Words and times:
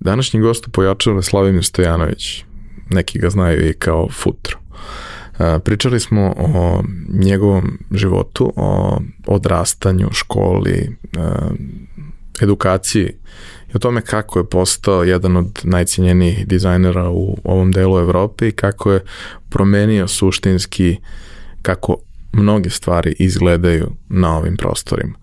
Današnji 0.00 0.40
gost 0.40 0.66
u 0.66 0.70
pojačavu 0.70 1.16
je 1.16 1.22
Slavimir 1.22 1.64
Stojanović. 1.64 2.44
Neki 2.90 3.18
ga 3.18 3.30
znaju 3.30 3.68
i 3.68 3.74
kao 3.74 4.08
Futro. 4.10 4.58
Pričali 5.64 6.00
smo 6.00 6.34
o 6.36 6.82
njegovom 7.08 7.78
životu, 7.90 8.52
o 8.56 9.00
odrastanju, 9.26 10.08
školi, 10.12 10.96
edukaciji 12.42 13.12
i 13.68 13.70
o 13.74 13.78
tome 13.78 14.00
kako 14.00 14.38
je 14.38 14.48
postao 14.48 15.04
jedan 15.04 15.36
od 15.36 15.60
najcijenjenijih 15.64 16.46
dizajnera 16.46 17.10
u 17.10 17.36
ovom 17.44 17.72
delu 17.72 17.98
Evrope 17.98 18.48
i 18.48 18.52
kako 18.52 18.92
je 18.92 19.04
promenio 19.48 20.08
suštinski 20.08 20.96
kako 21.62 21.96
mnoge 22.32 22.70
stvari 22.70 23.16
izgledaju 23.18 23.90
na 24.08 24.36
ovim 24.36 24.56
prostorima. 24.56 25.14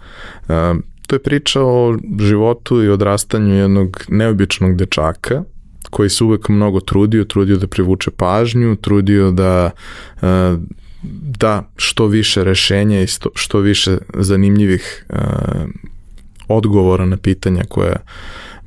To 1.08 1.16
je 1.16 1.20
priča 1.20 1.62
o 1.62 1.98
životu 2.20 2.84
i 2.84 2.90
odrastanju 2.90 3.56
jednog 3.56 4.06
neobičnog 4.10 4.76
dečaka 4.76 5.44
koji 5.90 6.10
se 6.10 6.24
uvek 6.24 6.50
mnogo 6.50 6.80
trudio, 6.80 7.24
trudio 7.24 7.58
da 7.58 7.68
privuče 7.68 8.12
pažnju, 8.12 8.76
trudio 8.76 9.32
da 9.32 9.72
da 11.40 11.70
što 11.76 12.08
više 12.08 12.44
rešenja 12.44 13.02
i 13.02 13.08
što 13.36 13.60
više 13.60 13.98
zanimljivih 14.14 15.06
odgovora 16.48 17.06
na 17.06 17.18
pitanja 17.18 17.64
koja 17.70 17.96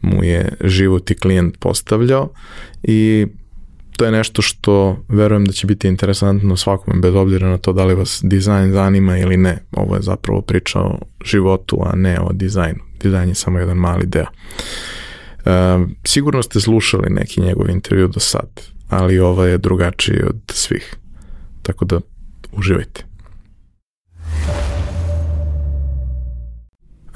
mu 0.01 0.25
je 0.25 0.53
život 0.65 1.11
i 1.11 1.15
klijent 1.15 1.59
postavljao. 1.59 2.31
I 2.83 3.27
to 3.99 4.05
je 4.05 4.11
nešto 4.11 4.43
što 4.43 5.05
verujem 5.09 5.45
da 5.45 5.53
će 5.53 5.67
biti 5.67 5.89
interesantno 5.89 6.57
svakome 6.57 7.01
bez 7.01 7.15
obzira 7.15 7.49
na 7.49 7.59
to 7.59 7.73
da 7.73 7.85
li 7.85 7.95
vas 7.95 8.21
dizajn 8.23 8.73
zanima 8.73 9.19
ili 9.19 9.37
ne. 9.37 9.59
Ovo 9.73 9.97
je 9.97 10.03
zapravo 10.03 10.41
priča 10.41 10.81
o 10.81 10.99
životu, 11.25 11.79
a 11.85 11.97
ne 11.97 12.21
o 12.21 12.33
dizajnu. 12.33 12.79
Dizajn 13.03 13.29
je 13.29 13.35
samo 13.35 13.59
jedan 13.59 13.77
mali 13.77 14.07
deo. 14.07 14.27
E, 14.27 15.79
sigurno 16.05 16.43
ste 16.43 16.61
slušali 16.61 17.11
neki 17.11 17.41
njegov 17.41 17.71
intervju 17.71 18.09
do 18.09 18.21
sad, 18.21 18.49
ali 18.89 19.19
ovo 19.19 19.45
je 19.45 19.59
drugačiji 19.59 20.23
od 20.23 20.41
svih. 20.49 20.97
Tako 21.63 21.85
da 21.85 22.01
uživajte. 22.53 23.05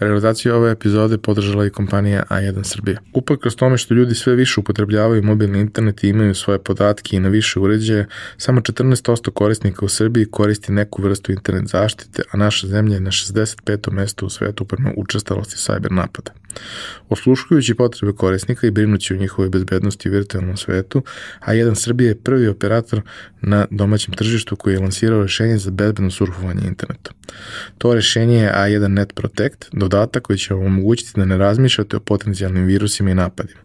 Realizaciju 0.00 0.54
ove 0.54 0.70
epizode 0.70 1.18
podržala 1.18 1.66
i 1.66 1.70
kompanija 1.70 2.22
A1 2.30 2.64
Srbija. 2.64 2.98
Uprkos 3.12 3.56
tome 3.56 3.78
što 3.78 3.94
ljudi 3.94 4.14
sve 4.14 4.34
više 4.34 4.60
upotrebljavaju 4.60 5.22
mobilni 5.22 5.60
internet 5.60 6.04
i 6.04 6.08
imaju 6.08 6.34
svoje 6.34 6.58
podatke 6.58 7.16
i 7.16 7.20
na 7.20 7.28
više 7.28 7.60
uređaje, 7.60 8.06
samo 8.36 8.60
14% 8.60 9.30
korisnika 9.30 9.84
u 9.84 9.88
Srbiji 9.88 10.26
koristi 10.30 10.72
neku 10.72 11.02
vrstu 11.02 11.32
internet 11.32 11.68
zaštite, 11.68 12.22
a 12.30 12.36
naša 12.36 12.66
zemlja 12.66 12.94
je 12.94 13.00
na 13.00 13.10
65. 13.10 13.92
mesto 13.92 14.26
u 14.26 14.30
svetu 14.30 14.64
prema 14.64 14.92
učestalosti 14.96 15.58
sajber 15.58 15.92
napada. 15.92 16.32
Osluškujući 17.08 17.74
potrebe 17.74 18.12
korisnika 18.12 18.66
i 18.66 18.70
brinući 18.70 19.14
o 19.14 19.16
njihovoj 19.16 19.48
bezbednosti 19.50 20.08
u 20.08 20.12
virtualnom 20.12 20.56
svetu, 20.56 21.02
A1 21.46 21.74
Srbija 21.74 22.08
je 22.08 22.18
prvi 22.22 22.48
operator 22.48 23.02
na 23.42 23.66
domaćem 23.70 24.14
tržištu 24.14 24.56
koji 24.56 24.74
je 24.74 24.80
lansirao 24.80 25.22
rešenje 25.22 25.58
za 25.58 25.70
bezbedno 25.70 26.10
surfovanje 26.10 26.66
internetom. 26.66 27.14
To 27.78 27.94
rešenje 27.94 28.36
je 28.36 28.52
A1 28.52 28.86
Net 28.86 29.14
Protect, 29.14 29.68
dodatak 29.90 30.22
koji 30.22 30.38
će 30.38 30.54
vam 30.54 30.66
omogućiti 30.66 31.12
da 31.16 31.24
ne 31.24 31.36
razmišljate 31.36 31.96
o 31.96 32.00
potencijalnim 32.00 32.64
virusima 32.64 33.10
i 33.10 33.14
napadima. 33.14 33.60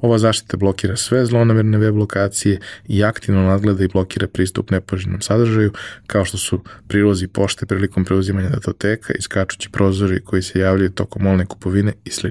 Ova 0.00 0.18
zaštita 0.18 0.56
blokira 0.56 0.96
sve 0.96 1.26
zlonamerne 1.26 1.78
web 1.78 1.96
lokacije 1.96 2.60
i 2.88 3.04
aktivno 3.04 3.42
nadgleda 3.42 3.84
i 3.84 3.88
blokira 3.88 4.26
pristup 4.26 4.70
nepoželjnom 4.70 5.20
sadržaju, 5.20 5.72
kao 6.06 6.24
što 6.24 6.38
su 6.38 6.60
prilozi 6.88 7.28
pošte 7.28 7.66
prilikom 7.66 8.04
preuzimanja 8.04 8.48
datoteka, 8.48 9.12
iskačući 9.18 9.70
prozori 9.70 10.20
koji 10.24 10.42
se 10.42 10.58
javljaju 10.58 10.90
tokom 10.90 11.22
molne 11.22 11.46
kupovine 11.46 11.92
i 12.04 12.10
sl. 12.10 12.28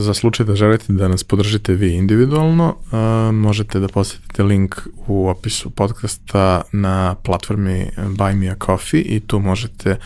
Za 0.00 0.14
slučaj 0.14 0.46
da 0.46 0.54
želite 0.54 0.92
da 0.92 1.08
nas 1.08 1.24
podržite 1.24 1.74
vi 1.74 1.94
individualno, 1.94 2.76
uh, 2.76 3.34
možete 3.34 3.80
da 3.80 3.88
posetite 3.88 4.42
link 4.42 4.76
u 5.06 5.28
opisu 5.28 5.70
podcasta 5.70 6.62
na 6.72 7.14
platformi 7.14 7.90
Buy 7.96 8.34
Me 8.34 8.48
A 8.48 8.54
Coffee 8.66 9.00
i 9.00 9.20
tu 9.20 9.38
možete 9.38 9.96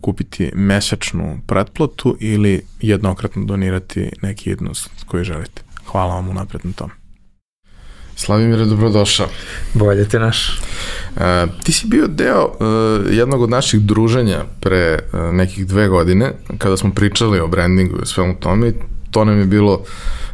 kupiti 0.00 0.50
mesečnu 0.54 1.40
pretplatu 1.46 2.16
ili 2.20 2.62
jednokratno 2.80 3.44
donirati 3.44 4.10
neki 4.22 4.50
jednost 4.50 4.90
koji 5.06 5.24
želite. 5.24 5.62
Hvala 5.86 6.14
vam 6.14 6.28
unapred 6.28 6.60
na 6.64 6.72
tom. 6.72 6.90
Slavimire, 8.16 8.64
dobrodošao. 8.64 9.28
Bolje 9.74 10.08
te 10.08 10.18
naš. 10.18 10.60
Uh, 11.16 11.22
ti 11.64 11.72
si 11.72 11.86
bio 11.86 12.06
deo 12.06 12.44
uh, 12.44 13.12
jednog 13.12 13.42
od 13.42 13.50
naših 13.50 13.80
druženja 13.80 14.44
pre 14.60 14.98
uh, 15.12 15.34
nekih 15.34 15.66
dve 15.66 15.88
godine, 15.88 16.32
kada 16.58 16.76
smo 16.76 16.92
pričali 16.92 17.40
o 17.40 17.48
brandingu 17.48 17.96
i 18.02 18.06
svemu 18.06 18.34
tome 18.40 18.72
to 19.10 19.24
nam 19.24 19.38
je 19.38 19.44
bilo 19.44 19.82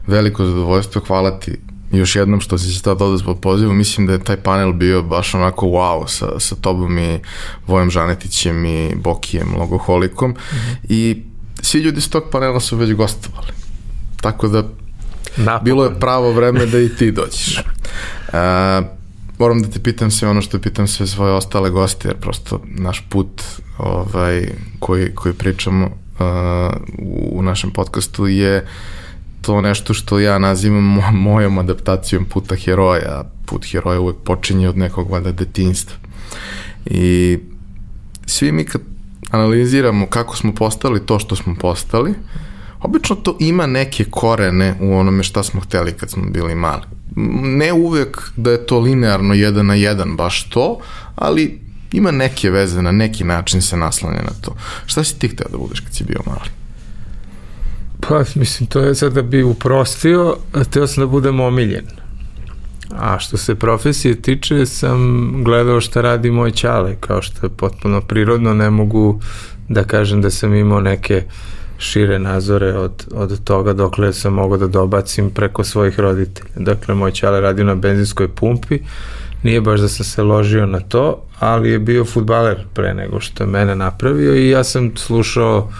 veliko 0.07 0.45
zadovoljstvo, 0.45 1.03
hvala 1.07 1.39
ti 1.41 1.59
još 1.93 2.17
jednom 2.17 2.41
što 2.41 2.59
si 2.59 2.75
se 2.75 2.83
tada 2.83 3.05
odaz 3.05 3.23
po 3.23 3.35
pozivu, 3.35 3.73
mislim 3.73 4.07
da 4.07 4.13
je 4.13 4.25
taj 4.25 4.37
panel 4.37 4.73
bio 4.73 5.03
baš 5.03 5.35
onako 5.35 5.67
wow 5.67 6.09
sa, 6.09 6.41
sa 6.41 6.57
tobom 6.57 6.99
i 6.99 7.19
Vojem 7.67 7.91
Žanetićem 7.91 8.65
i 8.65 8.95
Bokijem, 8.95 9.55
Logoholikom 9.59 10.31
mm 10.31 10.35
-hmm. 10.35 10.77
i 10.89 11.23
svi 11.63 11.81
ljudi 11.81 12.01
s 12.01 12.09
tog 12.09 12.25
panela 12.33 12.61
su 12.61 12.77
već 12.77 12.93
gostovali. 12.93 13.53
Tako 14.21 14.49
da 14.49 14.63
Napokon. 15.37 15.65
bilo 15.65 15.85
je 15.85 16.01
pravo 16.01 16.33
vreme 16.33 16.67
da 16.67 16.79
i 16.79 16.89
ti 16.89 17.11
dođeš. 17.11 17.59
A, 18.33 18.83
moram 19.39 19.63
da 19.63 19.69
te 19.69 19.83
pitam 19.83 20.11
sve 20.11 20.29
ono 20.29 20.43
što 20.43 20.59
pitam 20.59 20.87
sve 20.87 21.07
svoje 21.07 21.33
ostale 21.33 21.71
goste, 21.71 22.09
jer 22.09 22.17
prosto 22.17 22.61
naš 22.65 23.05
put 23.09 23.43
ovaj, 23.79 24.49
koji, 24.79 25.15
koji 25.15 25.35
pričamo 25.35 25.87
uh, 25.87 26.06
u 27.31 27.43
našem 27.43 27.71
podcastu 27.71 28.27
je 28.27 28.67
to 29.43 29.61
nešto 29.61 29.95
što 29.95 30.19
ja 30.19 30.39
nazivam 30.39 30.99
mojom 31.13 31.59
adaptacijom 31.59 32.25
puta 32.25 32.57
heroja. 32.57 33.25
Put 33.47 33.67
heroja 33.71 34.01
uvek 34.01 34.17
počinje 34.25 34.69
od 34.69 34.79
nekog 34.79 35.11
valjda 35.11 35.33
detinstva. 35.33 35.97
I 36.87 37.39
svi 38.27 38.53
mi 38.53 38.65
kad 38.65 38.81
analiziramo 39.31 40.07
kako 40.07 40.37
smo 40.37 40.55
postali 40.55 41.07
to 41.07 41.19
što 41.19 41.37
smo 41.37 41.55
postali, 41.55 42.15
obično 42.81 43.17
to 43.17 43.37
ima 43.41 43.67
neke 43.67 44.05
korene 44.11 44.75
u 44.81 44.97
onome 44.97 45.23
šta 45.23 45.43
smo 45.43 45.61
hteli 45.61 45.93
kad 45.93 46.11
smo 46.11 46.23
bili 46.31 46.55
mali. 46.55 46.83
Ne 47.43 47.73
uvek 47.73 48.31
da 48.37 48.51
je 48.51 48.67
to 48.67 48.81
linearno 48.81 49.35
jedan 49.35 49.67
na 49.67 49.75
jedan 49.75 50.17
baš 50.17 50.51
to, 50.51 50.79
ali 51.15 51.66
ima 51.93 52.11
neke 52.11 52.51
veze, 52.51 52.83
na 52.83 52.93
neki 52.93 53.25
način 53.25 53.63
se 53.63 53.77
naslanja 53.77 54.23
na 54.23 54.33
to. 54.41 54.57
Šta 54.87 55.05
si 55.05 55.19
ti 55.19 55.29
hteo 55.29 55.47
da 55.51 55.59
budeš 55.59 55.81
kad 55.81 55.95
si 55.95 56.05
bio 56.05 56.21
mali? 56.27 56.51
Pa, 58.01 58.25
mislim, 58.35 58.67
to 58.67 58.81
je 58.81 58.95
sad 58.95 59.13
da 59.13 59.23
bi 59.23 59.43
uprostio, 59.43 60.37
hteo 60.63 60.87
sam 60.87 61.03
da 61.03 61.07
budem 61.07 61.41
omiljen. 61.41 61.87
A 62.99 63.19
što 63.19 63.37
se 63.37 63.55
profesije 63.55 64.23
tiče, 64.23 64.67
sam 64.67 65.31
gledao 65.45 65.81
šta 65.81 66.01
radi 66.01 66.31
moj 66.31 66.51
ćale, 66.51 66.97
kao 67.01 67.23
što 67.23 67.47
je 67.47 67.51
potpuno 67.51 68.01
prirodno, 68.01 68.55
ne 68.55 68.71
mogu 68.71 69.21
da 69.69 69.85
kažem 69.85 70.23
da 70.23 70.31
sam 70.31 70.55
imao 70.55 70.81
neke 70.81 71.25
šire 71.79 72.19
nazore 72.19 72.75
od, 72.75 73.07
od 73.15 73.45
toga 73.45 73.73
dokle 73.73 74.13
sam 74.13 74.33
mogao 74.33 74.59
da 74.59 74.67
dobacim 74.67 75.31
preko 75.31 75.65
svojih 75.65 76.01
roditelja. 76.01 76.51
Dakle, 76.57 76.95
moj 76.95 77.13
ćale 77.13 77.41
radio 77.41 77.65
na 77.65 77.75
benzinskoj 77.75 78.29
pumpi, 78.29 78.79
nije 79.47 79.61
baš 79.61 79.81
da 79.81 79.89
sam 79.89 80.05
se 80.05 80.23
ložio 80.23 80.67
na 80.67 80.81
to, 80.81 81.23
ali 81.39 81.71
je 81.71 81.79
bio 81.79 82.05
futbaler 82.05 82.65
pre 82.75 82.95
nego 82.95 83.21
što 83.21 83.45
je 83.45 83.51
mene 83.51 83.77
napravio 83.77 84.35
i 84.35 84.51
ja 84.51 84.65
sam 84.65 84.97
slušao 84.97 85.71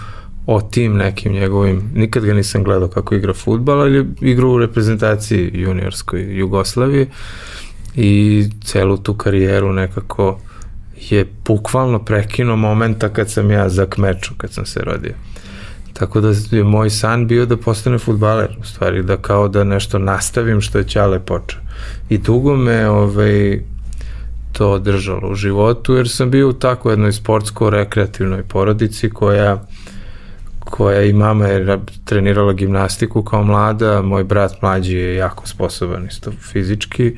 o 0.45 0.61
tim 0.61 0.97
nekim 0.97 1.33
njegovim, 1.33 1.91
nikad 1.95 2.25
ga 2.25 2.33
nisam 2.33 2.63
gledao 2.63 2.87
kako 2.87 3.15
igra 3.15 3.33
futbal, 3.33 3.81
ali 3.81 3.97
je 3.97 4.05
igrao 4.21 4.49
u 4.49 4.59
reprezentaciji 4.59 5.51
juniorskoj 5.53 6.37
Jugoslavije 6.37 7.07
i 7.95 8.45
celu 8.63 8.97
tu 8.97 9.13
karijeru 9.13 9.73
nekako 9.73 10.39
je 11.09 11.25
bukvalno 11.45 11.99
prekinuo 11.99 12.55
momenta 12.55 13.09
kad 13.09 13.31
sam 13.31 13.51
ja 13.51 13.69
za 13.69 13.85
kmeču, 13.85 14.33
kad 14.37 14.51
sam 14.51 14.65
se 14.65 14.79
rodio. 14.83 15.13
Tako 15.99 16.21
da 16.21 16.33
je 16.51 16.63
moj 16.63 16.89
san 16.89 17.27
bio 17.27 17.45
da 17.45 17.57
postane 17.57 17.97
futbaler, 17.97 18.57
u 18.61 18.65
stvari 18.65 19.03
da 19.03 19.17
kao 19.17 19.47
da 19.47 19.63
nešto 19.63 19.99
nastavim 19.99 20.61
što 20.61 20.77
je 20.77 20.87
Ćale 20.87 21.19
počeo. 21.19 21.59
I 22.09 22.17
dugo 22.17 22.55
me 22.55 22.89
ovaj, 22.89 23.61
to 24.51 24.71
održalo 24.71 25.31
u 25.31 25.35
životu, 25.35 25.95
jer 25.95 26.09
sam 26.09 26.31
bio 26.31 26.49
u 26.49 26.53
tako 26.53 26.89
jednoj 26.89 27.11
sportsko-rekreativnoj 27.11 28.43
porodici 28.43 29.09
koja 29.09 29.65
koja 30.69 31.03
i 31.03 31.13
mama 31.13 31.47
je 31.47 31.79
trenirala 32.05 32.53
gimnastiku 32.53 33.23
kao 33.23 33.43
mlada, 33.43 34.01
moj 34.01 34.23
brat 34.23 34.61
mlađi 34.61 34.95
je 34.95 35.15
jako 35.15 35.47
sposoban 35.47 36.05
isto 36.05 36.31
fizički 36.51 37.15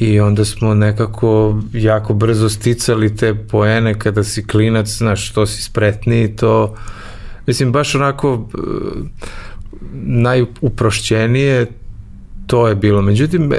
i 0.00 0.20
onda 0.20 0.44
smo 0.44 0.74
nekako 0.74 1.60
jako 1.72 2.14
brzo 2.14 2.48
sticali 2.48 3.16
te 3.16 3.34
poene 3.34 3.98
kada 3.98 4.24
si 4.24 4.46
klinac, 4.46 4.88
znaš, 4.88 5.30
što 5.30 5.46
si 5.46 5.62
spretniji, 5.62 6.36
to 6.36 6.74
mislim 7.48 7.72
baš 7.72 7.94
onako 7.94 8.48
e, 8.54 8.58
najuprošćenije 9.92 11.66
to 12.46 12.68
je 12.68 12.74
bilo. 12.74 13.02
Međutim, 13.02 13.52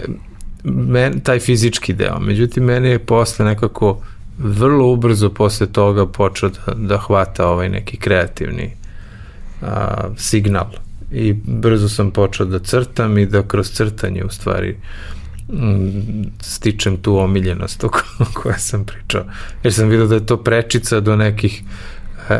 men, 0.64 1.20
taj 1.20 1.40
fizički 1.40 1.94
deo. 1.94 2.20
Međutim, 2.20 2.64
meni 2.64 2.90
je 2.90 3.00
posle 3.00 3.46
nekako 3.46 4.02
vrlo 4.38 4.88
ubrzo 4.88 5.30
posle 5.30 5.68
toga 5.68 6.06
počeo 6.06 6.50
da, 6.50 6.74
da 6.74 6.98
hvata 6.98 7.48
ovaj 7.48 7.70
neki 7.70 7.98
kreativni 7.98 8.72
a, 9.62 10.10
signal. 10.18 10.68
I 11.12 11.34
brzo 11.34 11.90
sam 11.90 12.12
počeo 12.12 12.46
da 12.46 12.60
crtam 12.60 13.18
i 13.18 13.26
da 13.26 13.44
kroz 13.44 13.72
crtanje 13.72 14.24
u 14.24 14.30
stvari 14.30 14.78
stičem 16.42 16.98
tu 16.98 17.18
omiljenost 17.18 17.84
o 17.84 17.90
kojoj 18.34 18.60
sam 18.60 18.86
pričao. 18.86 19.24
Jer 19.64 19.74
sam 19.74 19.90
vidio 19.90 20.08
da 20.08 20.16
je 20.16 20.26
to 20.26 20.38
prečica 20.38 21.00
do 21.00 21.16
nekih 21.16 21.64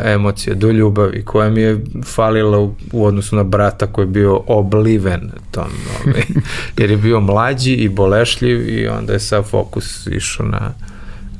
emocija, 0.04 0.54
do 0.54 0.70
ljubavi 0.70 1.24
koja 1.24 1.50
mi 1.50 1.60
je 1.60 1.80
falila 2.04 2.58
u, 2.58 2.74
u 2.92 3.04
odnosu 3.04 3.36
na 3.36 3.44
brata 3.44 3.86
koji 3.86 4.02
je 4.02 4.10
bio 4.10 4.40
obliven 4.46 5.30
tom, 5.50 5.70
ovaj, 6.00 6.22
jer 6.78 6.90
je 6.90 6.96
bio 6.96 7.20
mlađi 7.20 7.72
i 7.72 7.88
bolešljiv 7.88 8.68
i 8.68 8.88
onda 8.88 9.12
je 9.12 9.20
sav 9.20 9.42
fokus 9.42 10.06
išao 10.06 10.46
na, 10.46 10.72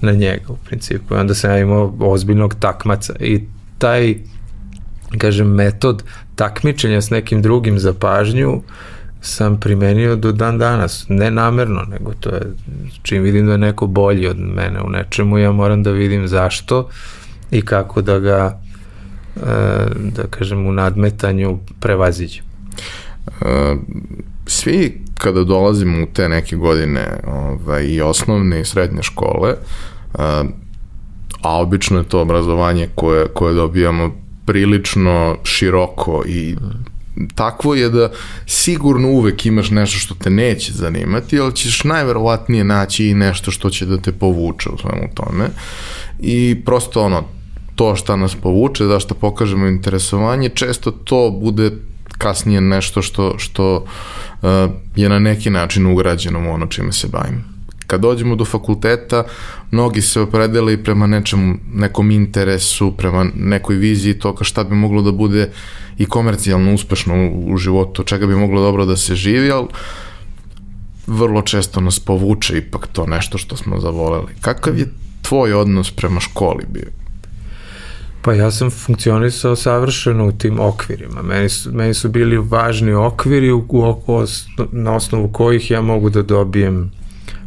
na 0.01 0.13
njega 0.13 0.45
u 0.49 0.57
principu. 0.57 1.15
I 1.15 1.19
onda 1.19 1.35
sam 1.35 1.51
ja 1.51 1.59
imao 1.59 1.95
ozbiljnog 2.01 2.55
takmaca 2.55 3.15
i 3.21 3.41
taj 3.79 4.15
kažem, 5.19 5.55
metod 5.55 6.03
takmičenja 6.37 7.01
s 7.01 7.11
nekim 7.11 7.43
drugim 7.43 7.79
za 7.79 7.95
pažnju 7.95 8.63
sam 9.21 9.61
primenio 9.61 10.17
do 10.17 10.33
dan 10.33 10.59
danas. 10.59 11.07
Ne 11.09 11.31
namerno, 11.31 11.83
nego 11.83 12.13
to 12.21 12.31
je, 12.31 12.43
čim 13.03 13.23
vidim 13.23 13.47
da 13.47 13.53
je 13.53 13.59
neko 13.59 13.87
bolji 13.87 14.27
od 14.27 14.39
mene 14.39 14.81
u 14.83 14.91
nečemu, 14.91 15.39
ja 15.39 15.53
moram 15.53 15.83
da 15.83 15.91
vidim 15.91 16.29
zašto 16.29 16.89
i 17.51 17.63
kako 17.63 18.03
da 18.03 18.19
ga 18.19 18.61
e, 19.37 19.41
da 19.97 20.23
kažem 20.31 20.67
u 20.67 20.73
nadmetanju 20.73 21.59
prevaziđem. 21.81 22.45
E, 23.41 23.77
svi 24.47 25.01
kada 25.15 25.45
dolazimo 25.45 26.03
u 26.03 26.07
te 26.07 26.29
neke 26.29 26.57
godine 26.57 27.21
ovaj, 27.27 27.85
i 27.85 28.01
osnovne 28.01 28.61
i 28.61 28.65
srednje 28.65 29.03
škole, 29.03 29.51
e, 29.51 29.57
a 31.43 31.61
obično 31.61 31.99
je 31.99 32.09
to 32.09 32.21
obrazovanje 32.21 32.89
koje, 32.95 33.29
koje 33.29 33.55
dobijamo 33.55 34.13
prilično 34.47 35.37
široko 35.45 36.23
i 36.27 36.57
takvo 37.35 37.75
je 37.75 37.89
da 37.89 38.11
sigurno 38.47 39.09
uvek 39.09 39.47
imaš 39.47 39.71
nešto 39.71 39.99
što 39.99 40.15
te 40.15 40.31
neće 40.31 40.73
zanimati, 40.73 41.41
ali 41.41 41.57
ćeš 41.57 41.85
najverovatnije 41.85 42.65
naći 42.65 43.07
i 43.07 43.15
nešto 43.15 43.51
što 43.51 43.71
će 43.71 43.87
da 43.87 43.99
te 43.99 44.13
povuče 44.13 44.69
u 44.69 44.79
svemu 44.79 45.09
tome. 45.15 45.49
I 46.21 46.63
prosto 46.65 47.03
ono, 47.03 47.25
to 47.81 47.95
šta 47.97 48.17
nas 48.17 48.35
povuče, 48.35 48.85
zašto 48.85 49.15
pokažemo 49.15 49.67
interesovanje, 49.67 50.49
često 50.49 50.91
to 50.91 51.31
bude 51.31 51.71
kasnije 52.19 52.61
nešto 52.61 53.03
što, 53.03 53.39
što 53.39 53.77
uh, 53.77 54.49
je 54.97 55.09
na 55.09 55.19
neki 55.19 55.51
način 55.51 55.87
ugrađeno 55.87 56.43
u 56.45 56.53
ono 56.53 56.67
čime 56.67 56.93
se 56.93 57.09
bavim. 57.09 57.45
Kad 57.87 58.01
dođemo 58.01 58.37
do 58.37 58.45
fakulteta, 58.45 59.25
mnogi 59.71 60.03
se 60.03 60.21
opredele 60.21 60.73
i 60.73 60.83
prema 60.85 61.07
nečemu, 61.07 61.57
nekom 61.73 62.11
interesu, 62.11 62.93
prema 62.93 63.27
nekoj 63.35 63.77
viziji 63.77 64.19
toga 64.19 64.45
šta 64.45 64.65
bi 64.65 64.75
moglo 64.75 65.03
da 65.03 65.13
bude 65.13 65.49
i 65.99 66.07
komercijalno 66.07 66.75
uspešno 66.75 67.15
u, 67.15 67.53
u 67.53 67.57
životu, 67.57 68.05
čega 68.05 68.27
bi 68.27 68.37
moglo 68.37 68.61
dobro 68.61 68.85
da 68.85 68.97
se 68.97 69.15
živi, 69.15 69.51
ali 69.51 69.69
vrlo 71.07 71.43
često 71.43 71.81
nas 71.81 72.01
povuče 72.01 72.59
ipak 72.59 72.87
to 72.93 73.07
nešto 73.07 73.39
što 73.39 73.57
smo 73.57 73.81
zavoleli. 73.81 74.37
Kakav 74.41 74.79
je 74.79 74.93
tvoj 75.23 75.53
odnos 75.53 75.91
prema 75.91 76.21
školi 76.21 76.65
bio? 76.69 77.01
Pa 78.23 78.33
ja 78.33 78.51
sam 78.51 78.71
funkcionisao 78.71 79.57
savršeno 79.57 80.27
u 80.27 80.33
tim 80.33 80.61
okvirima. 80.61 81.23
Meni 81.23 81.49
su, 81.49 81.73
meni 81.73 81.95
su 81.95 82.09
bili 82.09 82.39
važni 82.39 82.93
okviri 82.93 83.51
u, 83.53 83.59
u, 84.07 84.25
na 84.73 84.95
osnovu 84.95 85.29
kojih 85.29 85.71
ja 85.71 85.81
mogu 85.81 86.11
da 86.11 86.23
dobijem 86.23 86.91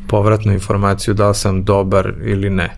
povratnu 0.07 0.53
informaciju 0.53 1.13
da 1.13 1.29
li 1.29 1.35
sam 1.35 1.63
dobar 1.63 2.13
ili 2.25 2.49
ne. 2.49 2.77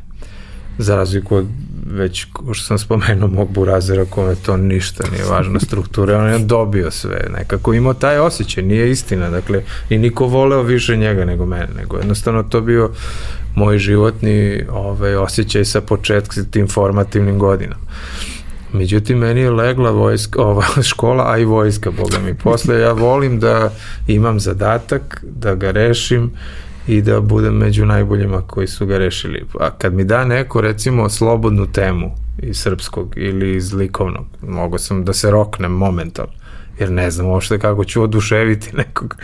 Za 0.77 0.95
razliku 0.95 1.35
od 1.35 1.45
već, 1.91 2.25
što 2.53 2.65
sam 2.65 2.79
spomenuo, 2.79 3.27
mog 3.27 3.49
burazera 3.51 4.05
kome 4.05 4.35
to 4.35 4.57
ništa 4.57 5.03
nije 5.11 5.23
važna 5.23 5.59
struktura, 5.59 6.17
on 6.17 6.29
je 6.29 6.39
dobio 6.39 6.91
sve, 6.91 7.27
nekako 7.37 7.73
imao 7.73 7.93
taj 7.93 8.19
osjećaj, 8.19 8.63
nije 8.63 8.91
istina, 8.91 9.29
dakle, 9.29 9.63
i 9.89 9.97
niko 9.97 10.25
voleo 10.25 10.61
više 10.61 10.97
njega 10.97 11.25
nego 11.25 11.45
mene, 11.45 11.67
nego 11.77 11.97
jednostavno 11.97 12.43
to 12.43 12.61
bio 12.61 12.91
moj 13.55 13.77
životni 13.77 14.63
ovaj, 14.71 15.15
osjećaj 15.15 15.65
sa 15.65 15.81
početka 15.81 16.41
tim 16.51 16.67
formativnim 16.67 17.39
godinama. 17.39 17.85
Međutim, 18.73 19.17
meni 19.17 19.41
je 19.41 19.51
legla 19.51 19.91
vojska, 19.91 20.41
ova 20.41 20.65
škola, 20.89 21.31
a 21.31 21.37
i 21.37 21.45
vojska, 21.45 21.91
boga 21.91 22.19
mi. 22.25 22.33
Posle 22.33 22.79
ja 22.79 22.91
volim 22.91 23.39
da 23.39 23.71
imam 24.07 24.39
zadatak, 24.39 25.23
da 25.23 25.55
ga 25.55 25.71
rešim 25.71 26.31
i 26.87 27.01
da 27.01 27.21
budem 27.21 27.53
među 27.53 27.85
najboljima 27.85 28.41
koji 28.41 28.67
su 28.67 28.85
ga 28.85 28.97
rešili. 28.97 29.45
A 29.59 29.69
kad 29.69 29.93
mi 29.93 30.03
da 30.03 30.25
neko, 30.25 30.61
recimo, 30.61 31.09
slobodnu 31.09 31.71
temu 31.71 32.11
iz 32.37 32.57
srpskog 32.57 33.13
ili 33.17 33.55
iz 33.55 33.73
likovnog, 33.73 34.25
mogo 34.41 34.77
sam 34.77 35.05
da 35.05 35.13
se 35.13 35.31
roknem 35.31 35.71
momentalno 35.71 36.44
jer 36.79 36.91
ne 36.91 37.11
znam 37.11 37.27
uopšte 37.27 37.59
kako 37.59 37.85
ću 37.85 38.03
oduševiti 38.03 38.69
nekog, 38.77 39.15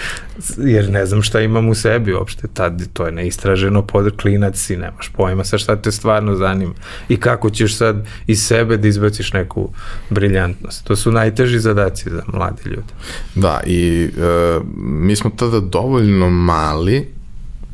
jer 0.58 0.90
ne 0.90 1.06
znam 1.06 1.22
šta 1.22 1.42
imam 1.42 1.70
u 1.70 1.76
sebi 1.76 2.14
uopšte, 2.14 2.48
tad 2.54 2.88
to 2.94 3.06
je 3.06 3.12
neistraženo 3.12 3.82
pod 3.82 4.18
klinac 4.22 4.58
si, 4.58 4.78
nemaš 4.78 5.10
pojma 5.10 5.44
sa 5.44 5.58
šta 5.58 5.76
te 5.76 5.92
stvarno 5.92 6.36
zanima 6.36 6.74
i 7.10 7.18
kako 7.18 7.50
ćeš 7.50 7.78
sad 7.78 8.08
iz 8.28 8.46
sebe 8.48 8.78
da 8.78 8.88
izbaciš 8.88 9.34
neku 9.34 9.70
briljantnost. 10.10 10.84
To 10.84 10.96
su 10.96 11.12
najteži 11.12 11.60
zadaci 11.60 12.10
za 12.10 12.24
mlade 12.28 12.62
ljude. 12.66 12.94
Da, 13.36 13.62
i 13.66 14.10
e, 14.18 14.60
mi 14.84 15.16
smo 15.16 15.30
tada 15.30 15.60
dovoljno 15.60 16.30
mali, 16.30 17.08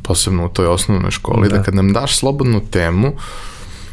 posebno 0.03 0.46
u 0.46 0.50
toj 0.50 0.67
osnovnoj 0.67 1.12
školi, 1.12 1.50
da, 1.50 1.57
da 1.57 1.63
kad 1.63 1.75
nam 1.75 1.93
daš 1.93 2.17
slobodnu 2.17 2.62
temu, 2.72 3.13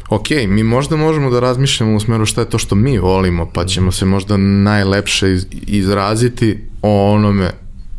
ok, 0.09 0.29
mi 0.47 0.63
možda 0.63 0.95
možemo 0.95 1.29
da 1.29 1.39
razmišljamo 1.39 1.95
u 1.95 1.99
smeru 1.99 2.25
šta 2.25 2.41
je 2.41 2.49
to 2.49 2.57
što 2.57 2.75
mi 2.75 2.97
volimo, 2.97 3.49
pa 3.53 3.65
ćemo 3.65 3.91
se 3.91 4.05
možda 4.05 4.37
najlepše 4.37 5.37
izraziti 5.67 6.59
o 6.81 7.13
onome 7.13 7.51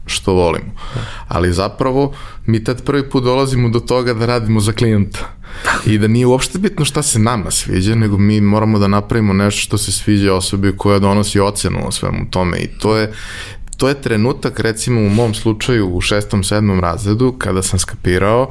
što 0.07 0.33
volimo. 0.33 0.73
Ali 1.29 1.53
zapravo 1.53 2.13
mi 2.47 2.65
tad 2.65 2.85
prvi 2.85 3.11
put 3.11 3.25
dolazimo 3.25 3.69
do 3.69 3.81
toga 3.81 4.15
da 4.15 4.27
radimo 4.27 4.61
za 4.61 4.73
klijenta. 4.73 5.37
I 5.87 5.99
da 5.99 6.09
nije 6.09 6.27
uopšte 6.27 6.59
bitno 6.59 6.85
šta 6.85 7.03
se 7.03 7.19
nama 7.19 7.51
sviđa, 7.51 7.95
nego 7.95 8.19
mi 8.19 8.41
moramo 8.41 8.79
da 8.79 8.89
napravimo 8.89 9.33
nešto 9.33 9.61
što 9.61 9.79
se 9.79 9.93
sviđa 9.93 10.35
osobi 10.35 10.77
koja 10.77 10.99
donosi 10.99 11.41
ocenu 11.41 11.79
o 11.89 11.93
svemu 11.93 12.31
tome. 12.31 12.59
I 12.59 12.67
to 12.67 12.97
je 12.97 13.13
to 13.77 13.89
je 13.89 14.03
trenutak 14.03 14.61
recimo 14.61 15.01
u 15.01 15.09
mom 15.09 15.35
slučaju 15.35 15.89
u 15.89 16.01
šestom, 16.01 16.45
sedmom 16.45 16.81
razredu 16.81 17.35
kada 17.39 17.63
sam 17.63 17.79
skapirao 17.79 18.51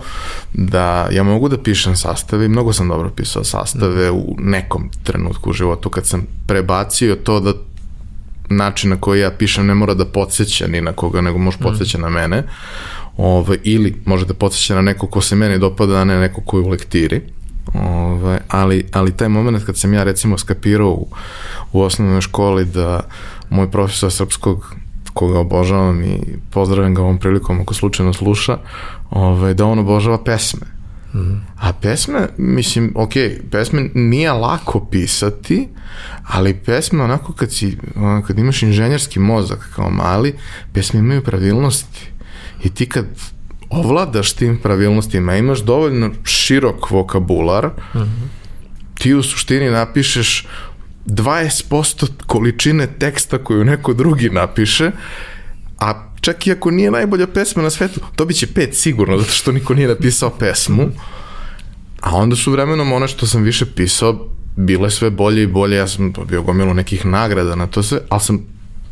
da 0.54 1.08
ja 1.12 1.24
mogu 1.24 1.50
da 1.50 1.58
pišem 1.58 1.96
sastave 1.96 2.46
i 2.46 2.50
mnogo 2.50 2.74
sam 2.74 2.88
dobro 2.88 3.10
pisao 3.10 3.44
sastave 3.44 4.12
u 4.12 4.36
nekom 4.40 4.90
trenutku 5.04 5.50
u 5.50 5.54
životu 5.54 5.90
kad 5.90 6.06
sam 6.06 6.28
prebacio 6.48 7.16
to 7.16 7.40
da 7.40 7.54
način 8.50 8.90
na 8.90 9.02
koji 9.02 9.20
ja 9.20 9.32
pišem 9.32 9.66
ne 9.66 9.74
mora 9.74 9.94
da 9.94 10.06
podsjeća 10.06 10.68
ni 10.68 10.82
na 10.82 10.94
koga, 10.94 11.22
nego 11.22 11.38
može 11.38 11.58
podsjeća 11.58 11.98
mm. 11.98 12.02
na 12.02 12.10
mene. 12.10 12.44
Ove, 13.18 13.40
ovaj, 13.40 13.58
ili 13.64 14.02
može 14.06 14.26
da 14.26 14.34
podsjeća 14.34 14.76
na 14.76 14.82
neko 14.82 15.08
ko 15.08 15.22
se 15.22 15.36
meni 15.36 15.60
dopada, 15.60 15.96
a 15.96 16.04
ne 16.04 16.20
neko 16.20 16.42
ko 16.42 16.58
je 16.58 16.64
u 16.64 16.70
lektiri. 16.70 17.22
Ove, 17.74 17.88
ovaj, 17.88 18.40
ali, 18.48 18.86
ali 18.92 19.18
taj 19.18 19.30
moment 19.30 19.66
kad 19.66 19.78
sam 19.78 19.94
ja 19.94 20.04
recimo 20.04 20.38
skapirao 20.38 20.90
u, 20.90 21.08
u 21.72 21.82
osnovnoj 21.82 22.22
školi 22.22 22.66
da 22.66 23.00
moj 23.50 23.72
profesor 23.72 24.12
srpskog 24.12 24.76
koga 25.16 25.40
obožavam 25.40 26.04
i 26.04 26.20
pozdravim 26.52 26.96
ga 26.96 27.02
ovom 27.02 27.18
prilikom 27.18 27.62
ako 27.62 27.74
slučajno 27.74 28.14
sluša, 28.14 28.58
ovaj, 29.10 29.54
da 29.54 29.66
on 29.66 29.80
obožava 29.80 30.24
pesme. 30.24 30.68
Mm 31.14 31.20
-hmm. 31.20 31.40
A 31.60 31.74
pesme, 31.74 32.28
mislim, 32.38 32.92
ok, 32.96 33.12
pesme 33.52 33.90
nije 33.94 34.32
lako 34.32 34.86
pisati, 34.92 35.68
ali 36.28 36.54
pesme 36.54 37.04
onako 37.04 37.34
kad, 37.34 37.52
si, 37.52 37.78
kad 38.28 38.40
imaš 38.40 38.64
inženjerski 38.64 39.20
mozak 39.20 39.70
kao 39.76 39.90
mali, 39.90 40.34
pesme 40.74 41.00
imaju 41.00 41.24
pravilnosti. 41.24 42.12
I 42.64 42.70
ti 42.70 42.90
kad 42.90 43.06
ovladaš 43.70 44.34
tim 44.34 44.60
pravilnostima, 44.64 45.36
imaš 45.36 45.60
dovoljno 45.60 46.12
širok 46.24 46.92
vokabular, 46.92 47.66
mm 47.66 48.00
-hmm. 48.00 48.28
ti 49.00 49.14
u 49.14 49.24
suštini 49.24 49.70
napišeš 49.70 50.48
20% 51.06 52.08
količine 52.28 52.88
teksta 52.88 53.38
koju 53.38 53.66
neko 53.66 53.94
drugi 53.94 54.30
napiše, 54.30 54.92
a 55.80 56.12
čak 56.22 56.48
i 56.48 56.52
ako 56.52 56.72
nije 56.72 56.92
najbolja 56.92 57.28
pesma 57.28 57.64
na 57.64 57.70
svetu, 57.70 58.00
dobit 58.18 58.38
će 58.38 58.48
pet 58.48 58.76
sigurno, 58.76 59.18
zato 59.18 59.32
što 59.32 59.52
niko 59.52 59.74
nije 59.74 59.88
napisao 59.88 60.30
pesmu, 60.30 60.90
a 62.02 62.16
onda 62.16 62.36
su 62.36 62.52
vremenom 62.52 62.94
one 62.94 63.08
što 63.08 63.28
sam 63.28 63.44
više 63.44 63.66
pisao, 63.66 64.30
bile 64.56 64.92
sve 64.92 65.10
bolje 65.10 65.44
i 65.44 65.48
bolje, 65.48 65.78
ja 65.78 65.88
sam 65.88 66.12
dobio 66.12 66.42
gomilu 66.42 66.74
nekih 66.74 67.06
nagrada 67.06 67.56
na 67.56 67.68
to 67.68 67.84
sve, 67.84 68.00
ali 68.10 68.22
sam 68.22 68.40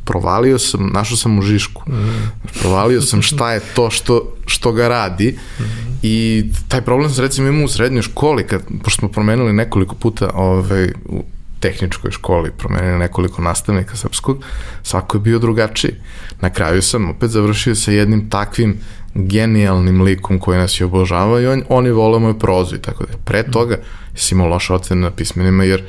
provalio 0.06 0.60
sam, 0.60 0.90
našao 0.94 1.18
sam 1.18 1.40
u 1.40 1.42
Žišku, 1.42 1.84
mm. 1.90 2.32
provalio 2.62 3.02
sam 3.02 3.22
šta 3.22 3.54
je 3.54 3.60
to 3.76 3.90
što, 3.90 4.36
što 4.46 4.72
ga 4.72 4.88
radi 4.88 5.38
mm. 5.60 5.64
i 6.04 6.46
taj 6.68 6.82
problem 6.82 7.12
sam 7.12 7.24
recimo 7.24 7.48
imao 7.48 7.66
u 7.66 7.68
srednjoj 7.68 8.02
školi, 8.02 8.48
kad, 8.48 8.62
pošto 8.84 9.00
smo 9.00 9.10
promenili 9.10 9.54
nekoliko 9.54 9.96
puta 9.96 10.30
ovaj, 10.34 10.90
u 11.06 11.24
tehničkoj 11.64 12.12
školi, 12.12 12.52
promenili 12.58 13.00
nekoliko 13.00 13.42
nastavnika 13.42 13.96
srpskog, 13.96 14.44
svako 14.84 15.18
je 15.18 15.22
bio 15.22 15.40
drugačiji. 15.40 15.96
Na 16.42 16.50
kraju 16.50 16.82
sam 16.82 17.10
opet 17.10 17.30
završio 17.30 17.76
sa 17.76 17.92
jednim 17.92 18.30
takvim 18.30 18.78
genijalnim 19.16 20.02
likom 20.02 20.40
koji 20.40 20.60
nas 20.60 20.80
je 20.80 20.86
obožavao 20.86 21.42
i 21.42 21.48
on, 21.48 21.64
oni 21.70 21.92
vole 21.92 22.20
moju 22.20 22.40
prozu 22.40 22.76
i 22.76 22.82
tako 22.82 23.06
da. 23.06 23.18
Pre 23.26 23.44
toga 23.44 23.78
sam 24.16 24.38
imao 24.38 24.48
loše 24.48 24.74
ocene 24.74 25.02
na 25.02 25.12
pismenima 25.12 25.64
jer 25.64 25.84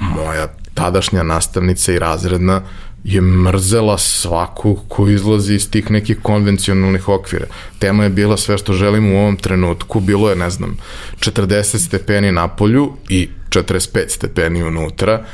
moja 0.00 0.48
tadašnja 0.74 1.22
nastavnica 1.22 1.92
i 1.92 1.98
razredna 1.98 2.62
je 3.04 3.20
mrzela 3.20 3.98
svaku 3.98 4.78
ko 4.88 5.08
izlazi 5.08 5.54
iz 5.54 5.70
tih 5.70 5.90
nekih 5.90 6.18
konvencionalnih 6.22 7.08
okvira. 7.08 7.46
Tema 7.78 8.04
je 8.04 8.10
bila 8.10 8.36
sve 8.36 8.58
što 8.58 8.72
želim 8.72 9.12
u 9.12 9.18
ovom 9.18 9.36
trenutku, 9.36 10.00
bilo 10.00 10.30
je, 10.30 10.36
ne 10.36 10.50
znam, 10.50 10.76
40 11.18 11.86
stepeni 11.86 12.32
na 12.32 12.48
polju 12.48 12.92
i 13.08 13.28
45 13.52 14.08
stepeni 14.08 14.62
unutra 14.62 15.24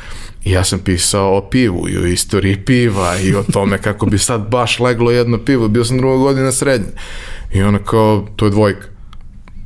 i 0.45 0.51
ja 0.51 0.65
sam 0.65 0.79
pisao 0.79 1.37
o 1.37 1.49
pivu 1.51 1.89
i 1.89 1.99
o 1.99 2.07
istoriji 2.07 2.65
piva 2.65 3.17
i 3.17 3.35
o 3.35 3.43
tome 3.53 3.79
kako 3.79 4.07
bi 4.07 4.19
sad 4.19 4.49
baš 4.51 4.81
leglo 4.81 5.11
jedno 5.11 5.39
pivo, 5.39 5.69
bio 5.69 5.85
sam 5.85 5.99
druga 5.99 6.17
godina 6.17 6.53
srednje 6.53 6.89
i 7.53 7.63
ona 7.63 7.79
kao, 7.79 8.27
to 8.37 8.45
je 8.45 8.51
dvojka. 8.51 8.87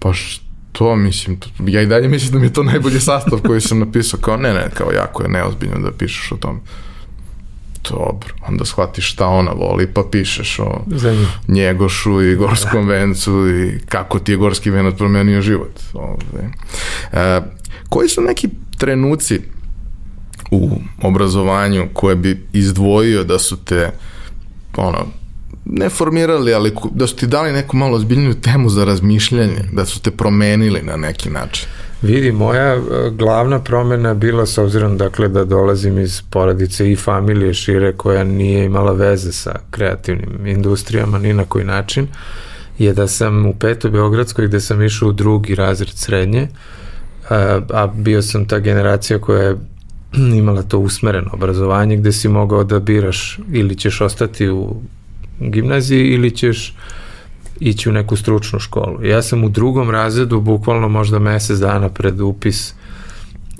Pa 0.01 0.13
što, 0.13 0.97
mislim, 0.97 1.39
ja 1.67 1.83
i 1.83 1.87
dalje 1.87 2.09
mislim 2.09 2.33
da 2.33 2.39
mi 2.39 2.47
je 2.47 2.53
to 2.53 2.63
najbolji 2.63 3.01
sastav 3.01 3.41
koji 3.47 3.61
sam 3.61 3.79
napisao, 3.79 4.21
kao 4.21 4.37
ne, 4.37 4.55
ne, 4.55 4.71
kao 4.75 4.93
jako 4.93 5.23
je 5.23 5.29
neozbiljno 5.29 5.79
da 5.79 5.93
pišeš 5.93 6.33
o 6.33 6.37
tome 6.37 6.61
dobro, 7.91 8.35
onda 8.49 8.65
shvatiš 8.65 9.13
šta 9.13 9.27
ona 9.27 9.51
voli, 9.51 9.87
pa 9.87 10.03
pišeš 10.11 10.59
o 10.59 10.85
Njegošu 11.49 12.23
i 12.23 12.37
Gorskom 12.37 12.87
da. 12.87 12.93
vencu 12.93 13.49
i 13.49 13.79
kako 13.89 14.19
ti 14.19 14.33
je 14.33 14.37
Gorski 14.37 14.71
venac 14.71 14.97
promenio 14.97 15.41
život. 15.41 15.81
Ove. 15.95 16.51
E, 17.13 17.41
koji 17.89 18.09
su 18.09 18.21
neki 18.21 18.49
trenuci 18.79 19.41
u 20.51 20.71
obrazovanju 21.03 21.89
koje 21.93 22.17
bi 22.17 22.47
izdvojio 22.53 23.25
da 23.25 23.39
su 23.39 23.57
te 23.65 23.91
ono, 24.77 25.07
ne 25.65 25.89
formirali, 25.89 26.55
ali 26.55 26.73
da 26.91 27.07
su 27.07 27.17
ti 27.17 27.27
dali 27.27 27.53
neku 27.53 27.77
malo 27.77 27.97
ozbiljniju 27.97 28.35
temu 28.35 28.69
za 28.69 28.85
razmišljanje, 28.85 29.65
da 29.73 29.87
su 29.87 30.01
te 30.03 30.11
promenili 30.11 30.83
na 30.83 30.97
neki 30.97 31.31
način? 31.31 31.69
Vidi, 32.03 32.33
moja 32.33 32.75
e, 32.75 32.81
glavna 33.11 33.59
promena 33.59 34.15
bila 34.15 34.47
s 34.47 34.59
obzirom 34.59 34.99
dakle 34.99 35.29
da 35.29 35.45
dolazim 35.45 35.99
iz 35.99 36.23
porodice 36.31 36.93
i 36.93 36.97
familije 36.97 37.55
šire 37.55 37.93
koja 37.93 38.25
nije 38.25 38.65
imala 38.65 38.93
veze 38.93 39.33
sa 39.33 39.59
kreativnim 39.71 40.47
industrijama 40.47 41.19
ni 41.19 41.33
na 41.33 41.45
koji 41.45 41.65
način, 41.65 42.07
je 42.79 42.93
da 42.93 43.09
sam 43.09 43.47
u 43.47 43.55
petoj 43.55 43.91
Beogradskoj 43.91 44.47
gde 44.47 44.61
sam 44.61 44.83
išao 44.83 45.09
u 45.09 45.13
drugi 45.13 45.55
razred 45.55 45.95
srednje, 45.95 46.43
a, 46.43 46.82
a 47.71 47.87
bio 47.87 48.23
sam 48.23 48.45
ta 48.45 48.59
generacija 48.59 49.19
koja 49.19 49.43
je 49.43 49.57
imala 50.39 50.63
to 50.63 50.79
usmereno 50.79 51.31
obrazovanje 51.33 51.97
gde 51.97 52.13
si 52.13 52.29
mogao 52.29 52.65
da 52.65 52.79
biraš 52.79 53.39
ili 53.53 53.77
ćeš 53.77 54.01
ostati 54.01 54.49
u 54.49 54.77
gimnaziji 55.41 56.07
ili 56.07 56.31
ćeš 56.31 56.75
ići 57.61 57.89
u 57.89 57.93
neku 57.93 58.17
stručnu 58.17 58.59
školu. 58.59 59.05
Ja 59.05 59.23
sam 59.23 59.45
u 59.45 59.49
drugom 59.49 59.91
razredu, 59.91 60.41
bukvalno 60.41 60.89
možda 60.89 61.19
mesec 61.19 61.59
dana 61.59 61.89
pred 61.89 62.21
upis 62.21 62.75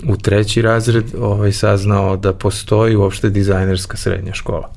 u 0.07 0.17
treći 0.17 0.61
razred, 0.61 1.05
ovaj, 1.19 1.51
saznao 1.51 2.17
da 2.17 2.33
postoji 2.33 2.95
uopšte 2.95 3.29
dizajnerska 3.29 3.97
srednja 3.97 4.33
škola. 4.33 4.71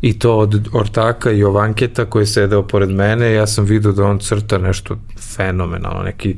I 0.00 0.18
to 0.18 0.38
od 0.38 0.68
ortaka 0.72 1.30
i 1.30 1.44
ovanketa 1.44 2.04
koji 2.04 2.22
je 2.22 2.26
sedeo 2.26 2.62
pored 2.62 2.90
mene, 2.90 3.32
ja 3.32 3.46
sam 3.46 3.64
vidio 3.64 3.92
da 3.92 4.04
on 4.04 4.18
crta 4.18 4.58
nešto 4.58 4.96
fenomenalno, 5.36 6.02
neki 6.02 6.36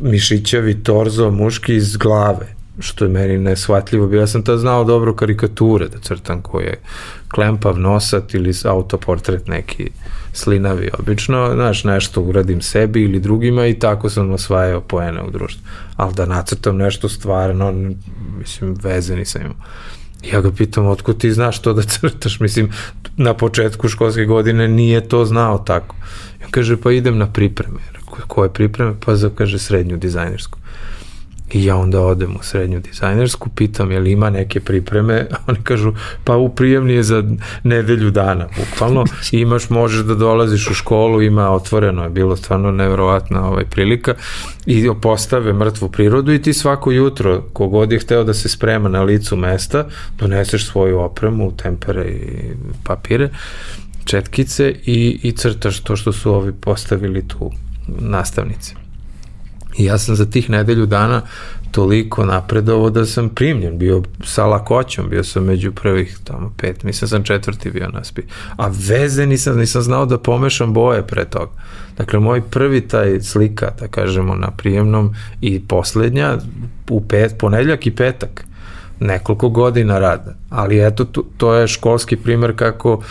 mišićavi 0.00 0.82
torzo 0.82 1.30
muški 1.30 1.74
iz 1.74 1.96
glave 1.96 2.56
što 2.78 3.04
je 3.04 3.10
meni 3.10 3.38
nesvatljivo 3.38 4.06
bio. 4.06 4.20
Ja 4.20 4.26
sam 4.26 4.42
tad 4.42 4.58
znao 4.58 4.84
dobro 4.84 5.14
karikature 5.14 5.88
da 5.88 5.98
crtam 5.98 6.42
koje 6.42 6.64
je 6.64 6.80
klempav 7.28 7.78
nosat 7.78 8.34
ili 8.34 8.52
autoportret 8.64 9.46
neki 9.46 9.90
slinavi 10.32 10.90
obično, 10.98 11.50
znaš, 11.54 11.84
nešto 11.84 12.20
uradim 12.20 12.60
sebi 12.60 13.02
ili 13.02 13.20
drugima 13.20 13.66
i 13.66 13.78
tako 13.78 14.10
sam 14.10 14.30
osvajao 14.30 14.80
poene 14.80 15.22
u 15.22 15.30
društvu. 15.30 15.62
Ali 15.96 16.14
da 16.14 16.26
nacrtam 16.26 16.76
nešto 16.76 17.08
stvarno, 17.08 17.72
mislim, 18.38 18.76
veze 18.82 19.16
nisam 19.16 19.42
imao. 19.42 19.56
Ja 20.32 20.40
ga 20.40 20.50
pitam, 20.52 20.86
otko 20.86 21.12
ti 21.12 21.32
znaš 21.32 21.58
to 21.62 21.72
da 21.72 21.82
crtaš? 21.82 22.40
Mislim, 22.46 22.70
na 23.16 23.34
početku 23.34 23.88
školske 23.88 24.24
godine 24.24 24.68
nije 24.68 25.08
to 25.08 25.24
znao 25.24 25.58
tako. 25.58 25.96
Ja 26.40 26.46
kaže, 26.50 26.76
pa 26.76 26.92
idem 26.92 27.18
na 27.18 27.32
pripreme. 27.32 27.95
Koje 28.26 28.52
pripreme? 28.52 28.94
Pa 29.06 29.16
za, 29.16 29.30
kaže, 29.34 29.58
srednju 29.58 29.96
dizajnersku. 29.96 30.58
I 31.52 31.64
ja 31.64 31.76
onda 31.76 32.00
odem 32.00 32.36
u 32.36 32.42
srednju 32.42 32.80
dizajnersku, 32.80 33.48
pitam 33.48 33.90
je 33.90 34.00
li 34.00 34.12
ima 34.12 34.30
neke 34.30 34.60
pripreme, 34.60 35.26
oni 35.46 35.58
kažu 35.62 35.92
pa 36.24 36.36
u 36.36 36.48
prijemni 36.48 36.92
je 36.92 37.02
za 37.02 37.24
nedelju 37.62 38.10
dana, 38.10 38.48
bukvalno, 38.56 39.04
imaš, 39.32 39.70
možeš 39.70 40.04
da 40.04 40.14
dolaziš 40.14 40.70
u 40.70 40.74
školu, 40.74 41.22
ima 41.22 41.50
otvoreno, 41.50 42.02
je 42.02 42.10
bilo 42.10 42.36
stvarno 42.36 42.70
nevjerovatna 42.70 43.48
ovaj 43.48 43.64
prilika 43.64 44.14
i 44.66 44.90
postave 45.02 45.52
mrtvu 45.52 45.88
prirodu 45.88 46.32
i 46.32 46.42
ti 46.42 46.52
svako 46.52 46.90
jutro, 46.90 47.42
kogod 47.52 47.92
je 47.92 47.98
hteo 47.98 48.24
da 48.24 48.34
se 48.34 48.48
sprema 48.48 48.88
na 48.88 49.02
licu 49.02 49.36
mesta, 49.36 49.86
doneseš 50.18 50.66
svoju 50.66 50.98
opremu, 50.98 51.52
tempere 51.56 52.04
i 52.04 52.20
papire, 52.84 53.28
četkice 54.04 54.74
i, 54.84 55.20
i 55.22 55.32
crtaš 55.32 55.80
to 55.80 55.96
što 55.96 56.12
su 56.12 56.34
ovi 56.34 56.52
postavili 56.52 57.28
tu 57.28 57.52
nastavnici. 57.86 58.74
I 59.78 59.84
ja 59.84 59.98
sam 59.98 60.16
za 60.16 60.30
tih 60.30 60.50
nedelju 60.50 60.86
dana 60.86 61.22
toliko 61.70 62.24
napredovo 62.24 62.90
da 62.90 63.06
sam 63.06 63.28
primljen, 63.28 63.78
bio 63.78 64.02
sa 64.24 64.46
lakoćom, 64.46 65.08
bio 65.08 65.24
sam 65.24 65.44
među 65.44 65.72
prvih 65.72 66.18
tamo 66.24 66.52
pet, 66.56 66.82
mislim 66.82 67.08
sam 67.08 67.22
četvrti 67.22 67.70
bio 67.70 67.88
na 67.88 68.04
spi. 68.04 68.22
A 68.56 68.70
veze 68.88 69.26
nisam, 69.26 69.58
nisam 69.58 69.82
znao 69.82 70.06
da 70.06 70.18
pomešam 70.18 70.72
boje 70.72 71.06
pre 71.06 71.24
toga. 71.24 71.52
Dakle, 71.96 72.20
moj 72.20 72.42
prvi 72.50 72.88
taj 72.88 73.20
slika, 73.20 73.70
da 73.80 73.88
kažemo, 73.88 74.34
na 74.34 74.50
prijemnom 74.50 75.14
i 75.40 75.60
poslednja, 75.60 76.38
u 76.90 77.08
pet, 77.08 77.34
ponedljak 77.38 77.86
i 77.86 77.96
petak, 77.96 78.44
nekoliko 79.00 79.48
godina 79.48 79.98
rada. 79.98 80.34
Ali 80.50 80.86
eto, 80.86 81.04
to, 81.04 81.24
to 81.36 81.54
je 81.54 81.68
školski 81.68 82.16
primer 82.16 82.56
kako 82.56 82.94
uh, 82.94 83.04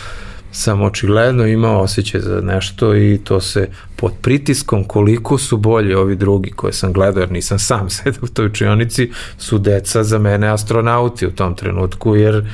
sam 0.55 0.81
očigledno 0.81 1.45
imao 1.45 1.81
osjećaj 1.81 2.21
za 2.21 2.41
nešto 2.41 2.95
i 2.95 3.19
to 3.23 3.41
se 3.41 3.69
pod 3.95 4.11
pritiskom 4.21 4.83
koliko 4.83 5.37
su 5.37 5.57
bolji 5.57 5.93
ovi 5.93 6.15
drugi 6.15 6.51
koje 6.51 6.73
sam 6.73 6.93
gledao, 6.93 7.21
jer 7.21 7.31
nisam 7.31 7.59
sam 7.59 7.89
sedao 7.95 8.19
u 8.23 8.27
toj 8.27 8.45
učionici, 8.45 9.11
su 9.37 9.57
deca 9.57 10.03
za 10.03 10.19
mene 10.19 10.47
astronauti 10.47 11.27
u 11.27 11.31
tom 11.31 11.55
trenutku, 11.55 12.15
jer 12.15 12.49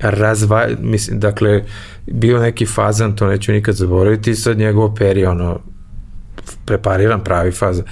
razva, 0.00 0.68
mislim, 0.80 1.20
dakle, 1.20 1.64
bio 2.06 2.40
neki 2.40 2.66
fazan, 2.66 3.16
to 3.16 3.26
neću 3.26 3.52
nikad 3.52 3.74
zaboraviti, 3.74 4.34
sad 4.34 4.58
njegovo 4.58 4.94
peri, 4.94 5.24
ono, 5.24 5.60
prepariran 6.64 7.20
pravi 7.24 7.52
fazan, 7.52 7.84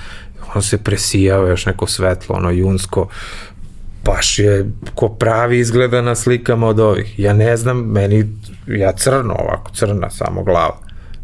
on 0.55 0.63
se 0.63 0.79
presijao, 0.79 1.47
još 1.47 1.67
neko 1.67 1.87
svetlo, 1.87 2.37
ono, 2.37 2.51
junsko, 2.51 3.09
baš 4.05 4.39
je 4.39 4.71
ko 4.95 5.09
pravi 5.09 5.59
izgleda 5.59 6.03
na 6.03 6.15
slikama 6.15 6.67
od 6.67 6.81
ovih. 6.81 7.19
Ja 7.19 7.33
ne 7.33 7.57
znam, 7.57 7.79
meni, 7.79 8.27
ja 8.67 8.93
crno 8.93 9.35
ovako, 9.35 9.71
crna 9.75 10.11
samo 10.11 10.43
glava. 10.43 10.79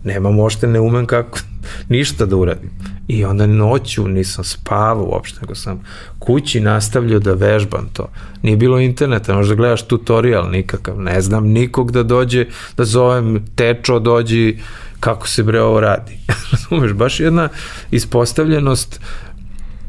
Nemam 0.05 0.39
uopšte, 0.39 0.67
ne 0.67 0.81
umem 0.81 1.07
kako, 1.07 1.39
ništa 1.89 2.27
da 2.27 2.37
uradim. 2.37 2.71
I 3.09 3.25
onda 3.25 3.47
noću 3.47 4.09
nisam 4.09 4.45
spavao 4.45 5.05
uopšte, 5.05 5.39
nego 5.41 5.55
sam 5.55 5.83
kući 6.19 6.61
nastavljao 6.61 7.21
da 7.21 7.33
vežbam 7.33 7.89
to. 7.93 8.09
Nije 8.43 8.57
bilo 8.57 8.81
interneta, 8.81 9.35
možda 9.35 9.55
gledaš 9.55 9.83
tutorial 9.83 10.51
nikakav, 10.51 11.01
ne 11.01 11.21
znam 11.21 11.47
nikog 11.47 11.93
da 11.93 12.03
dođe, 12.03 12.47
da 12.77 12.85
zovem 12.85 13.45
tečo, 13.55 13.99
dođi, 13.99 14.59
kako 15.01 15.29
se 15.29 15.43
bre 15.43 15.61
ovo 15.63 15.81
radi. 15.81 16.19
Razumeš, 16.53 16.93
baš 16.93 17.21
jedna 17.21 17.49
ispostavljenost 17.91 19.01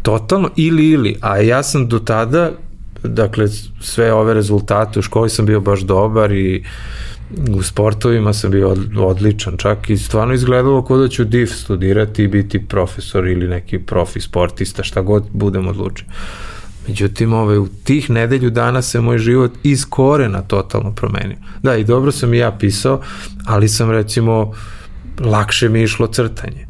totalno 0.02 0.50
ili 0.56 0.90
ili, 0.90 1.18
a 1.22 1.38
ja 1.38 1.64
sam 1.64 1.88
do 1.88 2.00
tada 2.00 2.52
dakle, 3.08 3.48
sve 3.82 4.14
ove 4.14 4.34
rezultate, 4.34 5.00
u 5.00 5.02
školi 5.02 5.30
sam 5.30 5.46
bio 5.46 5.60
baš 5.60 5.80
dobar 5.80 6.32
i 6.32 6.64
u 7.50 7.64
sportovima 7.64 8.34
sam 8.34 8.52
bio 8.52 8.76
odličan 8.98 9.58
čak 9.58 9.90
i 9.90 9.98
stvarno 9.98 10.34
izgledalo 10.34 10.86
kao 10.86 10.98
da 10.98 11.08
ću 11.08 11.24
DIF 11.24 11.52
studirati 11.52 12.24
i 12.24 12.28
biti 12.28 12.66
profesor 12.68 13.28
ili 13.28 13.48
neki 13.48 13.80
profi 13.80 14.22
sportista, 14.22 14.84
šta 14.84 15.02
god 15.02 15.24
budem 15.34 15.68
odlučio. 15.68 16.06
Međutim, 16.88 17.34
ove, 17.34 17.60
u 17.60 17.68
tih 17.84 18.10
nedelju 18.10 18.50
dana 18.50 18.82
se 18.82 19.02
moj 19.02 19.18
život 19.18 19.52
iz 19.64 19.86
korena 19.86 20.42
totalno 20.42 20.92
promenio. 20.96 21.38
Da, 21.64 21.76
i 21.76 21.84
dobro 21.84 22.12
sam 22.12 22.34
i 22.34 22.38
ja 22.38 22.52
pisao, 22.52 23.02
ali 23.46 23.70
sam 23.70 23.92
recimo, 23.92 24.54
lakše 25.20 25.70
mi 25.70 25.84
išlo 25.84 26.08
crtanje. 26.08 26.68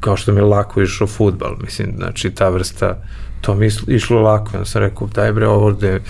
Kao 0.00 0.16
što 0.16 0.32
mi 0.32 0.38
je 0.38 0.44
lako 0.44 0.82
išao 0.82 1.06
futbal, 1.06 1.56
mislim, 1.60 1.94
znači 1.96 2.30
ta 2.30 2.48
vrsta, 2.48 3.02
to 3.40 3.54
mi 3.54 3.68
išlo 3.86 4.20
lako. 4.20 4.56
Ja 4.56 4.64
sam 4.64 4.82
rekao, 4.82 5.08
daj 5.14 5.32
bre, 5.32 5.48
ovo 5.48 5.66
ovde 5.66 6.00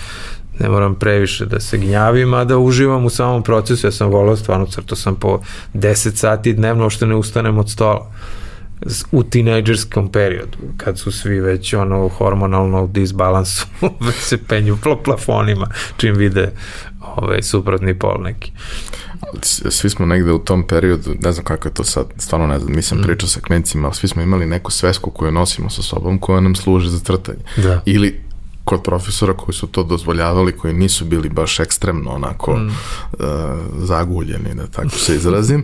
ne 0.59 0.69
moram 0.69 0.95
previše 0.95 1.45
da 1.45 1.59
se 1.59 1.77
gnjavim, 1.77 2.33
a 2.33 2.43
da 2.43 2.57
uživam 2.57 3.05
u 3.05 3.09
samom 3.09 3.43
procesu. 3.43 3.87
Ja 3.87 3.91
sam 3.91 4.09
volao, 4.09 4.35
stvarno 4.35 4.65
crto 4.65 4.95
sam 4.95 5.15
po 5.15 5.39
10 5.73 6.15
sati 6.15 6.53
dnevno, 6.53 6.89
što 6.89 7.05
ne 7.05 7.15
ustanem 7.15 7.57
od 7.57 7.69
stola 7.69 8.11
u 9.11 9.23
tinejdžerskom 9.23 10.11
periodu, 10.11 10.57
kad 10.77 10.99
su 10.99 11.11
svi 11.11 11.39
već 11.39 11.73
ono 11.73 12.07
hormonalno 12.07 12.83
u 12.83 12.87
disbalansu, 12.87 13.65
već 14.07 14.15
se 14.15 14.37
penju 14.37 14.77
plafonima, 15.03 15.67
čim 15.97 16.15
vide 16.15 16.51
ovaj, 17.15 17.41
suprotni 17.41 17.99
pol 17.99 18.17
neki. 18.23 18.51
Svi 19.69 19.89
smo 19.89 20.05
negde 20.05 20.31
u 20.31 20.39
tom 20.39 20.67
periodu, 20.67 21.15
ne 21.21 21.31
znam 21.31 21.45
kako 21.45 21.67
je 21.67 21.73
to 21.73 21.83
sad, 21.83 22.05
stvarno 22.17 22.47
ne 22.47 22.59
znam, 22.59 22.73
nisam 22.73 22.97
mm. 22.97 23.01
pričao 23.01 23.29
sa 23.29 23.39
kmencima, 23.39 23.87
ali 23.87 23.95
svi 23.95 24.07
smo 24.07 24.21
imali 24.21 24.45
neku 24.45 24.71
svesku 24.71 25.11
koju 25.11 25.31
nosimo 25.31 25.69
sa 25.69 25.81
sobom 25.81 26.19
koja 26.19 26.41
nam 26.41 26.55
služi 26.55 26.89
za 26.89 26.99
crtanje. 26.99 27.43
Da. 27.57 27.81
Ili 27.85 28.29
kod 28.69 28.83
profesora 28.83 29.33
koji 29.33 29.55
su 29.55 29.67
to 29.67 29.83
dozvoljavali, 29.83 30.51
koji 30.51 30.73
nisu 30.73 31.05
bili 31.05 31.29
baš 31.29 31.59
ekstremno 31.59 32.11
onako 32.11 32.55
mm. 32.55 32.67
uh, 32.67 33.19
zaguljeni, 33.77 34.55
da 34.55 34.67
tako 34.67 34.89
se 34.89 35.15
izrazim, 35.15 35.63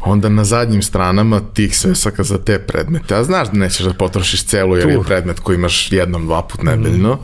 onda 0.00 0.28
na 0.28 0.44
zadnjim 0.44 0.82
stranama 0.82 1.40
tih 1.54 1.78
svesaka 1.78 2.22
za 2.22 2.38
te 2.38 2.58
predmete, 2.58 3.14
a 3.14 3.24
znaš 3.24 3.48
da 3.48 3.58
nećeš 3.58 3.86
da 3.86 3.92
potrošiš 3.92 4.44
celu 4.44 4.76
jer 4.76 4.88
je 4.88 5.02
predmet 5.02 5.40
koji 5.40 5.54
imaš 5.54 5.92
jednom, 5.92 6.26
dva 6.26 6.42
put 6.42 6.62
nebeljno, 6.62 7.14
mm. 7.14 7.18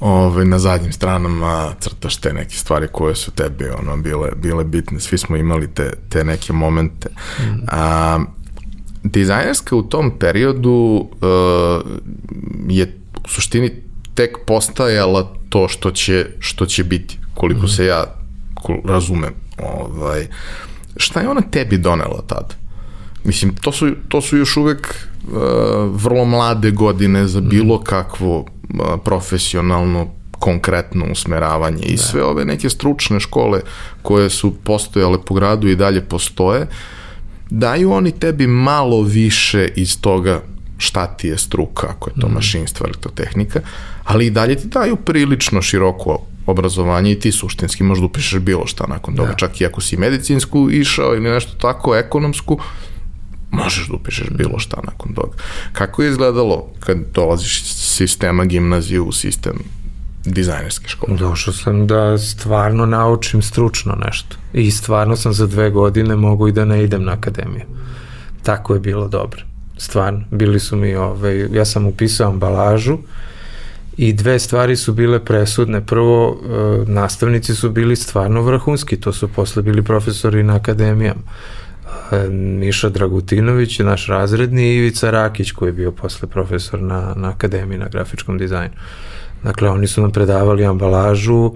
Ovaj, 0.00 0.44
na 0.44 0.58
zadnjim 0.58 0.92
stranama 0.92 1.72
crtaš 1.80 2.16
te 2.16 2.32
neke 2.32 2.56
stvari 2.56 2.88
koje 2.92 3.14
su 3.14 3.30
tebi 3.30 3.64
ono, 3.64 3.96
bile, 3.96 4.30
bile 4.36 4.64
bitne. 4.64 5.00
Svi 5.00 5.18
smo 5.18 5.36
imali 5.36 5.68
te, 5.74 5.92
te 6.08 6.24
neke 6.24 6.52
momente. 6.52 7.08
Mm. 7.40 7.64
A, 7.68 8.18
dizajnerska 9.02 9.76
u 9.76 9.82
tom 9.82 10.18
periodu 10.18 10.70
uh, 10.70 11.90
je 12.68 12.98
u 13.24 13.28
suštini 13.28 13.82
tek 14.14 14.38
postajala 14.46 15.32
to 15.48 15.68
što 15.68 15.90
će, 15.90 16.26
što 16.38 16.66
će 16.66 16.84
biti, 16.84 17.18
koliko 17.34 17.66
mm. 17.66 17.68
se 17.68 17.86
ja 17.86 18.04
razumem. 18.84 19.34
Ovaj, 19.58 20.26
šta 20.96 21.20
je 21.20 21.28
ona 21.28 21.40
tebi 21.40 21.78
donela 21.78 22.22
tad? 22.26 22.54
Mislim, 23.24 23.54
to 23.54 23.72
su, 23.72 23.90
to 24.08 24.20
su 24.20 24.36
još 24.36 24.56
uvek 24.56 25.08
uh, 25.26 25.38
vrlo 25.90 26.24
mlade 26.24 26.70
godine 26.70 27.26
za 27.26 27.40
mhm. 27.40 27.48
bilo 27.48 27.80
kakvo 27.80 28.46
profesionalno 29.04 30.08
konkretno 30.38 31.06
usmeravanje 31.12 31.82
i 31.82 31.96
da. 31.96 32.02
sve 32.02 32.24
ove 32.24 32.44
neke 32.44 32.70
stručne 32.70 33.20
škole 33.20 33.60
koje 34.02 34.30
su 34.30 34.54
postojale 34.64 35.18
po 35.26 35.34
gradu 35.34 35.68
i 35.68 35.76
dalje 35.76 36.00
postoje, 36.00 36.66
daju 37.50 37.92
oni 37.92 38.12
tebi 38.12 38.46
malo 38.46 39.02
više 39.02 39.68
iz 39.76 40.00
toga 40.00 40.42
šta 40.78 41.06
ti 41.06 41.28
je 41.28 41.38
struka, 41.38 41.86
ako 41.90 42.10
je 42.10 42.14
to 42.20 42.28
mm. 42.28 42.34
mašinstvo, 42.34 42.86
elektrotehnika, 42.86 43.60
ali 44.04 44.26
i 44.26 44.30
dalje 44.30 44.56
ti 44.56 44.68
daju 44.68 44.96
prilično 44.96 45.62
široko 45.62 46.18
obrazovanje 46.46 47.12
i 47.12 47.20
ti 47.20 47.32
suštinski 47.32 47.82
možda 47.82 48.06
upišeš 48.06 48.40
bilo 48.40 48.66
šta 48.66 48.86
nakon 48.86 49.16
toga, 49.16 49.28
da. 49.28 49.36
čak 49.36 49.60
i 49.60 49.66
ako 49.66 49.80
si 49.80 49.96
medicinsku 49.96 50.70
išao 50.70 51.14
ili 51.14 51.30
nešto 51.30 51.52
tako, 51.60 51.96
ekonomsku, 51.96 52.58
možeš 53.50 53.88
da 53.88 53.94
upišeš 53.94 54.26
bilo 54.30 54.58
šta 54.58 54.76
nakon 54.84 55.14
toga. 55.14 55.36
Kako 55.72 56.02
je 56.02 56.10
izgledalo 56.10 56.66
kad 56.80 56.98
dolaziš 57.14 57.62
iz 57.62 57.68
sistema 57.68 58.44
gimnazije 58.44 59.00
u 59.00 59.12
sistem 59.12 59.58
dizajnerske 60.24 60.88
škole? 60.88 61.16
Došao 61.16 61.54
sam 61.54 61.86
da 61.86 62.18
stvarno 62.18 62.86
naučim 62.86 63.42
stručno 63.42 63.94
nešto 64.04 64.36
i 64.52 64.70
stvarno 64.70 65.16
sam 65.16 65.32
za 65.32 65.46
dve 65.46 65.70
godine 65.70 66.16
mogu 66.16 66.48
i 66.48 66.52
da 66.52 66.64
ne 66.64 66.84
idem 66.84 67.04
na 67.04 67.12
akademiju. 67.12 67.64
Tako 68.42 68.74
je 68.74 68.80
bilo 68.80 69.08
dobro 69.08 69.42
stvarno. 69.78 70.20
Bili 70.30 70.60
su 70.60 70.76
mi, 70.76 70.94
ovaj, 70.94 71.48
ja 71.52 71.64
sam 71.64 71.86
upisao 71.86 72.30
ambalažu 72.30 72.98
i 73.96 74.12
dve 74.12 74.38
stvari 74.38 74.76
su 74.76 74.92
bile 74.92 75.24
presudne. 75.24 75.86
Prvo, 75.86 76.40
e, 76.42 76.90
nastavnici 76.90 77.54
su 77.54 77.70
bili 77.70 77.96
stvarno 77.96 78.42
vrhunski, 78.42 79.00
to 79.00 79.12
su 79.12 79.28
posle 79.28 79.62
bili 79.62 79.82
profesori 79.82 80.42
na 80.42 80.56
akademijama. 80.56 81.20
Miša 82.30 82.88
Dragutinović 82.88 83.78
naš 83.78 84.06
razredni 84.06 84.62
i 84.62 84.76
Ivica 84.76 85.10
Rakić 85.10 85.50
koji 85.52 85.68
je 85.68 85.72
bio 85.72 85.92
posle 85.92 86.28
profesor 86.28 86.82
na, 86.82 87.14
na 87.16 87.28
akademiji 87.28 87.78
na 87.78 87.88
grafičkom 87.88 88.38
dizajnu. 88.38 88.74
Dakle, 89.42 89.70
oni 89.70 89.86
su 89.86 90.02
nam 90.02 90.10
predavali 90.10 90.64
ambalažu 90.64 91.52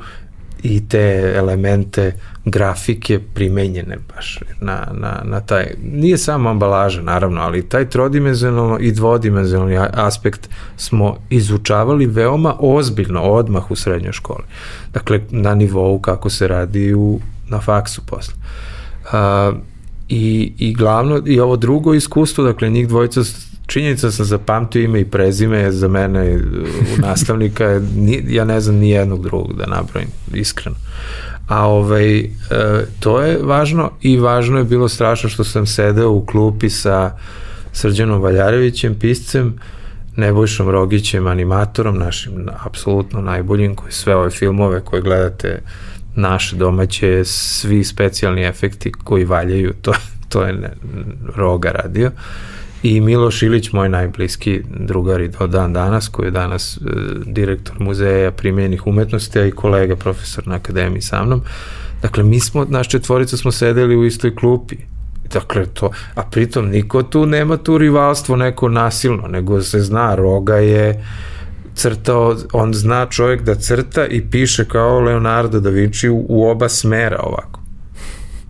i 0.63 0.89
te 0.89 1.33
elemente 1.37 2.13
grafike 2.45 3.21
primenjene 3.35 3.99
baš 4.15 4.39
na, 4.61 4.89
na, 4.93 5.21
na 5.25 5.41
taj, 5.41 5.67
nije 5.83 6.19
samo 6.19 6.51
ambalaža 6.51 7.03
naravno, 7.03 7.41
ali 7.41 7.69
taj 7.69 7.89
trodimenzionalno 7.89 8.79
i 8.81 8.93
dvodimenzionalni 8.93 9.79
aspekt 9.93 10.49
smo 10.77 11.17
izučavali 11.31 12.07
veoma 12.07 12.57
ozbiljno 12.59 13.23
odmah 13.23 13.71
u 13.71 13.77
srednjoj 13.77 14.13
školi. 14.13 14.45
Dakle, 14.93 15.21
na 15.31 15.55
nivou 15.55 15.99
kako 15.99 16.31
se 16.31 16.49
radi 16.49 16.95
u, 16.95 17.21
na 17.49 17.61
faksu 17.61 18.03
posle. 18.07 18.35
A, 19.13 19.53
i, 20.13 20.53
I 20.59 20.75
glavno, 20.75 21.23
i 21.27 21.41
ovo 21.41 21.57
drugo 21.57 21.95
iskustvo, 21.95 22.45
dakle, 22.45 22.71
njih 22.71 22.89
dvojica 22.89 23.21
činjenica 23.67 24.11
sam 24.11 24.27
zapamtio 24.27 24.83
ime 24.83 25.01
i 25.01 25.05
prezime 25.05 25.73
za 25.73 25.89
mene 25.89 26.37
u 26.97 27.01
nastavnika, 27.01 27.81
ja 28.29 28.45
ne 28.45 28.61
znam 28.61 28.77
ni 28.77 28.91
jednog 28.91 29.23
drugog 29.23 29.57
da 29.57 29.67
nabrojim, 29.67 30.09
iskreno. 30.35 30.77
A 31.49 31.67
ovaj, 31.67 32.19
e, 32.19 32.27
to 33.01 33.21
je 33.21 33.39
važno 33.43 33.91
i 34.01 34.17
važno 34.17 34.59
je 34.59 34.65
bilo 34.65 34.89
strašno 34.89 35.29
što 35.29 35.45
sam 35.45 35.67
sedeo 35.67 36.11
u 36.11 36.27
klupi 36.27 36.71
sa 36.71 37.17
Srđanom 37.73 38.23
Valjarevićem, 38.23 38.95
piscem, 38.95 39.59
Nebojšom 40.17 40.69
Rogićem, 40.69 41.27
animatorom, 41.27 41.99
našim 41.99 42.49
apsolutno 42.65 43.21
najboljim, 43.21 43.75
koji 43.75 43.93
sve 43.93 44.17
ove 44.17 44.31
filmove 44.31 44.81
koje 44.81 45.03
gledate 45.03 45.63
naše 46.15 46.57
domaće, 46.57 47.25
svi 47.25 47.85
specijalni 47.85 48.43
efekti 48.43 48.93
koji 49.05 49.25
valjaju, 49.25 49.73
to, 49.83 49.93
to 50.29 50.43
je 50.43 50.53
ne, 50.53 50.71
Roga 51.37 51.71
radio. 51.71 52.11
I 52.83 53.01
Miloš 53.01 53.43
Ilić, 53.43 53.73
moj 53.73 53.89
najbliski 53.89 54.63
drugar 54.79 55.21
i 55.21 55.29
do 55.29 55.47
dan 55.47 55.73
danas, 55.73 56.09
koji 56.09 56.27
je 56.27 56.31
danas 56.31 56.77
e, 56.77 56.81
direktor 57.27 57.81
muzeja 57.81 58.31
primjenih 58.31 58.87
umetnosti, 58.87 59.39
a 59.39 59.47
i 59.47 59.51
kolega 59.51 59.97
profesor 59.97 60.49
na 60.49 60.55
akademiji 60.55 61.03
sa 61.03 61.25
mnom. 61.25 61.43
Dakle, 62.03 62.25
mi 62.25 62.41
smo, 62.41 62.67
naš 62.69 62.89
četvorica 62.89 63.37
smo 63.37 63.53
sedeli 63.53 63.97
u 63.97 64.05
istoj 64.05 64.35
klupi. 64.37 64.77
Dakle, 65.33 65.67
to, 65.67 65.91
a 66.15 66.23
pritom 66.23 66.69
niko 66.69 67.03
tu 67.03 67.27
nema 67.27 67.57
tu 67.57 67.79
rivalstvo 67.79 68.37
neko 68.37 68.69
nasilno, 68.69 69.29
nego 69.29 69.63
se 69.63 69.81
zna, 69.81 70.15
Roga 70.15 70.57
je 70.57 71.05
crtao, 71.75 72.37
on 72.53 72.75
zna 72.75 73.07
čovjek 73.07 73.43
da 73.43 73.55
crta 73.55 74.07
i 74.07 74.31
piše 74.31 74.65
kao 74.65 75.01
Leonardo 75.01 75.61
da 75.61 75.71
Vinci 75.71 76.09
u, 76.09 76.27
u 76.29 76.49
oba 76.49 76.69
smera 76.69 77.21
ovako. 77.23 77.61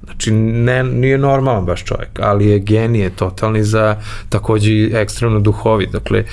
Znači, 0.04 0.30
ne, 0.30 0.84
nije 0.84 1.18
normalan 1.18 1.64
baš 1.64 1.84
čovjek, 1.84 2.20
ali 2.20 2.46
je 2.46 2.58
genije 2.58 3.10
totalni 3.10 3.64
za 3.64 3.96
takođe 4.28 4.88
ekstremno 4.92 5.40
duhovit. 5.40 5.90
Dakle, 5.92 6.24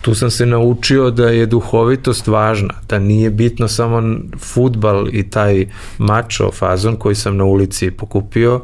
tu 0.00 0.14
sam 0.14 0.30
se 0.30 0.46
naučio 0.46 1.10
da 1.10 1.28
je 1.28 1.46
duhovitost 1.46 2.26
važna, 2.26 2.74
da 2.88 2.98
nije 2.98 3.30
bitno 3.30 3.68
samo 3.68 4.02
futbal 4.38 5.08
i 5.12 5.30
taj 5.30 5.66
mačo 5.98 6.50
fazon 6.52 6.96
koji 6.96 7.14
sam 7.14 7.36
na 7.36 7.44
ulici 7.44 7.90
pokupio, 7.90 8.60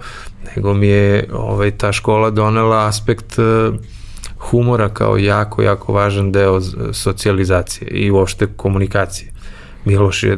nego 0.57 0.74
mi 0.74 0.87
je 0.87 1.28
ovaj, 1.33 1.70
ta 1.70 1.92
škola 1.92 2.31
donela 2.31 2.87
aspekt 2.87 3.38
uh, 3.38 3.74
humora 4.50 4.88
kao 4.88 5.16
jako, 5.18 5.62
jako 5.62 5.92
važan 5.92 6.33
deo 6.33 6.61
socijalizacije 6.92 7.88
i 7.88 8.11
uopšte 8.11 8.46
komunikacije. 8.57 9.33
Miloš 9.85 10.22
je 10.22 10.37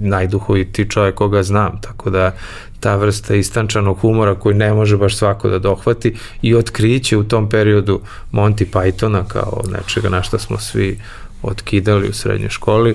najduhoviti 0.00 0.90
čovjek 0.90 1.14
koga 1.14 1.42
znam, 1.42 1.80
tako 1.80 2.10
da 2.10 2.32
ta 2.80 2.96
vrsta 2.96 3.34
istančanog 3.34 3.98
humora 3.98 4.34
koji 4.34 4.54
ne 4.54 4.72
može 4.72 4.96
baš 4.96 5.16
svako 5.16 5.48
da 5.48 5.58
dohvati 5.58 6.14
i 6.42 6.54
otkriće 6.54 7.16
u 7.16 7.24
tom 7.24 7.48
periodu 7.48 8.00
Monty 8.32 8.64
Pythona 8.72 9.24
kao 9.28 9.62
nečega 9.72 10.08
na 10.08 10.22
što 10.22 10.38
smo 10.38 10.58
svi 10.58 10.98
otkidali 11.42 12.08
u 12.08 12.12
srednjoj 12.12 12.50
školi 12.50 12.94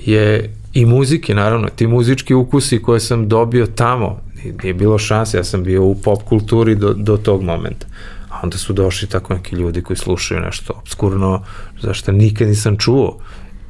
je 0.00 0.54
i 0.74 0.86
muzike 0.86 1.34
naravno, 1.34 1.68
ti 1.68 1.86
muzički 1.86 2.34
ukusi 2.34 2.82
koje 2.82 3.00
sam 3.00 3.28
dobio 3.28 3.66
tamo, 3.66 4.20
nije 4.62 4.74
bilo 4.74 4.98
šanse, 4.98 5.36
ja 5.36 5.44
sam 5.44 5.62
bio 5.62 5.84
u 5.84 5.94
pop 5.94 6.22
kulturi 6.22 6.74
do, 6.74 6.92
do 6.92 7.16
tog 7.16 7.42
momenta. 7.42 7.86
A 8.34 8.40
onda 8.42 8.58
su 8.58 8.72
došli 8.72 9.08
tako 9.08 9.34
neki 9.34 9.56
ljudi 9.56 9.82
koji 9.82 9.96
slušaju 9.96 10.40
nešto 10.40 10.72
obskurno, 10.72 11.42
zašto 11.82 12.12
nikad 12.12 12.48
nisam 12.48 12.76
čuo 12.76 13.18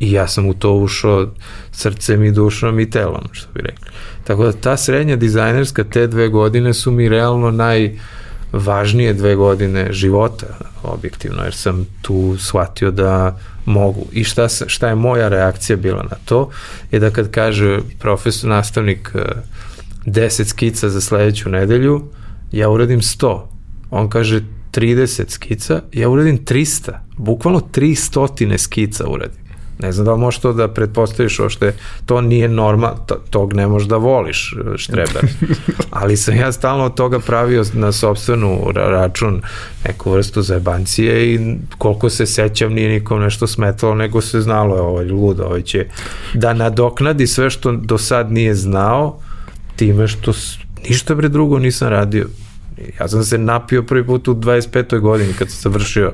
I 0.00 0.12
ja 0.12 0.29
sam 0.29 0.46
u 0.46 0.55
to 0.55 0.72
ušao 0.72 1.29
srcem 1.72 2.24
i 2.24 2.33
dušom 2.33 2.81
i 2.81 2.90
telom, 2.90 3.29
što 3.33 3.53
bi 3.55 3.61
rekli. 3.61 3.88
Tako 4.24 4.44
da 4.44 4.53
ta 4.53 4.77
srednja 4.77 5.16
dizajnerska, 5.16 5.85
te 5.85 6.07
dve 6.07 6.29
godine 6.29 6.74
su 6.74 6.90
mi 6.90 7.09
realno 7.09 7.50
najvažnije 7.50 9.14
dve 9.14 9.35
godine 9.35 9.92
života, 9.92 10.46
objektivno, 10.83 11.42
jer 11.42 11.55
sam 11.55 11.87
tu 12.03 12.37
shvatio 12.38 12.90
da 12.90 13.38
mogu. 13.64 14.07
I 14.12 14.24
šta, 14.24 14.48
šta 14.48 14.88
je 14.88 14.94
moja 14.94 15.29
reakcija 15.29 15.77
bila 15.77 16.03
na 16.03 16.16
to, 16.24 16.50
je 16.90 17.00
da 17.00 17.11
kad 17.11 17.31
kaže 17.31 17.79
profesor, 17.98 18.50
nastavnik 18.50 19.12
10 20.07 20.40
eh, 20.40 20.44
skica 20.44 20.88
za 20.88 21.00
sledeću 21.00 21.48
nedelju, 21.48 22.03
ja 22.53 22.68
uradim 22.68 23.00
100. 23.00 23.53
On 23.94 24.09
kaže 24.09 24.40
30 24.72 25.30
skica, 25.30 25.80
ja 25.92 26.09
uradim 26.09 26.38
300. 26.44 26.90
Bukvalno 27.16 27.61
300 27.61 28.57
skica 28.59 29.04
uradim. 29.09 29.44
Ne 29.78 29.92
znam 29.92 30.04
da 30.04 30.12
li 30.12 30.20
možeš 30.20 30.40
to 30.40 30.52
da 30.52 30.68
pretpostaviš 30.68 31.40
ošte, 31.40 31.74
to 32.07 32.20
nije 32.20 32.48
normal, 32.48 32.94
tog 33.30 33.52
ne 33.52 33.66
možeš 33.66 33.88
da 33.88 33.96
voliš, 33.96 34.52
e, 34.52 34.78
štreber. 34.78 35.22
Ali 35.90 36.16
sam 36.16 36.37
ja 36.37 36.52
stalno 36.52 36.85
od 36.85 36.94
toga 36.94 37.18
pravio 37.18 37.64
na 37.72 37.92
sobstvenu 37.92 38.61
račun 38.74 39.42
neku 39.87 40.11
vrstu 40.11 40.42
zajebancije 40.42 41.35
i 41.35 41.57
koliko 41.78 42.11
se 42.11 42.26
sećam 42.26 42.72
nije 42.72 42.88
nikom 42.88 43.20
nešto 43.20 43.46
smetalo, 43.46 43.94
nego 43.94 44.20
se 44.20 44.40
znalo 44.40 44.74
je 44.76 44.83
ovaj 44.83 45.04
lud, 45.04 45.40
ovaj 45.40 45.62
će 45.62 45.87
da 46.35 46.52
nadoknadi 46.52 47.26
sve 47.26 47.50
što 47.50 47.72
do 47.72 47.98
sad 47.98 48.33
nije 48.33 48.54
znao 48.54 49.20
time 49.76 50.09
što 50.09 50.33
ništa 50.88 51.14
bre 51.14 51.28
drugo 51.28 51.59
nisam 51.59 51.88
radio 51.88 52.26
Ja 53.00 53.08
sam 53.08 53.24
se 53.24 53.38
napio 53.38 53.82
prvi 53.82 54.06
put 54.06 54.28
u 54.28 54.34
25. 54.34 55.00
godini 55.00 55.32
kad 55.32 55.50
sam 55.50 55.72
završio 55.72 56.12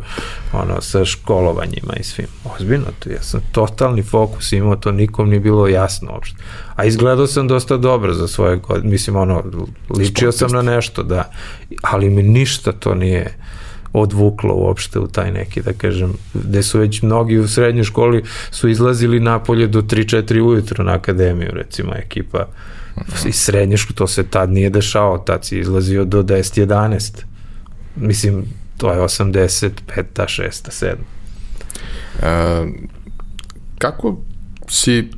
ono, 0.53 0.81
sa 0.81 1.05
školovanjima 1.05 1.93
i 2.01 2.03
svim. 2.03 2.27
Ozbiljno, 2.45 2.87
to, 2.99 3.11
ja 3.11 3.23
sam 3.23 3.41
totalni 3.53 4.03
fokus 4.03 4.53
imao, 4.53 4.77
to 4.77 4.93
nikom 4.93 5.29
nije 5.29 5.41
bilo 5.41 5.69
jasno 5.69 6.13
uopšte. 6.13 6.37
A 6.77 6.85
izgledao 6.85 7.27
sam 7.27 7.49
dosta 7.49 7.77
dobro 7.77 8.15
za 8.15 8.29
svoje 8.29 8.57
godine, 8.57 8.91
mislim, 8.91 9.17
ono, 9.17 9.45
ličio 9.99 10.33
sam 10.33 10.51
na 10.51 10.63
nešto, 10.63 11.03
da, 11.03 11.31
ali 11.83 12.11
mi 12.11 12.23
ništa 12.23 12.73
to 12.73 12.95
nije 12.95 13.35
odvuklo 13.93 14.55
uopšte 14.55 14.99
u 14.99 15.07
taj 15.07 15.33
neki, 15.33 15.63
da 15.63 15.73
kažem, 15.73 16.13
gde 16.35 16.63
su 16.63 16.79
već 16.79 17.03
mnogi 17.03 17.39
u 17.39 17.49
srednjoj 17.49 17.85
školi 17.85 18.25
su 18.51 18.69
izlazili 18.69 19.21
napolje 19.21 19.67
do 19.67 19.83
3-4 19.83 20.41
ujutru 20.41 20.85
na 20.85 20.93
akademiju, 20.93 21.51
recimo, 21.53 21.93
ekipa 21.95 22.47
iz 23.27 23.37
srednje 23.37 23.77
škole, 23.77 23.97
to 23.97 24.07
se 24.07 24.23
tad 24.23 24.51
nije 24.51 24.71
dešao, 24.71 25.19
tad 25.19 25.45
si 25.45 25.59
izlazio 25.59 26.05
do 26.05 26.23
10-11. 26.23 27.25
Mislim, 27.97 28.45
to 28.77 28.93
je 28.93 29.01
85 29.01 29.71
6 30.17 30.51
7 30.71 30.95
e, 32.23 32.67
kako 33.79 34.17
si 34.69 35.11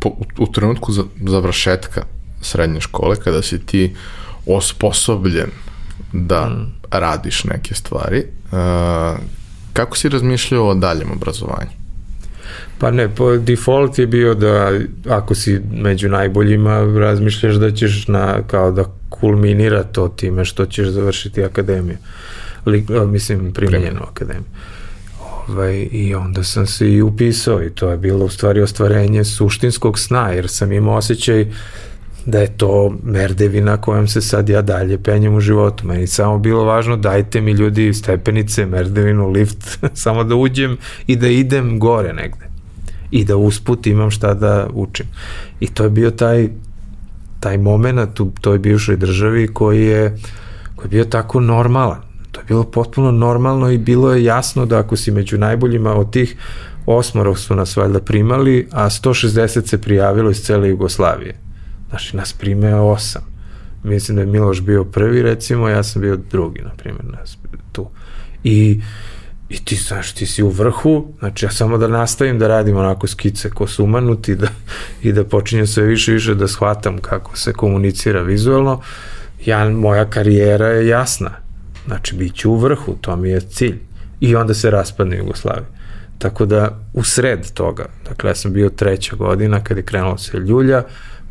po, 0.00 0.16
u 0.38 0.52
trenutku 0.52 0.92
za, 0.92 1.04
završetka 1.28 2.02
srednje 2.40 2.80
škole, 2.80 3.16
kada 3.16 3.42
si 3.42 3.66
ti 3.66 3.94
osposobljen 4.46 5.50
da 6.12 6.48
mm. 6.48 6.72
radiš 6.90 7.44
neke 7.44 7.74
stvari, 7.74 8.18
e, 8.18 8.26
kako 9.72 9.96
si 9.96 10.08
razmišljao 10.08 10.68
o 10.68 10.74
daljem 10.74 11.12
obrazovanju? 11.12 11.83
Pa 12.78 12.90
ne, 12.90 13.08
po 13.08 13.36
default 13.36 13.98
je 13.98 14.06
bio 14.06 14.34
da 14.34 14.72
ako 15.08 15.34
si 15.34 15.60
među 15.72 16.08
najboljima 16.08 16.98
razmišljaš 16.98 17.54
da 17.54 17.70
ćeš 17.70 18.08
na, 18.08 18.42
kao 18.46 18.70
da 18.70 18.84
kulminira 19.08 19.82
to 19.82 20.08
time 20.08 20.44
što 20.44 20.66
ćeš 20.66 20.88
završiti 20.88 21.44
akademiju. 21.44 21.96
Li, 22.66 22.86
mislim, 23.06 23.52
primjenjenu 23.52 24.00
akademiju. 24.10 24.44
Ovaj, 25.48 25.88
I 25.92 26.14
onda 26.14 26.44
sam 26.44 26.66
se 26.66 26.92
i 26.92 27.02
upisao 27.02 27.62
i 27.62 27.70
to 27.70 27.90
je 27.90 27.96
bilo 27.96 28.24
u 28.24 28.28
stvari 28.28 28.60
ostvarenje 28.60 29.24
suštinskog 29.24 29.98
sna, 29.98 30.28
jer 30.28 30.48
sam 30.48 30.72
imao 30.72 30.96
osjećaj 30.96 31.46
da 32.26 32.40
je 32.40 32.56
to 32.56 32.96
merdevina 33.04 33.76
kojom 33.76 34.08
se 34.08 34.20
sad 34.20 34.48
ja 34.48 34.62
dalje 34.62 34.98
penjem 34.98 35.34
u 35.34 35.40
životu. 35.40 35.86
Meni 35.86 36.06
samo 36.06 36.38
bilo 36.38 36.64
važno 36.64 36.96
dajte 36.96 37.40
mi 37.40 37.52
ljudi 37.52 37.94
stepenice, 37.94 38.66
merdevinu, 38.66 39.28
lift, 39.28 39.78
samo 40.04 40.24
da 40.24 40.34
uđem 40.34 40.76
i 41.06 41.16
da 41.16 41.28
idem 41.28 41.78
gore 41.78 42.12
negde 42.12 42.44
i 43.10 43.24
da 43.24 43.36
usput 43.36 43.86
imam 43.86 44.10
šta 44.10 44.34
da 44.34 44.68
učim. 44.72 45.06
I 45.60 45.66
to 45.66 45.84
je 45.84 45.90
bio 45.90 46.10
taj 46.10 46.48
taj 47.44 47.58
moment 47.58 48.20
u 48.20 48.32
toj 48.40 48.58
bivšoj 48.58 48.96
državi 48.96 49.48
koji 49.54 49.84
je, 49.84 50.16
koji 50.76 50.86
je 50.86 50.90
bio 50.90 51.04
tako 51.04 51.40
normalan. 51.40 52.00
To 52.32 52.40
je 52.40 52.44
bilo 52.44 52.64
potpuno 52.64 53.10
normalno 53.10 53.70
i 53.70 53.78
bilo 53.78 54.12
je 54.12 54.24
jasno 54.24 54.66
da 54.66 54.78
ako 54.78 54.96
si 54.96 55.10
među 55.10 55.38
najboljima 55.38 55.94
od 55.94 56.12
tih 56.12 56.36
osmorov 56.86 57.34
su 57.34 57.56
nas 57.56 57.76
valjda 57.76 58.00
primali, 58.00 58.68
a 58.72 58.90
160 58.90 59.68
se 59.68 59.80
prijavilo 59.80 60.30
iz 60.30 60.42
cele 60.42 60.68
Jugoslavije. 60.68 61.43
Znači, 61.88 62.16
nas 62.16 62.32
prime 62.32 62.74
osam. 62.74 63.22
Mislim 63.82 64.16
da 64.16 64.22
je 64.22 64.26
Miloš 64.26 64.60
bio 64.60 64.84
prvi, 64.84 65.22
recimo, 65.22 65.68
ja 65.68 65.82
sam 65.82 66.02
bio 66.02 66.16
drugi, 66.30 66.62
na 66.62 66.70
primjer, 66.70 67.04
tu. 67.72 67.88
I 68.44 68.80
I 69.48 69.64
ti, 69.64 69.76
znaš, 69.76 70.12
ti 70.12 70.26
si 70.26 70.42
u 70.42 70.48
vrhu, 70.48 71.12
znači 71.18 71.46
ja 71.46 71.50
samo 71.50 71.78
da 71.78 71.88
nastavim 71.88 72.38
da 72.38 72.48
radim 72.48 72.76
onako 72.76 73.06
skice 73.06 73.50
ko 73.50 73.66
sumanuti 73.66 74.34
da, 74.34 74.48
i 75.02 75.12
da 75.12 75.24
počinjem 75.24 75.66
sve 75.66 75.84
više 75.84 76.10
i 76.10 76.14
više 76.14 76.34
da 76.34 76.48
shvatam 76.48 76.98
kako 76.98 77.36
se 77.36 77.52
komunicira 77.52 78.22
vizualno, 78.22 78.80
ja, 79.46 79.70
moja 79.70 80.10
karijera 80.10 80.66
je 80.66 80.88
jasna. 80.88 81.30
Znači, 81.86 82.16
bit 82.16 82.34
ću 82.34 82.50
u 82.50 82.56
vrhu, 82.56 82.96
to 83.00 83.16
mi 83.16 83.30
je 83.30 83.40
cilj. 83.40 83.78
I 84.20 84.36
onda 84.36 84.54
se 84.54 84.70
raspadne 84.70 85.16
Jugoslavija. 85.16 85.68
Tako 86.18 86.46
da, 86.46 86.78
u 86.92 87.02
sred 87.04 87.52
toga, 87.54 87.86
dakle, 88.08 88.30
ja 88.30 88.34
sam 88.34 88.52
bio 88.52 88.70
treća 88.70 89.16
godina 89.16 89.64
kad 89.64 89.76
je 89.76 89.82
krenulo 89.82 90.18
se 90.18 90.38
ljulja, 90.38 90.82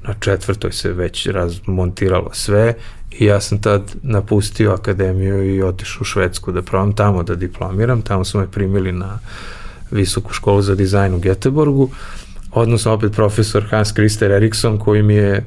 na 0.07 0.13
četvrtoj 0.19 0.71
se 0.71 0.93
već 0.93 1.27
razmontiralo 1.27 2.29
sve 2.33 2.73
i 3.11 3.25
ja 3.25 3.41
sam 3.41 3.61
tad 3.61 3.95
napustio 4.01 4.73
akademiju 4.73 5.55
i 5.55 5.61
otišao 5.61 6.01
u 6.01 6.05
Švedsku 6.05 6.51
da 6.51 6.61
probam 6.61 6.93
tamo 6.93 7.23
da 7.23 7.35
diplomiram, 7.35 8.01
tamo 8.01 8.23
su 8.23 8.39
me 8.39 8.51
primili 8.51 8.91
na 8.91 9.19
visoku 9.91 10.33
školu 10.33 10.61
za 10.61 10.75
dizajn 10.75 11.13
u 11.13 11.19
Göteborgu, 11.19 11.87
odnosno 12.51 12.93
opet 12.93 13.13
profesor 13.15 13.65
Hans 13.69 13.93
Christer 13.93 14.31
Eriksson 14.31 14.77
koji 14.77 15.03
mi 15.03 15.13
je 15.13 15.45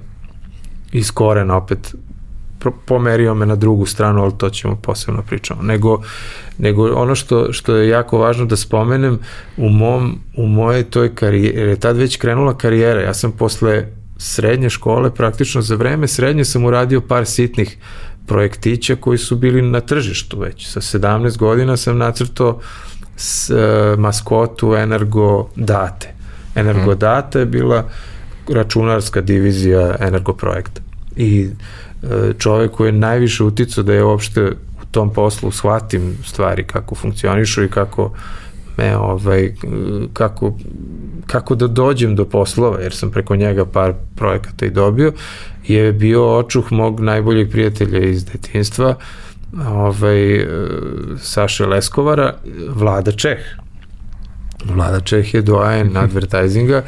iz 0.93 1.11
korena 1.11 1.57
opet 1.57 1.95
pomerio 2.87 3.35
me 3.35 3.47
na 3.47 3.57
drugu 3.57 3.87
stranu, 3.87 4.23
ali 4.23 4.33
to 4.39 4.51
ćemo 4.51 4.77
posebno 4.77 5.23
pričamo. 5.23 5.63
Nego, 5.63 6.03
nego 6.59 6.95
ono 6.95 7.15
što, 7.15 7.53
što 7.53 7.77
je 7.77 7.89
jako 7.89 8.19
važno 8.19 8.45
da 8.45 8.57
spomenem, 8.57 9.19
u, 9.57 9.69
mom, 9.69 10.19
u 10.37 10.47
moje 10.47 10.83
toj 10.83 11.15
karijeri, 11.15 11.71
je 11.71 11.77
tad 11.77 11.97
već 11.97 12.17
krenula 12.17 12.59
karijera, 12.59 13.01
ja 13.01 13.15
sam 13.15 13.33
posle 13.33 13.87
srednje 14.19 14.71
škole, 14.71 15.15
praktično 15.15 15.63
za 15.63 15.75
vreme 15.75 16.09
srednje 16.09 16.45
sam 16.45 16.65
uradio 16.65 17.01
par 17.01 17.27
sitnih 17.27 17.77
projektića 18.27 18.97
koji 18.97 19.19
su 19.19 19.37
bili 19.37 19.63
na 19.63 19.81
tržištu 19.81 20.39
već. 20.39 20.69
Sa 20.69 20.81
17 20.81 21.37
godina 21.37 21.77
sam 21.77 21.99
nacrtao 21.99 22.61
s, 23.17 23.51
uh, 23.51 23.99
maskotu 23.99 24.75
Energo 24.75 25.49
Date. 25.57 26.09
Energo 26.55 26.91
mhm. 26.91 26.99
Data 26.99 27.39
je 27.39 27.47
bila 27.47 27.89
računarska 28.49 29.21
divizija 29.21 29.97
Energo 30.01 30.33
projekta. 30.33 30.81
I 31.17 31.49
uh, 32.03 32.11
čovek 32.39 32.71
koji 32.71 32.89
je 32.89 32.93
najviše 32.93 33.45
uticao 33.45 33.85
da 33.85 33.95
je 33.95 34.05
uopšte 34.05 34.43
u 34.83 34.87
tom 34.91 35.13
poslu 35.13 35.51
shvatim 35.51 36.17
stvari 36.25 36.65
kako 36.65 36.95
funkcionišu 36.95 37.65
i 37.65 37.71
kako 37.71 38.13
me 38.77 38.97
ovaj, 38.97 39.55
kako, 40.13 40.59
kako 41.27 41.55
da 41.55 41.67
dođem 41.67 42.17
do 42.17 42.25
poslova, 42.25 42.81
jer 42.81 42.95
sam 42.95 43.11
preko 43.11 43.37
njega 43.37 43.65
par 43.65 43.95
projekata 44.15 44.67
i 44.67 44.71
dobio, 44.71 45.13
je 45.67 45.93
bio 45.93 46.39
očuh 46.39 46.73
mog 46.73 47.01
najboljeg 47.01 47.51
prijatelja 47.51 47.99
iz 47.99 48.25
detinstva, 48.25 48.95
ovaj, 49.69 50.47
Saše 51.19 51.67
Leskovara, 51.67 52.35
Vlada 52.69 53.13
Čeh. 53.13 53.39
Vlada 54.65 55.01
Čeh 55.01 55.35
je 55.35 55.43
doajen 55.43 55.87
mhm. 55.87 55.97
advertisinga 55.97 56.83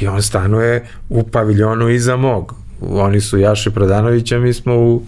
i 0.00 0.06
on 0.06 0.22
stanuje 0.22 0.86
u 1.08 1.22
paviljonu 1.22 1.88
iza 1.88 2.16
mog. 2.16 2.54
Oni 2.80 3.20
su 3.20 3.38
Jaše 3.38 3.70
Prodanovića, 3.70 4.38
mi 4.38 4.52
smo 4.52 4.74
u 4.74 5.02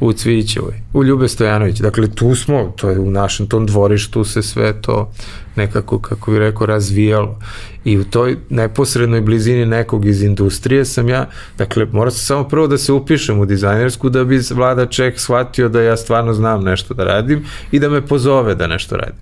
u 0.00 0.12
Cvićevoj, 0.12 0.74
u 0.92 1.04
Ljube 1.04 1.28
Stojanović. 1.28 1.78
Dakle, 1.78 2.08
tu 2.08 2.34
smo, 2.34 2.72
to 2.76 2.90
je 2.90 2.98
u 2.98 3.10
našem 3.10 3.46
tom 3.46 3.66
dvorištu 3.66 4.24
se 4.24 4.42
sve 4.42 4.82
to 4.82 5.12
nekako, 5.56 5.98
kako 5.98 6.30
bih 6.30 6.40
rekao, 6.40 6.66
razvijalo. 6.66 7.38
I 7.84 7.98
u 7.98 8.04
toj 8.04 8.36
neposrednoj 8.50 9.20
blizini 9.20 9.66
nekog 9.66 10.04
iz 10.04 10.22
industrije 10.22 10.84
sam 10.84 11.08
ja, 11.08 11.28
dakle, 11.58 11.86
mora 11.92 12.10
se 12.10 12.18
samo 12.18 12.48
prvo 12.48 12.66
da 12.66 12.78
se 12.78 12.92
upišem 12.92 13.40
u 13.40 13.46
dizajnersku 13.46 14.08
da 14.08 14.24
bi 14.24 14.40
vlada 14.50 14.86
Ček 14.86 15.20
shvatio 15.20 15.68
da 15.68 15.82
ja 15.82 15.96
stvarno 15.96 16.34
znam 16.34 16.64
nešto 16.64 16.94
da 16.94 17.04
radim 17.04 17.44
i 17.72 17.78
da 17.78 17.88
me 17.88 18.06
pozove 18.06 18.54
da 18.54 18.66
nešto 18.66 18.96
radim. 18.96 19.20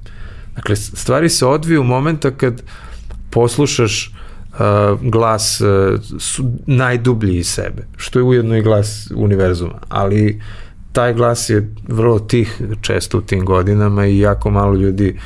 Dakle, 0.57 0.77
stvari 0.77 1.29
se 1.29 1.47
odviju 1.47 1.81
u 1.81 1.85
momenta 1.85 2.31
kad 2.31 2.63
poslušaš 3.31 4.13
uh, 4.53 5.01
glas 5.03 5.61
uh, 5.61 6.01
su 6.19 6.45
najdublji 6.67 7.37
iz 7.37 7.49
sebe, 7.49 7.87
što 7.97 8.19
je 8.19 8.23
ujedno 8.23 8.57
i 8.57 8.63
glas 8.63 9.11
univerzuma, 9.15 9.79
ali 9.89 10.41
taj 10.95 11.15
glas 11.15 11.51
je 11.51 11.71
vrlo 11.89 12.19
tih 12.19 12.61
često 12.81 13.19
u 13.19 13.21
tim 13.21 13.45
godinama 13.45 14.07
i 14.07 14.19
jako 14.19 14.51
malo 14.51 14.75
ljudi 14.75 15.19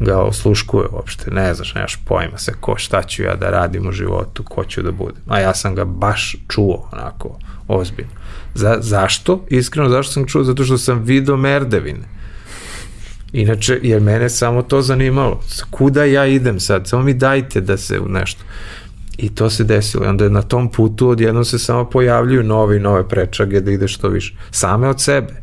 ga 0.00 0.18
osluškuje 0.18 0.86
uopšte, 0.92 1.30
ne 1.30 1.54
znaš, 1.54 1.74
nemaš 1.74 1.96
pojma 2.04 2.38
se 2.38 2.54
ko, 2.60 2.76
šta 2.76 3.02
ću 3.02 3.22
ja 3.22 3.36
da 3.36 3.50
radim 3.50 3.88
u 3.88 3.92
životu, 3.92 4.42
ko 4.42 4.64
ću 4.64 4.82
da 4.82 4.92
budem. 4.92 5.22
A 5.28 5.40
ja 5.40 5.54
sam 5.54 5.74
ga 5.74 5.84
baš 5.84 6.36
čuo, 6.48 6.88
onako, 6.92 7.38
ozbiljno. 7.68 8.12
Za, 8.54 8.76
zašto? 8.80 9.44
Iskreno, 9.48 9.88
zašto 9.88 10.12
sam 10.12 10.26
čuo? 10.26 10.44
Zato 10.44 10.64
što 10.64 10.78
sam 10.78 11.02
video 11.02 11.36
merdevine. 11.36 12.08
Inače, 13.32 13.78
jer 13.82 14.00
mene 14.00 14.28
samo 14.28 14.62
to 14.62 14.82
zanimalo. 14.82 15.40
Kuda 15.70 16.04
ja 16.04 16.26
idem 16.26 16.60
sad? 16.60 16.88
Samo 16.88 17.02
mi 17.02 17.14
dajte 17.14 17.60
da 17.60 17.76
se 17.76 18.00
u 18.00 18.08
nešto. 18.08 18.42
I 19.16 19.34
to 19.34 19.50
se 19.50 19.64
desilo. 19.64 20.04
I 20.04 20.08
onda 20.08 20.28
na 20.28 20.42
tom 20.42 20.70
putu 20.70 21.08
odjednom 21.08 21.44
se 21.44 21.58
samo 21.58 21.90
pojavljuju 21.90 22.42
nove 22.42 22.76
i 22.76 22.80
nove 22.80 23.08
prečage 23.08 23.60
da 23.60 23.70
ide 23.70 23.88
što 23.88 24.08
više. 24.08 24.34
Same 24.50 24.88
od 24.88 25.00
sebe. 25.00 25.42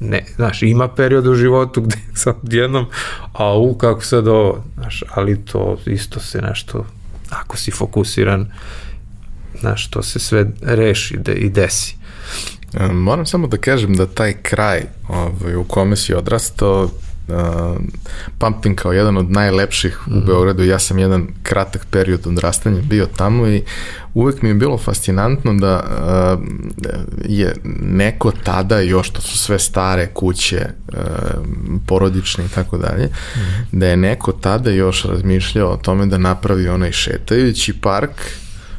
Ne, 0.00 0.24
znaš, 0.36 0.62
ima 0.62 0.88
period 0.88 1.26
u 1.26 1.34
životu 1.34 1.80
gde 1.80 1.96
sam 2.14 2.34
odjednom, 2.42 2.86
a 3.32 3.58
u, 3.58 3.74
kako 3.74 4.04
sad 4.04 4.28
ovo, 4.28 4.64
znaš, 4.74 5.02
ali 5.14 5.44
to 5.44 5.78
isto 5.86 6.20
se 6.20 6.42
nešto, 6.42 6.86
ako 7.30 7.56
si 7.56 7.70
fokusiran, 7.70 8.52
znaš, 9.60 9.90
to 9.90 10.02
se 10.02 10.18
sve 10.18 10.46
reši 10.62 11.16
de, 11.16 11.32
i 11.32 11.50
desi. 11.50 11.96
E, 12.74 12.88
moram 12.92 13.26
samo 13.26 13.46
da 13.46 13.56
kažem 13.56 13.94
da 13.94 14.06
taj 14.06 14.32
kraj 14.42 14.82
ovaj, 15.08 15.56
u 15.56 15.64
kome 15.64 15.96
si 15.96 16.14
odrastao 16.14 16.90
uh, 17.28 17.76
pamtim 18.38 18.76
kao 18.76 18.92
jedan 18.92 19.16
od 19.16 19.30
najlepših 19.30 19.98
mm 20.06 20.10
-hmm. 20.10 20.16
u 20.16 20.18
mhm. 20.18 20.26
Beogradu. 20.26 20.64
Ja 20.64 20.78
sam 20.78 20.98
jedan 20.98 21.26
kratak 21.42 21.86
period 21.90 22.26
odrastanja 22.26 22.82
bio 22.82 23.06
tamo 23.16 23.48
i 23.48 23.62
uvek 24.14 24.42
mi 24.42 24.48
je 24.48 24.54
bilo 24.54 24.78
fascinantno 24.78 25.54
da 25.54 25.84
uh, 25.84 26.44
je 27.24 27.54
neko 27.82 28.32
tada, 28.44 28.80
još 28.80 29.10
to 29.10 29.20
su 29.20 29.38
sve 29.38 29.58
stare 29.58 30.06
kuće, 30.06 30.66
uh, 30.88 30.94
porodične 31.86 32.44
i 32.44 32.48
tako 32.48 32.78
dalje, 32.78 33.08
mhm. 33.36 33.78
da 33.78 33.86
je 33.86 33.96
neko 33.96 34.32
tada 34.32 34.70
još 34.70 35.04
razmišljao 35.04 35.70
o 35.70 35.76
tome 35.76 36.06
da 36.06 36.18
napravi 36.18 36.68
onaj 36.68 36.92
šetajući 36.92 37.72
park 37.80 38.10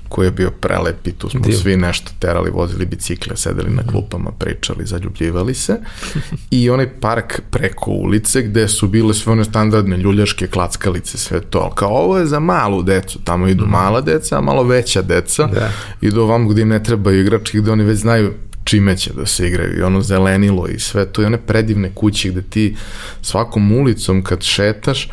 koji 0.09 0.27
je 0.27 0.31
bio 0.31 0.51
prelep 0.51 1.07
i 1.07 1.11
tu 1.11 1.29
smo 1.29 1.39
Dio. 1.39 1.57
svi 1.57 1.77
nešto 1.77 2.11
terali, 2.19 2.49
vozili 2.49 2.85
bicikle, 2.85 3.37
sedeli 3.37 3.69
na 3.69 3.83
klupama, 3.91 4.31
pričali, 4.31 4.85
zaljubljivali 4.85 5.53
se. 5.53 5.79
I 6.51 6.69
onaj 6.69 6.99
park 6.99 7.41
preko 7.51 7.91
ulice 7.91 8.41
gde 8.41 8.67
su 8.67 8.87
bile 8.87 9.13
sve 9.13 9.31
one 9.31 9.45
standardne 9.45 9.97
ljuljaške 9.97 10.47
klackalice, 10.47 11.17
sve 11.17 11.41
to. 11.41 11.69
Kao 11.75 11.89
ovo 11.89 12.17
je 12.17 12.25
za 12.25 12.39
malu 12.39 12.83
decu, 12.83 13.19
tamo 13.23 13.47
idu 13.47 13.65
mm. 13.65 13.69
mala 13.69 14.01
deca, 14.01 14.37
a 14.37 14.41
malo 14.41 14.63
veća 14.63 15.01
deca. 15.01 15.47
Da. 15.47 15.71
Idu 16.01 16.21
ovam 16.21 16.47
gde 16.47 16.61
im 16.61 16.69
ne 16.69 16.83
treba 16.83 17.11
igrački, 17.11 17.61
gde 17.61 17.71
oni 17.71 17.83
već 17.83 17.99
znaju 17.99 18.33
čime 18.63 18.97
će 18.97 19.13
da 19.13 19.25
se 19.25 19.47
igraju 19.47 19.79
i 19.79 19.81
ono 19.81 20.01
zelenilo 20.01 20.67
i 20.67 20.79
sve 20.79 21.05
to 21.05 21.21
i 21.21 21.25
one 21.25 21.37
predivne 21.37 21.91
kuće 21.95 22.29
gde 22.29 22.41
ti 22.41 22.75
svakom 23.21 23.71
ulicom 23.71 24.23
kad 24.23 24.43
šetaš 24.43 25.09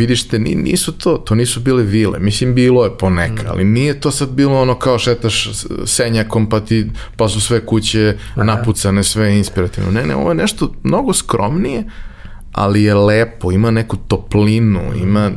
vidiš 0.00 0.28
te, 0.28 0.38
nisu 0.38 0.92
to, 0.92 1.16
to 1.16 1.34
nisu 1.34 1.60
bile 1.60 1.82
vile, 1.82 2.18
mislim 2.18 2.54
bilo 2.54 2.84
je 2.84 2.98
poneka, 2.98 3.42
mm. 3.42 3.50
ali 3.50 3.64
nije 3.64 4.00
to 4.00 4.10
sad 4.10 4.30
bilo 4.30 4.60
ono 4.60 4.78
kao 4.78 4.98
šetaš 4.98 5.48
senjakom 5.86 6.48
pa 6.48 6.60
ti, 6.60 6.90
pa 7.16 7.28
su 7.28 7.40
sve 7.40 7.66
kuće 7.66 8.16
napucane, 8.36 9.04
sve 9.04 9.36
inspirativno. 9.36 9.90
Ne, 9.90 10.06
ne, 10.06 10.14
ovo 10.14 10.28
je 10.28 10.34
nešto 10.34 10.72
mnogo 10.82 11.12
skromnije, 11.12 11.84
ali 12.52 12.82
je 12.82 12.94
lepo, 12.94 13.52
ima 13.52 13.70
neku 13.70 13.96
toplinu, 13.96 14.80
ima, 15.02 15.30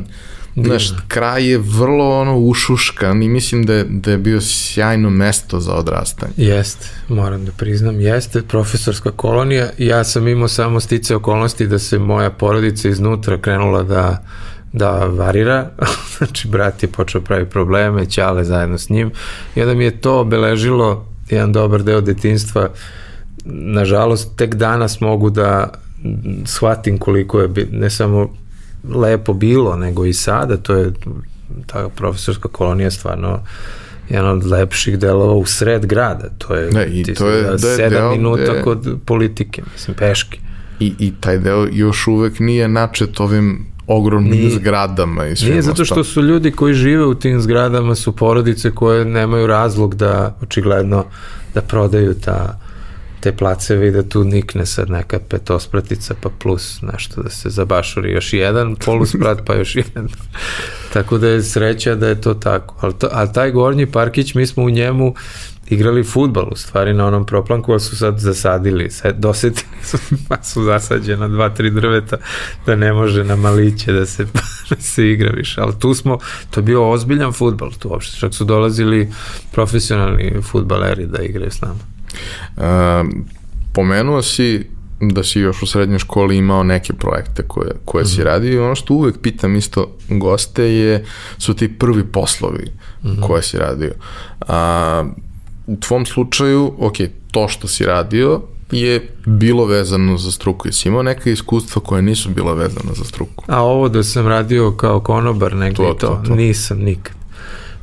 znaš, 0.56 0.90
kraj 1.08 1.50
je 1.50 1.58
vrlo 1.58 2.20
ono 2.20 2.38
ušuškan 2.38 3.22
i 3.22 3.28
mislim 3.28 3.66
da 3.66 3.74
je, 3.74 3.84
da 3.84 4.10
je 4.10 4.18
bio 4.18 4.40
sjajno 4.40 5.10
mesto 5.10 5.60
za 5.60 5.74
odrastanje. 5.74 6.32
Jeste, 6.36 6.88
moram 7.08 7.44
da 7.44 7.52
priznam, 7.52 8.00
jeste, 8.00 8.42
profesorska 8.42 9.10
kolonija, 9.10 9.70
ja 9.78 10.04
sam 10.04 10.28
imao 10.28 10.48
samo 10.48 10.80
stice 10.80 11.16
okolnosti 11.16 11.66
da 11.66 11.78
se 11.78 11.98
moja 11.98 12.30
porodica 12.30 12.88
iznutra 12.88 13.40
krenula 13.40 13.82
da 13.82 14.24
da 14.74 14.90
varira, 14.90 15.70
znači 16.18 16.48
brat 16.48 16.82
je 16.82 16.88
počeo 16.88 17.20
pravi 17.20 17.46
probleme, 17.46 18.06
ćale 18.06 18.44
zajedno 18.44 18.78
s 18.78 18.88
njim 18.88 19.10
i 19.54 19.62
onda 19.62 19.74
mi 19.74 19.84
je 19.84 20.00
to 20.00 20.20
obeležilo 20.20 21.06
jedan 21.30 21.52
dobar 21.52 21.82
deo 21.82 22.00
detinstva 22.00 22.68
nažalost 23.44 24.36
tek 24.36 24.54
danas 24.54 25.00
mogu 25.00 25.30
da 25.30 25.72
shvatim 26.44 26.98
koliko 26.98 27.40
je 27.40 27.48
ne 27.70 27.90
samo 27.90 28.28
lepo 28.94 29.32
bilo, 29.32 29.76
nego 29.76 30.04
i 30.04 30.12
sada, 30.12 30.56
to 30.56 30.74
je 30.74 30.92
ta 31.66 31.88
profesorska 31.88 32.48
kolonija 32.48 32.90
stvarno 32.90 33.40
jedan 34.08 34.30
od 34.30 34.46
lepših 34.46 34.98
delova 34.98 35.32
u 35.32 35.46
sred 35.46 35.86
grada. 35.86 36.28
To 36.38 36.54
je, 36.54 36.70
ne, 36.70 36.86
i 36.86 37.14
to 37.14 37.28
je, 37.28 37.42
da 37.42 37.50
je 37.50 37.76
sedam 37.76 37.90
deo, 37.90 38.10
minuta 38.10 38.52
je, 38.52 38.62
kod 38.62 38.98
politike, 39.06 39.62
mislim, 39.72 39.96
peški. 39.96 40.38
I, 40.80 40.94
I 40.98 41.12
taj 41.20 41.38
deo 41.38 41.68
još 41.72 42.06
uvek 42.06 42.38
nije 42.38 42.68
načet 42.68 43.20
ovim 43.20 43.73
ogromnim 43.86 44.38
nije, 44.38 44.50
zgradama 44.50 45.26
i 45.26 45.36
sve. 45.36 45.50
Nije 45.50 45.62
zato 45.62 45.84
što 45.84 46.04
su 46.04 46.22
ljudi 46.22 46.50
koji 46.50 46.74
žive 46.74 47.04
u 47.04 47.14
tim 47.14 47.40
zgradama 47.40 47.94
su 47.94 48.16
porodice 48.16 48.70
koje 48.70 49.04
nemaju 49.04 49.46
razlog 49.46 49.94
da 49.94 50.36
očigledno 50.42 51.04
da 51.54 51.60
prodaju 51.60 52.14
ta 52.14 52.58
te 53.24 53.32
placeve 53.32 53.88
i 53.88 53.90
da 53.90 54.02
tu 54.02 54.24
nikne 54.24 54.66
sad 54.66 54.90
neka 54.90 55.18
petospratica 55.28 56.14
pa 56.20 56.28
plus 56.28 56.82
nešto 56.82 57.22
da 57.22 57.30
se 57.30 57.50
zabašuri 57.50 58.12
još 58.12 58.32
jedan 58.32 58.76
polusprat 58.84 59.38
pa 59.46 59.54
još 59.54 59.76
jedan. 59.76 60.08
tako 60.92 61.18
da 61.18 61.28
je 61.28 61.42
sreća 61.42 61.94
da 61.94 62.08
je 62.08 62.20
to 62.20 62.34
tako. 62.34 62.76
Ali, 62.80 62.94
to, 62.98 63.08
ali 63.12 63.32
taj 63.32 63.50
gornji 63.50 63.86
parkić 63.86 64.34
mi 64.34 64.46
smo 64.46 64.64
u 64.64 64.70
njemu 64.70 65.14
igrali 65.66 66.04
futbal 66.04 66.48
u 66.52 66.56
stvari 66.56 66.94
na 66.94 67.06
onom 67.06 67.26
proplanku, 67.26 67.72
ali 67.72 67.80
su 67.80 67.96
sad 67.96 68.18
zasadili, 68.18 68.90
sad 68.90 69.16
dosetili 69.18 69.76
su, 69.90 69.98
pa 70.28 70.42
su 70.42 70.62
zasađena 70.62 71.28
dva, 71.28 71.48
tri 71.48 71.70
drveta 71.70 72.16
da 72.66 72.76
ne 72.76 72.92
može 72.92 73.24
na 73.24 73.36
maliće 73.36 73.92
da 73.92 74.06
se, 74.06 74.24
da 74.70 74.76
se 74.80 75.10
igra 75.10 75.30
više. 75.30 75.60
Ali 75.60 75.78
tu 75.78 75.94
smo, 75.94 76.18
to 76.50 76.60
je 76.60 76.64
bio 76.64 76.90
ozbiljan 76.90 77.32
futbal 77.32 77.70
tu 77.78 77.88
uopšte, 77.88 78.16
čak 78.16 78.34
su 78.34 78.44
dolazili 78.44 79.12
profesionalni 79.52 80.42
futbaleri 80.42 81.06
da 81.06 81.22
igraju 81.22 81.50
s 81.50 81.60
nama. 81.60 81.80
Uh, 82.56 83.08
pomenuo 83.72 84.22
si 84.22 84.66
da 85.00 85.24
si 85.24 85.40
još 85.40 85.62
u 85.62 85.66
srednjoj 85.66 85.98
školi 85.98 86.36
imao 86.36 86.62
neke 86.62 86.92
projekte 86.92 87.42
koje, 87.42 87.70
koje 87.84 88.02
mm 88.02 88.06
-hmm. 88.06 88.14
si 88.14 88.20
mhm. 88.20 88.28
radio 88.28 88.52
i 88.52 88.58
ono 88.58 88.74
što 88.74 88.94
uvek 88.94 89.20
pitam 89.22 89.56
isto 89.56 89.96
goste 90.08 90.64
je, 90.64 91.04
su 91.38 91.54
ti 91.54 91.78
prvi 91.78 92.04
poslovi 92.04 92.70
mm 93.02 93.08
-hmm. 93.08 93.26
koje 93.26 93.42
si 93.42 93.58
radio. 93.58 93.92
A, 94.40 95.04
u 95.66 95.76
tvom 95.76 96.06
slučaju, 96.06 96.72
ok, 96.78 96.94
to 97.30 97.48
što 97.48 97.68
si 97.68 97.84
radio 97.84 98.40
je 98.70 99.08
bilo 99.26 99.64
vezano 99.64 100.18
za 100.18 100.30
struku. 100.30 100.68
Jesi 100.68 100.88
imao 100.88 101.02
neka 101.02 101.30
iskustva 101.30 101.82
koje 101.82 102.02
nisu 102.02 102.30
bila 102.30 102.52
vezana 102.52 102.94
za 102.94 103.04
struku? 103.04 103.44
A 103.48 103.62
ovo 103.62 103.88
da 103.88 104.02
sam 104.02 104.28
radio 104.28 104.72
kao 104.72 105.00
konobar 105.00 105.56
negde 105.56 105.76
to, 105.76 105.94
to, 106.00 106.06
to, 106.06 106.22
to. 106.26 106.34
nisam 106.34 106.78
nikad. 106.78 107.16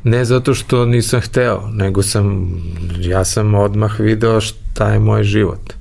Ne 0.04 0.26
zato 0.26 0.54
što 0.54 0.86
nisam 0.86 1.22
hteo, 1.22 1.70
nego 1.74 2.04
sam, 2.04 2.52
ja 3.00 3.26
sam 3.26 3.56
odmah 3.56 4.00
video 4.00 4.42
šta 4.42 4.90
je 4.94 5.00
moj 5.00 5.24
život. 5.24 5.74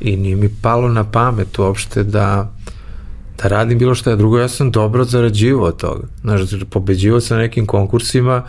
I 0.00 0.16
nije 0.16 0.36
mi 0.36 0.48
palo 0.62 0.88
na 0.88 1.04
pamet 1.04 1.58
uopšte 1.58 2.02
da, 2.02 2.52
da 3.42 3.48
radim 3.48 3.78
bilo 3.78 3.94
šta. 3.94 4.16
Drugo, 4.16 4.38
ja 4.38 4.48
sam 4.48 4.70
dobro 4.70 5.04
zarađivao 5.04 5.66
od 5.66 5.76
toga. 5.76 6.06
Znaš, 6.20 6.40
pobeđivao 6.70 7.20
sam 7.20 7.36
na 7.36 7.42
nekim 7.42 7.66
konkursima, 7.66 8.42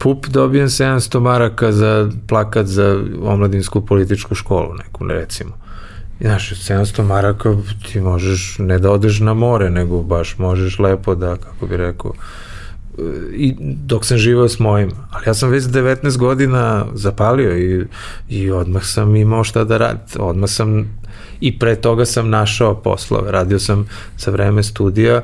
pup 0.00 0.26
dobijem 0.26 0.68
700 0.68 1.20
maraka 1.20 1.72
za 1.72 2.10
plakat 2.28 2.66
za 2.66 3.02
omladinsku 3.22 3.86
političku 3.86 4.34
školu 4.34 4.74
neku, 4.74 5.06
recimo. 5.06 5.52
Znaš, 6.20 6.52
700 6.52 7.02
maraka 7.02 7.56
ti 7.92 8.00
možeš 8.00 8.56
ne 8.58 8.78
da 8.78 8.90
odeš 8.90 9.20
na 9.20 9.34
more, 9.34 9.70
nego 9.70 10.02
baš 10.02 10.38
možeš 10.38 10.78
lepo 10.78 11.14
da, 11.14 11.36
kako 11.36 11.66
bi 11.66 11.76
rekao, 11.76 12.12
i 13.32 13.56
dok 13.60 14.04
sam 14.04 14.18
živao 14.18 14.48
s 14.48 14.58
mojim. 14.58 14.90
Ali 15.10 15.24
ja 15.26 15.34
sam 15.34 15.50
već 15.50 15.64
19 15.64 16.16
godina 16.16 16.86
zapalio 16.94 17.58
i, 17.58 17.86
i 18.28 18.50
odmah 18.50 18.84
sam 18.84 19.16
imao 19.16 19.44
šta 19.44 19.64
da 19.64 19.78
radim. 19.78 20.02
Odmah 20.18 20.50
sam 20.50 20.98
i 21.40 21.58
pre 21.58 21.76
toga 21.76 22.04
sam 22.04 22.30
našao 22.30 22.74
poslove. 22.74 23.32
Radio 23.32 23.58
sam 23.58 23.86
za 24.18 24.30
vreme 24.30 24.62
studija 24.62 25.22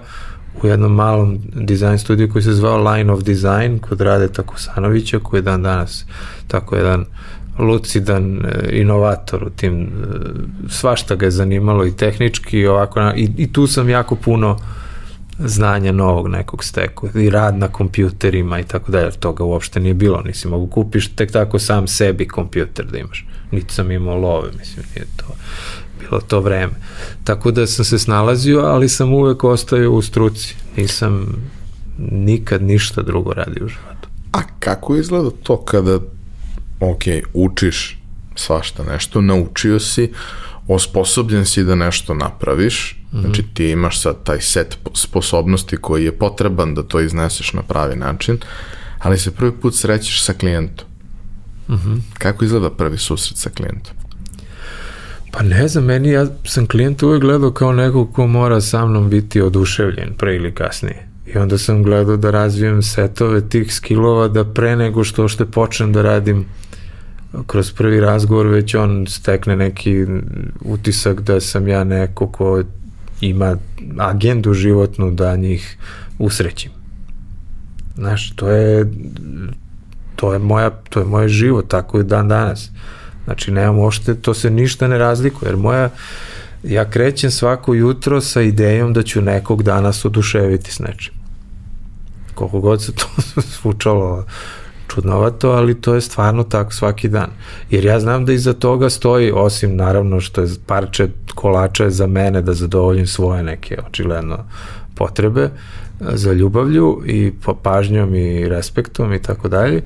u 0.63 0.67
jednom 0.67 0.95
malom 0.95 1.39
dizajn 1.55 1.99
studiju 1.99 2.33
koji 2.33 2.43
se 2.43 2.53
zvao 2.53 2.93
Line 2.93 3.13
of 3.13 3.23
Design 3.23 3.79
kod 3.79 4.01
Rade 4.01 4.29
Takosanovića 4.29 5.19
koji 5.19 5.39
je 5.39 5.43
dan 5.43 5.63
danas 5.63 6.05
tako 6.49 6.77
jedan 6.77 7.05
lucidan 7.59 8.45
e, 8.45 8.69
inovator 8.71 9.45
u 9.45 9.51
tim 9.51 9.83
e, 9.83 9.87
svašta 10.69 11.15
ga 11.15 11.27
je 11.27 11.31
zanimalo 11.31 11.87
i 11.87 11.97
tehnički 11.97 12.59
i 12.59 12.67
ovako 12.67 13.01
i, 13.17 13.31
i 13.37 13.53
tu 13.53 13.67
sam 13.67 13.89
jako 13.89 14.15
puno 14.17 14.59
znanja 15.39 15.93
novog 15.93 16.29
nekog 16.29 16.65
steku 16.65 17.09
i 17.15 17.31
rad 17.31 17.59
na 17.59 17.69
kompjuterima 17.69 18.61
i 18.61 18.65
tako 18.65 18.93
dalje, 18.93 19.11
toga 19.11 19.45
uopšte 19.45 19.81
nije 19.81 19.95
bilo, 19.95 20.23
nisi 20.23 20.49
mogu 20.49 20.67
kupiš 20.67 21.09
tek 21.09 21.33
tako 21.33 21.59
sam 21.59 21.87
sebi 21.87 22.29
kompjuter 22.29 22.87
da 22.87 22.99
imaš, 22.99 23.27
niti 23.51 23.75
sam 23.75 23.91
imao 23.91 24.17
love, 24.17 24.51
mislim, 24.59 24.85
nije 24.95 25.07
to 25.17 25.27
bilo 26.01 26.21
to 26.21 26.41
vreme. 26.41 26.73
Tako 27.25 27.51
da 27.51 27.67
sam 27.67 27.85
se 27.85 27.99
snalazio, 27.99 28.61
ali 28.61 28.89
sam 28.89 29.15
uvek 29.15 29.45
ostao 29.45 29.91
u 29.91 30.03
struci, 30.03 30.55
nisam 30.77 31.27
nikad 31.99 32.63
ništa 32.63 33.03
drugo 33.03 33.33
radio 33.33 33.65
u 33.65 33.69
životu. 33.69 34.09
A 34.33 34.41
kako 34.59 34.97
izgleda 34.97 35.31
to 35.43 35.65
kada, 35.65 35.99
ok, 36.81 37.03
učiš 37.35 37.99
svašta 38.35 38.83
nešto, 38.83 39.21
naučio 39.21 39.81
si, 39.81 40.13
osposobljen 40.69 41.47
si 41.47 41.65
da 41.65 41.75
nešto 41.75 42.15
napraviš, 42.15 42.97
mm 43.13 43.17
-hmm. 43.17 43.21
znači 43.21 43.43
ti 43.55 43.69
imaš 43.69 44.01
sad 44.01 44.23
taj 44.25 44.41
set 44.41 44.79
sposobnosti 44.95 45.77
koji 45.77 46.05
je 46.05 46.19
potreban 46.19 46.75
da 46.75 46.83
to 46.83 47.01
izneseš 47.01 47.53
na 47.53 47.63
pravi 47.63 47.97
način, 47.97 48.39
ali 48.99 49.19
se 49.19 49.31
prvi 49.31 49.53
put 49.53 49.75
srećeš 49.75 50.23
sa 50.23 50.33
klijentom. 50.33 50.87
Mm 51.69 51.75
-hmm. 51.75 52.01
Kako 52.19 52.45
izgleda 52.45 52.71
prvi 52.71 52.99
susret 52.99 53.39
sa 53.39 53.51
klijentom? 53.51 53.96
Pa 55.37 55.43
ne 55.43 55.69
znam, 55.69 55.85
meni 55.85 56.11
ja 56.11 56.27
sam 56.45 56.67
klijenta 56.67 57.07
uvek 57.07 57.21
gledao 57.21 57.51
kao 57.51 57.73
nekog 57.73 58.13
ko 58.13 58.27
mora 58.27 58.61
sa 58.61 58.87
mnom 58.87 59.11
biti 59.11 59.41
oduševljen 59.41 60.15
pre 60.19 60.37
ili 60.37 60.55
kasnije. 60.55 61.09
I 61.35 61.39
onda 61.39 61.59
sam 61.59 61.83
gledao 61.83 62.17
da 62.17 62.31
razvijem 62.31 62.83
setove 62.83 63.49
tih 63.49 63.75
skillova 63.75 64.29
da 64.29 64.45
pre 64.45 64.77
nego 64.77 65.05
što 65.05 65.29
što 65.29 65.47
počnem 65.47 65.93
da 65.93 66.03
radim 66.03 66.45
kroz 67.47 67.73
prvi 67.73 68.01
razgovor 68.01 68.47
već 68.47 68.75
on 68.75 69.07
stekne 69.09 69.57
neki 69.57 70.07
utisak 70.61 71.21
da 71.21 71.41
sam 71.41 71.69
ja 71.69 71.85
neko 71.85 72.27
ko 72.27 72.63
ima 73.21 73.57
agendu 73.99 74.55
životnu 74.55 75.11
da 75.11 75.37
njih 75.37 75.77
usrećim. 76.19 76.71
Znaš, 77.95 78.31
to 78.37 78.51
je 78.51 78.87
to 80.17 80.33
je 80.33 80.39
moja 80.39 80.71
to 80.71 81.01
je 81.01 81.07
moj 81.07 81.29
život 81.29 81.69
tako 81.69 81.99
je 81.99 82.05
dan 82.05 82.29
danas. 82.29 82.71
Znači 83.27 83.51
nemam 83.51 83.79
ošte, 83.79 84.15
to 84.15 84.35
se 84.35 84.51
ništa 84.51 84.89
ne 84.89 84.99
razlikuje, 84.99 85.49
jer 85.49 85.57
moja 85.57 85.91
ja 86.63 86.91
krećem 86.91 87.31
svako 87.31 87.75
jutro 87.75 88.21
sa 88.21 88.43
idejom 88.43 88.93
da 88.93 89.03
ću 89.03 89.21
nekog 89.21 89.63
danas 89.63 90.05
oduševiti 90.05 90.73
s 90.73 90.79
nečim. 90.79 91.15
Koliko 92.35 92.61
god 92.61 92.83
se 92.83 92.93
to 92.93 93.07
svučalo 93.53 94.25
čudnovato, 94.89 95.51
ali 95.51 95.81
to 95.81 95.95
je 95.95 96.01
stvarno 96.01 96.45
tako 96.45 96.73
svaki 96.73 97.09
dan. 97.09 97.31
Jer 97.71 97.85
ja 97.85 98.01
znam 98.01 98.25
da 98.25 98.33
iza 98.33 98.53
toga 98.53 98.91
stoji, 98.91 99.33
osim 99.35 99.77
naravno 99.77 100.21
što 100.21 100.41
je 100.41 100.49
parče 100.67 101.09
kolača 101.35 101.91
za 101.91 102.07
mene 102.07 102.43
da 102.43 102.55
zadovoljim 102.55 103.07
svoje 103.07 103.43
neke 103.43 103.79
očigledno 103.89 104.45
potrebe 104.95 105.51
za 106.01 106.33
ljubavlju 106.33 107.03
i 107.07 107.33
pažnjom 107.63 108.15
i 108.15 108.49
respektom 108.49 109.13
i 109.13 109.23
tako 109.23 109.49
dalje, 109.49 109.83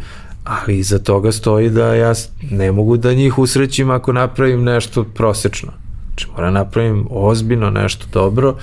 ali 0.50 0.78
iza 0.78 0.98
toga 0.98 1.32
stoji 1.32 1.70
da 1.70 1.94
ja 1.94 2.12
ne 2.50 2.72
mogu 2.72 2.96
da 2.96 3.14
njih 3.14 3.38
usrećim 3.38 3.90
ako 3.90 4.12
napravim 4.12 4.62
nešto 4.62 5.04
prosečno. 5.04 5.72
Znači 6.08 6.26
moram 6.36 6.54
napravim 6.54 7.06
ozbiljno 7.10 7.70
nešto 7.70 8.06
dobro 8.12 8.56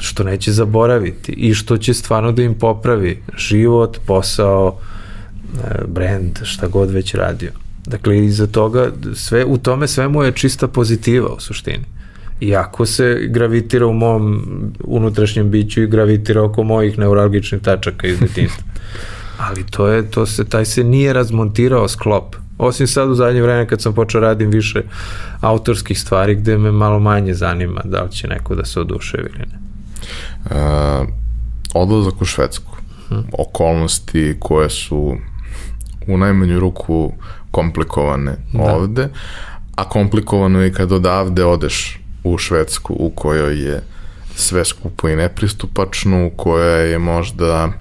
što 0.00 0.24
neće 0.24 0.52
zaboraviti 0.52 1.32
i 1.32 1.54
što 1.54 1.76
će 1.76 1.94
stvarno 1.94 2.32
da 2.32 2.42
im 2.42 2.54
popravi 2.54 3.22
život, 3.36 3.98
posao, 4.06 4.78
E, 5.56 5.84
brand, 5.86 6.38
šta 6.44 6.68
god 6.68 6.90
već 6.90 7.14
radio. 7.14 7.50
Dakle, 7.86 8.24
iza 8.24 8.46
toga, 8.46 8.92
sve, 9.14 9.44
u 9.44 9.58
tome 9.58 9.88
svemu 9.88 10.22
je 10.22 10.32
čista 10.32 10.68
pozitiva 10.68 11.28
u 11.28 11.40
suštini. 11.40 11.84
Iako 12.40 12.86
se 12.86 13.26
gravitira 13.28 13.86
u 13.86 13.92
mom 13.92 14.44
unutrašnjem 14.84 15.50
biću 15.50 15.82
i 15.82 15.86
gravitira 15.86 16.42
oko 16.42 16.62
mojih 16.62 16.98
neuralgičnih 16.98 17.62
tačaka 17.62 18.06
iz 18.06 18.18
detinstva. 18.20 18.64
Ali 19.38 19.66
to 19.66 19.88
je, 19.88 20.10
to 20.10 20.26
se, 20.26 20.44
taj 20.44 20.64
se 20.64 20.84
nije 20.84 21.12
razmontirao 21.12 21.88
sklop. 21.88 22.36
Osim 22.58 22.86
sad 22.86 23.08
u 23.08 23.14
zadnje 23.14 23.42
vreme 23.42 23.66
kad 23.66 23.82
sam 23.82 23.94
počeo 23.94 24.20
radim 24.20 24.50
više 24.50 24.82
autorskih 25.40 26.00
stvari 26.00 26.34
gde 26.34 26.58
me 26.58 26.72
malo 26.72 26.98
manje 26.98 27.34
zanima 27.34 27.80
da 27.84 28.02
li 28.02 28.10
će 28.10 28.28
neko 28.28 28.54
da 28.54 28.64
se 28.64 28.80
oduševi 28.80 29.30
ili 29.34 29.38
ne. 29.38 29.58
Uh, 30.44 31.08
odlazak 31.74 32.22
u 32.22 32.24
Švedsku, 32.24 32.76
hmm. 33.08 33.24
okolnosti 33.38 34.36
koje 34.40 34.70
su 34.70 35.16
u 36.06 36.18
najmanju 36.18 36.60
ruku 36.60 37.12
komplikovane 37.50 38.36
da. 38.52 38.74
ovde, 38.74 39.08
a 39.76 39.88
komplikovano 39.88 40.60
je 40.60 40.72
kad 40.72 40.92
odavde 40.92 41.44
odeš 41.44 42.00
u 42.24 42.38
Švedsku 42.38 42.96
u 42.98 43.10
kojoj 43.10 43.62
je 43.62 43.82
sve 44.34 44.64
skupo 44.64 45.08
i 45.08 45.16
nepristupačno, 45.16 46.26
u 46.26 46.30
kojoj 46.30 46.90
je 46.90 46.98
možda 46.98 47.72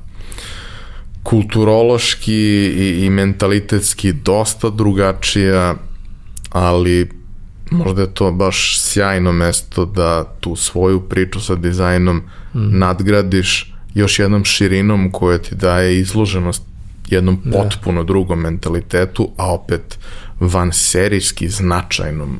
kulturološki 1.28 2.34
i, 2.34 3.06
i 3.06 3.10
mentalitetski 3.10 4.14
dosta 4.14 4.70
drugačija, 4.70 5.76
ali 6.50 7.10
možda 7.72 8.02
je 8.02 8.14
to 8.14 8.32
baš 8.32 8.82
sjajno 8.82 9.32
mesto 9.32 9.86
da 9.86 10.24
tu 10.40 10.56
svoju 10.56 11.02
priču 11.02 11.42
sa 11.42 11.56
dizajnom 11.56 12.18
mm. 12.18 12.80
nadgradiš 12.80 13.74
još 13.94 14.20
jednom 14.20 14.46
širinom 14.46 15.12
koja 15.12 15.38
ti 15.38 15.56
daje 15.56 16.00
izloženost 16.00 16.64
jednom 17.08 17.40
da. 17.44 17.58
potpuno 17.58 18.04
drugom 18.04 18.40
mentalitetu, 18.40 19.30
a 19.38 19.54
opet 19.54 20.00
van 20.40 20.72
serijski 20.74 21.50
značajnom 21.50 22.40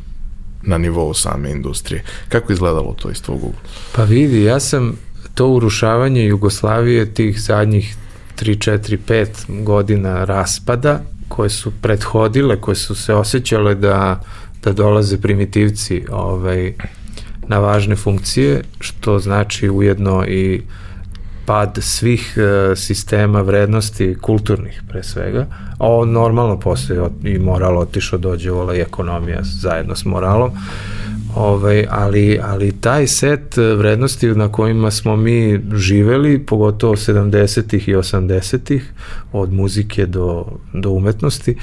na 0.62 0.78
nivou 0.78 1.14
same 1.14 1.52
industrije. 1.52 2.04
Kako 2.30 2.54
izgledalo 2.54 2.94
to 2.94 3.12
iz 3.12 3.22
tvog 3.22 3.38
ugla? 3.38 3.60
Pa 3.96 4.04
vidi, 4.04 4.44
ja 4.44 4.60
sam 4.60 4.98
to 5.36 5.48
urušavanje 5.48 6.26
Jugoslavije 6.26 7.14
tih 7.14 7.42
zadnjih 7.42 7.96
3, 8.42 8.72
4, 8.72 8.98
5 9.08 9.64
godina 9.64 10.26
raspada 10.26 11.02
koje 11.28 11.50
su 11.50 11.72
prethodile, 11.82 12.62
koje 12.62 12.76
su 12.76 12.96
se 12.96 13.14
osjećale 13.14 13.76
da, 13.76 14.22
da 14.64 14.72
dolaze 14.72 15.22
primitivci 15.22 16.06
ovaj, 16.12 16.74
na 17.48 17.60
važne 17.60 17.96
funkcije, 17.96 18.62
što 18.80 19.20
znači 19.20 19.70
ujedno 19.70 20.26
i 20.28 20.62
pad 21.46 21.78
svih 21.82 22.38
e, 22.38 22.76
sistema 22.76 23.42
vrednosti 23.42 24.16
kulturnih 24.22 24.82
pre 24.90 25.04
svega, 25.04 25.46
a 25.80 26.06
normalno 26.06 26.60
posle 26.60 26.98
i 27.24 27.40
moral 27.40 27.78
otišao 27.78 28.20
dođe 28.20 28.52
vola 28.52 28.76
i 28.76 28.80
ekonomija 28.80 29.40
zajedno 29.44 29.96
s 29.96 30.06
moralom, 30.06 30.52
ovaj, 31.38 31.86
ali, 31.90 32.40
ali 32.44 32.72
taj 32.72 33.08
set 33.08 33.58
vrednosti 33.78 34.28
na 34.28 34.52
kojima 34.52 34.92
smo 34.92 35.16
mi 35.16 35.60
živeli, 35.74 36.46
pogotovo 36.46 36.96
70-ih 36.96 37.88
i 37.88 37.96
80-ih, 37.96 38.94
od 39.32 39.54
muzike 39.54 40.06
do, 40.06 40.46
do 40.74 40.92
umetnosti, 40.92 41.56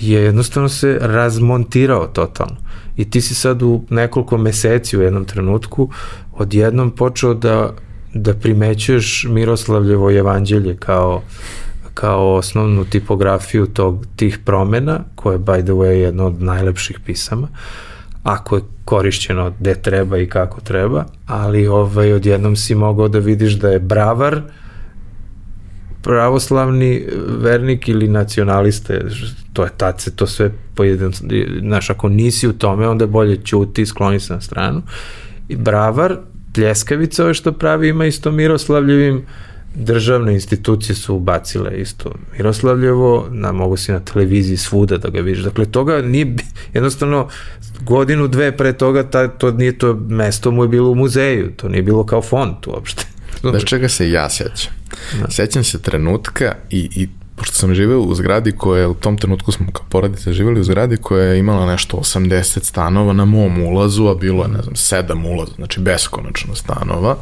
je 0.00 0.22
jednostavno 0.22 0.68
se 0.68 0.98
razmontirao 1.00 2.06
totalno. 2.06 2.56
I 2.96 3.10
ti 3.10 3.20
si 3.20 3.34
sad 3.34 3.62
u 3.62 3.82
nekoliko 3.90 4.38
meseci 4.38 4.98
u 4.98 5.02
jednom 5.02 5.24
trenutku 5.24 5.90
odjednom 6.32 6.90
počeo 6.90 7.34
da 7.34 7.72
da 8.14 8.34
primećuješ 8.34 9.26
Miroslavljevo 9.28 10.10
evanđelje 10.10 10.76
kao 10.76 11.22
kao 11.94 12.34
osnovnu 12.34 12.84
tipografiju 12.84 13.66
tog, 13.66 14.06
tih 14.16 14.38
promena, 14.38 15.00
koje 15.14 15.34
je 15.34 15.38
by 15.38 15.62
the 15.62 15.72
way 15.72 15.90
jedno 15.90 16.26
od 16.26 16.42
najlepših 16.42 17.00
pisama, 17.06 17.48
ako 18.22 18.56
je 18.56 18.62
korišćeno 18.84 19.52
gde 19.60 19.74
treba 19.74 20.18
i 20.18 20.28
kako 20.28 20.60
treba, 20.60 21.04
ali 21.26 21.66
ovaj, 21.66 22.12
odjednom 22.12 22.56
si 22.56 22.74
mogao 22.74 23.08
da 23.08 23.18
vidiš 23.18 23.52
da 23.52 23.68
je 23.68 23.78
bravar 23.78 24.42
pravoslavni 26.02 27.06
vernik 27.38 27.88
ili 27.88 28.08
nacionaliste, 28.08 29.00
to 29.52 29.64
je 29.64 29.70
tad 29.76 30.00
se 30.00 30.16
to 30.16 30.26
sve 30.26 30.50
pojedin, 30.74 31.12
znaš, 31.60 31.90
ako 31.90 32.08
nisi 32.08 32.48
u 32.48 32.52
tome, 32.52 32.88
onda 32.88 33.04
je 33.04 33.08
bolje 33.08 33.36
ćuti, 33.44 33.86
skloni 33.86 34.20
se 34.20 34.32
na 34.34 34.40
stranu. 34.40 34.82
I 35.48 35.56
bravar 35.56 36.16
pljeskavica 36.54 37.24
ove 37.24 37.34
što 37.34 37.52
pravi 37.52 37.88
ima 37.88 38.06
isto 38.06 38.30
Miroslavljevim, 38.30 39.22
državne 39.74 40.34
institucije 40.34 40.96
su 40.96 41.14
ubacile 41.14 41.80
isto 41.80 42.12
Miroslavljevo, 42.36 43.28
na, 43.30 43.52
mogu 43.52 43.76
si 43.76 43.92
na 43.92 44.00
televiziji 44.00 44.56
svuda 44.56 44.98
da 44.98 45.08
ga 45.08 45.20
vidiš. 45.20 45.44
Dakle, 45.44 45.66
toga 45.66 46.02
nije, 46.02 46.36
jednostavno, 46.74 47.28
godinu, 47.80 48.28
dve 48.28 48.56
pre 48.56 48.72
toga, 48.72 49.10
ta, 49.10 49.28
to 49.28 49.50
nije 49.50 49.78
to 49.78 49.94
mesto 49.94 50.50
mu 50.50 50.64
je 50.64 50.68
bilo 50.68 50.90
u 50.90 50.94
muzeju, 50.94 51.52
to 51.56 51.68
nije 51.68 51.82
bilo 51.82 52.06
kao 52.06 52.22
font 52.22 52.66
uopšte. 52.66 53.06
Znaš 53.50 53.64
čega 53.64 53.88
se 53.88 54.10
ja 54.10 54.30
sećam? 54.30 54.72
Da. 55.20 55.30
Sećam 55.30 55.64
se 55.64 55.82
trenutka 55.82 56.54
i, 56.70 56.90
i 56.94 57.08
pošto 57.36 57.56
sam 57.56 57.74
živeo 57.74 58.00
u 58.00 58.14
zgradi 58.14 58.52
koja 58.52 58.80
je, 58.80 58.86
u 58.86 58.94
tom 58.94 59.16
trenutku 59.16 59.52
smo 59.52 59.72
kao 59.72 59.84
porodica 59.88 60.32
živeli 60.32 60.60
u 60.60 60.64
zgradi 60.64 60.96
koja 60.96 61.24
je 61.24 61.38
imala 61.38 61.66
nešto 61.66 61.96
80 61.96 62.64
stanova 62.64 63.12
na 63.12 63.24
mom 63.24 63.62
ulazu, 63.62 64.06
a 64.06 64.14
bilo 64.14 64.42
je, 64.42 64.48
ne 64.48 64.62
znam, 64.62 64.74
7 64.74 65.34
ulaza, 65.34 65.52
znači 65.56 65.80
beskonačno 65.80 66.54
stanova. 66.54 67.16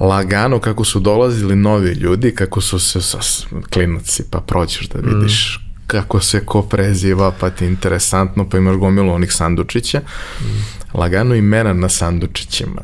Lagano 0.00 0.58
kako 0.58 0.84
su 0.84 1.00
dolazili 1.00 1.56
novi 1.56 1.92
ljudi, 1.92 2.34
kako 2.34 2.60
su 2.60 2.78
se 2.78 3.00
sa 3.00 3.18
klinaci, 3.70 4.22
pa 4.30 4.40
proćeš 4.40 4.88
da 4.88 5.00
vidiš 5.00 5.60
mm 5.62 5.66
kako 5.86 6.20
se 6.20 6.46
ko 6.46 6.62
preziva, 6.62 7.32
pa 7.40 7.50
ti 7.50 7.66
interesantno, 7.66 8.48
pa 8.48 8.58
imaš 8.58 8.76
gomilu 8.76 9.12
onih 9.12 9.32
sandučića. 9.32 10.00
Mm. 10.40 10.44
Lagano 10.94 11.34
imena 11.34 11.72
na 11.72 11.88
sandučićima 11.88 12.82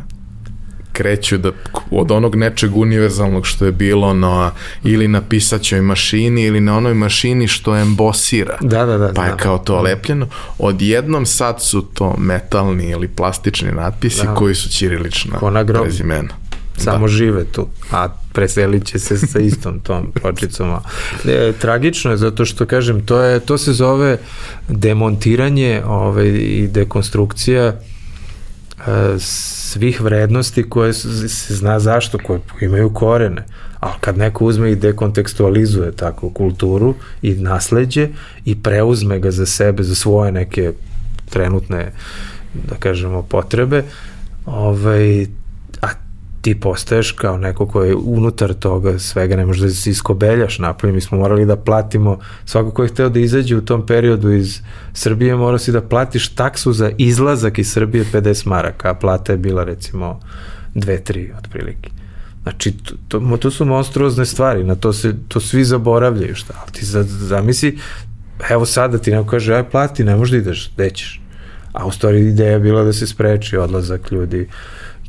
kreću 0.93 1.39
da 1.39 1.51
od 1.91 2.11
onog 2.11 2.37
nečeg 2.37 2.77
univerzalnog 2.77 3.47
što 3.47 3.65
je 3.65 3.73
bilo 3.73 4.15
na 4.15 4.51
ili 4.85 5.09
na 5.09 5.21
pisaćoj 5.21 5.81
mašini 5.81 6.43
ili 6.43 6.61
na 6.61 6.77
onoj 6.77 6.95
mašini 6.95 7.49
što 7.49 7.77
embosira. 7.77 8.59
Da, 8.61 8.87
da, 8.87 8.99
da. 8.99 9.13
Pa 9.15 9.25
je 9.25 9.31
da. 9.31 9.37
kao 9.37 9.59
to 9.59 9.81
lepljeno. 9.81 10.27
Odjednom 10.59 11.27
sad 11.27 11.63
su 11.63 11.83
to 11.83 12.17
metalni 12.19 12.91
ili 12.91 13.09
plastični 13.09 13.73
natpisi 13.73 14.27
da. 14.27 14.35
koji 14.35 14.55
su 14.55 14.69
ćirilična 14.69 15.39
prezimena. 15.67 16.41
Samo 16.85 17.07
da. 17.07 17.12
žive 17.12 17.45
tu, 17.45 17.68
a 17.91 18.09
preselit 18.33 18.85
će 18.85 18.99
se 18.99 19.18
sa 19.18 19.39
istom 19.39 19.80
tom 19.80 20.12
pločicom. 20.20 20.76
E, 21.28 21.53
tragično 21.59 22.11
je 22.11 22.16
zato 22.16 22.45
što, 22.45 22.66
kažem, 22.66 23.07
to, 23.07 23.20
je, 23.20 23.41
to 23.41 23.59
se 23.59 23.72
zove 23.72 24.18
demontiranje 24.68 25.83
ovaj, 25.87 26.28
i 26.28 26.68
dekonstrukcija 26.68 27.64
e, 27.66 27.74
svih 29.18 30.01
vrednosti 30.01 30.68
koje 30.68 30.93
se 30.93 31.55
zna 31.55 31.78
zašto, 31.80 32.18
koje 32.18 32.41
imaju 32.61 32.91
korene. 32.91 33.45
Ali 33.80 33.95
kad 34.01 34.18
neko 34.18 34.45
uzme 34.45 34.70
i 34.72 34.76
dekontekstualizuje 34.76 35.93
tako 35.93 36.30
kulturu 36.30 36.95
i 37.22 37.35
nasledđe 37.35 38.09
i 38.45 38.62
preuzme 38.62 39.18
ga 39.18 39.30
za 39.30 39.47
sebe, 39.47 39.83
za 39.83 39.95
svoje 39.95 40.33
neke 40.33 40.72
trenutne, 41.30 41.93
da 42.55 42.76
kažemo, 42.76 43.22
potrebe, 43.22 43.85
ovaj, 44.47 45.26
ti 46.43 46.61
postaješ 46.61 47.12
kao 47.12 47.38
neko 47.38 47.66
ko 47.66 47.82
je 47.82 47.95
unutar 47.95 48.55
toga 48.55 48.99
svega, 48.99 49.36
ne 49.36 49.47
možeš 49.47 49.62
da 49.62 49.70
se 49.70 49.90
iskobeljaš 49.90 50.59
napolje, 50.59 50.93
mi 50.93 51.01
smo 51.01 51.18
morali 51.18 51.47
da 51.47 51.57
platimo, 51.57 52.18
svako 52.45 52.70
ko 52.70 52.82
je 52.82 52.88
hteo 52.88 53.09
da 53.09 53.20
izađe 53.20 53.57
u 53.57 53.64
tom 53.64 53.86
periodu 53.86 54.32
iz 54.32 54.61
Srbije, 54.93 55.36
morao 55.36 55.59
si 55.59 55.72
da 55.72 55.80
platiš 55.80 56.28
taksu 56.28 56.72
za 56.72 56.90
izlazak 56.99 57.59
iz 57.59 57.72
Srbije 57.72 58.05
50 58.12 58.47
maraka, 58.47 58.90
a 58.90 58.95
plata 58.95 59.32
je 59.32 59.38
bila 59.38 59.64
recimo 59.64 60.20
2-3 60.74 61.38
otprilike. 61.38 61.90
Znači, 62.43 62.72
to, 62.72 62.95
to, 63.09 63.36
to 63.36 63.51
su 63.51 63.64
monstruozne 63.64 64.26
stvari, 64.26 64.64
na 64.64 64.74
to 64.74 64.93
se, 64.93 65.14
to 65.28 65.40
svi 65.40 65.64
zaboravljaju, 65.64 66.34
šta, 66.34 66.55
ali 66.62 66.72
ti 66.72 66.84
zamisli, 67.07 67.78
evo 68.51 68.66
sada 68.66 68.99
ti 68.99 69.11
neko 69.11 69.30
kaže, 69.30 69.55
aj 69.55 69.70
plati, 69.70 70.05
ne 70.05 70.16
možeš 70.16 70.30
da 70.30 70.36
ideš, 70.36 70.70
gde 70.74 70.90
ćeš? 70.90 71.20
A 71.72 71.86
u 71.86 71.90
stvari 71.90 72.20
ideja 72.20 72.53
je 72.53 72.59
bila 72.59 72.82
da 72.84 72.93
se 72.93 73.07
spreči 73.07 73.57
odlazak 73.57 74.12
ljudi, 74.12 74.49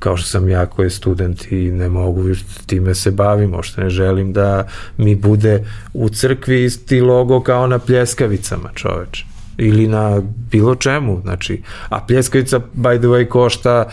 kao 0.03 0.17
što 0.17 0.27
sam 0.27 0.49
ja 0.49 0.65
koji 0.65 0.85
je 0.85 0.89
student 0.89 1.51
i 1.51 1.71
ne 1.71 1.89
mogu 1.89 2.23
time 2.65 2.95
se 2.95 3.11
bavim, 3.11 3.55
što 3.61 3.81
ne 3.81 3.89
želim 3.89 4.33
da 4.33 4.67
mi 4.97 5.15
bude 5.15 5.65
u 5.93 6.09
crkvi 6.09 6.63
isti 6.63 7.01
logo 7.01 7.39
kao 7.39 7.67
na 7.67 7.79
pljeskavicama 7.79 8.69
čoveč 8.73 9.23
ili 9.57 9.87
na 9.87 10.21
bilo 10.51 10.75
čemu, 10.75 11.21
znači, 11.21 11.61
a 11.89 11.99
pljeskavica 12.07 12.59
by 12.75 12.97
the 12.97 13.07
way 13.07 13.27
košta 13.27 13.89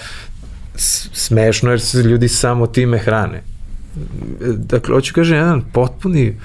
smešno 1.12 1.70
jer 1.70 1.80
se 1.80 2.02
ljudi 2.02 2.28
samo 2.28 2.66
time 2.66 2.98
hrane. 2.98 3.42
Dakle, 4.56 4.94
hoću 4.94 5.14
kažem, 5.14 5.36
jedan 5.36 5.62
potpuni 5.72 6.36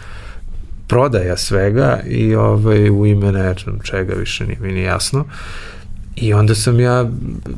prodaja 0.88 1.38
svega 1.38 2.00
i 2.08 2.36
ovaj, 2.36 2.90
u 2.90 3.06
ime 3.06 3.32
nečem 3.32 3.80
čega 3.84 4.14
više 4.14 4.46
nije 4.46 4.60
mi 4.62 4.72
ni 4.72 4.82
jasno. 4.82 5.20
Uh, 5.20 5.75
I 6.16 6.34
onda 6.34 6.56
sam 6.56 6.80
ja 6.80 7.10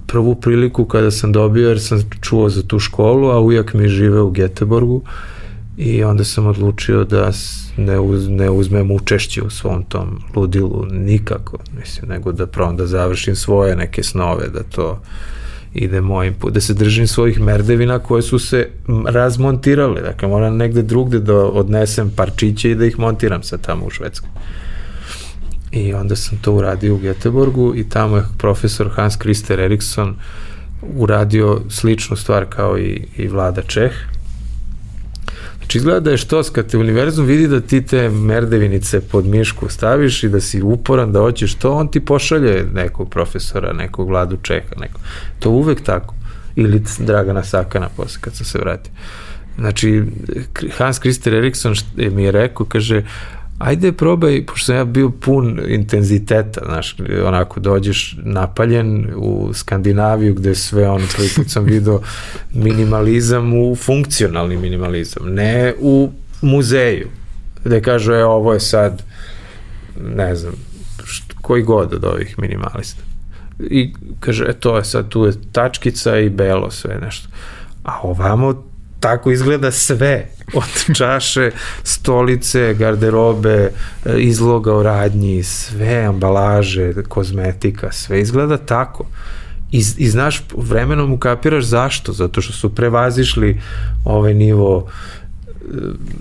prvu 0.08 0.36
priliku 0.36 0.86
kada 0.86 1.12
sam 1.12 1.32
dobio, 1.32 1.70
jer 1.70 1.82
sam 1.82 2.10
čuo 2.22 2.49
za 2.49 2.64
tu 2.64 2.80
školu, 2.80 3.30
a 3.30 3.39
ujak 3.39 3.74
mi 3.74 3.88
žive 3.88 4.22
u 4.22 4.32
Geteborgu, 4.32 5.01
i 5.78 6.03
onda 6.03 6.24
sam 6.24 6.47
odlučio 6.47 7.03
da 7.03 7.32
ne, 7.78 7.99
uz, 7.99 8.30
ne 8.30 8.49
uzmem 8.49 8.91
učešće 8.91 9.41
u 9.41 9.49
svom 9.49 9.84
tom 9.84 10.20
ludilu 10.36 10.86
nikako, 10.91 11.58
mislim, 11.80 12.10
nego 12.10 12.32
da 12.32 12.47
probam 12.47 12.78
da 12.78 12.88
završim 12.88 13.36
svoje 13.36 13.76
neke 13.76 14.03
snove, 14.03 14.47
da 14.47 14.64
to 14.64 15.01
ide 15.74 16.01
mojim 16.01 16.34
put, 16.34 16.53
da 16.53 16.62
se 16.62 16.74
držim 16.74 17.08
svojih 17.08 17.39
merdevina 17.39 17.99
koje 17.99 18.22
su 18.22 18.39
se 18.39 18.70
razmontirale, 19.08 20.01
dakle 20.01 20.28
moram 20.28 20.58
negde 20.58 20.82
drugde 20.82 21.20
da 21.20 21.36
odnesem 21.36 22.12
parčiće 22.16 22.72
i 22.72 22.76
da 22.76 22.86
ih 22.86 22.99
montiram 22.99 23.43
sa 23.43 23.58
tamo 23.58 23.86
u 23.86 23.89
Švedskoj. 23.89 24.30
I 25.78 25.93
onda 25.93 26.15
sam 26.15 26.38
to 26.38 26.53
uradio 26.53 26.95
u 26.95 26.99
Göteborgu 26.99 27.80
i 27.80 27.89
tamo 27.89 28.17
je 28.17 28.23
profesor 28.38 28.89
Hans 28.95 29.17
Christer 29.17 29.59
Eriksson 29.59 30.15
uradio 30.82 31.61
sličnu 31.69 32.15
stvar 32.15 32.45
kao 32.49 32.78
i, 32.78 33.07
i 33.17 33.28
Vlada 33.28 33.61
Čeh. 33.61 33.91
Znači 35.57 35.78
izgleda 35.78 35.99
da 35.99 36.11
je 36.11 36.17
što, 36.17 36.43
kad 36.43 36.67
te 36.67 36.78
univerzum 36.78 37.25
vidi 37.25 37.47
da 37.47 37.61
ti 37.61 37.86
te 37.86 38.09
merdevinice 38.09 39.01
pod 39.01 39.25
mišku 39.25 39.69
staviš 39.69 40.23
i 40.23 40.30
da 40.30 40.41
si 40.41 40.61
uporan 40.61 41.11
da 41.11 41.19
hoćeš 41.19 41.55
to, 41.55 41.73
on 41.73 41.88
ti 41.88 41.99
pošalje 41.99 42.65
nekog 42.73 43.09
profesora, 43.09 43.73
nekog 43.73 44.07
Vladu 44.07 44.38
Čeha, 44.41 44.75
nekog. 44.80 45.01
To 45.39 45.49
uvek 45.49 45.82
tako. 45.82 46.15
Ili 46.55 46.84
Dragana 46.99 47.43
Sakana 47.43 47.89
posle 47.97 48.21
kad 48.21 48.36
sam 48.36 48.45
se 48.45 48.59
vratio. 48.59 48.91
Znači, 49.57 50.03
Hans 50.78 50.99
Christer 50.99 51.34
Eriksson 51.34 51.75
mi 51.95 52.23
je 52.23 52.32
rekao, 52.32 52.65
kaže, 52.65 53.03
ajde 53.58 53.91
probaj, 53.91 54.45
pošto 54.45 54.66
sam 54.66 54.76
ja 54.76 54.86
bio 54.86 55.10
pun 55.10 55.60
intenziteta, 55.68 56.62
znaš, 56.66 56.95
onako 57.26 57.60
dođeš 57.60 58.18
napaljen 58.24 59.08
u 59.16 59.53
Skandinaviju 59.53 60.34
gde 60.34 60.55
sve 60.55 60.89
on, 60.89 61.01
koji 61.16 61.30
put 61.36 61.49
sam 61.49 61.64
video 61.64 62.01
minimalizam 62.53 63.53
u 63.53 63.76
funkcionalni 63.76 64.58
minimalizam, 64.58 65.34
ne 65.34 65.74
u 65.80 66.12
muzeju, 66.41 67.08
gde 67.66 67.82
kažu, 67.82 68.14
e, 68.14 68.26
ovo 68.26 68.53
je 68.53 68.60
sad, 68.60 69.03
ne 70.16 70.36
znam, 70.36 70.53
št, 71.05 71.34
koji 71.41 71.64
god 71.64 71.93
od 71.93 72.05
ovih 72.05 72.39
minimalista. 72.39 73.01
I 73.60 73.93
kaže, 74.20 74.45
e, 74.47 74.53
to 74.53 74.78
je 74.78 74.86
sad, 74.86 75.10
tu 75.10 75.26
je 75.26 75.34
tačkica 75.51 76.18
i 76.18 76.30
belo 76.30 76.72
sve 76.72 76.99
nešto. 77.01 77.30
A 77.84 77.99
ovamo 78.03 78.64
tako 79.00 79.32
izgleda 79.32 79.72
sve 79.72 80.28
od 80.54 80.95
čaše, 80.98 81.52
stolice, 81.84 82.76
garderobe, 82.80 83.72
izloga 84.18 84.76
o 84.76 84.84
radnji, 84.84 85.43
sve 85.43 86.04
ambalaže, 86.04 86.93
kozmetika, 87.08 87.91
sve 87.91 88.22
izgleda 88.22 88.58
tako. 88.58 89.06
I, 89.72 89.84
i 89.98 90.10
znaš, 90.10 90.43
vremenom 90.58 91.14
ukapiraš 91.14 91.64
zašto, 91.64 92.14
zato 92.14 92.41
što 92.41 92.54
su 92.54 92.76
prevazišli 92.76 93.62
ovaj 94.06 94.34
nivo 94.34 94.88
e, 94.88 95.66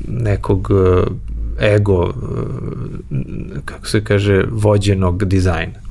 nekog 0.08 0.70
e, 0.70 1.74
ego, 1.74 2.12
e, 2.12 3.60
kako 3.64 3.86
se 3.86 4.04
kaže, 4.04 4.44
vođenog 4.50 5.24
dizajna 5.24 5.85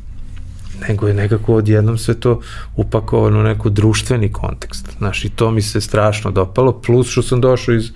nego 0.88 1.08
je 1.08 1.14
nekako 1.14 1.56
odjednom 1.56 1.98
sve 1.98 2.20
to 2.20 2.42
upakovano 2.76 3.40
u 3.40 3.44
neku 3.44 3.70
društveni 3.70 4.32
kontekst. 4.32 4.90
Znaš, 4.98 5.26
i 5.26 5.30
to 5.30 5.52
mi 5.52 5.62
se 5.62 5.82
strašno 5.82 6.32
dopalo, 6.32 6.82
plus 6.82 7.10
što 7.10 7.22
sam 7.22 7.42
došao 7.42 7.76
iz 7.76 7.92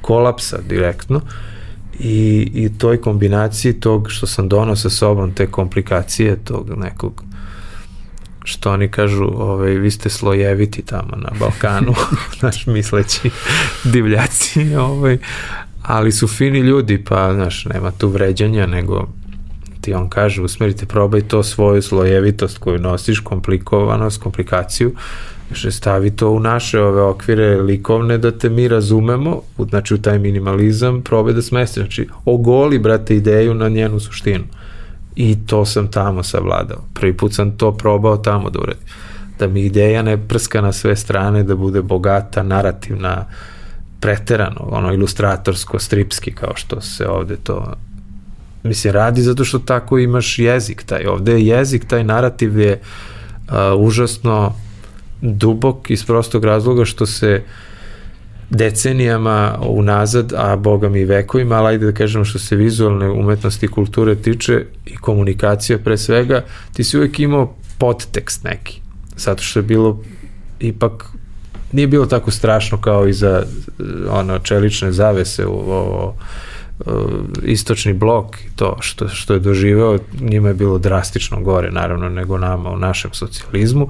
kolapsa 0.00 0.58
direktno 0.68 1.20
i, 2.00 2.50
i 2.54 2.78
toj 2.78 3.00
kombinaciji 3.00 3.80
tog 3.80 4.10
što 4.10 4.26
sam 4.26 4.48
donao 4.48 4.76
sa 4.76 4.90
sobom, 4.90 5.34
te 5.34 5.46
komplikacije 5.46 6.36
tog 6.44 6.70
nekog 6.76 7.22
što 8.46 8.72
oni 8.72 8.88
kažu, 8.88 9.24
ovaj, 9.24 9.70
vi 9.70 9.90
ste 9.90 10.10
slojeviti 10.10 10.82
tamo 10.82 11.16
na 11.16 11.30
Balkanu, 11.40 11.94
znaš, 12.40 12.66
misleći 12.66 13.30
divljaci, 13.84 14.76
ovaj, 14.76 15.18
ali 15.82 16.12
su 16.12 16.28
fini 16.28 16.58
ljudi, 16.58 17.04
pa, 17.04 17.34
znaš, 17.34 17.64
nema 17.64 17.90
tu 17.90 18.08
vređanja, 18.08 18.66
nego 18.66 19.08
ti 19.86 19.94
on 19.94 20.08
kaže, 20.10 20.42
usmerite, 20.42 20.86
probaj 20.86 21.20
to 21.20 21.42
svoju 21.42 21.82
slojevitost 21.82 22.58
koju 22.58 22.78
nosiš, 22.78 23.20
komplikovanost, 23.20 24.22
komplikaciju, 24.22 24.92
Znači, 25.46 25.70
stavi 25.70 26.10
to 26.10 26.30
u 26.30 26.40
naše 26.40 26.80
ove 26.80 27.02
okvire 27.02 27.56
likovne 27.56 28.18
da 28.18 28.30
te 28.30 28.48
mi 28.50 28.68
razumemo, 28.68 29.42
znači 29.70 29.94
u 29.94 29.98
taj 30.02 30.18
minimalizam, 30.18 31.02
probaj 31.02 31.34
da 31.34 31.42
smesti, 31.42 31.80
znači 31.80 32.08
ogoli, 32.24 32.78
brate, 32.78 33.16
ideju 33.16 33.54
na 33.54 33.68
njenu 33.68 34.00
suštinu. 34.00 34.44
I 35.16 35.36
to 35.46 35.64
sam 35.64 35.90
tamo 35.90 36.22
savladao. 36.22 36.82
Prvi 36.94 37.16
put 37.16 37.34
sam 37.34 37.56
to 37.56 37.72
probao 37.72 38.16
tamo 38.16 38.50
da 38.50 38.58
uradim. 38.58 38.82
Da 39.38 39.46
mi 39.46 39.62
ideja 39.64 40.02
ne 40.02 40.18
prska 40.28 40.60
na 40.60 40.72
sve 40.72 40.96
strane, 40.96 41.42
da 41.42 41.56
bude 41.56 41.82
bogata, 41.82 42.42
narativna, 42.42 43.26
preterano, 44.00 44.68
ono 44.70 44.92
ilustratorsko, 44.92 45.78
stripski, 45.78 46.32
kao 46.32 46.56
što 46.56 46.80
se 46.80 47.08
ovde 47.08 47.36
to 47.36 47.72
mislim, 48.66 48.92
radi 48.92 49.22
zato 49.22 49.44
što 49.44 49.58
tako 49.58 49.98
imaš 49.98 50.38
jezik 50.38 50.82
taj. 50.82 51.06
Ovde 51.06 51.32
je 51.32 51.46
jezik, 51.46 51.84
taj 51.84 52.04
narativ 52.04 52.58
je 52.58 52.80
uh, 53.48 53.54
užasno 53.78 54.54
dubok 55.20 55.90
iz 55.90 56.04
prostog 56.04 56.44
razloga 56.44 56.84
što 56.84 57.06
se 57.06 57.42
decenijama 58.50 59.58
unazad, 59.62 60.32
a 60.36 60.56
boga 60.56 60.88
mi 60.88 61.04
vekovima, 61.04 61.54
ali 61.54 61.68
ajde 61.68 61.86
da 61.86 61.92
kažemo 61.92 62.24
što 62.24 62.38
se 62.38 62.56
vizualne 62.56 63.10
umetnosti 63.10 63.66
i 63.66 63.68
kulture 63.68 64.14
tiče 64.14 64.64
i 64.86 64.96
komunikacija 64.96 65.78
pre 65.78 65.98
svega, 65.98 66.44
ti 66.72 66.84
si 66.84 66.98
uvek 66.98 67.18
imao 67.20 67.54
podtekst 67.78 68.44
neki. 68.44 68.80
Zato 69.16 69.42
što 69.42 69.58
je 69.58 69.62
bilo 69.62 70.02
ipak 70.60 71.04
nije 71.72 71.86
bilo 71.86 72.06
tako 72.06 72.30
strašno 72.30 72.80
kao 72.80 73.08
i 73.08 73.12
za 73.12 73.42
ono 74.10 74.38
čelične 74.38 74.92
zavese 74.92 75.46
u 75.46 75.52
ovo 75.52 76.06
Uh, 76.06 76.55
istočni 77.42 77.92
blok 77.92 78.40
i 78.40 78.56
to 78.56 78.76
što, 78.80 79.08
što 79.08 79.34
je 79.34 79.40
doživeo, 79.40 79.98
njima 80.20 80.48
je 80.48 80.54
bilo 80.54 80.78
drastično 80.78 81.40
gore 81.40 81.70
naravno 81.70 82.08
nego 82.08 82.38
nama 82.38 82.70
u 82.70 82.78
našem 82.78 83.10
socijalizmu, 83.12 83.88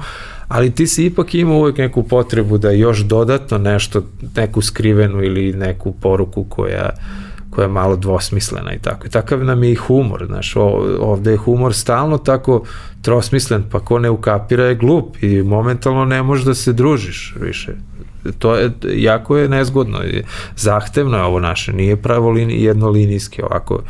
ali 0.49 0.71
ti 0.71 0.87
si 0.87 1.07
ipak 1.07 1.35
imao 1.35 1.57
uvek 1.57 1.79
neku 1.79 2.03
potrebu 2.03 2.59
da 2.59 2.71
još 2.71 2.99
dodatno 2.99 3.59
nešto, 3.59 4.03
neku 4.37 4.63
skrivenu 4.63 5.25
ili 5.25 5.53
neku 5.53 5.93
poruku 5.93 6.45
koja 6.45 6.91
koja 7.51 7.65
je 7.65 7.73
malo 7.73 7.97
dvosmislena 7.97 8.75
i 8.75 8.79
tako. 8.79 9.07
I 9.07 9.11
takav 9.11 9.45
nam 9.45 9.65
je 9.65 9.73
i 9.73 9.75
humor, 9.75 10.27
znaš, 10.27 10.57
ovde 11.01 11.31
je 11.31 11.37
humor 11.37 11.75
stalno 11.75 12.19
tako 12.19 12.65
trosmislen, 13.03 13.65
pa 13.71 13.81
ko 13.81 13.99
ne 13.99 14.11
ukapira 14.11 14.65
je 14.65 14.75
glup 14.75 15.23
i 15.23 15.43
momentalno 15.43 16.05
ne 16.05 16.23
možeš 16.23 16.45
da 16.45 16.55
se 16.55 16.73
družiš 16.73 17.35
više 17.41 17.73
to 18.39 18.57
je, 18.57 18.71
jako 18.95 19.37
je 19.37 19.49
nezgodno, 19.49 20.01
zahtevno 20.57 21.17
je 21.17 21.23
ovo 21.23 21.41
naše, 21.41 21.73
nije 21.73 21.97
pravo 21.97 22.31
lini, 22.31 22.63
jednolinijski 22.63 23.43
ovako, 23.43 23.83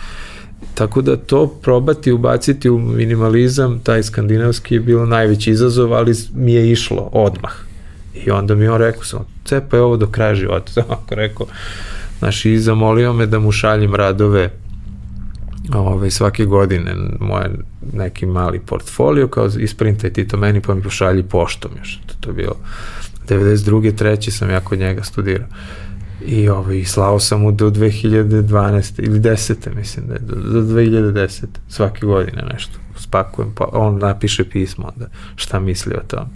Tako 0.74 1.03
da 1.03 1.16
to 1.16 1.47
probati 1.62 2.12
ubaciti 2.12 2.70
u 2.70 2.78
minimalizam, 2.78 3.78
taj 3.78 4.03
skandinavski 4.03 4.74
je 4.74 4.80
bilo 4.80 5.07
najveći 5.07 5.51
izazov, 5.51 5.95
ali 5.95 6.14
mi 6.34 6.53
je 6.53 6.70
išlo 6.70 7.11
odmah. 7.12 7.53
I 8.24 8.30
onda 8.30 8.55
mi 8.55 8.68
on 8.68 8.78
rekao 8.78 9.05
sam, 9.05 9.26
cepaj 9.45 9.80
ovo 9.80 9.97
do 9.97 10.07
kraja 10.07 10.34
života. 10.34 10.84
Ako 10.97 11.14
rekao, 11.14 11.47
znaš, 12.18 12.45
i 12.45 12.59
zamolio 12.59 13.12
me 13.12 13.26
da 13.26 13.39
mu 13.39 13.53
šaljem 13.53 13.95
radove 13.95 14.51
ovaj, 15.74 16.11
svake 16.11 16.45
godine 16.45 16.95
moje 17.20 17.51
neki 17.93 18.26
mali 18.26 18.61
portfolio, 18.61 19.28
kao 19.28 19.47
isprintaj 19.59 20.12
ti 20.12 20.28
to 20.28 20.37
meni 20.37 20.61
pa 20.61 20.74
mi 20.74 20.82
pošalji 20.82 21.22
poštom 21.22 21.70
još. 21.78 22.01
To 22.20 22.30
je 22.30 22.34
bilo 22.34 22.57
92. 23.29 23.97
treći 23.97 24.31
sam 24.31 24.51
ja 24.51 24.61
kod 24.61 24.79
njega 24.79 25.03
studirao. 25.03 25.49
I 26.27 26.49
ovaj, 26.49 26.85
slao 26.85 27.20
sam 27.20 27.41
mu 27.41 27.53
do 27.53 27.70
2012. 27.70 29.05
ili 29.05 29.20
10. 29.20 29.74
mislim 29.77 30.07
da 30.07 30.14
je, 30.14 30.20
do, 30.20 30.35
do 30.35 30.61
2010. 30.61 31.45
svake 31.68 32.07
godine 32.07 32.43
nešto 32.53 32.79
spakujem, 32.99 33.53
pa 33.55 33.68
on 33.72 33.99
napiše 33.99 34.45
pismo 34.45 34.93
onda 34.95 35.09
šta 35.37 35.61
misli 35.61 35.95
o 35.95 36.03
tom. 36.07 36.27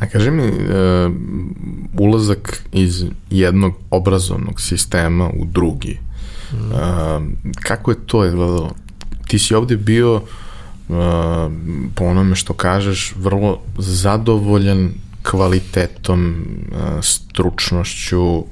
A 0.00 0.06
kaži 0.06 0.30
mi, 0.30 0.42
uh, 0.42 1.12
ulazak 1.98 2.62
iz 2.72 3.04
jednog 3.30 3.74
obrazovnog 3.90 4.60
sistema 4.60 5.28
u 5.28 5.44
drugi, 5.44 5.98
mm. 6.52 6.56
uh, 6.56 7.22
kako 7.60 7.90
je 7.90 8.06
to 8.06 8.26
izgledalo? 8.26 8.74
Ti 9.26 9.38
si 9.38 9.54
ovde 9.54 9.76
bio, 9.76 10.14
uh, 10.14 10.22
po 11.94 12.04
onome 12.04 12.36
što 12.36 12.52
kažeš, 12.52 13.14
vrlo 13.16 13.60
zadovoljan 13.78 14.90
kvalitetom, 15.30 16.46
stručnošću, 17.02 18.44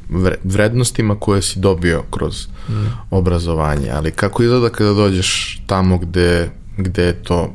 vrednostima 0.44 1.16
koje 1.20 1.42
si 1.42 1.58
dobio 1.58 2.02
kroz 2.10 2.46
mm. 2.68 2.72
obrazovanje, 3.10 3.90
ali 3.90 4.10
kako 4.10 4.42
izgleda 4.42 4.68
kada 4.68 4.92
dođeš 4.92 5.60
tamo 5.66 5.98
gde, 5.98 6.50
gde 6.76 7.02
je 7.02 7.22
to 7.22 7.54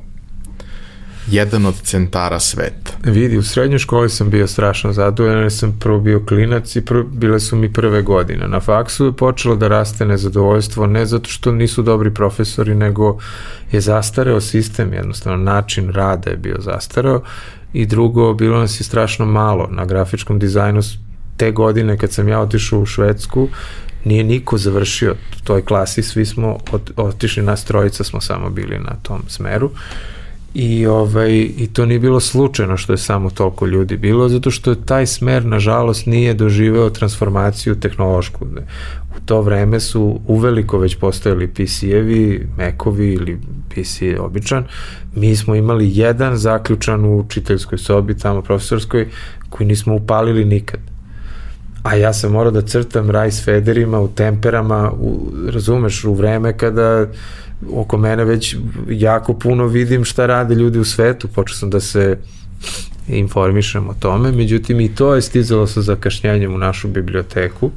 jedan 1.31 1.65
od 1.65 1.75
centara 1.81 2.39
sveta. 2.39 2.91
Vidi, 3.03 3.37
u 3.37 3.43
srednjoj 3.43 3.79
školi 3.79 4.09
sam 4.09 4.29
bio 4.29 4.47
strašno 4.47 4.93
zadovoljan, 4.93 5.41
jer 5.41 5.51
sam 5.51 5.77
prvo 5.79 5.99
bio 5.99 6.25
klinac 6.25 6.75
i 6.75 6.85
prvo, 6.85 7.03
bile 7.03 7.39
su 7.39 7.55
mi 7.55 7.73
prve 7.73 8.01
godine. 8.01 8.47
Na 8.47 8.59
faksu 8.59 9.05
je 9.05 9.15
počelo 9.15 9.55
da 9.55 9.67
raste 9.67 10.05
nezadovoljstvo, 10.05 10.87
ne 10.87 11.05
zato 11.05 11.29
što 11.29 11.51
nisu 11.51 11.81
dobri 11.81 12.13
profesori, 12.13 12.75
nego 12.75 13.17
je 13.71 13.81
zastareo 13.81 14.41
sistem, 14.41 14.93
jednostavno 14.93 15.43
način 15.43 15.91
rada 15.91 16.29
je 16.29 16.37
bio 16.37 16.55
zastareo 16.59 17.21
i 17.73 17.85
drugo, 17.85 18.33
bilo 18.33 18.59
nas 18.59 18.79
je 18.79 18.83
strašno 18.83 19.25
malo 19.25 19.67
na 19.71 19.85
grafičkom 19.85 20.39
dizajnu. 20.39 20.81
Te 21.37 21.51
godine 21.51 21.97
kad 21.97 22.11
sam 22.11 22.27
ja 22.27 22.39
otišao 22.39 22.79
u 22.79 22.85
Švedsku, 22.85 23.47
nije 24.05 24.23
niko 24.23 24.57
završio 24.57 25.15
toj 25.43 25.65
klasi, 25.65 26.03
svi 26.03 26.25
smo 26.25 26.57
otišli, 26.95 27.43
nas 27.43 27.65
trojica 27.65 28.03
smo 28.03 28.21
samo 28.21 28.49
bili 28.49 28.79
na 28.79 28.95
tom 29.01 29.21
smeru 29.27 29.71
i, 30.53 30.85
ovaj, 30.85 31.31
i 31.57 31.69
to 31.73 31.85
nije 31.85 31.99
bilo 31.99 32.19
slučajno 32.19 32.77
što 32.77 32.93
je 32.93 32.97
samo 32.97 33.29
toliko 33.29 33.65
ljudi 33.65 33.97
bilo, 33.97 34.29
zato 34.29 34.51
što 34.51 34.75
taj 34.75 35.05
smer 35.05 35.45
nažalost 35.45 36.05
nije 36.05 36.33
doživeo 36.33 36.89
transformaciju 36.89 37.75
tehnološku. 37.75 38.45
U 39.17 39.19
to 39.25 39.41
vreme 39.41 39.79
su 39.79 40.19
uveliko 40.27 40.77
već 40.77 40.95
postojali 40.95 41.47
PC-evi, 41.47 42.47
Mac-ovi 42.57 43.13
ili 43.13 43.39
PC 43.69 44.01
običan. 44.19 44.63
Mi 45.15 45.35
smo 45.35 45.55
imali 45.55 45.97
jedan 45.97 46.37
zaključan 46.37 47.05
u 47.05 47.17
učiteljskoj 47.17 47.77
sobi, 47.77 48.17
tamo 48.17 48.41
profesorskoj, 48.41 49.07
koji 49.49 49.67
nismo 49.67 49.95
upalili 49.95 50.45
nikad. 50.45 50.79
A 51.83 51.95
ja 51.95 52.13
sam 52.13 52.31
morao 52.31 52.51
da 52.51 52.61
crtam 52.61 53.09
raj 53.09 53.31
s 53.31 53.45
federima 53.45 53.99
u 53.99 54.07
temperama, 54.07 54.91
u, 54.91 55.31
razumeš, 55.47 56.03
u 56.03 56.13
vreme 56.13 56.57
kada 56.57 57.07
oko 57.73 57.97
mene 57.97 58.25
već 58.25 58.55
jako 58.89 59.33
puno 59.33 59.65
vidim 59.65 60.05
šta 60.05 60.25
rade 60.25 60.55
ljudi 60.55 60.79
u 60.79 60.85
svetu, 60.85 61.27
počeo 61.27 61.55
sam 61.55 61.69
da 61.69 61.79
se 61.79 62.17
informišem 63.07 63.89
o 63.89 63.93
tome, 63.93 64.31
međutim 64.31 64.79
i 64.79 64.95
to 64.95 65.15
je 65.15 65.21
stizalo 65.21 65.67
sa 65.67 65.81
zakašnjenjem 65.81 66.53
u 66.53 66.57
našu 66.57 66.87
biblioteku, 66.87 67.71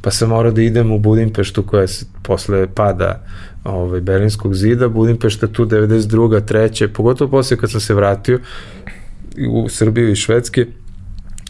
pa 0.00 0.10
sam 0.10 0.28
morao 0.28 0.52
da 0.52 0.62
idem 0.62 0.92
u 0.92 0.98
Budimpeštu 0.98 1.62
koja 1.62 1.86
se 1.86 2.06
posle 2.22 2.66
pada 2.74 3.24
ovaj, 3.64 4.00
Berlinskog 4.00 4.54
zida, 4.54 4.88
Budimpešta 4.88 5.46
tu 5.46 5.66
92. 5.66 6.44
treće, 6.44 6.88
pogotovo 6.88 7.30
posle 7.30 7.56
kad 7.56 7.70
sam 7.70 7.80
se 7.80 7.94
vratio 7.94 8.40
u 9.48 9.68
Srbiju 9.68 10.10
i 10.10 10.16
Švedske, 10.16 10.66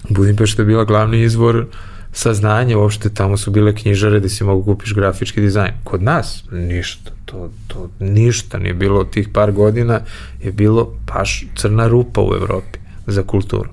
Budimpešta 0.09 0.63
je 0.63 0.67
bila 0.67 0.85
glavni 0.85 1.23
izvor 1.23 1.67
saznanja, 2.13 2.79
uopšte 2.79 3.15
tamo 3.15 3.37
su 3.37 3.51
bile 3.51 3.75
knjižare 3.75 4.19
gde 4.19 4.29
si 4.29 4.45
mogu 4.45 4.65
kupiš 4.65 4.95
grafički 4.95 5.41
dizajn. 5.41 5.73
Kod 5.85 6.03
nas 6.03 6.45
ništa, 6.53 7.11
to, 7.25 7.51
to 7.67 7.91
ništa 8.01 8.59
nije 8.59 8.75
bilo 8.75 9.05
tih 9.05 9.29
par 9.29 9.53
godina, 9.53 10.01
je 10.43 10.53
bilo 10.53 10.93
baš 11.15 11.45
crna 11.57 11.89
rupa 11.89 12.21
u 12.21 12.35
Evropi 12.35 12.79
za 13.07 13.23
kulturu. 13.23 13.71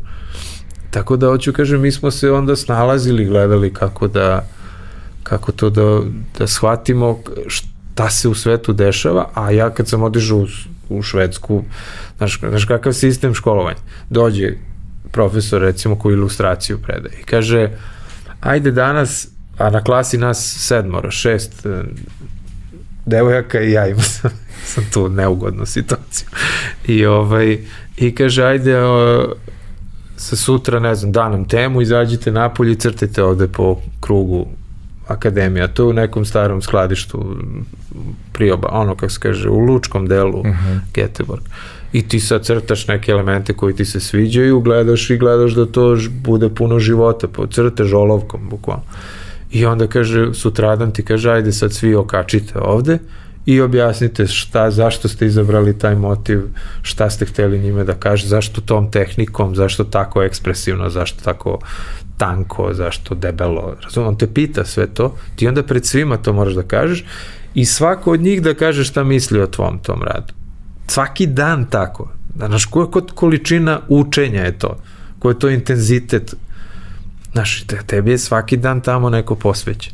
Tako 0.91 1.17
da, 1.17 1.27
hoću 1.27 1.53
kažem, 1.53 1.81
mi 1.81 1.91
smo 1.91 2.11
se 2.11 2.31
onda 2.31 2.55
snalazili, 2.55 3.25
gledali 3.25 3.73
kako 3.73 4.07
da 4.07 4.47
kako 5.23 5.51
to 5.51 5.69
da, 5.69 6.01
da 6.37 6.47
shvatimo 6.47 7.19
šta 7.47 8.09
se 8.09 8.29
u 8.29 8.35
svetu 8.35 8.73
dešava, 8.73 9.29
a 9.33 9.51
ja 9.51 9.69
kad 9.69 9.87
sam 9.87 10.03
odižao 10.03 10.37
u, 10.37 10.47
u 10.89 11.01
Švedsku, 11.01 11.63
znaš, 12.17 12.39
znaš 12.39 12.65
kakav 12.65 12.93
sistem 12.93 13.33
školovanja, 13.33 13.77
dođe 14.09 14.53
profesor 15.11 15.61
recimo 15.61 15.95
koji 15.95 16.13
ilustraciju 16.13 16.77
predaje 16.77 17.19
i 17.21 17.23
kaže 17.23 17.69
ajde 18.41 18.71
danas, 18.71 19.27
a 19.57 19.69
na 19.69 19.83
klasi 19.83 20.17
nas 20.17 20.55
sedmoro, 20.59 21.11
šest 21.11 21.65
e, 21.65 21.83
devojaka 23.05 23.61
i 23.61 23.71
ja 23.71 23.87
imam 23.87 24.01
sam, 24.03 24.31
sam 24.73 24.83
tu 24.93 25.09
neugodnu 25.09 25.65
situaciju. 25.65 26.27
I 26.87 27.05
ovaj, 27.05 27.57
i 27.97 28.15
kaže 28.15 28.43
ajde 28.43 28.79
o, 28.79 29.25
sa 30.17 30.35
sutra, 30.35 30.79
ne 30.79 30.95
znam, 30.95 31.11
danom 31.11 31.47
temu, 31.47 31.81
izađite 31.81 32.31
napolje 32.31 32.71
i 32.71 32.75
crtite 32.75 33.23
ovde 33.23 33.47
po 33.47 33.77
krugu 33.99 34.47
akademija, 35.07 35.67
to 35.67 35.87
u 35.87 35.93
nekom 35.93 36.25
starom 36.25 36.61
skladištu 36.61 37.37
prioba, 38.33 38.69
ono 38.71 38.95
kako 38.95 39.09
se 39.09 39.19
kaže, 39.19 39.49
u 39.49 39.57
lučkom 39.57 40.07
delu 40.07 40.39
uh 40.39 40.45
mhm. 40.45 40.67
-huh. 40.67 40.79
Geteborg. 40.93 41.43
I 41.93 42.07
ti 42.07 42.19
sad 42.19 42.45
crtaš 42.45 42.87
neke 42.87 43.11
elemente 43.11 43.53
koji 43.53 43.75
ti 43.75 43.85
se 43.85 43.99
sviđaju, 43.99 44.59
gledaš 44.59 45.09
i 45.09 45.17
gledaš 45.17 45.51
da 45.51 45.65
to 45.65 45.97
bude 46.23 46.49
puno 46.49 46.79
života, 46.79 47.27
po 47.27 47.47
crteš 47.47 47.93
olovkom, 47.93 48.49
bukvalno. 48.49 48.83
I 49.51 49.65
onda 49.65 49.87
kaže, 49.87 50.33
sutradan 50.33 50.91
ti 50.91 51.05
kaže, 51.05 51.31
ajde 51.31 51.51
sad 51.51 51.73
svi 51.73 51.95
okačite 51.95 52.59
ovde 52.59 52.99
i 53.45 53.61
objasnite 53.61 54.27
šta, 54.27 54.71
zašto 54.71 55.07
ste 55.07 55.25
izabrali 55.25 55.79
taj 55.79 55.95
motiv, 55.95 56.41
šta 56.81 57.09
ste 57.09 57.25
hteli 57.25 57.59
njime 57.59 57.83
da 57.83 57.93
kaže, 57.93 58.27
zašto 58.27 58.61
tom 58.61 58.91
tehnikom, 58.91 59.55
zašto 59.55 59.83
tako 59.83 60.23
ekspresivno, 60.23 60.89
zašto 60.89 61.23
tako 61.23 61.59
tanko, 62.17 62.73
zašto 62.73 63.15
debelo, 63.15 63.75
razumem, 63.83 64.07
on 64.07 64.17
te 64.17 64.27
pita 64.27 64.65
sve 64.65 64.87
to, 64.87 65.15
ti 65.35 65.47
onda 65.47 65.63
pred 65.63 65.85
svima 65.85 66.17
to 66.17 66.33
moraš 66.33 66.53
da 66.53 66.63
kažeš 66.63 67.05
i 67.53 67.65
svako 67.65 68.11
od 68.11 68.21
njih 68.21 68.41
da 68.41 68.53
kaže 68.53 68.83
šta 68.83 69.03
misli 69.03 69.41
o 69.41 69.47
tvom 69.47 69.79
tom 69.79 70.03
radu. 70.03 70.36
Svaki 70.87 71.27
dan 71.27 71.65
tako. 71.65 72.11
Znaš, 72.35 72.65
koja 72.65 72.87
količina 73.15 73.79
učenja 73.87 74.41
je 74.41 74.59
to? 74.59 74.77
Koji 75.19 75.33
je 75.33 75.39
to 75.39 75.49
intenzitet? 75.49 76.35
Znaš, 77.31 77.63
tebi 77.87 78.11
je 78.11 78.17
svaki 78.17 78.57
dan 78.57 78.81
tamo 78.81 79.09
neko 79.09 79.35
posvećen. 79.35 79.93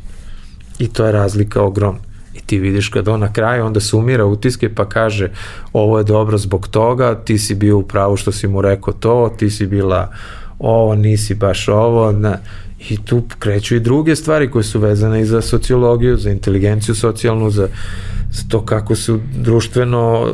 I 0.78 0.88
to 0.88 1.06
je 1.06 1.12
razlika 1.12 1.62
ogromna. 1.62 2.00
I 2.34 2.40
ti 2.40 2.58
vidiš 2.58 2.88
kada 2.88 3.12
on 3.12 3.20
na 3.20 3.32
kraju 3.32 3.66
onda 3.66 3.80
sumira 3.80 4.24
utiske 4.24 4.74
pa 4.74 4.88
kaže 4.88 5.30
ovo 5.72 5.98
je 5.98 6.04
dobro 6.04 6.38
zbog 6.38 6.68
toga, 6.68 7.14
ti 7.24 7.38
si 7.38 7.54
bio 7.54 7.78
u 7.78 7.82
pravu 7.82 8.16
što 8.16 8.32
si 8.32 8.48
mu 8.48 8.62
rekao 8.62 8.92
to, 8.92 9.34
ti 9.38 9.50
si 9.50 9.66
bila 9.66 10.12
ovo 10.58 10.94
nisi 10.94 11.34
baš 11.34 11.68
ovo, 11.68 12.12
na, 12.12 12.38
i 12.78 12.96
tu 13.04 13.22
kreću 13.38 13.76
i 13.76 13.80
druge 13.80 14.16
stvari 14.16 14.50
koje 14.50 14.62
su 14.64 14.80
vezane 14.80 15.20
i 15.20 15.24
za 15.24 15.42
sociologiju, 15.42 16.16
za 16.16 16.30
inteligenciju 16.30 16.94
socijalnu, 16.94 17.50
za, 17.50 17.68
za 18.32 18.42
to 18.48 18.64
kako 18.64 18.96
se 18.96 19.18
društveno 19.36 20.32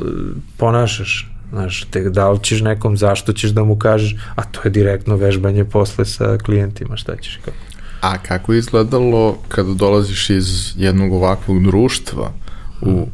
ponašaš. 0.56 1.30
Znaš, 1.50 1.84
te, 1.90 2.00
da 2.00 2.30
li 2.30 2.38
ćeš 2.42 2.60
nekom, 2.60 2.96
zašto 2.96 3.32
ćeš 3.32 3.50
da 3.50 3.64
mu 3.64 3.76
kažeš, 3.76 4.16
a 4.34 4.42
to 4.44 4.60
je 4.64 4.70
direktno 4.70 5.16
vežbanje 5.16 5.64
posle 5.64 6.04
sa 6.04 6.38
klijentima, 6.38 6.96
šta 6.96 7.16
ćeš 7.16 7.40
kako. 7.44 7.56
A 8.00 8.18
kako 8.18 8.52
je 8.52 8.58
izgledalo 8.58 9.38
kada 9.48 9.74
dolaziš 9.74 10.30
iz 10.30 10.74
jednog 10.76 11.12
ovakvog 11.12 11.62
društva 11.62 12.32
u 12.80 13.06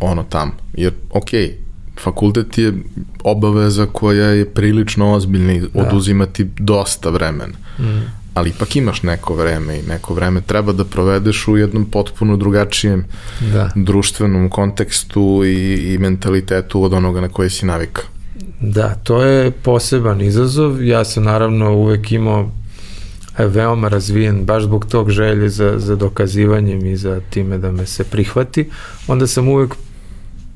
ono 0.00 0.22
tamo? 0.22 0.52
Jer, 0.74 0.92
okej, 1.10 1.48
okay, 1.48 1.52
fakultet 2.02 2.58
je 2.58 2.72
obaveza 3.24 3.86
koja 3.86 4.26
je 4.26 4.48
prilično 4.48 5.12
ozbiljna 5.12 5.52
i 5.52 5.60
da. 5.60 5.68
oduzimati 5.74 6.46
dosta 6.58 7.10
vremena. 7.10 7.54
Mm. 7.78 7.84
Ali 8.38 8.50
ipak 8.50 8.76
imaš 8.76 9.02
neko 9.02 9.34
vreme 9.34 9.78
i 9.78 9.82
neko 9.82 10.14
vreme 10.14 10.40
treba 10.40 10.72
da 10.72 10.84
provedeš 10.84 11.48
u 11.48 11.56
jednom 11.56 11.84
potpuno 11.84 12.36
drugačijem 12.36 13.04
da. 13.52 13.70
društvenom 13.74 14.50
kontekstu 14.50 15.42
i, 15.44 15.94
i 15.94 15.98
mentalitetu 15.98 16.82
od 16.82 16.92
onoga 16.92 17.20
na 17.20 17.28
koje 17.28 17.50
si 17.50 17.66
navika. 17.66 18.02
Da, 18.60 18.94
to 18.94 19.22
je 19.22 19.50
poseban 19.50 20.20
izazov. 20.20 20.84
Ja 20.84 21.04
sam 21.04 21.24
naravno 21.24 21.74
uvek 21.74 22.12
imao 22.12 22.50
veoma 23.38 23.88
razvijen 23.88 24.44
baš 24.44 24.62
zbog 24.62 24.86
tog 24.86 25.10
želje 25.10 25.48
za, 25.48 25.74
za 25.78 25.96
dokazivanjem 25.96 26.86
i 26.86 26.96
za 26.96 27.20
time 27.30 27.58
da 27.58 27.72
me 27.72 27.86
se 27.86 28.04
prihvati, 28.04 28.70
onda 29.06 29.26
sam 29.26 29.48
uvek 29.48 29.74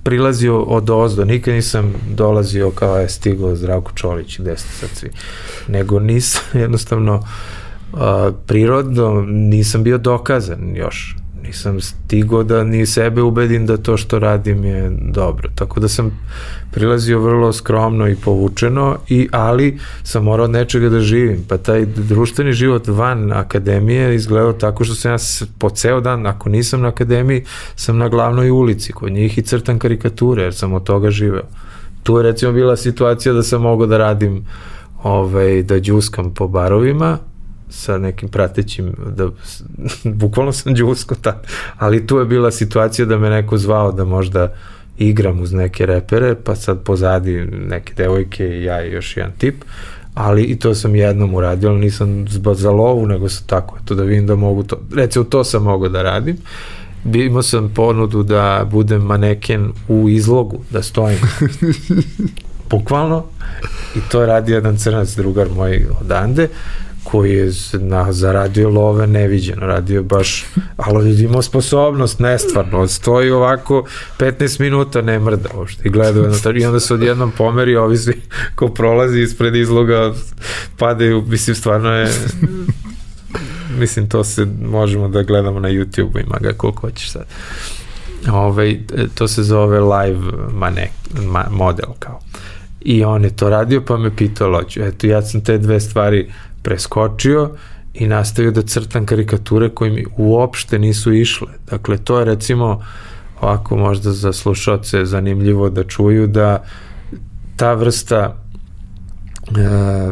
prilazio 0.03 0.63
od 0.63 0.91
ozdo, 0.91 1.25
nikad 1.25 1.55
nisam 1.55 1.95
dolazio 2.15 2.71
kao 2.71 2.99
je 2.99 3.09
stigao 3.09 3.57
Zdravko 3.57 3.93
Čolić, 3.95 4.39
gde 4.39 4.57
ste 4.57 4.69
sad 4.73 4.89
svi, 4.95 5.11
nego 5.69 6.01
nisam 6.01 6.43
jednostavno 6.65 7.27
a, 7.93 8.31
prirodno 8.47 9.25
nisam 9.27 9.83
bio 9.83 9.99
dokazan 9.99 10.77
još 10.77 11.17
nisam 11.43 11.81
stigao 11.81 12.43
da 12.43 12.65
ni 12.65 12.87
sebe 12.87 13.23
ubedim 13.23 13.67
da 13.67 13.77
to 13.77 13.97
što 13.97 14.19
radim 14.19 14.65
je 14.65 14.91
dobro. 15.01 15.51
Tako 15.55 15.81
da 15.81 15.89
sam 15.89 16.11
prilazio 16.71 17.21
vrlo 17.21 17.53
skromno 17.53 18.09
i 18.09 18.17
povučeno, 18.17 18.97
i, 19.09 19.29
ali 19.33 19.79
sam 20.03 20.25
morao 20.25 20.47
nečega 20.47 20.89
da 20.89 21.01
živim. 21.01 21.45
Pa 21.49 21.57
taj 21.57 21.87
društveni 21.87 22.53
život 22.53 22.89
van 22.89 23.33
akademije 23.33 24.15
izgledao 24.15 24.53
tako 24.53 24.85
što 24.85 24.95
sam 24.95 25.13
ja 25.13 25.17
po 25.59 25.71
ceo 25.71 26.01
dan, 26.01 26.27
ako 26.27 26.49
nisam 26.49 26.81
na 26.81 26.89
akademiji, 26.89 27.45
sam 27.77 27.99
na 27.99 28.09
glavnoj 28.09 28.51
ulici 28.51 28.93
kod 28.93 29.13
njih 29.13 29.39
i 29.39 29.43
crtam 29.43 29.79
karikature, 29.79 30.43
jer 30.43 30.55
sam 30.55 30.73
od 30.73 30.85
toga 30.85 31.11
živeo. 31.11 31.45
Tu 32.03 32.17
je 32.17 32.23
recimo 32.23 32.53
bila 32.53 32.77
situacija 32.77 33.33
da 33.33 33.43
sam 33.43 33.63
mogao 33.63 33.87
da 33.87 33.99
radim 33.99 34.47
ovaj, 35.03 35.63
da 35.63 35.81
džuskam 35.81 36.35
po 36.35 36.49
barovima, 36.49 37.19
sa 37.73 37.99
nekim 37.99 38.29
pratećim, 38.29 38.93
da, 39.17 39.29
bukvalno 40.23 40.53
sam 40.53 40.75
džusko 40.75 41.15
tad, 41.15 41.47
ali 41.77 42.07
tu 42.07 42.19
je 42.19 42.25
bila 42.25 42.51
situacija 42.51 43.07
da 43.07 43.19
me 43.19 43.31
neko 43.31 43.59
zvao 43.59 43.93
da 43.93 44.05
možda 44.05 44.55
igram 44.99 45.41
uz 45.41 45.53
neke 45.53 45.87
repere, 45.87 46.35
pa 46.35 46.55
sad 46.55 46.83
pozadi 46.83 47.49
neke 47.69 47.95
devojke 47.95 48.47
i 48.47 48.65
ja 48.65 48.85
i 48.85 48.93
još 48.93 49.17
jedan 49.17 49.33
tip, 49.39 49.65
ali 50.15 50.43
i 50.43 50.59
to 50.59 50.75
sam 50.75 50.97
jednom 50.97 51.35
uradio, 51.35 51.71
ali 51.71 51.81
nisam 51.81 52.27
za 52.55 52.71
lovu, 52.71 53.07
nego 53.07 53.29
sam 53.29 53.47
tako, 53.47 53.79
eto 53.83 53.95
da 53.95 54.03
vidim 54.03 54.27
da 54.27 54.37
mogu 54.37 54.63
to, 54.63 54.81
recimo 54.95 55.25
to 55.25 55.45
sam 55.45 55.63
mogao 55.63 55.89
da 55.89 56.03
radim, 56.03 56.37
imao 57.05 57.43
sam 57.43 57.69
ponudu 57.75 58.23
da 58.23 58.69
budem 58.71 59.03
maneken 59.03 59.73
u 59.89 60.09
izlogu, 60.09 60.61
da 60.71 60.83
stojim. 60.83 61.19
Bukvalno. 62.71 63.25
I 63.97 63.99
to 64.11 64.21
je 64.21 64.27
radio 64.27 64.55
jedan 64.55 64.77
crnac 64.77 65.15
drugar 65.15 65.49
moj 65.57 65.87
odande 66.01 66.49
koji 67.05 67.33
je 67.33 67.51
na, 67.73 68.13
zaradio 68.13 68.71
love 68.71 69.07
neviđeno, 69.07 69.67
radio 69.67 70.03
baš, 70.03 70.45
ali 70.77 71.25
imao 71.25 71.43
sposobnost, 71.43 72.19
nestvarno, 72.19 72.89
stoji 72.89 73.31
ovako 73.31 73.85
15 74.19 74.61
minuta, 74.61 75.03
ne 75.03 75.19
mrda 75.19 75.49
uopšte 75.55 75.89
i 75.89 75.91
gledaju 75.91 76.29
na 76.29 76.59
i 76.59 76.65
onda 76.65 76.81
se 76.81 76.95
odjednom 76.95 77.31
pomeri, 77.31 77.77
ovi 77.77 77.97
svi 77.97 78.23
ko 78.55 78.69
prolazi 78.69 79.21
ispred 79.21 79.55
izloga 79.55 80.13
padaju, 80.79 81.25
mislim, 81.27 81.57
stvarno 81.57 81.91
je 81.91 82.09
mislim, 83.79 84.09
to 84.09 84.25
se 84.25 84.47
možemo 84.63 85.09
da 85.09 85.23
gledamo 85.23 85.61
na 85.61 85.69
YouTube, 85.69 86.25
ima 86.27 86.39
ga 86.41 86.53
koliko 86.53 86.81
hoćeš 86.81 87.11
sad. 87.11 87.25
Ove, 88.29 88.39
ovaj, 88.39 88.79
to 89.15 89.29
se 89.29 89.43
zove 89.43 89.81
live 89.81 90.21
manek, 90.53 90.91
ma, 91.27 91.45
model 91.51 91.89
kao. 91.99 92.21
I 92.81 93.05
on 93.05 93.25
je 93.25 93.37
to 93.37 93.51
radio, 93.51 93.83
pa 93.87 93.97
me 93.97 94.17
pitao 94.17 94.49
loću. 94.49 94.83
Eto, 94.83 95.07
ja 95.07 95.23
sam 95.23 95.45
te 95.45 95.59
dve 95.59 95.81
stvari 95.81 96.31
preskočio 96.63 97.51
i 97.95 98.07
nastavio 98.07 98.51
da 98.51 98.63
crtam 98.63 99.07
karikature 99.07 99.69
koje 99.69 99.91
mi 99.91 100.05
uopšte 100.17 100.79
nisu 100.79 101.13
išle. 101.13 101.49
Dakle, 101.71 101.99
to 101.99 102.19
je 102.19 102.25
recimo 102.25 102.83
ovako 103.41 103.77
možda 103.77 104.13
za 104.13 104.33
slušalce 104.33 105.05
zanimljivo 105.05 105.71
da 105.71 105.85
čuju 105.85 106.27
da 106.27 106.65
ta 107.57 107.73
vrsta 107.73 108.37
e, 109.49 110.11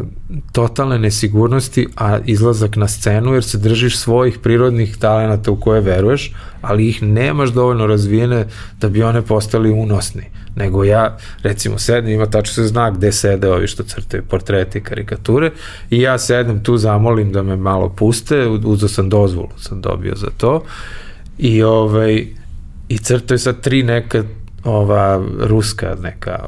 totalne 0.51 0.99
nesigurnosti, 0.99 1.87
a 1.95 2.19
izlazak 2.25 2.75
na 2.75 2.87
scenu 2.87 3.33
jer 3.33 3.43
se 3.43 3.57
držiš 3.57 3.97
svojih 3.97 4.39
prirodnih 4.39 4.97
talenata 4.97 5.51
u 5.51 5.59
koje 5.59 5.81
veruješ, 5.81 6.33
ali 6.61 6.87
ih 6.87 7.03
nemaš 7.03 7.49
dovoljno 7.49 7.87
razvijene 7.87 8.47
da 8.79 8.89
bi 8.89 9.03
one 9.03 9.21
postali 9.21 9.71
unosni. 9.71 10.23
Nego 10.55 10.83
ja, 10.83 11.17
recimo, 11.43 11.79
sedem, 11.79 12.11
ima 12.11 12.25
tačno 12.25 12.53
se 12.53 12.67
zna 12.67 12.91
gde 12.91 13.11
sede 13.11 13.51
ovi 13.51 13.67
što 13.67 13.83
crtaju 13.83 14.23
portrete 14.29 14.79
i 14.79 14.83
karikature 14.83 15.51
i 15.89 16.01
ja 16.01 16.17
sedem 16.17 16.63
tu, 16.63 16.77
zamolim 16.77 17.31
da 17.31 17.43
me 17.43 17.55
malo 17.55 17.89
puste, 17.89 18.47
uzao 18.47 18.89
sam 18.89 19.09
dozvolu, 19.09 19.49
sam 19.57 19.81
dobio 19.81 20.15
za 20.15 20.27
to 20.37 20.63
i 21.37 21.63
ovaj, 21.63 22.27
i 22.89 22.97
crtaju 22.97 23.39
sad 23.39 23.61
tri 23.61 23.83
neka 23.83 24.23
ova 24.63 25.23
ruska 25.39 25.95
neka 26.01 26.47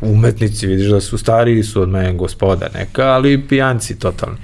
umetnici, 0.00 0.66
vidiš 0.66 0.86
da 0.86 1.00
su 1.00 1.18
stariji 1.18 1.62
su 1.62 1.82
od 1.82 1.88
mene 1.88 2.12
gospoda 2.12 2.68
neka, 2.74 3.02
ali 3.02 3.46
pijanci 3.48 3.98
totalni. 3.98 4.36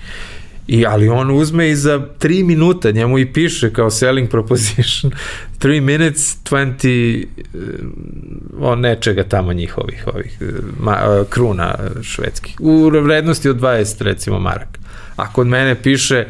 I, 0.66 0.86
ali 0.86 1.08
on 1.08 1.30
uzme 1.30 1.70
i 1.70 1.76
za 1.76 2.06
3 2.20 2.44
minuta, 2.44 2.90
njemu 2.90 3.18
i 3.18 3.32
piše 3.32 3.72
kao 3.72 3.90
selling 3.90 4.30
proposition. 4.30 5.12
3 5.62 5.80
minutes 5.80 6.36
20 6.44 7.26
uh, 7.54 7.60
o 8.60 8.76
nečega 8.76 9.24
tamo 9.24 9.52
njihovih 9.52 10.04
ovih 10.14 10.38
ma, 10.80 10.98
uh, 11.20 11.26
kruna 11.28 11.74
švedskih. 12.02 12.56
U 12.60 12.88
vrednosti 12.88 13.48
od 13.48 13.60
20 13.60 14.02
recimo 14.02 14.38
marak 14.38 14.78
a 15.16 15.32
kod 15.32 15.46
mene 15.46 15.74
piše 15.82 16.26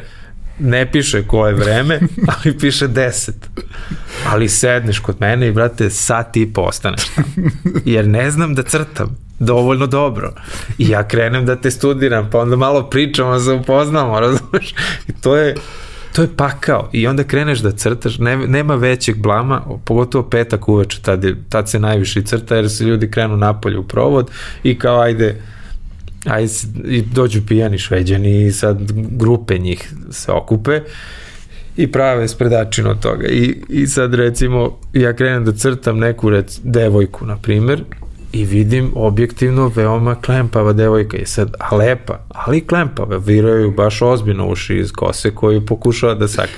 ne 0.58 0.92
piše 0.92 1.26
koje 1.26 1.54
vreme, 1.54 2.00
ali 2.34 2.58
piše 2.58 2.88
10. 2.88 3.30
Ali 4.28 4.48
sedneš 4.48 4.98
kod 4.98 5.16
mene 5.20 5.48
i, 5.48 5.52
brate, 5.52 5.90
sat 5.90 6.36
i 6.36 6.52
postaneš 6.52 7.02
tamo. 7.14 7.26
Jer 7.84 8.08
ne 8.08 8.30
znam 8.30 8.54
da 8.54 8.62
crtam 8.62 9.24
dovoljno 9.38 9.86
dobro. 9.86 10.32
I 10.78 10.88
ja 10.88 11.08
krenem 11.08 11.46
da 11.46 11.56
te 11.56 11.70
studiram, 11.70 12.30
pa 12.32 12.38
onda 12.38 12.56
malo 12.56 12.90
pričamo, 12.90 13.38
se 13.38 13.52
upoznamo, 13.52 14.20
razumeš? 14.20 14.74
I 15.08 15.12
to 15.12 15.36
je, 15.36 15.54
to 16.12 16.22
je 16.22 16.36
pakao. 16.36 16.88
I 16.92 17.06
onda 17.06 17.24
kreneš 17.24 17.58
da 17.58 17.72
crtaš, 17.72 18.18
ne, 18.18 18.36
nema 18.36 18.74
većeg 18.74 19.16
blama, 19.16 19.62
pogotovo 19.84 20.30
petak 20.30 20.68
uveče, 20.68 21.02
tad, 21.02 21.24
je, 21.24 21.36
tad 21.48 21.70
se 21.70 21.78
najviše 21.78 22.22
crta, 22.22 22.56
jer 22.56 22.70
se 22.70 22.84
ljudi 22.84 23.10
krenu 23.10 23.36
napolje 23.36 23.78
u 23.78 23.88
provod 23.88 24.30
i 24.62 24.78
kao 24.78 25.00
ajde, 25.00 25.42
ajde 26.24 26.52
i 26.84 27.02
dođu 27.02 27.40
pijani 27.48 27.78
šveđani 27.78 28.46
i 28.46 28.52
sad 28.52 28.92
grupe 28.92 29.58
njih 29.58 29.92
se 30.10 30.32
okupe 30.32 30.80
i 31.76 31.92
prave 31.92 32.28
spredačinu 32.28 32.90
od 32.90 33.00
toga. 33.00 33.26
I, 33.26 33.54
I 33.68 33.86
sad 33.86 34.14
recimo 34.14 34.78
ja 34.92 35.12
krenem 35.12 35.44
da 35.44 35.52
crtam 35.52 35.98
neku 35.98 36.30
rec, 36.30 36.60
devojku, 36.62 37.26
na 37.26 37.36
primer, 37.36 37.84
i 38.32 38.44
vidim 38.44 38.90
objektivno 38.94 39.68
veoma 39.68 40.14
klempava 40.14 40.72
devojka 40.72 41.16
i 41.16 41.26
sad, 41.26 41.54
a 41.58 41.76
lepa, 41.76 42.18
ali 42.28 42.66
klempava, 42.66 43.16
viraju 43.16 43.70
baš 43.70 44.02
ozbiljno 44.02 44.48
uši 44.48 44.76
iz 44.76 44.92
kose 44.92 45.30
koju 45.30 45.66
pokušava 45.66 46.14
da 46.14 46.28
sakne. 46.28 46.56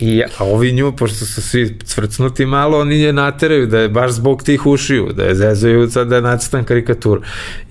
I, 0.00 0.22
a 0.38 0.44
ovi 0.44 0.72
nju, 0.72 0.92
pošto 0.96 1.26
su 1.26 1.42
svi 1.42 1.78
cvrcnuti 1.84 2.46
malo, 2.46 2.80
oni 2.80 3.00
je 3.00 3.12
nateraju 3.12 3.66
da 3.66 3.78
je 3.78 3.88
baš 3.88 4.10
zbog 4.10 4.42
tih 4.42 4.66
ušiju, 4.66 5.12
da 5.16 5.24
je 5.24 5.34
zezaju 5.34 5.90
sad 5.90 6.08
da 6.08 6.16
je 6.16 6.22
nacrtan 6.22 6.64
karikatur. 6.64 7.20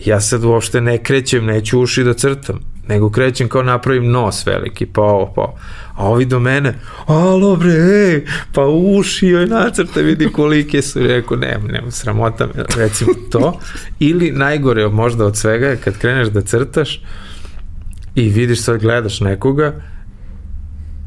Ja 0.05 0.21
sad 0.21 0.43
uopšte 0.43 0.82
ne 0.82 1.03
krećem, 1.03 1.45
neću 1.45 1.80
uši 1.80 2.03
da 2.03 2.13
crtam, 2.13 2.59
nego 2.88 3.09
krećem 3.09 3.49
kao 3.49 3.63
napravim 3.63 4.11
nos 4.11 4.45
veliki, 4.45 4.86
pa 4.86 5.01
ovo, 5.01 5.34
pa. 5.36 5.55
A 5.95 6.09
ovi 6.09 6.26
do 6.26 6.39
mene, 6.39 6.73
alo 7.05 7.55
bre, 7.55 7.73
ej, 7.73 8.26
pa 8.53 8.65
uši 8.65 9.28
joj 9.28 9.47
nacrta, 9.47 10.01
vidi 10.01 10.32
kolike 10.32 10.82
su. 10.82 10.99
Rekao, 10.99 11.38
ne, 11.38 11.59
ne, 11.67 11.82
sramota 11.89 12.47
me, 12.47 12.63
recimo 12.78 13.11
to. 13.32 13.59
Ili 13.99 14.32
najgore 14.32 14.88
možda 14.88 15.26
od 15.26 15.38
svega 15.38 15.67
je 15.67 15.78
kad 15.78 15.97
kreneš 15.97 16.28
da 16.28 16.41
crtaš 16.41 17.01
i 18.15 18.30
vidiš 18.30 18.61
sad 18.61 18.82
gledaš 18.82 19.21
nekoga 19.21 19.73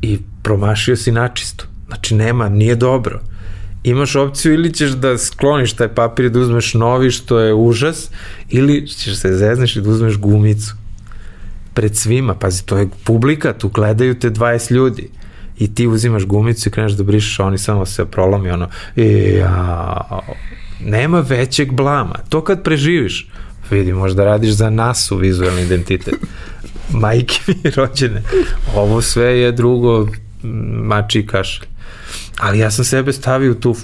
i 0.02 0.18
promašio 0.42 0.96
si 0.96 1.12
načisto. 1.12 1.64
Znači 1.86 2.14
nema, 2.14 2.48
nije 2.48 2.74
dobro. 2.74 3.20
Imaš 3.84 4.16
opciju 4.16 4.54
ili 4.54 4.74
ćeš 4.74 4.90
da 4.90 5.18
skloniš 5.18 5.72
taj 5.72 5.88
papir 5.88 6.24
i 6.24 6.30
da 6.30 6.40
uzmeš 6.40 6.74
novi 6.74 7.10
što 7.10 7.38
je 7.38 7.54
užas 7.54 8.10
ili 8.48 8.86
ćeš 8.88 9.16
se 9.16 9.32
zezneš 9.32 9.76
i 9.76 9.80
da 9.80 9.90
uzmeš 9.90 10.16
gumicu 10.16 10.74
pred 11.74 11.96
svima, 11.96 12.34
pazi, 12.34 12.66
to 12.66 12.78
je 12.78 12.88
publika, 13.04 13.52
tu 13.52 13.68
gledaju 13.68 14.18
te 14.18 14.30
20 14.30 14.72
ljudi 14.72 15.10
i 15.58 15.74
ti 15.74 15.86
uzimaš 15.86 16.24
gumicu 16.24 16.68
i 16.68 16.72
kreneš 16.72 16.92
da 16.92 17.02
brišeš, 17.02 17.40
a 17.40 17.44
oni 17.44 17.58
samo 17.58 17.86
se 17.86 18.04
prolomi, 18.04 18.50
ono, 18.50 18.68
e, 18.96 19.42
a, 19.46 20.20
nema 20.80 21.20
većeg 21.20 21.72
blama. 21.72 22.14
To 22.28 22.44
kad 22.44 22.62
preživiš, 22.62 23.28
vidi, 23.70 23.92
možda 23.92 24.24
radiš 24.24 24.50
za 24.50 24.70
nasu 24.70 25.16
vizualni 25.16 25.62
identitet. 25.62 26.14
Majke 26.90 27.40
mi 27.46 27.70
rođene. 27.76 28.22
Ovo 28.74 29.02
sve 29.02 29.38
je 29.40 29.52
drugo 29.52 30.06
mači 30.82 31.20
i 31.20 31.26
kašalj. 31.26 31.66
Ali 32.38 32.58
ja 32.58 32.70
sam 32.70 32.84
sebe 32.84 33.12
stavio 33.12 33.54
tu, 33.54 33.76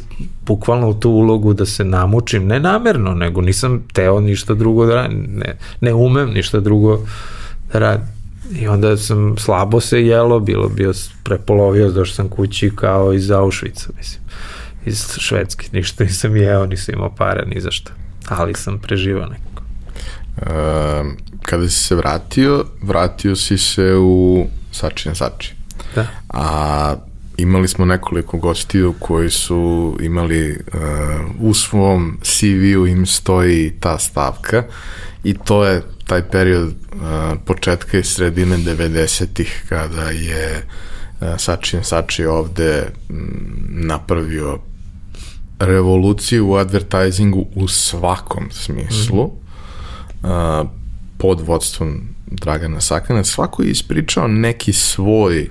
bukvalno 0.46 0.88
u 0.88 0.94
tu 0.94 1.11
ulogu 1.11 1.55
da 1.55 1.66
se 1.66 1.84
namučim, 1.84 2.46
ne 2.46 2.61
namerno, 2.61 3.14
nego 3.14 3.40
nisam 3.40 3.82
teo 3.92 4.20
ništa 4.20 4.55
drugo 4.55 4.86
da 4.86 4.94
radim, 4.94 5.26
ne, 5.28 5.57
ne 5.80 5.94
umem 5.94 6.30
ništa 6.30 6.61
drugo 6.61 7.07
rad. 7.72 8.00
I 8.61 8.68
onda 8.68 8.96
sam 8.96 9.34
slabo 9.38 9.80
se 9.80 10.07
jelo, 10.07 10.40
bilo 10.40 10.68
bio 10.68 10.92
prepolovio, 11.24 11.90
došao 11.90 12.14
sam 12.14 12.28
kući 12.28 12.70
kao 12.76 13.12
iz 13.12 13.30
Auschwitza, 13.30 13.88
mislim, 13.98 14.22
iz 14.86 15.07
Švedske. 15.18 15.66
Ništa 15.72 16.05
nisam 16.05 16.36
jeo, 16.36 16.66
nisam 16.66 16.94
imao 16.94 17.14
para 17.14 17.44
ni 17.44 17.61
za 17.61 17.70
šta. 17.70 17.92
Ali 18.28 18.55
sam 18.55 18.78
preživao. 18.78 19.28
Kada 21.43 21.68
si 21.68 21.76
se 21.76 21.95
vratio, 21.95 22.64
vratio 22.82 23.37
si 23.37 23.59
se 23.59 23.95
u 23.97 24.47
Sačin 24.72 25.14
Sači. 25.14 25.55
Da. 25.95 26.07
A 26.28 26.97
imali 27.37 27.68
smo 27.68 27.85
nekoliko 27.85 28.39
gostiju 28.39 28.95
koji 28.99 29.30
su 29.30 29.97
imali 30.01 30.51
uh, 30.51 30.80
u 31.41 31.55
svom 31.55 32.18
CV-u 32.22 32.87
im 32.87 33.07
stoji 33.07 33.72
ta 33.80 33.99
stavka 33.99 34.62
i 35.24 35.35
to 35.35 35.64
je 35.64 35.82
taj 36.07 36.22
period 36.22 36.68
uh, 36.68 37.01
početka 37.45 37.99
i 37.99 38.05
sredine 38.05 38.57
90-ih 38.57 39.64
kada 39.68 40.11
je 40.11 40.66
uh, 41.20 41.28
Sačin 41.39 41.85
Sači 41.85 42.26
ovde 42.26 42.87
m, 43.11 43.47
napravio 43.68 44.59
revoluciju 45.59 46.49
u 46.49 46.55
advertisingu 46.55 47.47
u 47.55 47.68
svakom 47.68 48.51
smislu 48.51 49.26
mm. 49.26 49.43
Uh, 50.25 50.68
pod 51.18 51.41
vodstvom 51.41 52.01
Dragana 52.27 52.81
Sakana. 52.81 53.25
Svako 53.25 53.62
je 53.62 53.70
ispričao 53.70 54.29
neki 54.29 54.72
svoj 54.72 55.49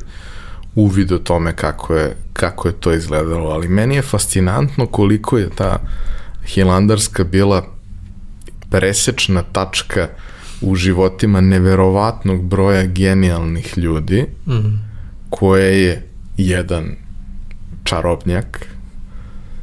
uvid 0.76 1.12
o 1.12 1.18
tome 1.18 1.56
kako 1.56 1.96
je, 1.96 2.16
kako 2.34 2.68
je 2.68 2.74
to 2.74 2.94
izgledalo, 2.94 3.50
ali 3.50 3.68
meni 3.68 3.96
je 3.96 4.02
fascinantno 4.02 4.86
koliko 4.86 5.38
je 5.38 5.50
ta 5.50 5.80
Hilandarska 6.46 7.24
bila 7.24 7.66
presečna 8.70 9.44
tačka 9.44 10.08
u 10.62 10.76
životima 10.76 11.42
neverovatnog 11.42 12.44
broja 12.44 12.86
genijalnih 12.86 13.78
ljudi 13.78 14.26
mm. 14.48 14.80
koje 15.30 15.84
je 15.84 16.08
jedan 16.38 16.96
čarobnjak 17.84 18.68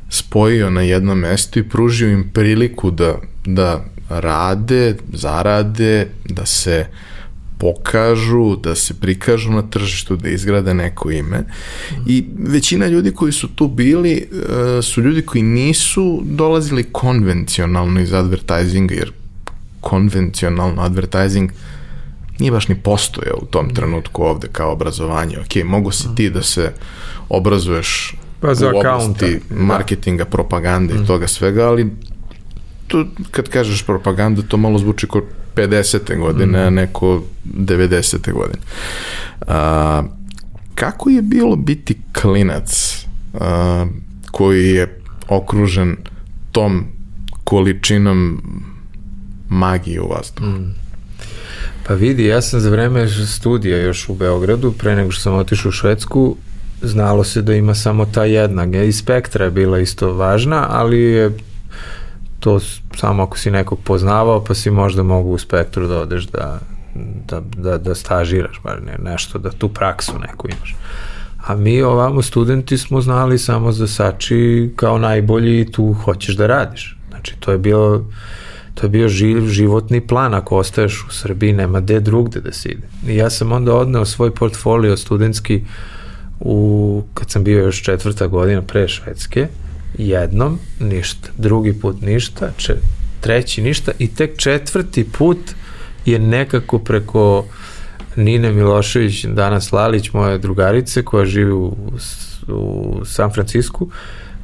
spojio 0.09 0.71
na 0.71 0.83
jedno 0.83 1.15
mesto 1.15 1.59
i 1.59 1.69
pružio 1.69 2.09
im 2.09 2.31
priliku 2.33 2.91
da, 2.91 3.15
da 3.45 3.85
rade, 4.11 4.97
zarade, 5.13 6.09
da 6.25 6.47
se 6.47 6.87
pokažu, 7.59 8.57
da 8.57 8.75
se 8.75 8.95
prikažu 8.95 9.51
na 9.51 9.63
tržištu, 9.63 10.17
da 10.17 10.29
izgrade 10.29 10.75
neko 10.75 11.11
ime. 11.11 11.45
I 12.07 12.25
većina 12.39 12.87
ljudi 12.87 13.13
koji 13.13 13.33
su 13.33 13.49
tu 13.49 13.69
bili 13.69 14.13
e, 14.13 14.83
su 14.83 15.03
ljudi 15.03 15.23
koji 15.23 15.43
nisu 15.43 16.23
dolazili 16.25 16.85
konvencionalno 16.93 18.01
iz 18.01 18.13
advertisinga, 18.13 18.95
jer 18.95 19.13
konvencionalno 19.81 20.83
advertising 20.83 21.51
nije 22.39 22.53
baš 22.53 22.69
ni 22.69 22.75
postoje 22.75 23.33
u 23.43 23.47
tom 23.47 23.75
trenutku 23.75 24.23
ovde 24.23 24.49
kao 24.53 24.73
obrazovanje. 24.73 25.39
Ok, 25.39 25.65
mogu 25.65 25.91
si 25.91 26.09
ti 26.17 26.31
da 26.31 26.43
se 26.43 26.73
obrazuješ 27.29 28.15
pa 28.41 28.55
za 28.55 28.67
u 28.67 28.79
oblasti 28.79 29.41
da. 29.51 29.57
marketinga, 29.57 30.25
propagande 30.25 30.95
i 30.95 31.07
toga 31.07 31.29
svega, 31.29 31.69
ali 31.69 31.91
to, 32.91 33.05
kad 33.31 33.49
kažeš 33.49 33.83
propaganda, 33.83 34.43
to 34.43 34.57
malo 34.57 34.79
zvuči 34.79 35.07
kao 35.07 35.23
50. 35.57 36.19
godine, 36.19 36.63
mm. 36.63 36.67
a 36.67 36.71
neko 36.71 37.23
90. 37.45 38.33
godine. 38.33 38.59
A, 39.47 40.03
kako 40.75 41.11
je 41.11 41.23
bilo 41.23 41.57
biti 41.57 41.97
klinac 42.21 42.99
a, 43.35 43.87
koji 44.31 44.69
je 44.69 45.01
okružen 45.29 45.97
tom 46.53 46.85
količinom 47.45 48.43
magije 49.49 50.01
u 50.01 50.09
vazduhu? 50.09 50.47
Mm. 50.47 50.75
Pa 51.87 51.95
vidi, 51.95 52.25
ja 52.25 52.43
sam 52.43 52.61
za 52.61 52.71
vreme 52.71 53.09
studija 53.09 53.79
još 53.79 54.09
u 54.09 54.15
Beogradu, 54.15 54.73
pre 54.73 54.97
nego 54.97 55.11
što 55.11 55.23
sam 55.23 55.35
otišao 55.35 55.69
u 55.69 55.73
Švedsku, 55.73 56.37
znalo 56.83 57.25
se 57.25 57.43
da 57.43 57.55
ima 57.55 57.75
samo 57.75 58.07
ta 58.07 58.25
jedna. 58.25 58.65
I 58.85 58.93
spektra 58.93 59.45
je 59.45 59.51
bila 59.51 59.79
isto 59.79 60.13
važna, 60.13 60.67
ali 60.71 61.01
je 61.01 61.31
to 62.41 62.61
samo 62.97 63.23
ako 63.23 63.39
si 63.39 63.51
nekog 63.51 63.79
poznavao, 63.85 64.45
pa 64.45 64.55
si 64.55 64.71
možda 64.71 65.03
mogu 65.03 65.31
u 65.31 65.39
spektru 65.39 65.87
da 65.89 66.01
odeš 66.01 66.25
da, 66.25 66.59
da, 67.29 67.41
da, 67.57 67.79
da 67.79 67.95
stažiraš, 67.95 68.61
bar 68.65 68.83
ne, 68.83 68.99
nešto, 69.11 69.39
da 69.39 69.51
tu 69.51 69.69
praksu 69.69 70.19
neku 70.19 70.49
imaš. 70.49 70.77
A 71.47 71.57
mi 71.57 71.83
ovamo 71.83 72.23
studenti 72.23 72.79
smo 72.79 73.01
znali 73.01 73.39
samo 73.39 73.73
za 73.73 73.87
Sači 73.87 74.73
kao 74.77 74.99
najbolji 74.99 75.61
i 75.61 75.73
tu 75.73 75.93
hoćeš 75.93 76.37
da 76.37 76.47
radiš. 76.47 76.97
Znači, 77.11 77.37
to 77.41 77.53
je 77.53 77.59
bilo 77.59 78.05
to 78.75 78.87
je 78.87 78.91
bio 78.91 79.09
živ, 79.09 79.47
životni 79.47 80.01
plan, 80.01 80.35
ako 80.35 80.57
ostaješ 80.57 81.05
u 81.09 81.13
Srbiji, 81.13 81.53
nema 81.53 81.81
gde 81.81 82.01
drugde 82.01 82.41
da 82.41 82.53
se 82.53 82.69
ide. 82.69 82.89
I 83.07 83.17
ja 83.17 83.31
sam 83.31 83.53
onda 83.53 83.75
odneo 83.75 84.05
svoj 84.05 84.35
portfolio 84.35 84.97
studentski 84.97 85.65
u, 86.41 87.03
kad 87.15 87.31
sam 87.31 87.45
bio 87.45 87.59
još 87.59 87.83
četvrta 87.83 88.27
godina 88.27 88.63
pre 88.63 88.89
Švedske, 88.89 89.49
jednom 89.99 90.59
ništa, 90.81 91.29
drugi 91.39 91.73
put 91.73 92.01
ništa, 92.01 92.51
če, 92.57 92.75
treći 93.21 93.63
ništa 93.63 93.93
i 93.99 94.15
tek 94.15 94.39
četvrti 94.39 95.05
put 95.19 95.39
je 96.07 96.19
nekako 96.19 96.79
preko 96.79 97.45
Nine 98.17 98.53
Milošević, 98.53 99.25
danas 99.25 99.73
Lalić, 99.73 100.13
moje 100.13 100.39
drugarice 100.39 101.05
koja 101.05 101.25
živi 101.25 101.53
u, 101.53 101.77
u 102.49 103.01
San 103.05 103.33
Francisku, 103.33 103.91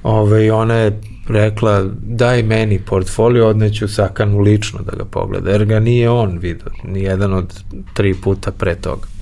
ove, 0.02 0.52
ona 0.52 0.74
je 0.74 1.00
rekla 1.28 1.84
daj 2.02 2.42
meni 2.42 2.78
portfolio, 2.78 3.48
odneću 3.48 3.88
Sakanu 3.88 4.38
lično 4.38 4.80
da 4.82 4.96
ga 4.96 5.04
pogleda, 5.04 5.50
jer 5.50 5.64
ga 5.64 5.80
nije 5.80 6.10
on 6.10 6.38
vidio, 6.38 6.70
ni 6.84 7.02
jedan 7.02 7.34
od 7.34 7.62
tri 7.94 8.14
puta 8.14 8.52
pre 8.52 8.74
toga. 8.74 9.15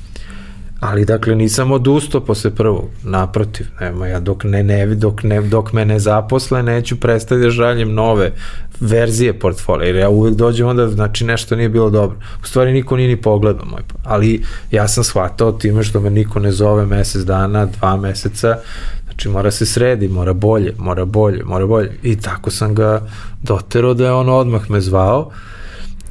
Ali 0.84 1.04
dakle 1.04 1.34
nisam 1.34 1.72
odustao 1.72 2.20
posle 2.20 2.50
prvog, 2.50 2.88
naprotiv, 3.02 3.66
nema 3.80 4.06
ja 4.06 4.20
dok 4.20 4.44
ne, 4.44 4.62
ne 4.62 4.86
dok 4.86 5.22
ne 5.22 5.40
dok 5.40 5.72
me 5.72 5.84
ne 5.84 5.98
zaposle 5.98 6.62
neću 6.62 7.00
prestati 7.00 7.40
da 7.40 7.50
žaljem 7.50 7.94
nove 7.94 8.32
verzije 8.80 9.38
portfolija, 9.38 9.86
jer 9.86 9.96
ja 9.96 10.08
uvek 10.08 10.34
dođem 10.34 10.68
onda 10.68 10.88
znači 10.88 11.24
nešto 11.24 11.56
nije 11.56 11.68
bilo 11.68 11.90
dobro. 11.90 12.16
U 12.42 12.46
stvari 12.46 12.72
niko 12.72 12.96
nije 12.96 13.08
ni 13.08 13.16
pogledao 13.16 13.66
moj, 13.66 13.82
ali 14.04 14.42
ja 14.70 14.88
sam 14.88 15.04
shvatao 15.04 15.52
time 15.52 15.82
što 15.82 16.00
me 16.00 16.10
niko 16.10 16.40
ne 16.40 16.52
zove 16.52 16.86
mesec 16.86 17.22
dana, 17.22 17.66
dva 17.66 17.96
meseca, 17.96 18.56
Znači 19.04 19.28
mora 19.28 19.50
se 19.50 19.66
sredi, 19.66 20.08
mora 20.08 20.32
bolje, 20.32 20.74
mora 20.78 21.04
bolje, 21.04 21.44
mora 21.44 21.66
bolje. 21.66 21.98
I 22.02 22.16
tako 22.16 22.50
sam 22.50 22.74
ga 22.74 23.06
doterao 23.42 23.94
da 23.94 24.04
je 24.04 24.12
on 24.12 24.28
odmah 24.28 24.70
me 24.70 24.80
zvao 24.80 25.30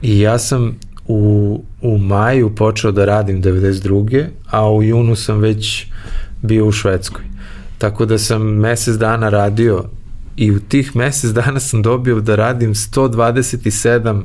i 0.02 0.20
ja 0.20 0.38
sam 0.38 0.80
u, 1.08 1.64
u 1.82 1.98
maju 1.98 2.56
počeo 2.56 2.92
da 2.92 3.06
radim 3.06 3.42
92. 3.42 4.26
a 4.50 4.72
u 4.72 4.84
junu 4.84 5.16
sam 5.16 5.40
već 5.40 5.88
bio 6.42 6.66
u 6.66 6.72
Švedskoj. 6.72 7.24
Tako 7.78 8.06
da 8.06 8.18
sam 8.18 8.42
mesec 8.42 8.96
dana 8.96 9.30
radio 9.30 9.84
i 10.36 10.52
u 10.52 10.60
tih 10.60 10.96
mesec 10.96 11.32
dana 11.32 11.60
sam 11.60 11.82
dobio 11.82 12.20
da 12.20 12.36
radim 12.36 12.74
127 12.74 14.22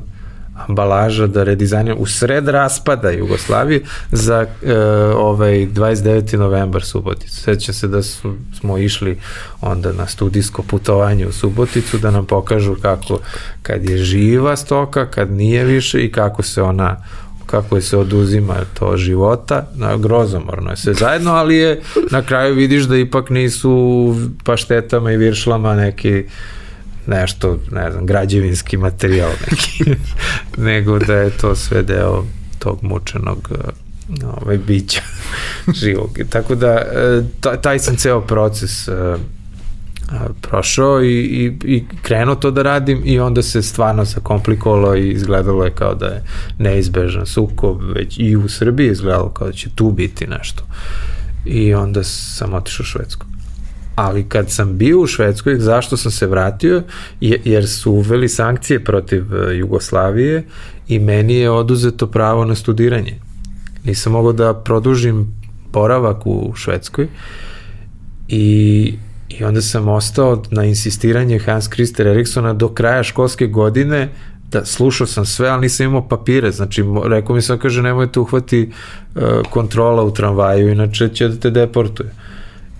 ambalaža 0.67 1.27
da 1.27 1.43
redizajniram 1.43 1.97
u 1.99 2.05
sred 2.05 2.47
raspada 2.47 3.09
Jugoslavije 3.09 3.81
za 4.11 4.45
e, 4.63 4.75
ovaj 5.15 5.51
29. 5.51 6.37
novembar 6.37 6.83
Suboticu. 6.83 7.35
Sećam 7.35 7.75
se 7.75 7.87
da 7.87 8.03
su, 8.03 8.35
smo 8.59 8.77
išli 8.77 9.19
onda 9.61 9.91
na 9.93 10.07
studijsko 10.07 10.63
putovanje 10.63 11.27
u 11.27 11.31
Suboticu 11.31 11.97
da 11.97 12.11
nam 12.11 12.25
pokažu 12.25 12.75
kako 12.81 13.19
kad 13.61 13.89
je 13.89 13.97
živa 13.97 14.55
stoka, 14.55 15.05
kad 15.05 15.31
nije 15.31 15.65
više 15.65 16.05
i 16.05 16.11
kako 16.11 16.43
se 16.43 16.61
ona 16.61 16.97
kako 17.45 17.75
je 17.75 17.81
se 17.81 17.97
oduzima 17.97 18.55
to 18.79 18.97
života, 18.97 19.67
na, 19.75 19.97
grozomorno 19.97 20.69
je 20.69 20.77
sve 20.77 20.93
zajedno, 20.93 21.31
ali 21.31 21.55
je 21.55 21.81
na 22.11 22.21
kraju 22.21 22.55
vidiš 22.55 22.83
da 22.83 22.97
ipak 22.97 23.29
nisu 23.29 24.15
paštetama 24.43 25.11
i 25.11 25.17
viršlama 25.17 25.75
neki 25.75 26.23
nešto, 27.09 27.59
ne 27.71 27.91
znam, 27.91 28.05
građevinski 28.05 28.77
materijal 28.77 29.31
neki, 29.51 29.95
nego 30.69 30.99
da 30.99 31.13
je 31.13 31.29
to 31.29 31.55
sve 31.55 31.83
deo 31.83 32.23
tog 32.59 32.83
mučenog 32.83 33.51
uh, 33.51 34.27
ovaj, 34.41 34.57
bića 34.57 35.01
živog. 35.81 36.09
Tako 36.29 36.55
da, 36.55 36.81
uh, 37.43 37.61
taj 37.61 37.79
sam 37.79 37.95
ceo 37.95 38.21
proces 38.21 38.87
uh, 38.87 38.95
prošao 40.41 41.03
i, 41.03 41.07
i, 41.07 41.57
i 41.63 41.83
krenuo 42.01 42.35
to 42.35 42.51
da 42.51 42.61
radim 42.61 43.01
i 43.05 43.19
onda 43.19 43.41
se 43.41 43.61
stvarno 43.61 44.05
zakomplikovalo 44.05 44.95
i 44.95 45.09
izgledalo 45.09 45.65
je 45.65 45.71
kao 45.71 45.95
da 45.95 46.05
je 46.05 46.23
neizbežan 46.57 47.25
sukob, 47.25 47.81
već 47.95 48.19
i 48.19 48.35
u 48.35 48.49
Srbiji 48.49 48.91
izgledalo 48.91 49.29
kao 49.29 49.47
da 49.47 49.53
će 49.53 49.69
tu 49.75 49.91
biti 49.91 50.27
nešto. 50.27 50.63
I 51.45 51.73
onda 51.73 52.03
sam 52.03 52.53
otišao 52.53 52.83
u 52.83 52.85
Švedsku 52.85 53.25
ali 53.99 54.23
kad 54.29 54.51
sam 54.51 54.77
bio 54.77 54.99
u 54.99 55.07
Švedskoj, 55.07 55.59
zašto 55.59 55.97
sam 55.97 56.11
se 56.11 56.27
vratio? 56.27 56.83
Jer 57.21 57.67
su 57.67 57.91
uveli 57.91 58.29
sankcije 58.29 58.83
protiv 58.83 59.35
e, 59.35 59.57
Jugoslavije 59.57 60.43
i 60.87 60.99
meni 60.99 61.33
je 61.33 61.51
oduzeto 61.51 62.07
pravo 62.07 62.45
na 62.45 62.55
studiranje. 62.55 63.19
Nisam 63.83 64.11
mogao 64.11 64.33
da 64.33 64.53
produžim 64.53 65.27
boravak 65.73 66.17
u 66.25 66.53
Švedskoj 66.55 67.07
i, 68.27 68.93
i 69.29 69.43
onda 69.43 69.61
sam 69.61 69.87
ostao 69.87 70.43
na 70.51 70.65
insistiranje 70.65 71.39
Hans 71.39 71.69
Christer 71.69 72.07
Eriksona 72.07 72.53
do 72.53 72.67
kraja 72.69 73.03
školske 73.03 73.47
godine 73.47 74.09
da 74.51 74.65
slušao 74.65 75.07
sam 75.07 75.25
sve, 75.25 75.49
ali 75.49 75.61
nisam 75.61 75.85
imao 75.85 76.07
papire, 76.07 76.51
znači 76.51 76.83
rekao 77.05 77.35
mi 77.35 77.41
sam, 77.41 77.59
kaže, 77.59 77.81
nemojte 77.81 78.19
uhvati 78.19 78.71
uh, 79.15 79.21
kontrola 79.49 80.03
u 80.03 80.13
tramvaju, 80.13 80.71
inače 80.71 81.09
će 81.09 81.27
da 81.27 81.35
te 81.35 81.49
deportuje 81.49 82.11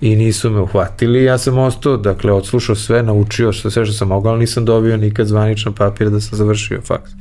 i 0.01 0.15
nisu 0.15 0.49
me 0.49 0.59
uhvatili, 0.59 1.23
ja 1.23 1.37
sam 1.37 1.57
ostao, 1.57 1.97
dakle, 1.97 2.31
odslušao 2.31 2.75
sve, 2.75 3.03
naučio 3.03 3.53
što 3.53 3.69
sve 3.69 3.85
što 3.85 3.93
sam 3.93 4.07
mogao, 4.07 4.31
ali 4.31 4.39
nisam 4.39 4.65
dobio 4.65 4.97
nikad 4.97 5.27
zvaničan 5.27 5.73
papir 5.73 6.09
da 6.09 6.21
sam 6.21 6.37
završio 6.37 6.81
faks. 6.81 7.11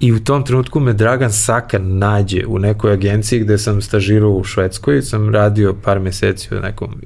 I 0.00 0.12
u 0.12 0.24
tom 0.24 0.44
trenutku 0.44 0.80
me 0.80 0.92
Dragan 0.92 1.32
Sakan 1.32 1.98
nađe 1.98 2.46
u 2.46 2.58
nekoj 2.58 2.92
agenciji 2.92 3.40
gde 3.40 3.58
sam 3.58 3.82
stažirao 3.82 4.30
u 4.30 4.44
Švedskoj, 4.44 5.02
sam 5.02 5.34
radio 5.34 5.74
par 5.84 6.00
meseci 6.00 6.54
u 6.54 6.60
nekom 6.60 7.00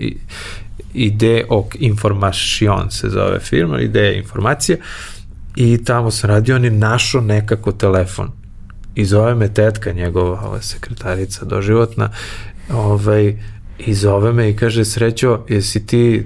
ide 0.95 1.45
ok 1.49 1.75
informacion 1.79 2.91
se 2.91 3.09
zove 3.09 3.39
firma, 3.39 3.81
ideja 3.81 4.13
informacije 4.13 4.79
i 5.57 5.85
tamo 5.85 6.11
sam 6.11 6.31
radio, 6.31 6.57
on 6.57 6.65
je 6.65 6.71
našao 6.71 7.21
nekako 7.21 7.73
telefon 7.73 8.31
i 8.95 9.05
zove 9.05 9.35
me 9.35 9.55
tetka 9.55 9.93
njegova, 9.93 10.41
ova 10.41 10.63
sekretarica 10.63 11.45
doživotna, 11.45 12.11
ovaj, 12.73 13.37
i 13.79 13.95
zove 13.95 14.33
me 14.33 14.51
i 14.51 14.57
kaže, 14.57 14.85
srećo, 14.85 15.45
jesi 15.49 15.87
ti 15.87 16.25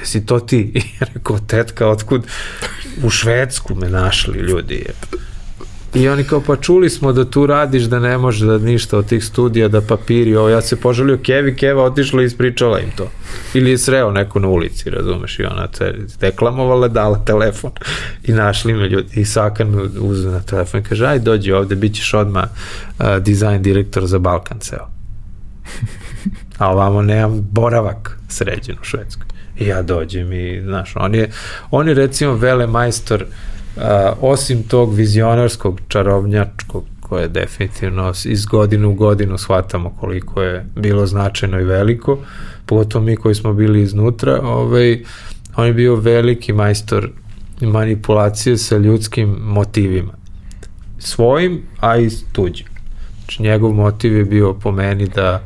jesi 0.00 0.26
to 0.26 0.40
ti? 0.40 0.72
I 0.74 0.82
rekao, 1.00 1.38
tetka, 1.38 1.88
otkud? 1.88 2.26
U 3.02 3.10
Švedsku 3.10 3.74
me 3.74 3.88
našli 3.88 4.38
ljudi. 4.38 4.84
I 5.94 6.08
oni 6.08 6.24
kao, 6.24 6.40
pa 6.40 6.56
čuli 6.56 6.90
smo 6.90 7.12
da 7.12 7.30
tu 7.30 7.46
radiš, 7.46 7.82
da 7.82 7.98
ne 7.98 8.18
može 8.18 8.46
da 8.46 8.58
ništa 8.58 8.98
od 8.98 9.06
tih 9.06 9.24
studija, 9.24 9.68
da 9.68 9.80
papiri, 9.80 10.36
ovo, 10.36 10.48
ja 10.48 10.60
se 10.60 10.76
poželio 10.76 11.18
Kevi, 11.22 11.56
Keva 11.56 11.84
otišla 11.84 12.22
i 12.22 12.24
ispričala 12.24 12.80
im 12.80 12.90
to. 12.96 13.10
Ili 13.54 13.70
je 13.70 13.78
sreo 13.78 14.10
neko 14.10 14.38
na 14.38 14.48
ulici, 14.48 14.90
razumeš, 14.90 15.38
i 15.38 15.44
ona 15.44 15.66
te 15.66 15.94
deklamovala, 16.20 16.88
dala 16.88 17.24
telefon 17.24 17.70
i 18.24 18.32
našli 18.32 18.74
me 18.74 18.88
ljudi. 18.88 19.20
I 19.20 19.24
Sakan 19.24 19.68
me 19.68 19.82
uze 20.00 20.28
na 20.28 20.40
telefon 20.40 20.80
i 20.80 20.84
kaže, 20.84 21.06
aj 21.06 21.18
dođi 21.18 21.52
ovde, 21.52 21.74
bit 21.74 21.94
ćeš 21.94 22.14
odmah 22.14 22.44
uh, 22.44 23.06
dizajn 23.18 23.62
direktor 23.62 24.06
za 24.06 24.18
Balkan 24.18 24.58
ceo. 24.58 24.88
A 26.58 26.70
ovamo 26.72 27.02
nemam 27.02 27.46
boravak 27.50 28.18
sređen 28.28 28.76
u 28.80 28.84
Švedskoj. 28.84 29.26
I 29.58 29.66
ja 29.66 29.82
dođem 29.82 30.32
i, 30.32 30.60
znaš, 30.62 30.92
on 30.96 31.14
je, 31.14 31.30
on 31.70 31.88
je 31.88 31.94
recimo 31.94 32.34
vele 32.34 32.66
majstor 32.66 33.24
a, 33.76 34.12
osim 34.20 34.62
tog 34.62 34.94
vizionarskog 34.94 35.80
čarobnjačkog 35.88 36.84
koje 37.00 37.28
definitivno 37.28 38.12
iz 38.24 38.46
godine 38.46 38.86
u 38.86 38.94
godinu 38.94 39.38
shvatamo 39.38 39.90
koliko 40.00 40.42
je 40.42 40.66
bilo 40.76 41.06
značajno 41.06 41.60
i 41.60 41.64
veliko, 41.64 42.18
pogotovo 42.66 43.04
mi 43.04 43.16
koji 43.16 43.34
smo 43.34 43.52
bili 43.52 43.82
iznutra, 43.82 44.40
ovaj, 44.42 45.04
on 45.56 45.66
je 45.66 45.72
bio 45.72 45.96
veliki 45.96 46.52
majstor 46.52 47.10
manipulacije 47.60 48.58
sa 48.58 48.76
ljudskim 48.76 49.36
motivima. 49.40 50.12
Svojim, 50.98 51.62
a 51.80 51.98
i 51.98 52.10
tuđim. 52.32 52.66
Znači, 53.18 53.42
njegov 53.42 53.72
motiv 53.72 54.16
je 54.16 54.24
bio 54.24 54.54
po 54.54 54.72
meni 54.72 55.08
da 55.08 55.40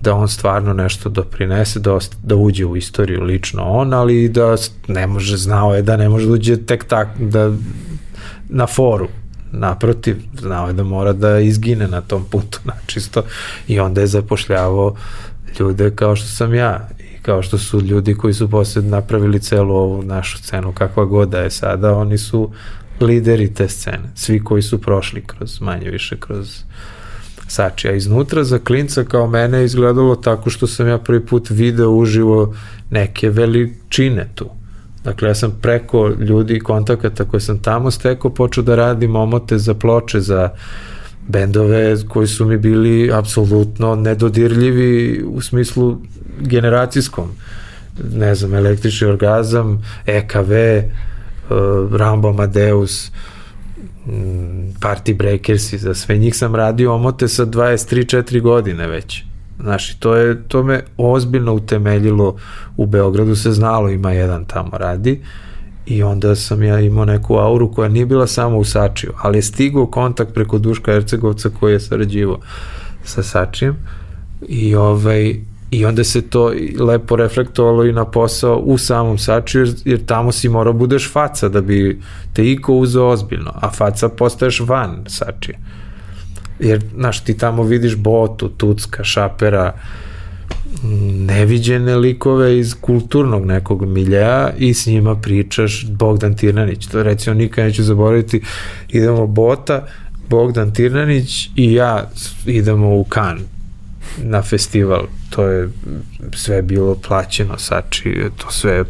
da 0.00 0.14
on 0.14 0.28
stvarno 0.28 0.72
nešto 0.72 1.08
doprinese, 1.08 1.80
da, 1.80 1.98
da 2.22 2.36
uđe 2.36 2.64
u 2.64 2.76
istoriju 2.76 3.22
lično 3.22 3.62
on, 3.62 3.94
ali 3.94 4.28
da 4.28 4.56
ne 4.88 5.06
može, 5.06 5.36
znao 5.36 5.74
je 5.74 5.82
da 5.82 5.96
ne 5.96 6.08
može 6.08 6.26
da 6.26 6.32
uđe 6.32 6.56
tek 6.56 6.84
tak, 6.84 7.08
da 7.18 7.52
na 8.48 8.66
foru, 8.66 9.08
naprotiv, 9.52 10.16
znao 10.40 10.66
je 10.66 10.72
da 10.72 10.84
mora 10.84 11.12
da 11.12 11.38
izgine 11.38 11.88
na 11.88 12.00
tom 12.00 12.24
putu, 12.24 12.60
načisto, 12.74 13.22
i 13.68 13.80
onda 13.80 14.00
je 14.00 14.06
zapošljavao 14.06 14.94
ljude 15.58 15.90
kao 15.94 16.16
što 16.16 16.26
sam 16.26 16.54
ja 16.54 16.88
i 16.98 17.22
kao 17.22 17.42
što 17.42 17.58
su 17.58 17.80
ljudi 17.80 18.14
koji 18.14 18.34
su 18.34 18.50
posle 18.50 18.82
napravili 18.82 19.40
celu 19.40 19.74
ovu 19.74 20.02
našu 20.02 20.38
scenu, 20.38 20.72
kakva 20.72 21.04
god 21.04 21.28
da 21.28 21.40
je 21.40 21.50
sada, 21.50 21.96
oni 21.96 22.18
su 22.18 22.50
lideri 23.00 23.54
te 23.54 23.68
scene, 23.68 24.10
svi 24.14 24.44
koji 24.44 24.62
su 24.62 24.80
prošli 24.80 25.22
kroz, 25.26 25.60
manje 25.60 25.90
više 25.90 26.16
kroz 26.20 26.62
Sači, 27.50 27.88
a 27.88 27.92
iznutra 27.92 28.44
za 28.44 28.58
klinca 28.58 29.04
kao 29.04 29.26
mene 29.26 29.64
izgledalo 29.64 30.16
tako 30.16 30.50
što 30.50 30.66
sam 30.66 30.88
ja 30.88 30.98
prvi 30.98 31.26
put 31.26 31.50
video 31.50 31.90
uživo 31.90 32.54
neke 32.90 33.30
veličine 33.30 34.28
tu. 34.34 34.46
Dakle, 35.04 35.28
ja 35.28 35.34
sam 35.34 35.58
preko 35.62 36.08
ljudi 36.08 36.54
i 36.54 36.60
kontakata 36.60 37.24
koje 37.24 37.40
sam 37.40 37.58
tamo 37.58 37.90
stekao 37.90 38.34
počeo 38.34 38.64
da 38.64 38.76
radim 38.76 39.16
omote 39.16 39.58
za 39.58 39.74
ploče, 39.74 40.20
za 40.20 40.48
bendove 41.28 41.96
koji 42.08 42.26
su 42.26 42.44
mi 42.44 42.58
bili 42.58 43.12
apsolutno 43.12 43.94
nedodirljivi 43.94 45.22
u 45.26 45.40
smislu 45.40 45.98
generacijskom. 46.40 47.28
Ne 48.14 48.34
znam, 48.34 48.54
električni 48.54 49.06
orgazam, 49.06 49.82
EKV, 50.06 50.52
uh, 50.52 51.96
Rambo 51.96 52.28
Amadeus, 52.28 53.08
uh, 53.08 53.39
Party 54.80 55.16
Breakers 55.16 55.72
i 55.72 55.78
za 55.78 55.94
sve. 55.94 56.18
Njih 56.18 56.36
sam 56.36 56.54
radio 56.54 56.94
omote 56.94 57.28
sa 57.28 57.46
23-4 57.46 58.40
godine 58.40 58.86
već. 58.86 59.24
Znaš, 59.60 59.94
to, 59.94 60.14
je, 60.14 60.42
to 60.48 60.62
me 60.62 60.84
ozbiljno 60.96 61.54
utemeljilo 61.54 62.36
u 62.76 62.86
Beogradu, 62.86 63.36
se 63.36 63.52
znalo 63.52 63.90
ima 63.90 64.12
jedan 64.12 64.44
tamo 64.44 64.78
radi. 64.78 65.20
I 65.86 66.02
onda 66.02 66.36
sam 66.36 66.62
ja 66.62 66.80
imao 66.80 67.04
neku 67.04 67.36
auru 67.36 67.72
koja 67.72 67.88
nije 67.88 68.06
bila 68.06 68.26
samo 68.26 68.58
u 68.58 68.64
Sačiju, 68.64 69.12
ali 69.22 69.38
je 69.38 69.42
stigao 69.42 69.86
kontakt 69.86 70.34
preko 70.34 70.58
Duška 70.58 70.92
Ercegovca 70.92 71.50
koji 71.60 71.72
je 71.72 71.80
sarađivo 71.80 72.40
sa 73.04 73.22
Sačijem. 73.22 73.76
I 74.48 74.74
ovaj 74.74 75.34
I 75.70 75.84
onda 75.84 76.04
se 76.04 76.22
to 76.22 76.52
lepo 76.80 77.16
reflektovalo 77.16 77.84
i 77.84 77.92
na 77.92 78.04
posao 78.04 78.56
u 78.56 78.78
samom 78.78 79.18
Saču, 79.18 79.58
jer, 79.58 79.74
jer 79.84 80.04
tamo 80.06 80.32
si 80.32 80.48
morao 80.48 80.72
budeš 80.72 81.12
faca 81.12 81.48
da 81.48 81.60
bi 81.60 82.00
te 82.32 82.50
iko 82.50 82.74
uzeo 82.74 83.06
ozbiljno, 83.06 83.52
a 83.54 83.70
faca 83.70 84.08
postaješ 84.08 84.60
van 84.60 85.04
Sačije. 85.08 85.58
Jer, 86.60 86.84
znaš, 86.94 87.24
ti 87.24 87.38
tamo 87.38 87.62
vidiš 87.62 87.96
Botu, 87.96 88.48
Tucka, 88.48 89.04
Šapera, 89.04 89.74
neviđene 91.14 91.96
likove 91.96 92.58
iz 92.58 92.74
kulturnog 92.80 93.46
nekog 93.46 93.86
miljeja 93.86 94.50
i 94.58 94.74
s 94.74 94.86
njima 94.86 95.14
pričaš 95.14 95.86
Bogdan 95.86 96.36
Tirnanić. 96.36 96.86
To 96.86 97.02
recimo 97.02 97.34
nikad 97.34 97.64
neću 97.64 97.82
zaboraviti. 97.82 98.42
Idemo 98.88 99.26
Bota, 99.26 99.86
Bogdan 100.28 100.74
Tirnanić 100.74 101.50
i 101.56 101.72
ja 101.72 102.10
idemo 102.46 102.96
u 102.96 103.04
Kan 103.04 103.38
na 104.18 104.42
festival, 104.42 105.02
to 105.30 105.44
je 105.44 105.68
sve 106.34 106.62
bilo 106.62 106.94
plaćeno, 107.08 107.58
sači, 107.58 108.24
to 108.36 108.50
sve 108.50 108.84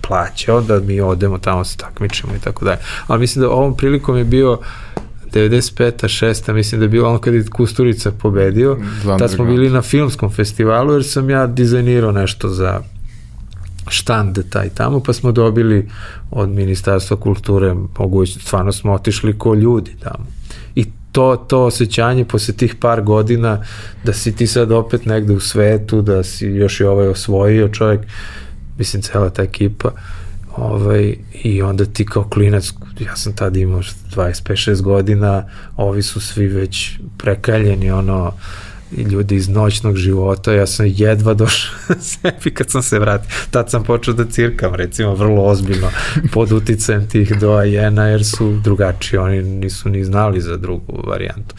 plaćao 0.00 0.60
da 0.60 0.80
mi 0.80 1.00
odemo 1.00 1.38
tamo 1.38 1.64
se 1.64 1.76
takmičimo 1.76 2.34
i 2.34 2.38
tako 2.38 2.64
dalje. 2.64 2.78
Ali 3.06 3.20
mislim 3.20 3.42
da 3.42 3.50
ovom 3.50 3.76
prilikom 3.76 4.16
je 4.16 4.24
bio 4.24 4.58
95. 5.32 5.92
6. 5.92 6.52
mislim 6.52 6.80
da 6.80 6.84
je 6.84 6.88
bilo 6.88 7.08
ono 7.08 7.18
kad 7.18 7.34
je 7.34 7.44
Kusturica 7.46 8.12
pobedio, 8.12 8.78
tad 9.18 9.30
smo 9.30 9.44
bili 9.44 9.70
na 9.70 9.82
filmskom 9.82 10.30
festivalu 10.30 10.92
jer 10.92 11.04
sam 11.04 11.30
ja 11.30 11.46
dizajnirao 11.46 12.12
nešto 12.12 12.48
za 12.48 12.80
štand 13.88 14.38
taj 14.50 14.68
tamo, 14.68 15.00
pa 15.00 15.12
smo 15.12 15.32
dobili 15.32 15.88
od 16.30 16.48
Ministarstva 16.48 17.16
kulture 17.16 17.74
mogućnost, 17.98 18.46
stvarno 18.46 18.72
smo 18.72 18.92
otišli 18.92 19.38
ko 19.38 19.54
ljudi 19.54 19.96
tamo 20.00 20.37
to, 21.12 21.36
to 21.36 21.64
osjećanje 21.64 22.24
posle 22.24 22.54
tih 22.54 22.74
par 22.74 23.02
godina 23.02 23.64
da 24.04 24.12
si 24.12 24.36
ti 24.36 24.46
sad 24.46 24.72
opet 24.72 25.06
negde 25.06 25.32
u 25.32 25.40
svetu, 25.40 26.02
da 26.02 26.22
si 26.22 26.46
još 26.46 26.80
i 26.80 26.84
ovaj 26.84 27.08
osvojio 27.08 27.68
čovjek, 27.68 28.00
mislim 28.78 29.02
cela 29.02 29.30
ta 29.30 29.42
ekipa, 29.42 29.90
ovaj, 30.56 31.14
i 31.42 31.62
onda 31.62 31.84
ti 31.84 32.06
kao 32.06 32.24
klinac, 32.24 32.72
ja 33.00 33.16
sam 33.16 33.32
tad 33.32 33.56
imao 33.56 33.82
25-6 34.14 34.82
godina, 34.82 35.48
ovi 35.76 36.02
su 36.02 36.20
svi 36.20 36.46
već 36.46 36.98
prekaljeni, 37.18 37.90
ono, 37.90 38.32
i 38.32 38.67
ljudi 38.96 39.34
iz 39.34 39.48
noćnog 39.48 39.96
života, 39.96 40.52
ja 40.52 40.66
sam 40.66 40.86
jedva 40.88 41.34
došao 41.34 41.74
sebi 42.00 42.54
kad 42.54 42.70
sam 42.70 42.82
se 42.82 42.98
vratio. 42.98 43.30
Tad 43.50 43.70
sam 43.70 43.84
počeo 43.84 44.14
da 44.14 44.24
cirkam, 44.24 44.74
recimo, 44.74 45.14
vrlo 45.14 45.44
ozbiljno, 45.44 45.88
pod 46.32 46.52
uticajem 46.52 47.08
tih 47.08 47.38
doajena, 47.40 48.06
jer 48.06 48.24
su 48.24 48.52
drugačiji, 48.64 49.18
oni 49.18 49.42
nisu 49.42 49.88
ni 49.88 50.04
znali 50.04 50.40
za 50.40 50.56
drugu 50.56 51.02
varijantu. 51.06 51.54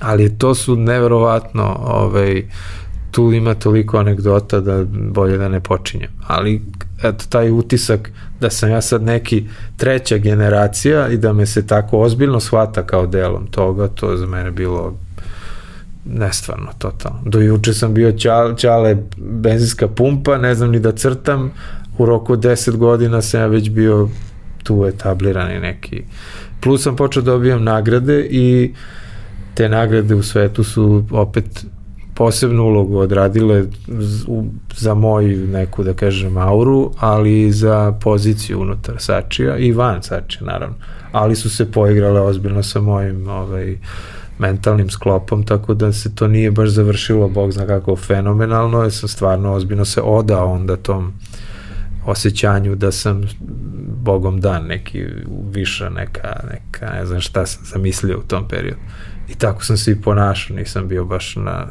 Ali 0.00 0.38
to 0.38 0.54
su 0.54 0.76
neverovatno, 0.76 1.76
ovaj, 1.80 2.42
tu 3.10 3.32
ima 3.32 3.54
toliko 3.54 3.98
anegdota 3.98 4.60
da 4.60 4.84
bolje 4.90 5.38
da 5.38 5.48
ne 5.48 5.60
počinjem. 5.60 6.10
Ali 6.26 6.62
eto, 7.02 7.24
taj 7.28 7.50
utisak 7.50 8.10
da 8.40 8.50
sam 8.50 8.70
ja 8.70 8.80
sad 8.80 9.02
neki 9.02 9.44
treća 9.76 10.16
generacija 10.16 11.08
i 11.08 11.16
da 11.16 11.32
me 11.32 11.46
se 11.46 11.66
tako 11.66 11.98
ozbiljno 11.98 12.40
shvata 12.40 12.86
kao 12.86 13.06
delom 13.06 13.46
toga, 13.46 13.88
to 13.88 14.10
je 14.10 14.16
za 14.16 14.26
mene 14.26 14.50
bilo 14.50 14.94
nestvarno, 16.12 16.72
totalno. 16.78 17.20
Do 17.24 17.40
juče 17.40 17.74
sam 17.74 17.94
bio 17.94 18.12
čale, 18.12 18.56
čale 18.56 18.96
benzinska 19.16 19.88
pumpa, 19.88 20.38
ne 20.38 20.54
znam 20.54 20.70
ni 20.70 20.80
da 20.80 20.92
crtam, 20.92 21.50
u 21.98 22.06
roku 22.06 22.36
10 22.36 22.76
godina 22.76 23.22
sam 23.22 23.40
ja 23.40 23.46
već 23.46 23.70
bio 23.70 24.08
tu 24.62 24.86
etablirani 24.86 25.60
neki. 25.60 26.02
Plus 26.60 26.82
sam 26.82 26.96
počeo 26.96 27.22
da 27.22 27.30
dobijam 27.30 27.64
nagrade 27.64 28.26
i 28.30 28.74
te 29.54 29.68
nagrade 29.68 30.14
u 30.14 30.22
svetu 30.22 30.64
su 30.64 31.04
opet 31.10 31.64
posebnu 32.14 32.62
ulogu 32.62 32.98
odradile 32.98 33.64
za 34.76 34.94
moju 34.94 35.46
neku, 35.46 35.82
da 35.84 35.94
kažem, 35.94 36.36
auru, 36.36 36.92
ali 36.98 37.42
i 37.42 37.52
za 37.52 37.92
poziciju 37.92 38.60
unutar 38.60 38.94
Sačija 38.98 39.56
i 39.56 39.72
van 39.72 40.02
Sačija, 40.02 40.46
naravno. 40.46 40.76
Ali 41.12 41.36
su 41.36 41.50
se 41.50 41.72
poigrale 41.72 42.20
ozbiljno 42.20 42.62
sa 42.62 42.80
mojim 42.80 43.28
ovaj, 43.28 43.72
uh, 43.72 43.78
mentalnim 44.40 44.90
sklopom, 44.90 45.42
tako 45.42 45.74
da 45.74 45.92
se 45.92 46.14
to 46.14 46.28
nije 46.28 46.50
baš 46.50 46.68
završilo, 46.68 47.28
bog 47.28 47.52
zna 47.52 47.66
kako, 47.66 47.96
fenomenalno, 47.96 48.82
jer 48.82 48.92
sam 48.92 49.08
stvarno 49.08 49.52
ozbiljno 49.52 49.84
se 49.84 50.00
odao 50.00 50.52
onda 50.52 50.76
tom 50.76 51.12
osjećanju 52.06 52.74
da 52.74 52.92
sam 52.92 53.28
bogom 54.02 54.40
dan, 54.40 54.66
neki 54.66 55.04
viša, 55.52 55.88
neka, 55.88 56.40
neka, 56.50 56.92
ne 56.94 57.06
znam 57.06 57.20
šta 57.20 57.46
sam 57.46 57.64
zamislio 57.64 58.18
u 58.18 58.22
tom 58.22 58.48
periodu. 58.48 58.80
I 59.28 59.34
tako 59.34 59.64
sam 59.64 59.76
se 59.76 59.92
i 59.92 60.00
ponašao, 60.00 60.56
nisam 60.56 60.88
bio 60.88 61.04
baš 61.04 61.36
na 61.36 61.66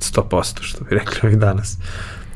100%, 0.00 0.58
što 0.60 0.84
bi 0.84 0.90
rekli 0.90 1.18
ovih 1.22 1.38
danas. 1.38 1.78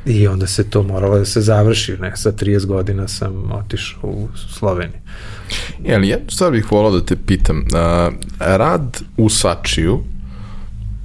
I 0.06 0.28
onda 0.28 0.46
se 0.46 0.70
to 0.70 0.82
moralo 0.82 1.18
da 1.18 1.24
se 1.24 1.40
završi. 1.40 1.96
Ne, 1.96 2.16
sa 2.16 2.32
30 2.32 2.66
godina 2.66 3.08
sam 3.08 3.52
otišao 3.52 4.10
u 4.10 4.28
Sloveniju. 4.36 5.00
Jel, 5.84 6.04
jednu 6.04 6.30
stvar 6.30 6.52
bih 6.52 6.72
volao 6.72 6.90
da 6.90 7.04
te 7.04 7.16
pitam. 7.16 7.58
Uh, 7.58 8.14
rad 8.38 9.02
u 9.16 9.28
Sačiju, 9.28 10.02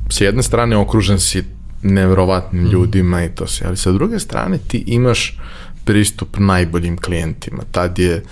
s 0.10 0.22
jedne 0.22 0.44
strane 0.44 0.78
okružen 0.78 1.20
si 1.20 1.44
nevrovatnim 1.84 2.64
mm. 2.64 2.70
ljudima 2.72 3.24
i 3.24 3.30
to 3.30 3.48
se, 3.48 3.66
ali 3.68 3.78
sa 3.78 3.92
druge 3.92 4.20
strane 4.20 4.58
ti 4.68 4.84
imaš 4.88 5.38
pristup 5.86 6.38
najboljim 6.40 6.98
klijentima. 6.98 7.64
Tad 7.72 8.00
je 8.00 8.24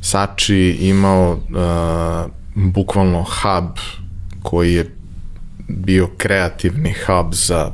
Sači 0.00 0.76
imao 0.80 1.32
uh, 1.32 2.30
bukvalno 2.54 3.22
hub 3.22 3.78
koji 4.42 4.74
je 4.74 4.94
bio 5.68 6.08
kreativni 6.16 6.94
hub 7.06 7.34
za 7.34 7.72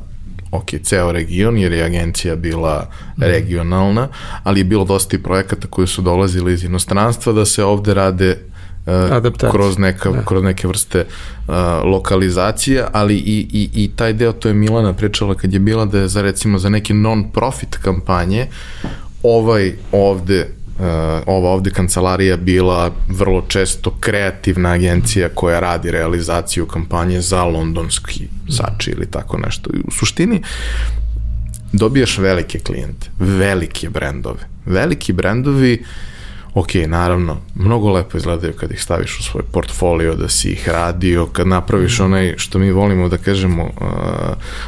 ok, 0.53 0.69
ceo 0.83 1.11
region, 1.11 1.57
jer 1.57 1.71
je 1.71 1.83
agencija 1.83 2.35
bila 2.35 2.89
mhm. 3.17 3.23
regionalna, 3.23 4.07
ali 4.43 4.59
je 4.59 4.63
bilo 4.63 4.85
dosta 4.85 5.15
i 5.15 5.23
projekata 5.23 5.67
koji 5.67 5.87
su 5.87 6.01
dolazili 6.01 6.53
iz 6.53 6.63
inostranstva 6.63 7.33
da 7.33 7.45
se 7.45 7.63
ovde 7.63 7.93
rade 7.93 8.37
uh, 8.85 9.51
kroz, 9.51 9.77
neka, 9.77 10.11
da. 10.11 10.25
kroz 10.25 10.43
neke 10.43 10.67
vrste 10.67 11.05
uh, 11.47 11.53
lokalizacije, 11.83 12.85
ali 12.91 13.15
i, 13.15 13.47
i, 13.51 13.83
i 13.83 13.91
taj 13.95 14.13
deo, 14.13 14.33
to 14.33 14.47
je 14.47 14.53
Milana 14.53 14.93
pričala 14.93 15.35
kad 15.35 15.53
je 15.53 15.59
bila 15.59 15.85
da 15.85 15.99
je 15.99 16.07
za 16.07 16.21
recimo 16.21 16.57
za 16.57 16.69
neke 16.69 16.93
non-profit 16.93 17.77
kampanje 17.77 18.47
ovaj 19.23 19.73
ovde 19.91 20.49
ova 21.25 21.49
ovde 21.49 21.71
kancelarija 21.71 22.37
bila 22.37 22.91
vrlo 23.09 23.41
često 23.47 23.97
kreativna 23.99 24.69
agencija 24.69 25.29
koja 25.29 25.59
radi 25.59 25.91
realizaciju 25.91 26.65
kampanje 26.65 27.21
za 27.21 27.43
londonski 27.43 28.27
sači 28.49 28.91
ili 28.91 29.05
tako 29.11 29.37
nešto. 29.37 29.69
U 29.87 29.91
suštini 29.91 30.41
dobijaš 31.71 32.17
velike 32.17 32.59
klijente, 32.59 33.09
velike 33.19 33.89
brendove. 33.89 34.39
Veliki 34.65 35.13
brendovi 35.13 35.79
uh, 35.81 35.87
ok, 36.53 36.69
naravno, 36.87 37.37
mnogo 37.55 37.91
lepo 37.91 38.17
izgledaju 38.17 38.53
kad 38.53 38.71
ih 38.71 38.81
staviš 38.81 39.19
u 39.19 39.23
svoj 39.23 39.43
portfolio, 39.51 40.15
da 40.15 40.29
si 40.29 40.49
ih 40.51 40.69
radio, 40.69 41.25
kad 41.25 41.47
napraviš 41.47 41.99
mm. 41.99 42.03
onaj, 42.03 42.33
što 42.37 42.59
mi 42.59 42.71
volimo 42.71 43.09
da 43.09 43.17
kažemo, 43.17 43.63
uh, 43.63 43.87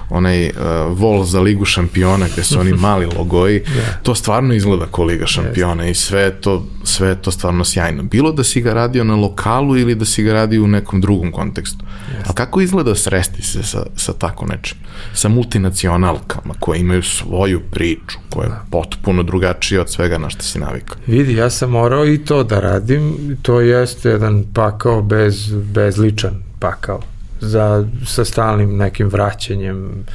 onaj 0.10 0.46
uh, 0.46 0.54
vol 0.90 1.24
za 1.24 1.40
ligu 1.42 1.66
šampiona, 1.66 2.28
gde 2.34 2.44
su 2.44 2.60
oni 2.60 2.74
mali 2.88 3.06
logoji, 3.06 3.60
yeah. 3.60 4.04
to 4.04 4.16
stvarno 4.16 4.54
izgleda 4.54 4.86
kao 4.92 5.06
liga 5.06 5.26
šampiona 5.26 5.84
yes. 5.84 5.92
i 5.92 5.96
sve 5.96 6.42
to, 6.42 6.66
sve 6.86 7.16
to 7.16 7.32
stvarno 7.32 7.66
sjajno. 7.66 8.04
Bilo 8.04 8.32
da 8.32 8.44
si 8.44 8.62
ga 8.62 8.74
radio 8.74 9.04
na 9.04 9.16
lokalu 9.16 9.78
ili 9.78 9.96
da 9.96 10.06
si 10.06 10.24
ga 10.24 10.34
radio 10.34 10.64
u 10.64 10.68
nekom 10.68 11.02
drugom 11.02 11.32
kontekstu. 11.32 11.86
Yes. 11.86 12.30
A 12.30 12.34
kako 12.34 12.62
izgleda 12.62 12.96
sresti 12.96 13.42
se 13.42 13.64
sa, 13.64 13.86
sa 13.96 14.14
tako 14.14 14.46
nečim? 14.46 14.78
Sa 15.14 15.30
multinacionalkama 15.30 16.54
koje 16.60 16.80
imaju 16.80 17.04
svoju 17.04 17.62
priču, 17.72 18.18
koja 18.30 18.46
je 18.46 18.50
da. 18.50 18.66
potpuno 18.72 19.24
drugačija 19.24 19.82
od 19.82 19.92
svega 19.92 20.18
na 20.18 20.30
što 20.30 20.44
si 20.44 20.60
navikao. 20.60 20.98
Vidi, 21.08 21.34
ja 21.36 21.50
sam 21.50 21.72
morao 21.72 22.06
i 22.06 22.18
to 22.18 22.44
da 22.44 22.60
radim, 22.60 23.38
to 23.42 23.62
jeste 23.62 24.10
jedan 24.10 24.44
pakao 24.54 25.02
bez, 25.02 25.54
bezličan 25.54 26.44
pakao 26.60 27.02
za, 27.42 27.88
sa 28.06 28.26
stalnim 28.26 28.78
nekim 28.78 29.08
vraćanjem 29.08 30.06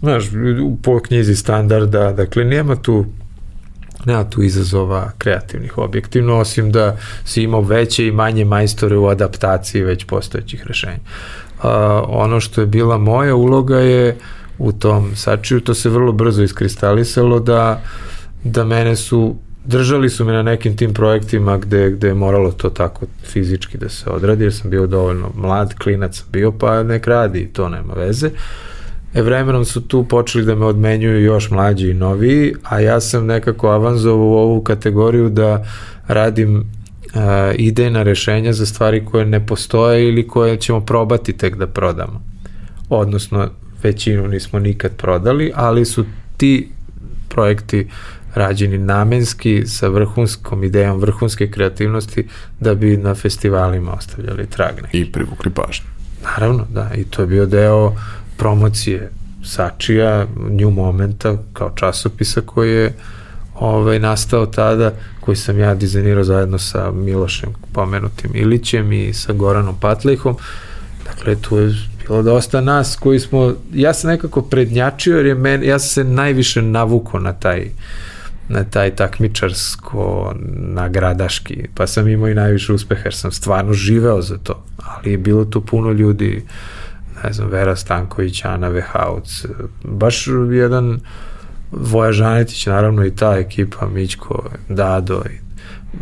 znaš, 0.00 0.24
po 0.82 1.00
knjizi 1.00 1.36
standarda, 1.36 2.12
dakle 2.12 2.44
nema 2.44 2.76
tu 2.76 3.06
nema 4.04 4.24
tu 4.24 4.42
izazova 4.42 5.10
kreativnih 5.18 5.78
objektivno, 5.78 6.38
osim 6.38 6.72
da 6.72 6.96
si 7.24 7.42
imao 7.42 7.60
veće 7.60 8.06
i 8.06 8.12
manje 8.12 8.44
majstore 8.44 8.96
u 8.96 9.06
adaptaciji 9.06 9.82
već 9.82 10.04
postojećih 10.04 10.66
rešenja. 10.66 10.98
Uh, 11.58 11.64
ono 12.08 12.40
što 12.40 12.60
je 12.60 12.66
bila 12.66 12.98
moja 12.98 13.34
uloga 13.34 13.78
je 13.78 14.16
u 14.58 14.72
tom 14.72 15.16
sačiju, 15.16 15.60
to 15.60 15.74
se 15.74 15.88
vrlo 15.88 16.12
brzo 16.12 16.42
iskristalisalo 16.42 17.40
da, 17.40 17.82
da 18.44 18.64
mene 18.64 18.96
su 18.96 19.36
držali 19.64 20.10
su 20.10 20.24
me 20.24 20.32
na 20.32 20.42
nekim 20.42 20.76
tim 20.76 20.94
projektima 20.94 21.58
gde, 21.58 21.90
gde 21.90 22.08
je 22.08 22.14
moralo 22.14 22.52
to 22.52 22.70
tako 22.70 23.06
fizički 23.24 23.78
da 23.78 23.88
se 23.88 24.10
odradi, 24.10 24.44
jer 24.44 24.54
sam 24.54 24.70
bio 24.70 24.86
dovoljno 24.86 25.30
mlad, 25.34 25.74
klinac 25.74 26.16
sam 26.16 26.26
bio, 26.32 26.52
pa 26.52 26.82
nek 26.82 27.06
radi, 27.06 27.50
to 27.52 27.68
nema 27.68 27.94
veze. 27.94 28.30
E, 29.14 29.22
vremenom 29.22 29.64
su 29.64 29.80
tu 29.80 30.04
počeli 30.04 30.44
da 30.44 30.54
me 30.54 30.66
odmenjuju 30.66 31.24
još 31.24 31.50
mlađi 31.50 31.90
i 31.90 31.94
noviji, 31.94 32.54
a 32.62 32.80
ja 32.80 33.00
sam 33.00 33.26
nekako 33.26 33.68
avanzovao 33.68 34.26
u 34.26 34.32
ovu 34.32 34.62
kategoriju 34.62 35.28
da 35.28 35.64
radim 36.06 36.56
uh, 36.56 36.64
idejna 37.54 38.02
rešenja 38.02 38.52
za 38.52 38.66
stvari 38.66 39.04
koje 39.04 39.26
ne 39.26 39.46
postoje 39.46 40.08
ili 40.08 40.28
koje 40.28 40.56
ćemo 40.56 40.80
probati 40.80 41.32
tek 41.32 41.56
da 41.56 41.66
prodamo. 41.66 42.22
Odnosno, 42.88 43.48
većinu 43.82 44.28
nismo 44.28 44.58
nikad 44.58 44.96
prodali, 44.96 45.52
ali 45.54 45.84
su 45.84 46.04
ti 46.36 46.68
projekti 47.28 47.88
rađeni 48.34 48.78
namenski 48.78 49.66
sa 49.66 49.88
vrhunskom 49.88 50.64
idejom 50.64 51.00
vrhunske 51.00 51.50
kreativnosti 51.50 52.28
da 52.60 52.74
bi 52.74 52.96
na 52.96 53.14
festivalima 53.14 53.92
ostavljali 53.92 54.46
trag 54.46 54.74
neki. 54.82 55.00
I 55.00 55.12
privukli 55.12 55.50
pažnju. 55.50 55.86
Naravno, 56.24 56.66
da, 56.74 56.90
i 56.96 57.04
to 57.04 57.22
je 57.22 57.26
bio 57.26 57.46
deo 57.46 57.94
promocije 58.40 59.10
Sačija, 59.44 60.26
New 60.50 60.70
Momenta 60.70 61.36
kao 61.52 61.70
časopisa 61.74 62.40
koji 62.40 62.72
je 62.72 62.94
ovaj, 63.54 63.98
nastao 63.98 64.46
tada, 64.46 64.92
koji 65.20 65.36
sam 65.36 65.58
ja 65.58 65.74
dizajnirao 65.74 66.24
zajedno 66.24 66.58
sa 66.58 66.90
Milošem 66.90 67.50
pomenutim 67.72 68.30
Ilićem 68.34 68.92
i 68.92 69.12
sa 69.12 69.32
Goranom 69.32 69.76
Patlejhom. 69.80 70.36
Dakle, 71.04 71.36
tu 71.36 71.56
je 71.56 71.74
bilo 72.06 72.22
dosta 72.22 72.60
nas 72.60 72.96
koji 72.96 73.20
smo, 73.20 73.54
ja 73.74 73.94
sam 73.94 74.10
nekako 74.10 74.42
prednjačio 74.42 75.16
jer 75.16 75.26
je 75.26 75.34
men, 75.34 75.64
ja 75.64 75.78
sam 75.78 75.88
se 75.88 76.04
najviše 76.04 76.62
navukao 76.62 77.20
na 77.20 77.32
taj 77.32 77.60
uh, 77.60 77.70
na 78.50 78.64
taj 78.64 78.90
takmičarsko 78.90 80.34
nagradaški, 80.56 81.68
pa 81.74 81.86
sam 81.86 82.08
imao 82.08 82.28
i 82.28 82.34
najviše 82.34 82.72
uspeha 82.72 83.02
jer 83.04 83.14
sam 83.14 83.32
stvarno 83.32 83.72
živeo 83.72 84.22
za 84.22 84.38
to, 84.38 84.64
ali 84.76 85.10
je 85.10 85.18
bilo 85.18 85.44
tu 85.44 85.60
puno 85.60 85.92
ljudi 85.92 86.44
ne 87.24 87.32
znam, 87.32 87.48
Vera 87.48 87.76
Stanković, 87.76 88.44
Ana 88.44 88.68
Vehauc, 88.68 89.46
baš 89.84 90.26
jedan 90.52 91.00
Voja 91.72 92.12
Žanetić, 92.12 92.66
naravno 92.66 93.04
i 93.04 93.16
ta 93.16 93.36
ekipa, 93.38 93.88
Mićko, 93.88 94.50
Dado, 94.68 95.22
i, 95.30 95.38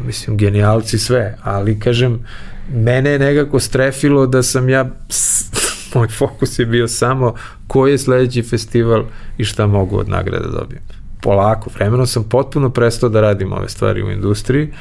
mislim, 0.06 0.36
genijalci 0.36 0.98
sve, 0.98 1.36
ali 1.42 1.80
kažem, 1.80 2.26
mene 2.74 3.10
je 3.10 3.18
nekako 3.18 3.60
strefilo 3.60 4.26
da 4.26 4.42
sam 4.42 4.68
ja, 4.68 4.90
moj 5.94 6.08
fokus 6.08 6.58
je 6.58 6.66
bio 6.66 6.88
samo 6.88 7.34
koji 7.66 7.92
je 7.92 7.98
sledeći 7.98 8.42
festival 8.42 9.04
i 9.38 9.44
šta 9.44 9.66
mogu 9.66 9.98
od 9.98 10.08
nagrada 10.08 10.46
da 10.46 10.58
dobijem. 10.58 10.82
Polako, 11.20 11.70
vremenom 11.74 12.06
sam 12.06 12.24
potpuno 12.24 12.70
prestao 12.70 13.08
da 13.08 13.20
radim 13.20 13.52
ove 13.52 13.68
stvari 13.68 14.02
u 14.02 14.10
industriji 14.10 14.72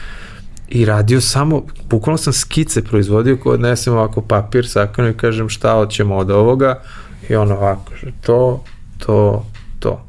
i 0.70 0.86
radio 0.86 1.22
samo, 1.22 1.63
bukvalno 1.89 2.18
sam 2.18 2.34
skice 2.34 2.84
proizvodio 2.84 3.38
ko 3.38 3.49
odnesem 3.49 3.93
ovako 3.93 4.22
papir, 4.22 4.68
sakano 4.68 5.09
i 5.09 5.18
kažem 5.18 5.49
šta 5.49 5.74
hoćemo 5.74 6.15
od 6.15 6.32
ovoga 6.32 6.82
i 7.30 7.36
on 7.36 7.51
ovako, 7.51 7.91
to, 8.22 8.63
to, 8.97 9.45
to. 9.80 10.03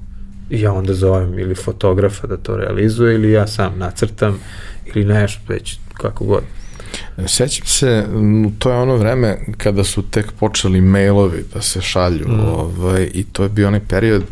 I 0.51 0.61
ja 0.61 0.73
onda 0.73 0.95
zovem 0.95 1.39
ili 1.39 1.55
fotografa 1.55 2.27
da 2.27 2.37
to 2.37 2.57
realizuje 2.57 3.15
ili 3.15 3.33
ja 3.33 3.47
sam 3.47 3.79
nacrtam 3.79 4.39
ili 4.85 5.05
nešto 5.05 5.41
već 5.49 5.79
kako 5.95 6.25
god. 6.25 6.43
Sećam 7.27 7.67
se, 7.67 8.07
to 8.59 8.71
je 8.71 8.77
ono 8.77 8.97
vreme 8.97 9.39
kada 9.57 9.85
su 9.85 10.03
tek 10.03 10.33
počeli 10.33 10.81
mailovi 10.81 11.45
da 11.55 11.63
se 11.63 11.81
šalju 11.81 12.29
mm. 12.29 12.41
ovaj, 12.41 13.11
i 13.15 13.25
to 13.25 13.43
je 13.43 13.49
bio 13.49 13.69
onaj 13.69 13.81
period 13.81 14.23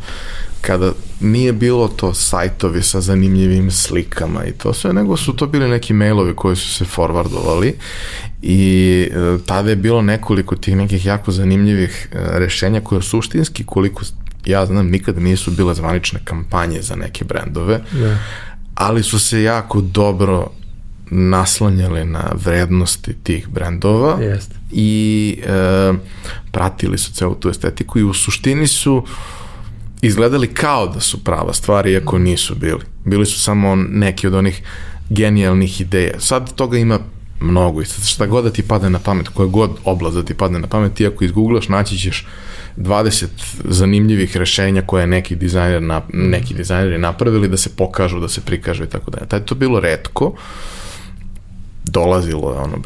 kada 0.61 0.93
nije 1.21 1.53
bilo 1.53 1.89
to 1.89 2.15
sajtovi 2.15 2.83
sa 2.83 3.01
zanimljivim 3.01 3.71
slikama 3.71 4.45
i 4.45 4.53
to 4.53 4.73
sve, 4.73 4.93
nego 4.93 5.17
su 5.17 5.37
to 5.37 5.47
bili 5.47 5.69
neki 5.69 5.93
mailovi 5.93 6.35
koji 6.35 6.57
su 6.57 6.75
se 6.75 6.85
forwardovali 6.85 7.73
i 8.43 9.09
e, 9.13 9.39
tada 9.47 9.71
je 9.71 9.77
bilo 9.77 10.03
nekoliko 10.03 10.57
tih 10.57 10.77
nekih 10.77 11.07
jako 11.07 11.33
zanimljivih 11.33 12.09
e, 12.13 12.19
rešenja 12.39 12.81
koje 12.81 13.03
suštinski 13.03 13.65
koliko 13.65 14.03
ja 14.47 14.67
znam 14.67 14.87
nikada 14.87 15.21
nisu 15.21 15.51
bile 15.51 15.75
zvanične 15.75 16.21
kampanje 16.25 16.83
za 16.83 16.97
neke 16.97 17.25
brendove, 17.25 17.81
yeah. 17.93 18.01
Da. 18.01 18.19
ali 18.75 19.03
su 19.03 19.19
se 19.19 19.43
jako 19.43 19.81
dobro 19.81 20.51
naslanjale 21.11 22.05
na 22.05 22.33
vrednosti 22.45 23.15
tih 23.23 23.49
brendova 23.49 24.19
Jest. 24.21 24.51
i 24.73 25.39
e, 25.47 25.93
pratili 26.53 26.99
su 26.99 27.13
celu 27.13 27.35
tu 27.35 27.49
estetiku 27.49 27.99
i 27.99 28.05
u 28.05 28.15
suštini 28.15 28.67
su 28.67 29.05
izgledali 30.03 30.47
kao 30.47 30.87
da 30.87 31.01
su 31.01 31.25
prava 31.25 31.53
stvari, 31.53 31.93
iako 31.93 32.19
nisu 32.19 32.55
bili. 32.55 32.81
Bili 33.05 33.27
su 33.27 33.41
samo 33.41 33.77
neki 33.77 34.27
od 34.27 34.35
onih 34.35 34.63
genijalnih 35.11 35.81
ideja. 35.81 36.21
Sad 36.21 36.55
toga 36.55 36.79
ima 36.79 36.99
mnogo 37.41 37.83
i 37.83 37.85
šta 37.85 38.27
god 38.27 38.45
da 38.45 38.51
ti 38.51 38.63
padne 38.63 38.91
na 38.91 38.99
pamet, 38.99 39.29
koja 39.29 39.47
god 39.47 39.71
oblast 39.85 40.17
da 40.17 40.23
ti 40.23 40.35
padne 40.35 40.59
na 40.59 40.67
pamet, 40.67 40.95
ti 40.95 41.07
ako 41.07 41.25
izgooglaš 41.25 41.69
naći 41.69 41.99
ćeš 41.99 42.27
20 42.77 43.27
zanimljivih 43.65 44.37
rešenja 44.37 44.83
koje 44.83 45.07
neki 45.07 45.37
dizajner 45.37 45.83
na, 45.83 46.03
neki 46.13 46.55
dizajneri 46.55 46.99
napravili 46.99 47.49
da 47.49 47.57
se 47.57 47.77
pokažu, 47.77 48.21
da 48.21 48.29
se 48.29 48.41
prikažu 48.41 48.85
i 48.85 48.89
tako 48.89 49.11
dalje. 49.11 49.27
Taj 49.27 49.41
to 49.41 49.55
bilo 49.55 49.81
redko, 49.81 50.35
dolazilo 51.87 52.53
je 52.53 52.59
ono, 52.59 52.77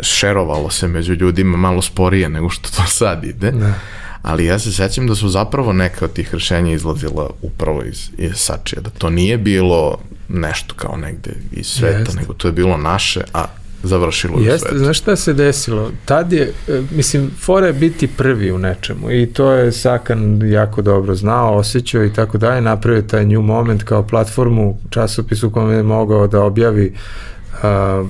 šerovalo 0.00 0.70
se 0.70 0.88
među 0.88 1.14
ljudima 1.14 1.56
malo 1.56 1.82
sporije 1.82 2.28
nego 2.28 2.48
što 2.48 2.70
to 2.70 2.82
sad 2.86 3.24
ide. 3.24 3.50
Da. 3.50 3.74
Ali 4.22 4.46
ja 4.46 4.58
se 4.58 4.72
sećam 4.72 5.06
da 5.06 5.14
su 5.14 5.28
zapravo 5.28 5.72
neka 5.72 6.04
od 6.04 6.12
tih 6.12 6.34
rešenja 6.34 6.72
izlazila 6.72 7.30
upravo 7.42 7.82
iz, 7.82 8.10
iz 8.18 8.32
Sačija, 8.34 8.82
da 8.82 8.90
to 8.90 9.10
nije 9.10 9.38
bilo 9.38 9.98
nešto 10.28 10.74
kao 10.74 10.96
negde 10.96 11.30
iz 11.52 11.66
sveta, 11.66 11.98
Jeste. 11.98 12.16
nego 12.16 12.32
to 12.32 12.48
je 12.48 12.52
bilo 12.52 12.76
naše, 12.76 13.20
a 13.34 13.44
završilo 13.82 14.38
Jeste, 14.38 14.54
u 14.54 14.58
svetu. 14.58 14.78
Znaš 14.78 14.98
šta 14.98 15.16
se 15.16 15.32
desilo? 15.32 15.90
Tad 16.04 16.32
je, 16.32 16.52
e, 16.68 16.82
mislim, 16.90 17.30
fora 17.40 17.66
je 17.66 17.72
biti 17.72 18.06
prvi 18.06 18.52
u 18.52 18.58
nečemu 18.58 19.10
i 19.10 19.26
to 19.26 19.52
je 19.52 19.72
Sakan 19.72 20.50
jako 20.50 20.82
dobro 20.82 21.14
znao, 21.14 21.56
osjećao 21.56 22.04
i 22.04 22.12
tako 22.12 22.38
dalje, 22.38 22.60
napravio 22.60 23.02
taj 23.02 23.26
New 23.26 23.42
Moment 23.42 23.82
kao 23.82 24.02
platformu, 24.02 24.78
časopisu 24.90 25.50
kome 25.50 25.74
je 25.74 25.82
mogao 25.82 26.26
da 26.26 26.42
objavi 26.42 26.94
a, 27.62 28.04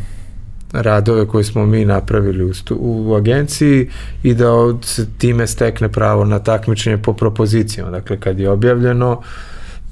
radove 0.73 1.27
koje 1.27 1.45
smo 1.45 1.67
mi 1.67 1.85
napravili 1.85 2.45
u, 2.45 2.53
u 2.81 3.15
agenciji 3.15 3.89
i 4.23 4.35
da 4.35 4.53
od, 4.53 4.85
se 4.85 5.07
time 5.19 5.47
stekne 5.47 5.89
pravo 5.89 6.25
na 6.25 6.39
takmičenje 6.39 6.99
po 6.99 7.13
propozicijama. 7.13 7.91
Dakle, 7.91 8.21
kad 8.21 8.39
je 8.39 8.51
objavljeno, 8.51 9.23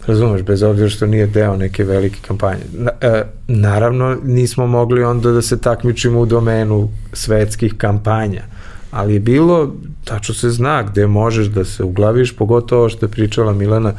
razumeš, 0.07 0.43
bez 0.43 0.63
obzira 0.63 0.89
što 0.89 1.07
nije 1.07 1.27
deo 1.27 1.57
neke 1.57 1.85
velike 1.85 2.19
kampanje. 2.27 2.63
Na, 2.73 2.91
e, 3.01 3.25
naravno, 3.49 4.17
nismo 4.25 4.67
mogli 4.67 5.05
onda 5.05 5.33
da 5.33 5.43
se 5.43 5.61
takmičimo 5.61 6.21
u 6.21 6.27
domenu 6.27 6.89
svetskih 7.13 7.75
kampanja, 7.79 8.43
ali 8.91 9.15
je 9.15 9.21
bilo, 9.21 9.75
tačno 10.05 10.35
se 10.35 10.51
zna 10.51 10.83
gde 10.83 11.07
možeš 11.07 11.47
da 11.47 11.65
se 11.65 11.85
uglaviš, 11.85 12.37
pogotovo 12.37 12.89
što 12.89 13.07
je 13.07 13.11
pričala 13.11 13.53
Milana, 13.53 13.93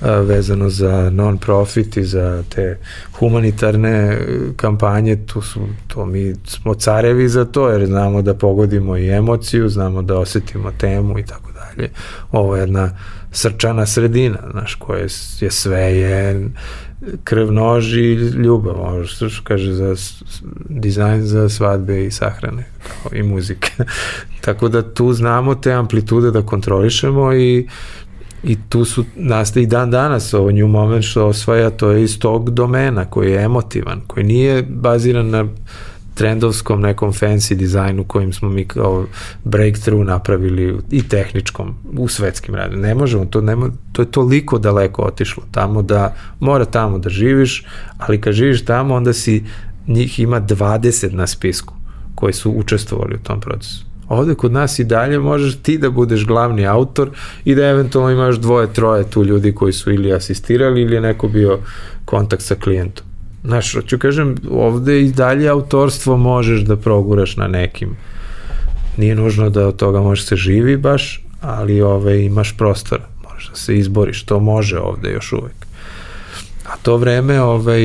vezano 0.00 0.68
za 0.68 1.10
non-profit 1.10 1.96
i 1.96 2.04
za 2.04 2.42
te 2.48 2.78
humanitarne 3.18 3.90
e, 3.90 4.18
kampanje, 4.56 5.16
tu 5.26 5.42
su, 5.42 5.60
to 5.86 6.06
mi 6.06 6.34
smo 6.44 6.74
carevi 6.74 7.28
za 7.28 7.44
to, 7.44 7.68
jer 7.68 7.86
znamo 7.86 8.22
da 8.22 8.34
pogodimo 8.34 8.96
i 8.96 9.08
emociju, 9.08 9.68
znamo 9.68 10.02
da 10.02 10.18
osetimo 10.18 10.72
temu 10.78 11.18
i 11.18 11.22
tako 11.24 11.50
dalje. 11.52 11.90
Ovo 12.32 12.56
je 12.56 12.60
jedna 12.60 12.90
srčana 13.32 13.86
sredina, 13.86 14.38
znaš, 14.50 14.74
koje 14.74 15.08
je 15.40 15.50
sve 15.50 15.80
je 15.80 16.48
krv, 17.24 17.52
nož 17.52 17.96
i 17.96 18.14
ljubav, 18.14 18.80
ovo 18.80 19.04
što 19.04 19.28
kaže 19.44 19.72
za 19.72 19.94
dizajn 20.68 21.22
za 21.22 21.48
svadbe 21.48 22.04
i 22.04 22.10
sahrane 22.10 22.64
kao 22.86 23.18
i 23.18 23.22
muzike. 23.22 23.72
Tako 24.44 24.68
da 24.68 24.94
tu 24.94 25.12
znamo 25.12 25.54
te 25.54 25.72
amplitude 25.72 26.30
da 26.30 26.42
kontrolišemo 26.42 27.34
i 27.34 27.68
i 28.44 28.56
tu 28.68 28.84
su 28.84 29.04
nastaje 29.16 29.64
i 29.64 29.66
dan 29.66 29.90
danas 29.90 30.34
ovo 30.34 30.50
New 30.50 30.66
Moment 30.66 31.04
što 31.04 31.26
osvaja 31.26 31.70
to 31.70 31.90
je 31.90 32.02
iz 32.02 32.18
tog 32.18 32.50
domena 32.50 33.04
koji 33.04 33.30
je 33.30 33.42
emotivan, 33.42 34.00
koji 34.06 34.26
nije 34.26 34.62
baziran 34.62 35.30
na 35.30 35.46
trendovskom 36.18 36.80
nekom 36.80 37.12
fancy 37.12 37.54
dizajnu 37.54 38.04
kojim 38.04 38.32
smo 38.32 38.48
mi 38.48 38.64
kao 38.64 39.06
breakthrough 39.44 40.06
napravili 40.06 40.78
i 40.90 41.08
tehničkom 41.08 41.74
u 41.98 42.08
svetskim 42.08 42.54
radima. 42.54 42.82
Ne 42.82 42.94
možemo, 42.94 43.24
to, 43.24 43.40
nema, 43.40 43.70
to 43.92 44.02
je 44.02 44.10
toliko 44.10 44.58
daleko 44.58 45.02
otišlo 45.02 45.42
tamo 45.52 45.82
da 45.82 46.14
mora 46.40 46.64
tamo 46.64 46.98
da 46.98 47.10
živiš, 47.10 47.64
ali 47.98 48.20
kad 48.20 48.32
živiš 48.32 48.64
tamo 48.64 48.94
onda 48.94 49.12
si 49.12 49.44
njih 49.86 50.20
ima 50.20 50.40
20 50.40 51.12
na 51.12 51.26
spisku 51.26 51.74
koji 52.14 52.32
su 52.32 52.50
učestvovali 52.50 53.14
u 53.14 53.22
tom 53.22 53.40
procesu. 53.40 53.87
Ovde 54.08 54.34
kod 54.34 54.52
nas 54.52 54.78
i 54.78 54.84
dalje 54.84 55.18
možeš 55.18 55.56
ti 55.62 55.78
da 55.78 55.90
budeš 55.90 56.26
glavni 56.26 56.66
autor 56.66 57.10
i 57.44 57.54
da 57.54 57.66
eventualno 57.66 58.10
imaš 58.10 58.36
dvoje, 58.36 58.72
troje 58.72 59.10
tu 59.10 59.24
ljudi 59.24 59.54
koji 59.54 59.72
su 59.72 59.92
ili 59.92 60.12
asistirali 60.12 60.82
ili 60.82 60.94
je 60.94 61.00
neko 61.00 61.28
bio 61.28 61.58
kontakt 62.04 62.42
sa 62.42 62.54
klijentom. 62.54 63.06
Znaš, 63.44 63.74
hoću 63.74 63.98
kažem, 63.98 64.34
ovde 64.50 65.00
i 65.00 65.12
dalje 65.12 65.48
autorstvo 65.48 66.16
možeš 66.16 66.60
da 66.60 66.76
proguraš 66.76 67.36
na 67.36 67.48
nekim. 67.48 67.96
Nije 68.96 69.14
nužno 69.14 69.50
da 69.50 69.68
od 69.68 69.76
toga 69.76 70.00
može 70.00 70.22
se 70.22 70.36
živi 70.36 70.76
baš, 70.76 71.24
ali 71.40 71.82
ove, 71.82 72.24
imaš 72.24 72.56
prostor, 72.56 73.00
možeš 73.28 73.48
da 73.48 73.56
se 73.56 73.78
izboriš, 73.78 74.24
to 74.24 74.40
može 74.40 74.78
ovde 74.78 75.10
još 75.10 75.32
uvek. 75.32 75.66
A 76.66 76.76
to 76.82 76.96
vreme 76.96 77.40
ovaj, 77.42 77.82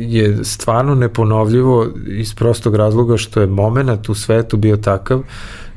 je 0.00 0.44
stvarno 0.44 0.94
neponovljivo 0.94 1.88
iz 2.06 2.34
prostog 2.34 2.76
razloga 2.76 3.16
što 3.16 3.40
je 3.40 3.46
moment 3.46 4.08
u 4.08 4.14
svetu 4.14 4.56
bio 4.56 4.76
takav 4.76 5.22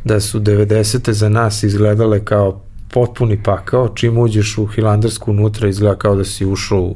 da 0.03 0.19
su 0.19 0.39
90. 0.39 1.11
za 1.11 1.29
nas 1.29 1.63
izgledale 1.63 2.25
kao 2.25 2.61
potpuni 2.91 3.43
pakao, 3.43 3.89
čim 3.95 4.17
uđeš 4.17 4.57
u 4.57 4.65
Hilandarsku 4.65 5.31
unutra 5.31 5.67
izgleda 5.67 5.95
kao 5.95 6.15
da 6.15 6.25
si 6.25 6.45
ušao 6.45 6.81
u 6.81 6.95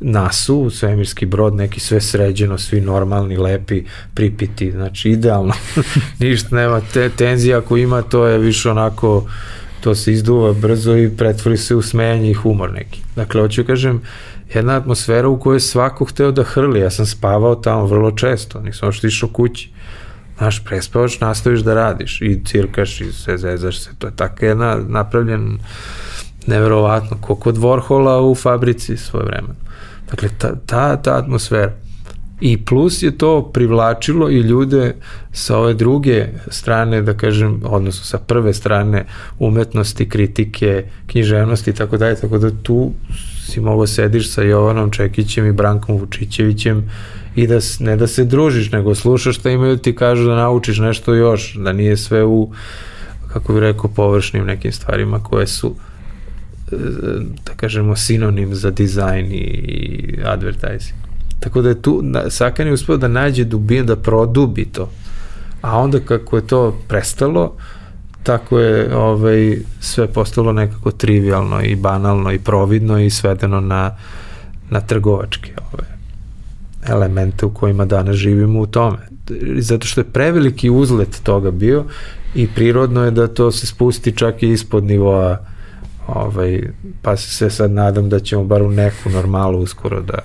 nasu, 0.00 0.56
u 0.56 0.70
svemirski 0.70 1.26
brod, 1.26 1.54
neki 1.54 1.80
sve 1.80 2.00
sređeno, 2.00 2.58
svi 2.58 2.80
normalni, 2.80 3.36
lepi, 3.36 3.84
pripiti, 4.14 4.72
znači 4.72 5.10
idealno, 5.10 5.52
ništa 6.20 6.56
nema, 6.56 6.80
te 6.92 7.08
tenzija 7.08 7.58
ako 7.58 7.76
ima, 7.76 8.02
to 8.02 8.26
je 8.26 8.38
više 8.38 8.70
onako, 8.70 9.24
to 9.84 9.94
se 9.94 10.12
izduva 10.12 10.52
brzo 10.52 10.96
i 10.96 11.16
pretvori 11.16 11.56
se 11.56 11.74
u 11.74 11.82
smejanje 11.82 12.30
i 12.30 12.34
humor 12.34 12.72
neki. 12.72 13.02
Dakle, 13.16 13.40
hoću 13.40 13.64
kažem, 13.64 14.00
jedna 14.54 14.76
atmosfera 14.76 15.28
u 15.28 15.40
kojoj 15.40 15.60
svako 15.60 16.04
hteo 16.04 16.30
da 16.32 16.42
hrli. 16.42 16.80
Ja 16.80 16.90
sam 16.90 17.06
spavao 17.06 17.54
tamo 17.54 17.86
vrlo 17.86 18.10
često, 18.10 18.60
nisam 18.60 18.88
ošto 18.88 19.06
išao 19.06 19.28
kući. 19.28 19.70
Znaš, 20.38 20.64
prespavaš, 20.64 21.20
nastaviš 21.20 21.60
da 21.60 21.74
radiš 21.74 22.22
i 22.22 22.40
cirkaš 22.44 23.00
i 23.00 23.12
sve 23.12 23.38
zezaš 23.38 23.80
se. 23.80 23.90
To 23.98 24.06
je 24.06 24.16
tako 24.16 24.44
jedna 24.44 24.78
napravljen 24.88 25.58
neverovatno, 26.46 27.16
ko 27.20 27.34
kod 27.34 27.56
Warhola 27.56 28.30
u 28.30 28.34
fabrici 28.34 28.96
svoje 28.96 29.26
vremena. 29.26 29.54
Dakle, 30.10 30.28
ta, 30.38 30.54
ta, 30.66 30.96
ta 30.96 31.16
atmosfera. 31.16 31.72
I 32.46 32.64
plus 32.64 33.02
je 33.02 33.18
to 33.18 33.50
privlačilo 33.52 34.30
i 34.30 34.40
ljude 34.40 34.94
sa 35.32 35.58
ove 35.58 35.74
druge 35.74 36.26
strane, 36.48 37.02
da 37.02 37.14
kažem, 37.14 37.60
odnosno 37.64 38.04
sa 38.04 38.18
prve 38.18 38.54
strane 38.54 39.06
umetnosti, 39.38 40.08
kritike, 40.08 40.84
književnosti 41.06 41.70
i 41.70 41.74
tako 41.74 41.96
dalje, 41.96 42.16
tako 42.20 42.38
da 42.38 42.50
tu 42.62 42.90
si 43.46 43.60
mogao 43.60 43.86
sediš 43.86 44.30
sa 44.30 44.42
Jovanom 44.42 44.90
Čekićem 44.90 45.46
i 45.46 45.52
Brankom 45.52 45.96
Vučićevićem 45.96 46.90
i 47.36 47.46
da 47.46 47.58
ne 47.80 47.96
da 47.96 48.06
se 48.06 48.24
družiš, 48.24 48.70
nego 48.72 48.94
slušaš 48.94 49.36
šta 49.36 49.50
imaju 49.50 49.76
ti 49.76 49.96
kažu 49.96 50.24
da 50.24 50.34
naučiš 50.34 50.78
nešto 50.78 51.14
još, 51.14 51.54
da 51.54 51.72
nije 51.72 51.96
sve 51.96 52.24
u 52.24 52.52
kako 53.32 53.52
bih 53.52 53.60
rekao 53.60 53.90
površnim 53.90 54.44
nekim 54.44 54.72
stvarima 54.72 55.22
koje 55.22 55.46
su 55.46 55.74
e, 56.72 56.76
da 57.46 57.52
kažemo 57.56 57.96
sinonim 57.96 58.54
za 58.54 58.70
dizajn 58.70 59.26
i 59.32 60.18
advertising. 60.24 61.03
Tako 61.40 61.62
da 61.62 61.68
je 61.68 61.82
tu, 61.82 62.02
Sakan 62.30 62.66
je 62.66 62.72
uspeo 62.72 62.96
da 62.96 63.08
nađe 63.08 63.44
dubinu, 63.44 63.84
da 63.84 63.96
produbi 63.96 64.64
to. 64.64 64.90
A 65.60 65.78
onda 65.78 66.00
kako 66.00 66.36
je 66.36 66.46
to 66.46 66.78
prestalo, 66.88 67.56
tako 68.22 68.58
je 68.58 68.96
ovaj, 68.96 69.58
sve 69.80 70.06
postalo 70.06 70.52
nekako 70.52 70.90
trivialno 70.90 71.62
i 71.62 71.76
banalno 71.76 72.32
i 72.32 72.38
providno 72.38 73.00
i 73.00 73.10
svedeno 73.10 73.60
na, 73.60 73.96
na 74.70 74.80
trgovačke 74.80 75.52
ove, 75.72 75.84
elemente 76.88 77.46
u 77.46 77.54
kojima 77.54 77.84
danas 77.84 78.16
živimo 78.16 78.60
u 78.60 78.66
tome. 78.66 78.98
Zato 79.58 79.86
što 79.86 80.00
je 80.00 80.04
preveliki 80.04 80.70
uzlet 80.70 81.20
toga 81.22 81.50
bio 81.50 81.84
i 82.34 82.48
prirodno 82.54 83.04
je 83.04 83.10
da 83.10 83.28
to 83.28 83.50
se 83.52 83.66
spusti 83.66 84.16
čak 84.16 84.42
i 84.42 84.52
ispod 84.52 84.84
nivoa 84.84 85.38
ovaj, 86.06 86.62
pa 87.02 87.16
se 87.16 87.50
sad 87.50 87.70
nadam 87.70 88.08
da 88.08 88.20
ćemo 88.20 88.44
bar 88.44 88.62
u 88.62 88.70
neku 88.70 89.10
normalu 89.10 89.58
uskoro 89.58 90.00
da 90.00 90.18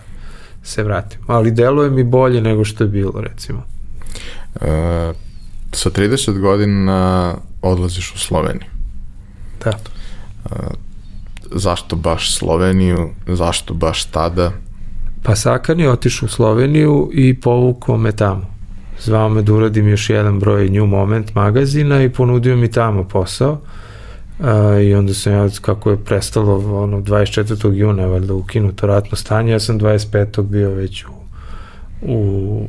se 0.64 0.84
vratimo. 0.84 1.24
Ali 1.28 1.52
deluje 1.52 1.90
mi 1.90 2.04
bolje 2.04 2.42
nego 2.42 2.66
što 2.66 2.84
je 2.84 2.88
bilo, 2.88 3.22
recimo. 3.22 3.64
E, 4.62 5.14
sa 5.72 5.90
30 5.90 6.40
godina 6.40 7.36
odlaziš 7.62 8.14
u 8.16 8.18
Sloveniju. 8.18 8.70
Da. 9.64 9.70
E, 9.70 10.56
zašto 11.52 11.96
baš 11.96 12.36
Sloveniju? 12.36 13.10
Zašto 13.28 13.74
baš 13.74 14.06
tada? 14.06 14.52
Pa 15.24 15.36
Sakan 15.36 15.80
je 15.80 15.92
otišao 15.92 16.26
u 16.26 16.30
Sloveniju 16.30 17.10
i 17.14 17.40
povukao 17.40 17.98
me 17.98 18.12
tamo. 18.12 18.46
Zvao 19.00 19.30
me 19.30 19.42
da 19.42 19.54
uradim 19.54 19.90
još 19.90 20.10
jedan 20.10 20.40
broj 20.40 20.70
New 20.70 20.86
Moment 20.86 21.36
magazina 21.36 22.04
i 22.04 22.10
ponudio 22.10 22.58
mi 22.58 22.72
tamo 22.72 23.04
posao. 23.04 23.52
Uh, 23.52 23.60
I 24.84 24.96
onda 24.96 25.14
sam 25.14 25.34
ja, 25.34 25.50
kako 25.62 25.92
je 25.92 26.04
prestalo 26.04 26.82
ono, 26.84 26.98
24. 26.98 27.74
juna, 27.74 28.06
valjda 28.06 28.34
ukinuto 28.34 28.88
ratno 28.88 29.18
stanje, 29.18 29.52
ja 29.52 29.60
sam 29.60 29.80
25. 29.80 30.42
bio 30.42 30.70
već 30.70 31.06
u, 31.06 31.10
u, 32.02 32.68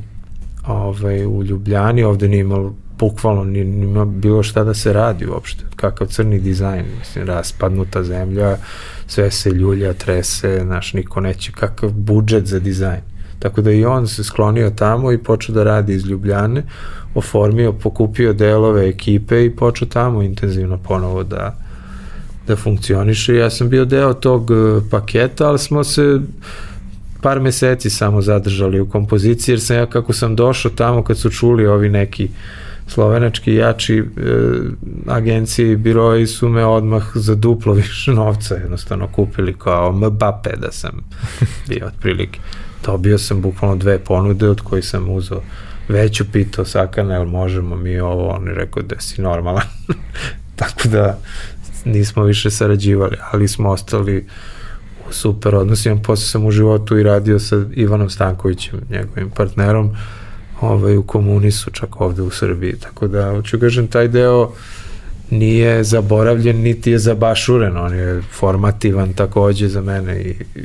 ovaj, 0.67 1.27
u 1.27 1.45
Ljubljani, 1.45 2.03
ovde 2.03 2.29
nije 2.29 2.41
imalo 2.41 2.75
bukvalno 2.99 3.45
nije, 3.45 3.65
nima 3.65 4.05
bilo 4.05 4.43
šta 4.43 4.65
da 4.65 4.75
se 4.75 4.93
radi 4.93 5.27
uopšte, 5.27 5.65
kakav 5.77 6.07
crni 6.07 6.41
dizajn, 6.41 6.85
mislim, 6.99 7.27
raspadnuta 7.27 8.03
zemlja, 8.03 8.57
sve 9.07 9.31
se 9.31 9.51
ljulja, 9.51 9.93
trese, 9.93 10.61
znaš, 10.65 10.93
niko 10.93 11.21
neće, 11.21 11.53
kakav 11.53 11.91
budžet 11.91 12.47
za 12.47 12.59
dizajn. 12.59 13.01
Tako 13.39 13.63
da 13.63 13.71
i 13.71 13.85
on 13.85 14.09
se 14.09 14.25
sklonio 14.25 14.71
tamo 14.71 15.13
i 15.13 15.19
počeo 15.19 15.55
da 15.55 15.65
radi 15.65 15.95
iz 15.95 16.07
Ljubljane, 16.07 16.63
oformio, 17.15 17.73
pokupio 17.73 18.33
delove 18.33 18.89
ekipe 18.89 19.45
i 19.45 19.57
počeo 19.57 19.89
tamo 19.89 20.23
intenzivno 20.23 20.79
ponovo 20.79 21.23
da, 21.23 21.57
da 22.47 22.57
funkcioniše. 22.57 23.35
Ja 23.35 23.51
sam 23.51 23.69
bio 23.69 23.85
deo 23.85 24.15
tog 24.15 24.51
e, 24.51 24.55
paketa, 24.91 25.49
ali 25.49 25.59
smo 25.59 25.85
se 25.85 26.21
par 27.23 27.41
meseci 27.41 27.91
samo 27.91 28.23
zadržali 28.23 28.81
u 28.81 28.89
kompoziciji, 28.89 29.53
jer 29.53 29.61
sam 29.61 29.77
ja 29.77 29.87
kako 29.87 30.13
sam 30.13 30.37
došao 30.37 30.71
tamo 30.71 31.05
kad 31.05 31.19
su 31.19 31.31
čuli 31.31 31.67
ovi 31.67 31.89
neki 31.89 32.29
slovenački 32.87 33.55
jači 33.55 33.99
e, 33.99 34.03
agencije 35.07 35.73
i 35.73 35.77
biroji 35.77 36.27
su 36.27 36.49
me 36.49 36.65
odmah 36.65 37.03
za 37.15 37.35
duplo 37.35 37.73
više 37.83 38.13
novca 38.13 38.55
jednostavno 38.55 39.09
kupili 39.09 39.55
kao 39.59 39.93
Mbappe 39.93 40.57
da 40.57 40.73
sam 40.73 40.91
bio 41.69 41.87
otprilike. 41.87 42.41
Dobio 42.87 43.19
sam 43.19 43.43
bukvalno 43.43 43.77
dve 43.77 43.99
ponude 43.99 44.49
od 44.49 44.61
kojih 44.61 44.85
sam 44.85 45.11
uzao 45.11 45.43
veću 45.91 46.25
pitao 46.33 46.65
Sakana, 46.65 47.15
jel 47.15 47.25
možemo 47.25 47.77
mi 47.77 48.01
ovo, 48.01 48.29
on 48.29 48.47
je 48.47 48.55
rekao 48.55 48.83
da 48.83 49.01
si 49.01 49.23
normalan. 49.23 49.67
Tako 50.57 50.89
da 50.89 51.19
nismo 51.85 52.23
više 52.23 52.51
sarađivali, 52.51 53.17
ali 53.33 53.49
smo 53.49 53.71
ostali 53.71 54.27
u 55.09 55.13
super 55.13 55.55
odnosima. 55.55 55.97
Posle 56.03 56.27
sam 56.27 56.47
u 56.47 56.51
životu 56.51 56.99
i 56.99 57.03
radio 57.03 57.39
sa 57.39 57.65
Ivanom 57.75 58.11
Stankovićem, 58.11 58.81
njegovim 58.91 59.31
partnerom, 59.31 59.91
ovaj, 60.61 60.97
u 60.97 61.03
komunisu, 61.03 61.71
čak 61.71 62.01
ovde 62.01 62.23
u 62.23 62.31
Srbiji. 62.31 62.73
Tako 62.73 63.09
da, 63.09 63.31
hoću 63.31 63.59
kažem, 63.59 63.87
taj 63.87 64.09
deo 64.09 64.53
nije 65.31 65.85
zaboravljen, 65.85 66.57
niti 66.57 66.91
je 66.91 66.99
zabašuren, 66.99 67.77
on 67.77 67.95
je 67.95 68.23
formativan 68.33 69.13
takođe 69.13 69.69
za 69.69 69.81
mene 69.81 70.21
i, 70.21 70.31
i 70.55 70.63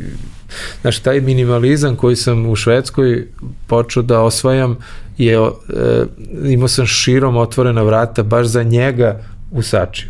znaš, 0.82 1.00
taj 1.00 1.22
minimalizam 1.22 1.96
koji 1.96 2.16
sam 2.16 2.46
u 2.46 2.56
Švedskoj 2.56 3.28
počeo 3.68 4.04
da 4.04 4.22
osvajam 4.22 4.78
je, 5.18 5.36
e, 5.38 6.06
imao 6.46 6.68
sam 6.68 6.86
širom 6.86 7.38
otvorena 7.38 7.84
vrata 7.84 8.24
baš 8.24 8.48
za 8.48 8.64
njega 8.64 9.22
u 9.52 9.62
Sačiju. 9.62 10.10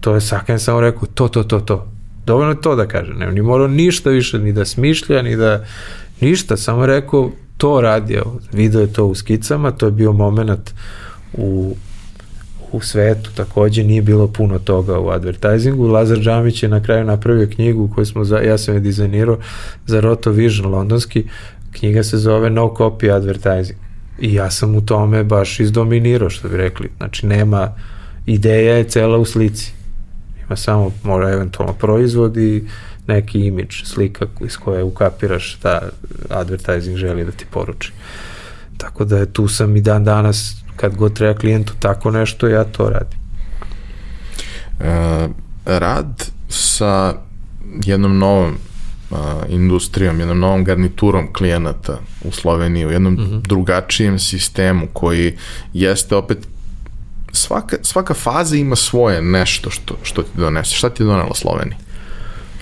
To 0.00 0.14
je 0.14 0.20
Sakan 0.20 0.58
samo 0.58 0.80
rekao, 0.80 1.08
to, 1.14 1.28
to, 1.28 1.42
to, 1.42 1.60
to. 1.60 1.86
Dovoljno 2.26 2.52
je 2.52 2.60
to 2.60 2.76
da 2.76 2.86
kaže, 2.86 3.12
ne, 3.14 3.32
ni 3.32 3.42
morao 3.42 3.68
ništa 3.68 4.10
više 4.10 4.38
ni 4.38 4.52
da 4.52 4.64
smišlja, 4.64 5.22
ni 5.22 5.36
da 5.36 5.64
ništa, 6.20 6.56
samo 6.56 6.86
rekao, 6.86 7.30
to 7.56 7.80
radio, 7.80 8.24
video 8.52 8.80
je 8.80 8.92
to 8.92 9.06
u 9.06 9.14
skicama, 9.14 9.70
to 9.70 9.86
je 9.86 9.92
bio 9.92 10.12
moment 10.12 10.74
u 11.32 11.76
u 12.72 12.80
svetu 12.80 13.30
takođe 13.34 13.84
nije 13.84 14.02
bilo 14.02 14.28
puno 14.28 14.58
toga 14.58 14.98
u 14.98 15.08
advertisingu. 15.08 15.86
Lazar 15.86 16.18
Džamić 16.18 16.62
je 16.62 16.68
na 16.68 16.82
kraju 16.82 17.04
napravio 17.04 17.48
knjigu 17.54 17.90
koju 17.94 18.06
smo, 18.06 18.24
za, 18.24 18.38
ja 18.38 18.58
sam 18.58 18.74
je 18.74 18.80
dizajnirao 18.80 19.38
za 19.86 20.00
Roto 20.00 20.30
Vision 20.30 20.70
londonski, 20.70 21.24
knjiga 21.72 22.02
se 22.02 22.18
zove 22.18 22.50
No 22.50 22.74
Copy 22.78 23.10
Advertising. 23.16 23.78
I 24.18 24.34
ja 24.34 24.50
sam 24.50 24.74
u 24.74 24.80
tome 24.80 25.24
baš 25.24 25.60
izdominirao, 25.60 26.30
što 26.30 26.48
bi 26.48 26.56
rekli. 26.56 26.90
Znači, 26.96 27.26
nema, 27.26 27.72
ideja 28.26 28.76
je 28.76 28.84
cela 28.84 29.18
u 29.18 29.24
slici. 29.24 29.72
Ima 30.46 30.56
samo, 30.56 30.90
mora 31.02 31.30
eventualno 31.30 31.72
proizvod 31.72 32.36
i 32.36 32.64
neki 33.06 33.40
imidž, 33.40 33.82
slika 33.84 34.26
iz 34.44 34.56
koje 34.56 34.82
ukapiraš 34.82 35.54
šta 35.54 35.80
advertising 36.30 36.96
želi 36.96 37.24
da 37.24 37.30
ti 37.30 37.46
poruči. 37.50 37.92
Tako 38.76 39.04
da 39.04 39.18
je 39.18 39.32
tu 39.32 39.48
sam 39.48 39.76
i 39.76 39.80
dan 39.80 40.04
danas 40.04 40.62
kad 40.76 40.96
god 40.96 41.12
treba 41.12 41.38
klijentu 41.38 41.72
tako 41.78 42.10
nešto, 42.10 42.48
ja 42.48 42.64
to 42.64 42.90
radim. 42.90 43.18
E, 44.80 45.28
rad 45.64 46.30
sa 46.48 47.14
jednom 47.84 48.18
novom 48.18 48.58
a, 49.10 49.42
industrijom, 49.48 50.18
jednom 50.18 50.38
novom 50.38 50.64
garniturom 50.64 51.32
klijenata 51.32 51.98
u 52.24 52.32
Sloveniji, 52.32 52.86
u 52.86 52.90
jednom 52.90 53.12
mm 53.12 53.18
-hmm. 53.18 53.40
drugačijem 53.42 54.18
sistemu 54.18 54.86
koji 54.92 55.36
jeste 55.72 56.16
opet 56.16 56.38
svaka, 57.32 57.76
svaka 57.82 58.14
faza 58.14 58.56
ima 58.56 58.76
svoje 58.76 59.22
nešto 59.22 59.70
što, 59.70 59.94
što 60.02 60.22
ti 60.22 60.28
donese. 60.36 60.74
Šta 60.74 60.90
ti 60.90 61.02
je 61.02 61.06
donela 61.06 61.34
Slovenija? 61.34 61.76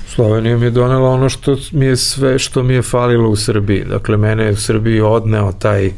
Slovenija 0.09 0.57
mi 0.57 0.67
je 0.67 0.71
donela 0.71 1.11
ono 1.11 1.29
što 1.29 1.57
mi 1.73 1.87
je 1.87 1.97
sve 1.97 2.39
što 2.39 2.63
mi 2.63 2.75
je 2.75 2.83
falilo 2.83 3.29
u 3.29 3.37
Srbiji. 3.37 3.85
Dakle, 3.85 4.17
mene 4.17 4.45
je 4.45 4.53
u 4.53 4.57
Srbiji 4.57 5.01
odneo 5.01 5.53
taj 5.53 5.93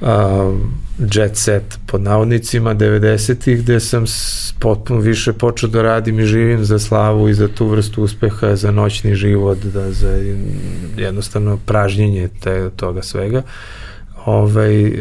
a, 0.00 0.52
jet 0.98 1.36
set 1.36 1.78
pod 1.86 2.00
navodnicima 2.00 2.74
90-ih 2.74 3.62
gde 3.62 3.80
sam 3.80 4.04
potpuno 4.58 5.00
više 5.00 5.32
počeo 5.32 5.68
da 5.68 5.82
radim 5.82 6.20
i 6.20 6.26
živim 6.26 6.64
za 6.64 6.78
slavu 6.78 7.28
i 7.28 7.34
za 7.34 7.48
tu 7.48 7.66
vrstu 7.66 8.02
uspeha, 8.02 8.56
za 8.56 8.70
noćni 8.70 9.14
život, 9.14 9.58
da, 9.58 9.92
za 9.92 10.18
jednostavno 10.96 11.58
pražnjenje 11.66 12.28
te, 12.40 12.70
toga 12.76 13.02
svega. 13.02 13.42
Ovaj, 14.24 14.92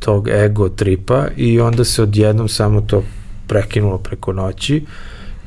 tog 0.00 0.28
ego 0.28 0.68
tripa 0.68 1.26
i 1.36 1.60
onda 1.60 1.84
se 1.84 2.02
odjednom 2.02 2.48
samo 2.48 2.80
to 2.80 3.02
prekinulo 3.46 3.98
preko 3.98 4.32
noći 4.32 4.84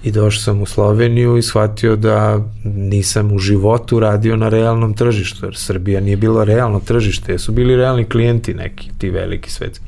i 0.03 0.11
došao 0.11 0.41
sam 0.41 0.61
u 0.61 0.65
Sloveniju 0.65 1.37
i 1.37 1.41
shvatio 1.41 1.95
da 1.95 2.39
nisam 2.63 3.31
u 3.31 3.39
životu 3.39 3.99
radio 3.99 4.35
na 4.35 4.49
realnom 4.49 4.93
tržištu, 4.93 5.45
jer 5.45 5.55
Srbija 5.55 6.01
nije 6.01 6.17
bilo 6.17 6.43
realno 6.45 6.79
tržište, 6.79 7.31
jesu 7.31 7.51
bili 7.51 7.75
realni 7.75 8.05
klijenti 8.05 8.53
neki, 8.53 8.89
ti 8.97 9.09
veliki 9.09 9.51
svetski. 9.51 9.85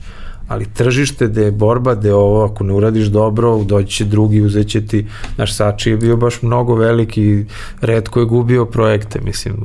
Ali 0.47 0.65
tržište 0.73 1.27
gde 1.27 1.43
je 1.43 1.51
borba, 1.51 1.95
gde 1.95 2.13
ovo, 2.13 2.45
ako 2.45 2.63
ne 2.63 2.73
uradiš 2.73 3.07
dobro, 3.07 3.63
doći 3.63 3.95
će 3.97 4.05
drugi, 4.05 4.41
uzet 4.41 4.67
će 4.67 4.85
ti, 4.85 5.07
naš 5.37 5.55
Sači 5.55 5.89
je 5.89 5.97
bio 5.97 6.17
baš 6.17 6.41
mnogo 6.41 6.75
veliki, 6.75 7.45
redko 7.81 8.19
je 8.19 8.25
gubio 8.25 8.65
projekte, 8.65 9.19
mislim, 9.21 9.55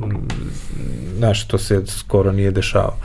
znaš, 1.17 1.47
to 1.47 1.57
se 1.57 1.83
skoro 1.85 2.31
nije 2.31 2.51
dešavalo. 2.51 2.97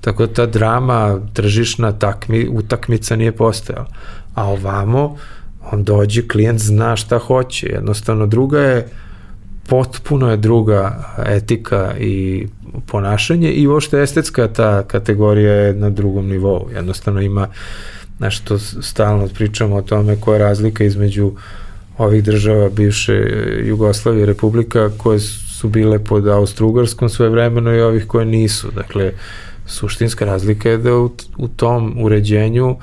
Tako 0.00 0.26
da 0.26 0.32
ta 0.32 0.46
drama, 0.46 1.20
tržišna 1.32 1.92
takmi, 1.92 2.48
utakmica 2.48 3.16
nije 3.16 3.32
postojala. 3.32 3.86
A 4.34 4.44
ovamo, 4.44 5.16
on 5.72 5.84
dođe, 5.84 6.28
klijent 6.28 6.60
zna 6.60 6.96
šta 6.96 7.18
hoće, 7.18 7.66
jednostavno 7.66 8.26
druga 8.26 8.60
je 8.60 8.88
potpuno 9.68 10.30
je 10.30 10.36
druga 10.36 11.04
etika 11.26 11.94
i 11.98 12.46
ponašanje 12.86 13.52
i 13.52 13.66
uopšte 13.66 14.02
estetska 14.02 14.48
ta 14.48 14.82
kategorija 14.82 15.52
je 15.52 15.74
na 15.74 15.90
drugom 15.90 16.26
nivou. 16.26 16.68
Jednostavno 16.74 17.20
ima 17.20 17.48
nešto 18.18 18.58
stalno 18.58 19.28
pričamo 19.28 19.76
o 19.76 19.82
tome 19.82 20.16
koja 20.20 20.36
je 20.36 20.44
razlika 20.44 20.84
između 20.84 21.32
ovih 21.98 22.24
država 22.24 22.68
bivše 22.68 23.12
Jugoslavije 23.64 24.26
republika 24.26 24.90
koje 24.96 25.20
su 25.20 25.68
bile 25.68 26.04
pod 26.04 26.24
Austro-Ugarskom 26.24 27.08
svoje 27.08 27.30
vremeno 27.30 27.74
i 27.74 27.80
ovih 27.80 28.06
koje 28.06 28.26
nisu. 28.26 28.70
Dakle, 28.70 29.12
suštinska 29.66 30.24
razlika 30.24 30.70
je 30.70 30.78
da 30.78 30.94
u, 30.94 31.10
u 31.38 31.48
tom 31.48 31.96
uređenju 32.00 32.76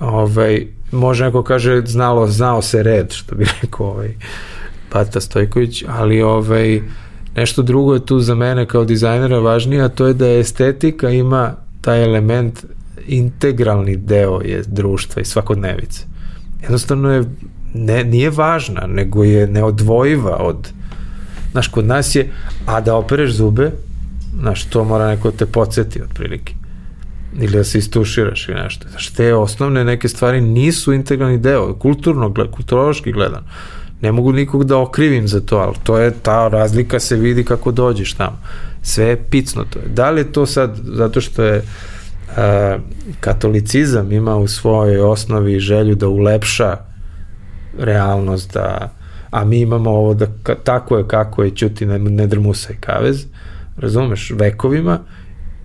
ovaj, 0.00 0.66
može 0.92 1.24
neko 1.24 1.42
kaže 1.42 1.82
znalo, 1.86 2.26
znao 2.26 2.62
se 2.62 2.82
red, 2.82 3.12
što 3.12 3.34
bi 3.34 3.46
rekao 3.62 3.86
ovaj, 3.86 4.14
Pata 4.90 5.20
Stojković, 5.20 5.84
ali 5.88 6.22
ovaj, 6.22 6.82
nešto 7.36 7.62
drugo 7.62 7.94
je 7.94 8.06
tu 8.06 8.20
za 8.20 8.34
mene 8.34 8.66
kao 8.66 8.84
dizajnera 8.84 9.38
važnije, 9.38 9.82
a 9.82 9.88
to 9.88 10.06
je 10.06 10.14
da 10.14 10.28
estetika 10.28 11.10
ima 11.10 11.54
taj 11.80 12.04
element 12.04 12.64
integralni 13.06 13.96
deo 13.96 14.40
je 14.40 14.62
društva 14.66 15.22
i 15.22 15.24
svakodnevice. 15.24 16.04
Jednostavno 16.62 17.12
je 17.12 17.24
ne, 17.74 18.04
nije 18.04 18.30
važna, 18.30 18.86
nego 18.86 19.24
je 19.24 19.46
neodvojiva 19.46 20.36
od 20.36 20.72
znaš, 21.52 21.68
kod 21.68 21.86
nas 21.86 22.14
je, 22.14 22.32
a 22.66 22.80
da 22.80 22.94
opereš 22.94 23.30
zube, 23.30 23.70
znaš, 24.40 24.64
to 24.64 24.84
mora 24.84 25.08
neko 25.08 25.30
te 25.30 25.46
podsjeti 25.46 26.02
otprilike 26.02 26.59
ili 27.38 27.52
da 27.52 27.64
se 27.64 27.78
istuširaš 27.78 28.48
ili 28.48 28.60
nešto. 28.60 28.88
Znaš, 28.88 29.08
te 29.08 29.34
osnovne 29.34 29.84
neke 29.84 30.08
stvari 30.08 30.40
nisu 30.40 30.92
integralni 30.92 31.38
deo, 31.38 31.74
kulturno, 31.74 32.34
kulturološki 32.52 33.12
gledan. 33.12 33.42
Ne 34.02 34.12
mogu 34.12 34.32
nikog 34.32 34.64
da 34.64 34.78
okrivim 34.78 35.28
za 35.28 35.40
to, 35.40 35.56
ali 35.56 35.74
to 35.82 35.98
je 35.98 36.10
ta 36.22 36.48
razlika 36.48 37.00
se 37.00 37.16
vidi 37.16 37.44
kako 37.44 37.70
dođeš 37.70 38.12
tamo. 38.12 38.38
Sve 38.82 39.04
je 39.04 39.24
picnuto. 39.30 39.78
Da 39.94 40.10
li 40.10 40.20
je 40.20 40.32
to 40.32 40.46
sad 40.46 40.78
zato 40.82 41.20
što 41.20 41.42
je 41.42 41.62
a, 42.36 42.78
katolicizam 43.20 44.12
ima 44.12 44.36
u 44.36 44.48
svojoj 44.48 45.00
osnovi 45.00 45.60
želju 45.60 45.94
da 45.94 46.08
ulepša 46.08 46.76
realnost, 47.78 48.52
da, 48.52 48.92
a 49.30 49.44
mi 49.44 49.60
imamo 49.60 49.90
ovo 49.90 50.14
da 50.14 50.26
ka, 50.42 50.54
tako 50.54 50.98
je 50.98 51.08
kako 51.08 51.42
je 51.42 51.50
ćuti 51.50 51.86
ne, 51.86 51.98
ne 51.98 52.26
drmusa 52.26 52.72
i 52.72 52.76
kavez, 52.76 53.26
razumeš, 53.76 54.30
vekovima, 54.30 54.98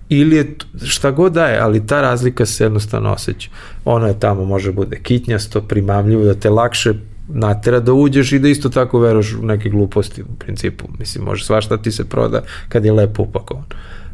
ili 0.08 0.36
je 0.36 0.56
šta 0.84 1.10
god 1.10 1.32
da 1.32 1.46
je, 1.46 1.60
ali 1.60 1.86
ta 1.86 2.00
razlika 2.00 2.46
se 2.46 2.64
jednostavno 2.64 3.12
osjeća. 3.12 3.50
Ono 3.84 4.06
je 4.06 4.20
tamo 4.20 4.44
može 4.44 4.72
bude 4.72 4.98
kitnjasto, 5.02 5.60
primamljivo, 5.60 6.24
da 6.24 6.34
te 6.34 6.50
lakše 6.50 6.94
natera 7.28 7.80
da 7.80 7.92
uđeš 7.92 8.32
i 8.32 8.38
da 8.38 8.48
isto 8.48 8.68
tako 8.68 8.98
veroš 8.98 9.34
u 9.34 9.46
neke 9.46 9.68
gluposti 9.68 10.22
u 10.22 10.34
principu. 10.38 10.84
Mislim, 10.98 11.24
može 11.24 11.44
svašta 11.44 11.76
ti 11.76 11.92
se 11.92 12.04
proda 12.04 12.42
kad 12.68 12.84
je 12.84 12.92
lepo 12.92 13.22
upakovan. 13.22 13.64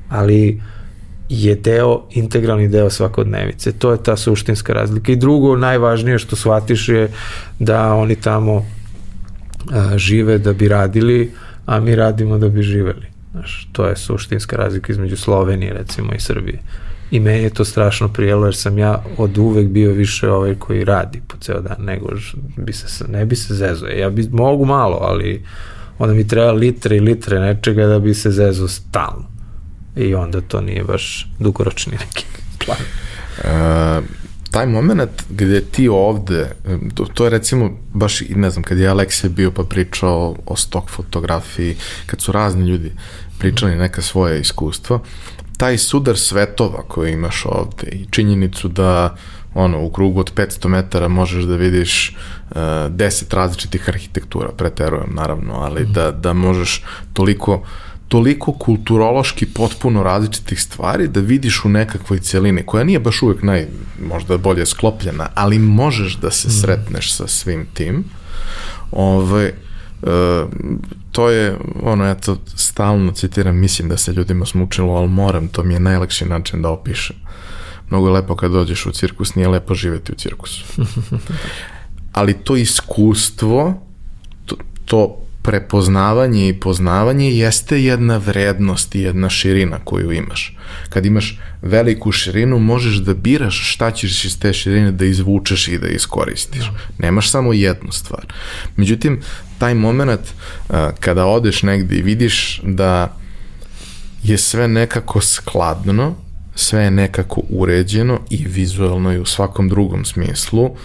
Ali 0.09 0.60
je 1.28 1.55
deo, 1.55 2.02
integralni 2.10 2.69
deo 2.69 2.90
svakodnevice. 2.90 3.73
To 3.73 3.93
je 3.93 4.02
ta 4.02 4.16
suštinska 4.16 4.73
razlika. 4.73 5.12
I 5.12 5.16
drugo, 5.16 5.56
najvažnije 5.56 6.19
što 6.19 6.36
shvatiš 6.36 6.89
je 6.89 7.09
da 7.59 7.94
oni 7.94 8.16
tamo 8.16 8.66
a, 9.73 9.98
žive 9.98 10.39
da 10.39 10.52
bi 10.52 10.69
radili, 10.69 11.32
a 11.66 11.81
mi 11.81 11.94
radimo 11.94 12.39
da 12.39 12.48
bi 12.48 12.62
živeli. 12.62 13.12
Znaš, 13.33 13.69
to 13.73 13.87
je 13.87 13.97
suštinska 13.97 14.57
razlika 14.57 14.93
između 14.93 15.17
Slovenije, 15.17 15.73
recimo, 15.73 16.13
i 16.15 16.21
Srbije. 16.21 16.59
I 17.11 17.21
meni 17.21 17.43
je 17.43 17.51
to 17.51 17.65
strašno 17.65 18.09
prijelo, 18.09 18.47
jer 18.47 18.57
sam 18.57 18.79
ja 18.79 19.05
od 19.17 19.39
uvek 19.39 19.69
bio 19.69 19.93
više 19.93 20.31
ovaj 20.31 20.55
koji 20.55 20.85
radi 20.85 21.23
po 21.29 21.37
ceo 21.41 21.61
dan, 21.61 21.77
nego 21.79 22.09
bi 22.57 22.73
se, 22.73 23.05
ne 23.09 23.25
bi 23.25 23.37
se 23.37 23.55
zezo. 23.55 23.87
Ja 23.87 24.11
bi, 24.11 24.29
mogu 24.33 24.65
malo, 24.65 24.99
ali 25.01 25.45
onda 25.99 26.15
mi 26.15 26.29
treba 26.29 26.53
litre 26.53 26.97
i 26.97 27.01
litre 27.01 27.41
nečega 27.41 27.87
da 27.87 27.99
bi 27.99 28.15
se 28.15 28.31
zezo 28.31 28.69
stalno. 28.69 29.25
I 29.97 30.15
onda 30.15 30.41
to 30.41 30.61
nije 30.61 30.85
baš 30.85 31.29
dugoročni 31.39 31.93
neki 31.93 32.25
plan. 32.65 32.79
Uh, 33.39 34.05
taj 34.53 34.66
moment 34.66 35.11
gde 35.31 35.61
ti 35.61 35.89
ovde, 35.89 36.51
to, 36.95 37.05
to 37.05 37.24
je 37.24 37.31
recimo 37.31 37.70
baš, 37.95 38.20
ne 38.20 38.51
znam, 38.51 38.62
kad 38.62 38.79
je 38.79 38.89
Aleksija 38.89 39.31
bio 39.31 39.51
pa 39.51 39.62
pričao 39.62 40.37
o 40.47 40.57
stok 40.57 40.91
fotografiji, 40.91 41.77
kad 42.07 42.20
su 42.20 42.33
razni 42.33 42.69
ljudi 42.69 42.93
pričali 43.39 43.77
neka 43.77 44.03
svoje 44.03 44.41
iskustva, 44.41 44.99
taj 45.57 45.79
sudar 45.79 46.19
svetova 46.19 46.83
koji 46.89 47.12
imaš 47.12 47.47
ovde 47.47 47.87
i 47.87 48.07
činjenicu 48.11 48.69
da 48.69 49.16
ono, 49.55 49.85
u 49.85 49.91
krugu 49.91 50.20
od 50.20 50.35
500 50.35 50.69
metara 50.69 51.09
možeš 51.09 51.45
da 51.45 51.57
vidiš 51.57 52.16
uh, 52.51 52.57
10 52.57 53.35
različitih 53.35 53.89
arhitektura, 53.89 54.49
preterujem 54.49 55.15
naravno, 55.15 55.55
ali 55.55 55.87
da, 55.87 56.11
da 56.11 56.33
možeš 56.33 56.85
toliko 57.12 57.62
toliko 58.13 58.53
kulturološki 58.53 59.47
potpuno 59.47 60.03
različitih 60.03 60.63
stvari 60.63 61.09
da 61.09 61.21
vidiš 61.21 61.65
u 61.65 61.69
nekakvoj 61.69 62.19
celini, 62.19 62.63
koja 62.67 62.85
nije 62.85 63.01
baš 63.01 63.23
uvek 63.23 63.43
naj, 63.43 63.67
možda 64.09 64.39
bolje 64.39 64.67
sklopljena, 64.67 65.29
ali 65.35 65.59
možeš 65.59 66.17
da 66.17 66.31
se 66.31 66.49
mhm. 66.49 66.57
sretneš 66.57 67.13
sa 67.13 67.27
svim 67.27 67.67
tim. 67.75 68.05
Ove, 68.91 69.25
ovaj, 69.25 69.53
Uh, 70.03 70.51
to 71.13 71.29
je, 71.31 71.57
ono, 71.83 72.05
ja 72.05 72.15
to 72.15 72.37
stalno 72.57 73.13
citiram, 73.13 73.57
mislim 73.57 73.89
da 73.89 73.97
se 73.97 74.13
ljudima 74.13 74.47
smučilo, 74.47 74.93
ali 74.93 75.09
moram, 75.09 75.49
to 75.49 75.63
mi 75.63 75.75
je 75.75 75.81
najlakši 75.81 76.25
način 76.25 76.63
da 76.63 76.71
opišem. 76.71 77.17
Mnogo 77.91 78.09
je 78.09 78.13
lepo 78.13 78.37
kad 78.37 78.51
dođeš 78.51 78.87
u 78.87 78.93
cirkus, 78.93 79.35
nije 79.35 79.49
lepo 79.49 79.75
živeti 79.75 80.13
u 80.13 80.15
cirkusu. 80.15 80.65
ali 82.19 82.35
to 82.35 82.57
iskustvo, 82.57 83.75
to, 84.47 84.57
to 84.85 85.23
prepoznavanje 85.43 86.48
i 86.48 86.60
poznavanje 86.60 87.31
jeste 87.31 87.82
jedna 87.82 88.16
vrednost 88.16 88.94
i 88.94 89.01
jedna 89.01 89.28
širina 89.28 89.78
koju 89.85 90.12
imaš. 90.12 90.56
Kad 90.89 91.06
imaš 91.06 91.39
veliku 91.62 92.12
širinu, 92.12 92.59
možeš 92.59 92.97
da 92.97 93.14
biraš 93.14 93.73
šta 93.73 93.90
ćeš 93.90 94.24
iz 94.24 94.39
te 94.39 94.52
širine 94.52 94.93
da 94.93 95.05
izvučeš 95.05 95.69
i 95.69 95.78
da 95.78 95.89
iskoristiš. 95.89 96.64
Da. 96.64 96.78
Nemaš 96.98 97.31
samo 97.31 97.52
jednu 97.52 97.93
stvar. 97.93 98.27
Međutim, 98.77 99.20
taj 99.59 99.74
moment 99.74 100.20
kada 101.01 101.27
odeš 101.27 101.62
negde 101.62 101.97
i 101.97 102.02
vidiš 102.02 102.60
da 102.64 103.16
je 104.23 104.39
sve 104.39 104.69
nekako 104.69 105.20
skladno, 105.20 106.14
sve 106.55 106.85
je 106.85 106.90
nekako 106.90 107.43
uređeno 107.48 108.20
i 108.31 108.44
vizualno 108.47 109.12
i 109.12 109.19
u 109.19 109.24
svakom 109.24 109.69
drugom 109.69 110.05
smislu, 110.05 110.64
uh, 110.64 110.78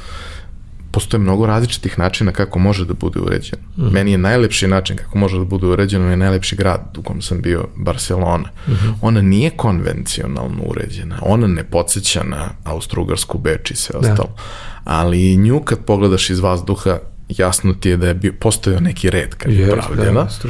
postoje 0.97 1.21
mnogo 1.21 1.45
različitih 1.45 1.99
načina 1.99 2.31
kako 2.31 2.59
može 2.59 2.85
da 2.85 2.93
bude 2.93 3.19
uređeno. 3.19 3.61
Mm. 3.77 3.93
Meni 3.93 4.11
je 4.11 4.17
najlepši 4.17 4.67
način 4.67 4.97
kako 4.97 5.17
može 5.17 5.37
da 5.37 5.43
bude 5.45 5.67
uređeno 5.67 6.09
je 6.09 6.17
najlepši 6.17 6.55
grad 6.55 6.97
u 6.97 7.01
kom 7.01 7.21
sam 7.21 7.41
bio, 7.41 7.67
Barcelona. 7.75 8.49
Mm 8.67 8.71
-hmm. 8.71 8.93
Ona 9.01 9.21
nije 9.21 9.49
konvencionalno 9.49 10.63
uređena, 10.65 11.19
ona 11.21 11.47
ne 11.47 11.63
podsjeća 11.63 12.23
na 12.23 12.49
Austro-Ugarsku 12.63 13.37
Beč 13.37 13.71
i 13.71 13.75
sve 13.75 13.93
da. 13.93 13.99
ostalo. 13.99 14.35
Ali 14.83 15.37
nju 15.37 15.59
kad 15.59 15.85
pogledaš 15.85 16.29
iz 16.29 16.39
vazduha, 16.39 16.97
jasno 17.29 17.73
ti 17.73 17.89
je 17.89 17.97
da 17.97 18.07
je 18.07 18.13
bio, 18.13 18.33
postojao 18.39 18.79
neki 18.79 19.09
red 19.09 19.35
kad 19.35 19.53
je 19.53 19.71
pravljena. 19.71 20.27
Da, 20.43 20.49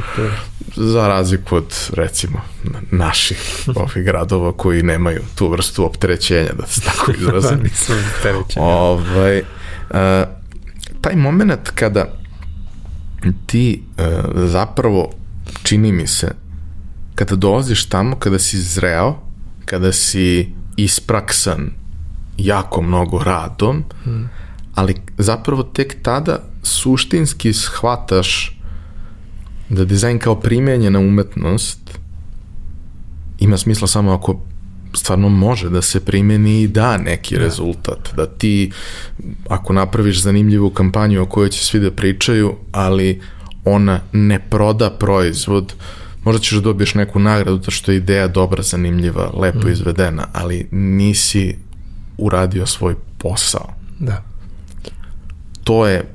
za 0.76 1.08
razliku 1.08 1.56
od, 1.56 1.74
recimo, 1.92 2.40
naših 2.90 3.38
ovih 3.82 4.04
gradova 4.04 4.52
koji 4.52 4.82
nemaju 4.82 5.20
tu 5.34 5.48
vrstu 5.48 5.84
opterećenja, 5.84 6.52
da 6.58 6.66
se 6.66 6.80
tako 6.80 7.12
izrazim. 7.20 7.58
Nisu 7.62 7.92
opterećenja. 8.16 8.66
Ovaj, 8.66 9.38
uh, 9.90 10.37
taj 11.08 11.16
moment 11.16 11.70
kada 11.74 12.04
ti 13.46 13.82
uh, 13.82 14.04
zapravo 14.48 15.10
čini 15.62 15.92
mi 15.92 16.06
se 16.06 16.34
kada 17.14 17.36
dolaziš 17.36 17.84
tamo, 17.88 18.16
kada 18.16 18.38
si 18.38 18.60
zreo, 18.60 19.16
kada 19.64 19.92
si 19.92 20.52
ispraksan 20.76 21.70
jako 22.38 22.82
mnogo 22.82 23.18
radom, 23.24 23.84
hmm. 24.04 24.28
ali 24.74 24.94
zapravo 25.18 25.62
tek 25.62 25.96
tada 26.02 26.38
suštinski 26.62 27.52
shvataš 27.52 28.58
da 29.68 29.84
dizajn 29.84 30.18
kao 30.18 30.40
primenjena 30.40 30.98
umetnost 30.98 31.98
ima 33.38 33.56
smisla 33.56 33.86
samo 33.86 34.12
ako 34.12 34.40
stvarno 34.98 35.28
može 35.28 35.70
da 35.70 35.82
se 35.82 36.04
primeni 36.04 36.62
i 36.62 36.68
da 36.68 36.96
neki. 36.96 37.34
Da. 37.34 37.40
rezultat, 37.40 38.08
da 38.16 38.26
ti 38.26 38.72
ako 39.48 39.72
napraviš 39.72 40.22
zanimljivu 40.22 40.70
kampanju 40.70 41.22
o 41.22 41.26
kojoj 41.26 41.50
će 41.50 41.64
svi 41.64 41.80
da 41.80 41.90
pričaju, 41.90 42.56
ali 42.72 43.20
ona 43.64 44.00
ne 44.12 44.38
proda 44.38 44.90
proizvod, 44.90 45.74
možda 46.24 46.40
ćeš 46.42 46.52
da 46.52 46.60
dobiješ 46.60 46.94
neku 46.94 47.18
nagradu 47.18 47.58
to 47.58 47.70
što 47.70 47.92
je 47.92 47.96
ideja 47.96 48.28
dobra, 48.28 48.62
zanimljiva, 48.62 49.30
lepo 49.34 49.68
mm. 49.68 49.72
izvedena, 49.72 50.26
ali 50.32 50.68
nisi 50.70 51.56
uradio 52.18 52.66
svoj 52.66 52.94
posao. 53.18 53.74
Da. 53.98 54.22
To 55.64 55.86
je 55.86 56.14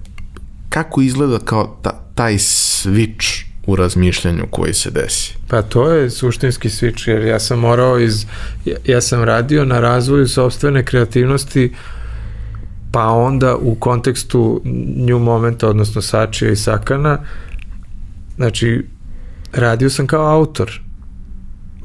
kako 0.69 1.01
izgleda 1.01 1.39
kao 1.39 1.79
ta, 1.81 2.05
taj 2.15 2.33
switch 2.33 3.52
u 3.65 3.75
razmišljanju 3.75 4.43
koji 4.51 4.73
se 4.73 4.91
desi. 4.91 5.35
Pa 5.47 5.61
to 5.61 5.91
je 5.91 6.09
suštinski 6.09 6.69
switch, 6.69 7.09
jer 7.09 7.23
ja 7.25 7.39
sam 7.39 7.59
morao 7.59 7.99
iz, 7.99 8.25
ja, 8.65 8.75
ja 8.85 9.01
sam 9.01 9.23
radio 9.23 9.65
na 9.65 9.79
razvoju 9.79 10.27
sobstvene 10.27 10.85
kreativnosti 10.85 11.71
pa 12.93 13.07
onda 13.07 13.55
u 13.55 13.75
kontekstu 13.75 14.61
New 14.95 15.19
Momenta, 15.19 15.69
odnosno 15.69 16.01
Sačija 16.01 16.51
i 16.51 16.55
Sakana, 16.55 17.17
znači, 18.35 18.85
radio 19.53 19.89
sam 19.89 20.07
kao 20.07 20.27
autor. 20.27 20.81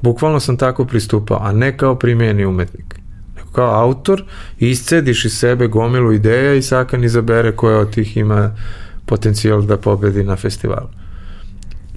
Bukvalno 0.02 0.40
sam 0.40 0.56
tako 0.56 0.84
pristupao, 0.84 1.38
a 1.40 1.52
ne 1.52 1.76
kao 1.76 1.94
primjeni 1.94 2.46
umetnik. 2.46 2.94
Kao 3.52 3.82
autor, 3.82 4.24
iscediš 4.58 5.24
iz 5.24 5.38
sebe 5.38 5.66
gomilu 5.66 6.12
ideja 6.12 6.54
i 6.54 6.62
Sakan 6.62 7.04
izabere 7.04 7.56
koja 7.56 7.78
od 7.78 7.90
tih 7.90 8.16
ima 8.16 8.56
potencijal 9.06 9.62
da 9.62 9.76
pobedi 9.76 10.24
na 10.24 10.36
festivalu. 10.36 10.88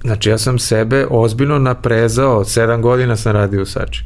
Znači 0.02 0.30
ja 0.30 0.38
sam 0.38 0.58
sebe 0.58 1.06
ozbiljno 1.10 1.58
naprezao, 1.58 2.44
sedam 2.44 2.82
godina 2.82 3.16
sam 3.16 3.32
radio 3.32 3.62
u 3.62 3.66
Sači. 3.66 4.04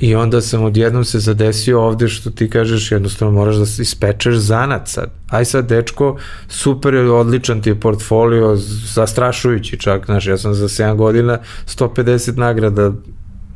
I 0.00 0.14
onda 0.14 0.40
sam 0.40 0.64
odjednom 0.64 1.04
se 1.04 1.18
zadesio 1.18 1.82
ovde 1.82 2.08
što 2.08 2.30
ti 2.30 2.50
kažeš, 2.50 2.92
jednostavno 2.92 3.34
moraš 3.34 3.56
da 3.56 3.62
ispečeš 3.62 4.34
zanat 4.34 4.88
sad. 4.88 5.10
Aj 5.30 5.44
sad, 5.44 5.68
dečko, 5.68 6.16
super 6.48 6.94
odličan 6.96 7.62
ti 7.62 7.70
je 7.70 7.80
portfolio, 7.80 8.56
zastrašujući 8.94 9.78
čak, 9.78 10.06
znaš, 10.06 10.26
ja 10.26 10.38
sam 10.38 10.54
za 10.54 10.68
7 10.68 10.96
godina 10.96 11.38
150 11.66 12.36
nagrada 12.36 12.92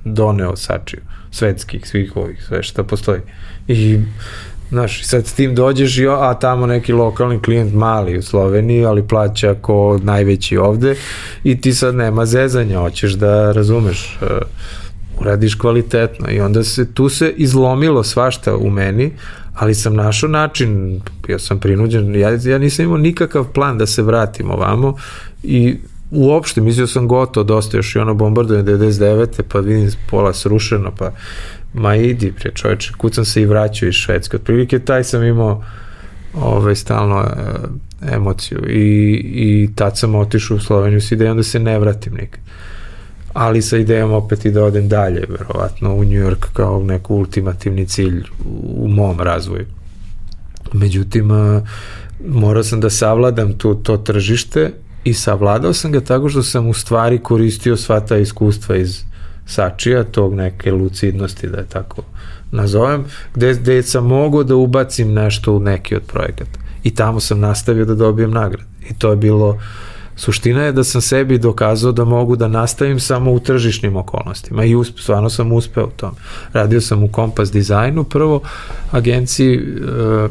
doneo 0.04 0.56
Sačiju, 0.56 1.00
svetskih, 1.30 1.88
svih 1.88 2.16
ovih, 2.16 2.44
sve 2.48 2.62
što 2.62 2.84
postoji. 2.84 3.20
I 3.68 3.98
Znaš, 4.72 5.04
sad 5.04 5.26
s 5.26 5.32
tim 5.32 5.54
dođeš, 5.54 5.98
i, 5.98 6.06
a 6.08 6.34
tamo 6.34 6.66
neki 6.66 6.92
lokalni 6.92 7.42
klijent 7.42 7.74
mali 7.74 8.18
u 8.18 8.22
Sloveniji, 8.22 8.84
ali 8.84 9.08
plaća 9.08 9.54
ko 9.54 10.00
najveći 10.02 10.56
ovde 10.56 10.94
i 11.44 11.60
ti 11.60 11.74
sad 11.74 11.94
nema 11.94 12.26
zezanja, 12.26 12.78
hoćeš 12.78 13.12
da 13.12 13.52
razumeš, 13.52 14.18
uh, 14.22 14.28
uradiš 15.20 15.54
kvalitetno 15.54 16.30
i 16.30 16.40
onda 16.40 16.64
se, 16.64 16.94
tu 16.94 17.08
se 17.08 17.32
izlomilo 17.36 18.02
svašta 18.02 18.56
u 18.56 18.70
meni, 18.70 19.12
ali 19.54 19.74
sam 19.74 19.94
našao 19.94 20.28
način, 20.28 21.00
ja 21.28 21.38
sam 21.38 21.60
prinuđen, 21.60 22.16
ja, 22.16 22.38
ja 22.44 22.58
nisam 22.58 22.84
imao 22.84 22.98
nikakav 22.98 23.44
plan 23.52 23.78
da 23.78 23.86
se 23.86 24.02
vratim 24.02 24.50
ovamo 24.50 24.94
i 25.42 25.76
uopšte, 26.10 26.60
mislio 26.60 26.86
sam 26.86 27.08
gotovo, 27.08 27.44
dosta 27.44 27.76
još 27.76 27.96
i 27.96 27.98
ono 27.98 28.14
bombarduje 28.14 28.62
99. 28.62 29.42
pa 29.52 29.58
vidim 29.58 29.90
pola 30.10 30.32
srušeno, 30.32 30.92
pa 30.98 31.12
ma 31.74 31.96
idi 31.96 32.32
pre 32.32 32.50
čoveče, 32.54 32.92
kucam 32.98 33.24
se 33.24 33.42
i 33.42 33.46
vraćao 33.46 33.88
iz 33.88 33.94
Švedske. 33.94 34.36
Otprilike 34.36 34.78
taj 34.78 35.04
sam 35.04 35.24
imao 35.24 35.64
ovaj, 36.34 36.76
stalno 36.76 37.20
e, 37.20 38.14
emociju 38.14 38.58
i, 38.68 39.14
i 39.34 39.70
tad 39.74 39.98
sam 39.98 40.14
otišao 40.14 40.56
u 40.56 40.60
Sloveniju 40.60 41.00
s 41.00 41.12
idejom 41.12 41.36
da 41.36 41.42
se 41.42 41.58
ne 41.58 41.78
vratim 41.78 42.14
nikad. 42.14 42.40
Ali 43.32 43.62
sa 43.62 43.76
idejom 43.76 44.12
opet 44.12 44.44
i 44.44 44.50
da 44.50 44.64
odem 44.64 44.88
dalje, 44.88 45.26
verovatno 45.28 45.94
u 45.94 46.04
New 46.04 46.22
York 46.28 46.46
kao 46.52 46.82
neko 46.82 47.14
ultimativni 47.14 47.86
cilj 47.86 48.24
u 48.76 48.88
mom 48.88 49.20
razvoju. 49.20 49.66
Međutim, 50.72 51.30
a, 51.30 51.62
morao 52.26 52.62
sam 52.62 52.80
da 52.80 52.90
savladam 52.90 53.58
tu, 53.58 53.74
to 53.74 53.96
tržište 53.96 54.72
i 55.04 55.14
savladao 55.14 55.72
sam 55.72 55.92
ga 55.92 56.00
tako 56.00 56.28
što 56.28 56.42
sam 56.42 56.68
u 56.68 56.74
stvari 56.74 57.18
koristio 57.18 57.76
sva 57.76 58.00
ta 58.00 58.16
iskustva 58.16 58.76
iz 58.76 59.04
sačija 59.52 60.04
tog 60.04 60.34
neke 60.34 60.72
lucidnosti, 60.72 61.48
da 61.48 61.58
je 61.58 61.66
tako 61.66 62.02
nazovem, 62.50 63.04
gde, 63.34 63.54
gde 63.54 63.82
sam 63.82 64.06
mogao 64.06 64.44
da 64.44 64.56
ubacim 64.56 65.12
nešto 65.12 65.52
u 65.52 65.60
neki 65.60 65.96
od 65.96 66.02
projekata. 66.02 66.60
I 66.82 66.94
tamo 66.94 67.20
sam 67.20 67.40
nastavio 67.40 67.84
da 67.84 67.94
dobijem 67.94 68.30
nagrade. 68.30 68.68
I 68.90 68.94
to 68.98 69.10
je 69.10 69.16
bilo 69.16 69.58
Suština 70.16 70.62
je 70.62 70.72
da 70.72 70.84
sam 70.84 71.00
sebi 71.00 71.38
dokazao 71.38 71.92
da 71.92 72.04
mogu 72.04 72.36
da 72.36 72.48
nastavim 72.48 73.00
samo 73.00 73.32
u 73.32 73.40
tržišnim 73.40 73.96
okolnostima 73.96 74.64
i 74.64 74.74
uspe, 74.74 75.02
stvarno 75.02 75.30
sam 75.30 75.52
uspeo 75.52 75.84
u 75.86 75.90
tom. 75.96 76.14
Radio 76.52 76.80
sam 76.80 77.02
u 77.02 77.08
Kompas 77.08 77.52
dizajnu 77.52 78.04
prvo, 78.04 78.40
agenciji 78.90 79.58
uh, 79.58 80.30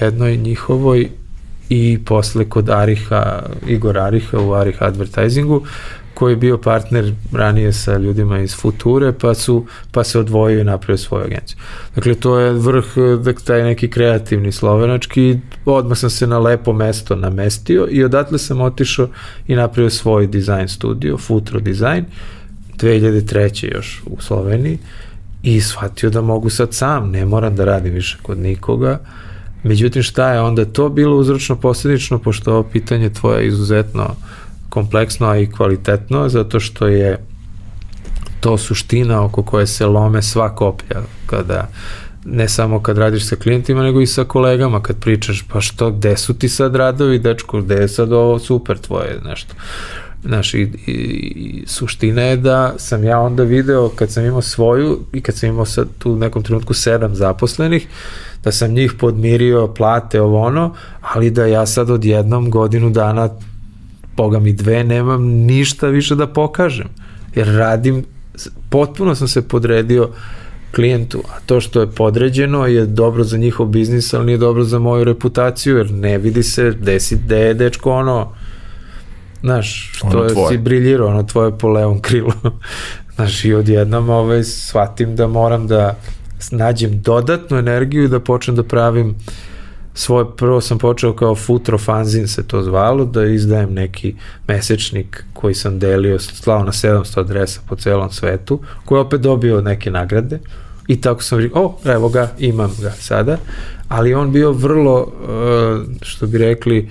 jednoj 0.00 0.36
njihovoj 0.36 1.08
i 1.68 1.98
posle 2.04 2.48
kod 2.48 2.70
Ariha, 2.70 3.42
Igor 3.66 3.98
Ariha 3.98 4.38
u 4.38 4.54
Arih 4.54 4.82
Advertisingu, 4.82 5.62
koji 6.14 6.32
je 6.32 6.36
bio 6.36 6.58
partner 6.58 7.14
ranije 7.32 7.72
sa 7.72 7.96
ljudima 7.96 8.40
iz 8.40 8.56
Future, 8.56 9.12
pa, 9.12 9.34
su, 9.34 9.66
pa 9.92 10.04
se 10.04 10.18
odvojio 10.18 10.60
i 10.60 10.64
napravio 10.64 10.98
svoju 10.98 11.24
agenciju. 11.24 11.58
Dakle, 11.94 12.14
to 12.14 12.38
je 12.38 12.52
vrh, 12.52 12.84
dakle, 13.22 13.44
taj 13.44 13.62
neki 13.62 13.90
kreativni 13.90 14.52
slovenački, 14.52 15.38
odmah 15.64 15.98
sam 15.98 16.10
se 16.10 16.26
na 16.26 16.38
lepo 16.38 16.72
mesto 16.72 17.16
namestio 17.16 17.86
i 17.90 18.04
odatle 18.04 18.38
sam 18.38 18.60
otišao 18.60 19.08
i 19.46 19.54
napravio 19.54 19.90
svoj 19.90 20.26
dizajn 20.26 20.68
studio, 20.68 21.18
Futuro 21.18 21.60
Design, 21.60 22.04
2003. 22.78 23.74
još 23.74 24.02
u 24.06 24.20
Sloveniji 24.20 24.78
i 25.42 25.60
shvatio 25.60 26.10
da 26.10 26.20
mogu 26.20 26.50
sad 26.50 26.74
sam, 26.74 27.10
ne 27.10 27.24
moram 27.24 27.56
da 27.56 27.64
radim 27.64 27.92
više 27.92 28.18
kod 28.22 28.38
nikoga, 28.38 28.98
Međutim, 29.64 30.02
šta 30.02 30.32
je 30.32 30.40
onda 30.40 30.64
to 30.64 30.88
bilo 30.88 31.16
uzročno 31.16 31.56
posledično, 31.56 32.18
pošto 32.18 32.52
ovo 32.52 32.62
pitanje 32.62 33.10
tvoje 33.10 33.46
izuzetno 33.46 34.02
uh, 34.02 34.41
kompleksno, 34.72 35.28
a 35.28 35.36
i 35.38 35.46
kvalitetno, 35.46 36.28
zato 36.28 36.60
što 36.60 36.86
je 36.86 37.18
to 38.40 38.58
suština 38.58 39.24
oko 39.24 39.42
koje 39.42 39.66
se 39.66 39.86
lome 39.86 40.22
sva 40.22 40.54
koplja, 40.54 41.02
kada 41.26 41.68
ne 42.24 42.48
samo 42.48 42.80
kad 42.82 42.98
radiš 42.98 43.28
sa 43.28 43.36
klijentima, 43.36 43.82
nego 43.82 44.00
i 44.00 44.06
sa 44.06 44.24
kolegama, 44.24 44.82
kad 44.82 44.96
pričaš, 44.96 45.44
pa 45.52 45.60
što, 45.60 45.90
gde 45.90 46.16
su 46.16 46.34
ti 46.34 46.48
sad 46.48 46.76
radovi, 46.76 47.18
dečko, 47.18 47.60
gde 47.60 47.74
je 47.74 47.88
sad 47.88 48.12
ovo 48.12 48.38
super 48.38 48.78
tvoje, 48.78 49.20
nešto. 49.24 49.54
Znaš, 50.24 50.54
i, 50.54 50.60
i, 50.86 50.92
i 50.92 51.64
suština 51.66 52.22
je 52.22 52.36
da 52.36 52.74
sam 52.78 53.04
ja 53.04 53.20
onda 53.20 53.42
video, 53.42 53.88
kad 53.88 54.10
sam 54.10 54.24
imao 54.24 54.42
svoju 54.42 55.00
i 55.12 55.20
kad 55.20 55.36
sam 55.36 55.48
imao 55.48 55.64
sad 55.64 55.88
tu 55.98 56.12
u 56.12 56.16
nekom 56.16 56.42
trenutku 56.42 56.74
sedam 56.74 57.14
zaposlenih, 57.14 57.86
da 58.44 58.52
sam 58.52 58.72
njih 58.72 58.94
podmirio 58.98 59.66
plate 59.66 60.20
ovo 60.20 60.40
ono, 60.40 60.74
ali 61.00 61.30
da 61.30 61.46
ja 61.46 61.66
sad 61.66 61.90
odjednom 61.90 62.50
godinu 62.50 62.90
dana 62.90 63.28
boga 64.16 64.38
mi 64.38 64.52
dve, 64.52 64.84
nemam 64.84 65.24
ništa 65.24 65.88
više 65.88 66.14
da 66.14 66.26
pokažem. 66.26 66.88
Jer 67.34 67.46
radim, 67.46 68.04
potpuno 68.70 69.14
sam 69.14 69.28
se 69.28 69.48
podredio 69.48 70.08
klijentu, 70.74 71.22
a 71.28 71.40
to 71.46 71.60
što 71.60 71.80
je 71.80 71.90
podređeno 71.90 72.66
je 72.66 72.86
dobro 72.86 73.24
za 73.24 73.36
njihov 73.36 73.66
biznis, 73.66 74.14
ali 74.14 74.26
nije 74.26 74.38
dobro 74.38 74.64
za 74.64 74.78
moju 74.78 75.04
reputaciju, 75.04 75.76
jer 75.76 75.90
ne 75.90 76.18
vidi 76.18 76.42
se 76.42 76.70
desi, 76.70 77.16
de 77.16 77.38
je 77.38 77.54
dečko 77.54 77.92
ono, 77.92 78.32
znaš, 79.40 79.90
što 79.92 80.06
ono 80.06 80.22
je 80.22 80.32
tvoje. 80.32 80.48
si 80.48 80.58
briljirao, 80.58 81.08
ono 81.08 81.22
tvoje 81.22 81.58
po 81.58 81.68
levom 81.68 82.00
krilu. 82.00 82.32
znaš, 83.14 83.44
i 83.44 83.54
odjednom 83.54 84.10
ovaj, 84.10 84.44
shvatim 84.44 85.16
da 85.16 85.26
moram 85.26 85.66
da 85.66 85.98
nađem 86.50 87.02
dodatnu 87.02 87.58
energiju 87.58 88.04
i 88.04 88.08
da 88.08 88.20
počnem 88.20 88.56
da 88.56 88.62
pravim 88.62 89.08
uh, 89.08 89.16
svoje, 89.94 90.26
prvo 90.36 90.60
sam 90.60 90.78
počeo 90.78 91.12
kao 91.12 91.34
futro 91.34 91.78
fanzin 91.78 92.28
se 92.28 92.42
to 92.46 92.62
zvalo, 92.62 93.04
da 93.04 93.24
izdajem 93.24 93.74
neki 93.74 94.14
mesečnik 94.48 95.24
koji 95.32 95.54
sam 95.54 95.78
delio, 95.78 96.18
slao 96.18 96.64
na 96.64 96.72
700 96.72 97.20
adresa 97.20 97.60
po 97.68 97.76
celom 97.76 98.10
svetu, 98.10 98.60
koji 98.84 99.00
opet 99.00 99.20
dobio 99.20 99.60
neke 99.60 99.90
nagrade. 99.90 100.38
I 100.88 101.00
tako 101.00 101.22
sam 101.22 101.38
rekao, 101.38 101.62
o, 101.62 101.78
evo 101.84 102.08
ga, 102.08 102.32
imam 102.38 102.70
ga 102.82 102.90
sada, 102.90 103.38
ali 103.88 104.14
on 104.14 104.32
bio 104.32 104.52
vrlo, 104.52 105.06
e, 105.10 106.04
što 106.04 106.26
bi 106.26 106.38
rekli, 106.38 106.90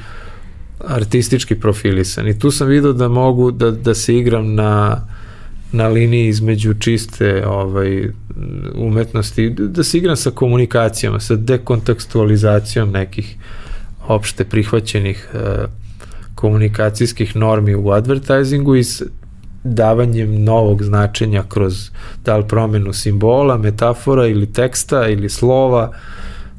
artistički 0.87 1.55
profilisan. 1.55 2.27
I 2.27 2.39
tu 2.39 2.51
sam 2.51 2.67
vidio 2.67 2.93
da 2.93 3.07
mogu 3.07 3.51
da, 3.51 3.71
da 3.71 3.95
se 3.95 4.15
igram 4.17 4.55
na 4.55 5.01
na 5.71 5.87
liniji 5.87 6.27
između 6.27 6.73
čiste 6.73 7.47
ovaj, 7.47 8.09
umetnosti, 8.75 9.49
da 9.49 9.83
se 9.83 9.97
igram 9.97 10.15
sa 10.15 10.31
komunikacijama, 10.31 11.19
sa 11.19 11.35
dekontekstualizacijom 11.35 12.91
nekih 12.91 13.35
opšte 14.07 14.45
prihvaćenih 14.45 15.29
e, 15.33 15.37
komunikacijskih 16.35 17.35
normi 17.35 17.75
u 17.75 17.91
advertisingu 17.91 18.75
i 18.75 18.83
s 18.83 19.01
davanjem 19.63 20.43
novog 20.43 20.83
značenja 20.83 21.43
kroz 21.49 21.89
da 22.25 22.37
li 22.37 22.47
promenu 22.47 22.93
simbola, 22.93 23.57
metafora 23.57 24.27
ili 24.27 24.53
teksta 24.53 25.07
ili 25.07 25.29
slova, 25.29 25.91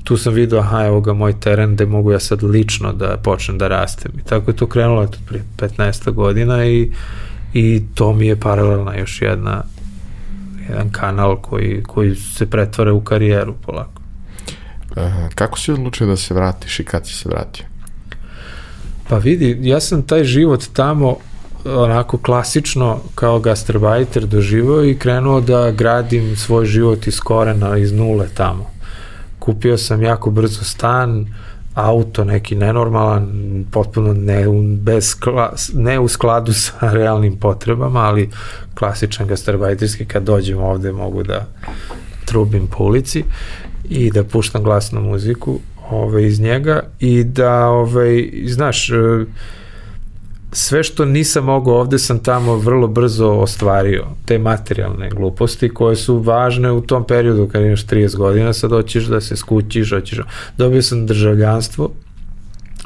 tu 0.05 0.17
sam 0.17 0.35
vidio, 0.35 0.59
aha, 0.59 0.85
evo 0.87 1.01
ga 1.01 1.13
moj 1.13 1.41
teren 1.41 1.75
gde 1.75 1.87
mogu 1.87 2.13
ja 2.13 2.19
sad 2.19 2.43
lično 2.43 2.93
da 2.93 3.17
počnem 3.25 3.59
da 3.59 3.69
rastem. 3.69 4.13
I 4.19 4.25
tako 4.25 4.51
je 4.51 4.57
to 4.57 4.67
krenulo 4.67 5.03
eto, 5.03 5.19
prije 5.27 5.45
15 5.59 6.11
godina 6.11 6.67
i 6.67 6.91
i 7.55 7.83
to 7.95 8.13
mi 8.13 8.27
je 8.27 8.41
paralelna 8.41 8.97
još 8.97 9.23
jedna 9.23 9.63
jedan 10.69 10.91
kanal 10.91 11.37
koji, 11.37 11.83
koji 11.83 12.15
se 12.15 12.51
pretvara 12.51 12.93
u 12.93 13.01
karijeru 13.01 13.55
polako. 13.67 14.03
Aha, 14.97 15.29
kako 15.35 15.59
si 15.59 15.73
odlučio 15.73 16.07
da 16.07 16.17
se 16.17 16.35
vratiš 16.35 16.81
i 16.81 16.85
kad 16.85 17.07
si 17.07 17.15
se 17.15 17.29
vratio? 17.29 17.65
Pa 19.09 19.19
vidi, 19.19 19.59
ja 19.63 19.81
sam 19.81 20.03
taj 20.03 20.25
život 20.25 20.65
tamo 20.73 21.17
onako 21.65 22.19
klasično 22.19 22.99
kao 23.15 23.41
gastarbajter 23.41 24.27
doživao 24.27 24.85
i 24.85 24.99
krenuo 24.99 25.41
da 25.41 25.71
gradim 25.71 26.37
svoj 26.37 26.67
život 26.67 27.07
iz 27.07 27.21
korena, 27.21 27.79
iz 27.79 27.93
nule 27.93 28.29
tamo. 28.35 28.71
Kupio 29.39 29.79
sam 29.79 30.03
jako 30.03 30.31
brzo 30.31 30.65
stan, 30.65 31.21
uh, 31.21 31.29
auto 31.75 32.25
neki 32.25 32.55
nenormalan, 32.55 33.65
potpuno 33.71 34.13
ne, 34.13 34.45
bez 34.79 35.09
skla, 35.09 35.53
ne 35.75 36.01
u 36.01 36.09
skladu 36.09 36.53
sa 36.53 36.73
realnim 36.93 37.37
potrebama, 37.37 38.01
ali 38.01 38.31
klasičan 38.75 39.27
gastarbajterski 39.27 40.05
kad 40.05 40.23
dođem 40.23 40.61
ovde 40.61 40.93
mogu 40.93 41.23
da 41.23 41.47
trubim 42.25 42.67
po 42.67 42.85
ulici 42.85 43.25
i 43.89 44.11
da 44.11 44.25
puštam 44.25 44.63
glasnu 44.63 45.01
muziku 45.01 45.59
ove, 45.91 46.27
iz 46.27 46.41
njega 46.41 46.83
i 47.01 47.25
da, 47.25 47.69
ove, 47.69 48.25
znaš, 48.47 48.91
sve 50.53 50.83
što 50.83 51.05
nisam 51.05 51.45
mogao 51.45 51.75
ovde 51.75 51.99
sam 51.99 52.19
tamo 52.19 52.57
vrlo 52.57 52.89
brzo 52.89 53.29
ostvario, 53.29 54.07
te 54.27 54.39
materijalne 54.39 55.11
gluposti 55.11 55.69
koje 55.69 55.97
su 55.97 56.19
važne 56.19 56.73
u 56.73 56.81
tom 56.81 57.07
periodu 57.07 57.49
kad 57.53 57.63
imaš 57.63 57.87
30 57.87 58.17
godina, 58.17 58.53
sad 58.53 58.71
hoćeš 58.71 59.05
da 59.05 59.21
se 59.21 59.37
skućiš, 59.37 59.91
hoćeš... 59.91 60.21
Dobio 60.59 60.83
sam 60.83 61.07
državljanstvo, 61.07 61.91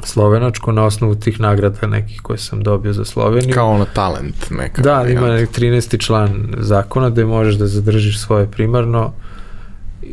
slovenačko 0.03 0.71
na 0.71 0.85
osnovu 0.85 1.15
tih 1.15 1.39
nagrada 1.39 1.87
nekih 1.87 2.21
koje 2.21 2.37
sam 2.37 2.63
dobio 2.63 2.93
za 2.93 3.05
Sloveniju. 3.05 3.53
Kao 3.53 3.69
ono 3.69 3.85
talent 3.85 4.49
neka. 4.49 4.81
Da, 4.81 5.05
ima 5.09 5.27
13. 5.27 6.05
član 6.05 6.53
zakona 6.57 7.09
da 7.09 7.25
možeš 7.25 7.55
da 7.55 7.67
zadržiš 7.67 8.19
svoje 8.19 8.51
primarno 8.51 9.13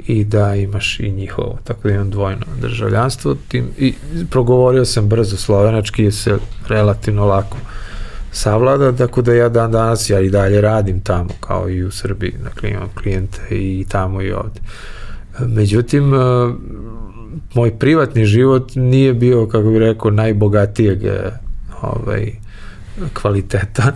i 0.06 0.24
da 0.24 0.54
imaš 0.54 1.00
i 1.00 1.10
njihovo, 1.10 1.58
tako 1.64 1.88
da 1.88 1.94
imam 1.94 2.10
dvojno 2.10 2.46
državljanstvo. 2.60 3.36
Tim, 3.48 3.70
I 3.78 3.94
progovorio 4.30 4.84
sam 4.84 5.08
brzo 5.08 5.36
slovenački, 5.36 6.10
se 6.10 6.38
relativno 6.68 7.26
lako 7.26 7.56
savlada, 8.32 8.92
tako 8.92 9.22
da 9.22 9.34
ja 9.34 9.48
dan 9.48 9.72
danas 9.72 10.10
ja 10.10 10.20
i 10.20 10.30
dalje 10.30 10.60
radim 10.60 11.00
tamo, 11.00 11.30
kao 11.40 11.70
i 11.70 11.84
u 11.84 11.90
Srbiji, 11.90 12.34
dakle 12.44 12.70
imam 12.70 12.88
klijente 12.94 13.40
i 13.50 13.86
tamo 13.88 14.22
i 14.22 14.32
ovde. 14.32 14.60
Međutim, 15.38 16.14
e, 16.14 16.18
moj 17.54 17.78
privatni 17.78 18.24
život 18.24 18.72
nije 18.74 19.14
bio, 19.14 19.46
kako 19.46 19.68
bih 19.68 19.78
rekao, 19.78 20.10
najbogatijeg 20.10 21.04
e, 21.04 21.30
ovaj, 21.82 22.32
kvaliteta 23.14 23.92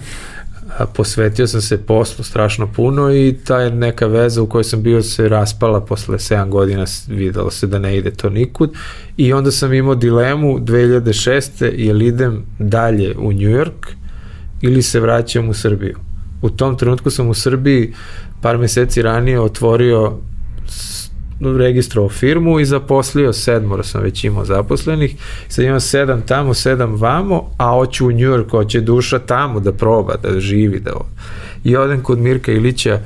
posvetio 0.87 1.47
sam 1.47 1.61
se 1.61 1.87
poslu 1.87 2.25
strašno 2.25 2.73
puno 2.73 3.15
i 3.15 3.37
ta 3.45 3.61
je 3.61 3.71
neka 3.71 4.07
veza 4.07 4.43
u 4.43 4.47
kojoj 4.47 4.65
sam 4.65 4.83
bio 4.83 5.03
se 5.03 5.29
raspala 5.29 5.81
posle 5.81 6.19
7 6.19 6.49
godina, 6.49 6.85
videlo 7.09 7.51
se 7.51 7.67
da 7.67 7.79
ne 7.79 7.97
ide 7.97 8.11
to 8.11 8.31
nikud 8.31 8.71
i 9.17 9.33
onda 9.33 9.51
sam 9.51 9.75
imao 9.75 9.95
dilemu 9.95 10.59
2006. 10.59 11.71
jel 11.75 12.03
idem 12.03 12.45
dalje 12.59 13.15
u 13.19 13.33
New 13.33 13.51
York 13.51 13.99
ili 14.61 14.83
se 14.83 15.01
vraćam 15.01 15.49
u 15.49 15.55
Srbiju. 15.55 15.99
U 16.43 16.51
tom 16.51 16.79
trenutku 16.79 17.11
sam 17.11 17.29
u 17.29 17.35
Srbiji 17.35 17.95
par 18.43 18.59
meseci 18.59 19.03
ranije 19.03 19.41
otvorio 19.41 20.19
registrovao 21.41 22.09
firmu 22.09 22.61
i 22.61 22.65
zaposlio 22.65 23.33
sedmora 23.33 23.83
sam 23.83 24.03
već 24.03 24.25
imao 24.25 24.45
zaposlenih, 24.45 25.15
sad 25.49 25.65
imam 25.65 25.81
sedam 25.81 26.23
tamo, 26.23 26.55
sedam 26.55 26.97
vamo, 26.97 27.51
a 27.59 27.71
hoću 27.71 28.07
u 28.07 28.11
New 28.11 28.31
York, 28.31 28.51
hoće 28.51 28.81
duša 28.81 29.19
tamo 29.19 29.61
da 29.61 29.73
proba, 29.73 30.17
da 30.23 30.41
živi, 30.41 30.81
da 30.81 30.93
I 31.65 31.77
odem 31.77 32.03
kod 32.03 32.19
Mirka 32.19 32.53
Ilića, 32.53 33.01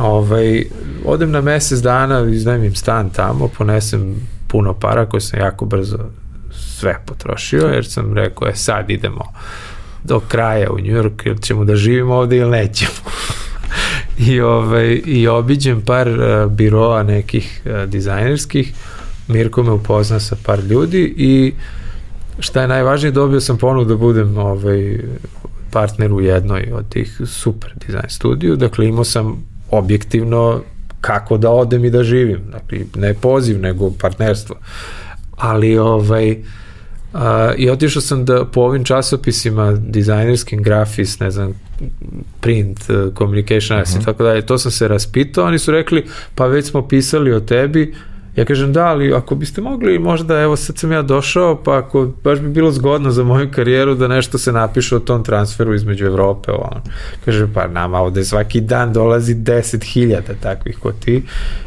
ovaj, 0.00 0.64
odem 1.04 1.30
na 1.30 1.40
mesec 1.40 1.78
dana, 1.78 2.20
iznajmim 2.20 2.74
stan 2.74 3.10
tamo, 3.10 3.48
ponesem 3.48 4.14
puno 4.48 4.74
para 4.74 5.06
koje 5.06 5.20
sam 5.20 5.40
jako 5.40 5.64
brzo 5.64 5.98
sve 6.78 6.98
potrošio, 7.06 7.66
jer 7.66 7.86
sam 7.86 8.14
rekao, 8.14 8.48
e 8.48 8.54
sad 8.54 8.90
idemo 8.90 9.24
do 10.04 10.20
kraja 10.20 10.70
u 10.70 10.78
New 10.78 11.02
York, 11.02 11.26
ili 11.26 11.42
ćemo 11.42 11.64
da 11.64 11.76
živimo 11.76 12.14
ovde 12.14 12.36
ili 12.36 12.50
nećemo. 12.50 13.10
I, 14.18 14.40
ovaj, 14.40 15.02
i 15.06 15.28
obiđem 15.28 15.80
par 15.80 16.08
uh, 16.08 16.52
biroa 16.52 17.02
nekih 17.02 17.62
uh, 17.64 17.90
dizajnerskih, 17.90 18.72
Mirko 19.28 19.62
me 19.62 19.70
upozna 19.70 20.20
sa 20.20 20.36
par 20.44 20.64
ljudi 20.64 21.14
i 21.16 21.54
šta 22.38 22.62
je 22.62 22.68
najvažnije, 22.68 23.12
dobio 23.12 23.40
sam 23.40 23.58
ponudu 23.58 23.88
da 23.88 23.96
budem 23.96 24.38
ovaj, 24.38 24.98
partner 25.70 26.12
u 26.12 26.20
jednoj 26.20 26.70
od 26.72 26.88
tih 26.88 27.20
super 27.26 27.72
dizajn 27.86 28.08
studiju, 28.08 28.56
dakle 28.56 28.86
imao 28.86 29.04
sam 29.04 29.44
objektivno 29.70 30.60
kako 31.00 31.36
da 31.38 31.50
odem 31.50 31.84
i 31.84 31.90
da 31.90 32.04
živim, 32.04 32.40
dakle 32.52 32.78
ne 32.96 33.14
poziv, 33.14 33.60
nego 33.60 33.90
partnerstvo. 33.90 34.56
Ali 35.36 35.78
ovaj, 35.78 36.30
Uh, 36.30 36.65
I 37.56 37.70
otišao 37.70 38.02
sam 38.02 38.24
da 38.24 38.44
po 38.44 38.60
ovim 38.60 38.84
časopisima 38.84 39.72
dizajnerskim, 39.72 40.62
grafis, 40.62 41.20
ne 41.20 41.30
znam, 41.30 41.52
print, 42.40 42.80
uh, 42.88 43.14
communication, 43.18 43.78
uh 43.78 43.84
-huh. 43.84 43.94
i 43.94 43.96
mhm. 43.96 44.04
tako 44.04 44.22
dalje, 44.22 44.46
to 44.46 44.58
sam 44.58 44.70
se 44.70 44.88
raspitao, 44.88 45.44
oni 45.44 45.58
su 45.58 45.72
rekli, 45.72 46.04
pa 46.34 46.46
već 46.46 46.66
smo 46.66 46.88
pisali 46.88 47.32
o 47.32 47.40
tebi, 47.40 47.94
Ja 48.36 48.44
kažem 48.44 48.72
da, 48.72 48.86
ali 48.86 49.14
ako 49.14 49.34
biste 49.34 49.60
mogli 49.60 49.98
možda, 49.98 50.40
evo 50.40 50.56
sad 50.56 50.78
sam 50.78 50.92
ja 50.92 51.02
došao, 51.02 51.62
pa 51.64 51.78
ako 51.78 52.12
baš 52.24 52.40
bi 52.40 52.48
bilo 52.48 52.72
zgodno 52.72 53.10
za 53.10 53.24
moju 53.24 53.50
karijeru 53.50 53.94
da 53.94 54.08
nešto 54.08 54.38
se 54.38 54.52
napiše 54.52 54.96
o 54.96 55.00
tom 55.00 55.24
transferu 55.24 55.74
između 55.74 56.06
Evrope, 56.06 56.52
on. 56.52 56.80
Kaže, 57.24 57.48
pa 57.54 57.66
nama 57.66 57.98
ovde 57.98 58.24
svaki 58.24 58.60
dan 58.60 58.92
dolazi 58.92 59.34
10.000 59.34 60.20
takvih 60.42 60.78
ko 60.78 60.92
ti 60.92 61.22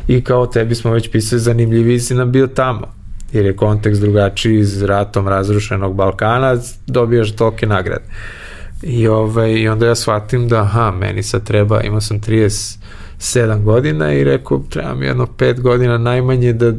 i 0.08 0.24
kao 0.24 0.48
tebi 0.48 0.76
smo 0.76 0.92
već 0.92 1.12
pisali 1.12 1.42
zanimljivi 1.42 2.00
si 2.00 2.16
nam 2.16 2.32
bio 2.32 2.48
tamo 2.48 2.99
jer 3.34 3.46
je 3.46 3.56
kontekst 3.56 4.02
drugačiji 4.02 4.60
iz 4.60 4.84
ratom 4.84 5.28
razrušenog 5.28 5.96
Balkana, 5.96 6.58
dobijaš 6.88 7.36
tolke 7.36 7.68
nagrade. 7.68 8.06
I, 8.84 9.08
ovaj, 9.08 9.52
I 9.52 9.68
onda 9.68 9.88
ja 9.88 9.96
shvatim 9.96 10.48
da, 10.48 10.62
aha, 10.62 10.92
meni 10.92 11.24
sad 11.24 11.44
treba, 11.44 11.82
imao 11.82 12.02
sam 12.02 12.20
37 12.20 13.64
godina 13.64 14.14
i 14.14 14.24
rekao, 14.24 14.64
treba 14.70 14.96
mi 14.96 15.06
jedno 15.06 15.28
5 15.38 15.60
godina 15.60 15.98
najmanje 15.98 16.54
da 16.54 16.74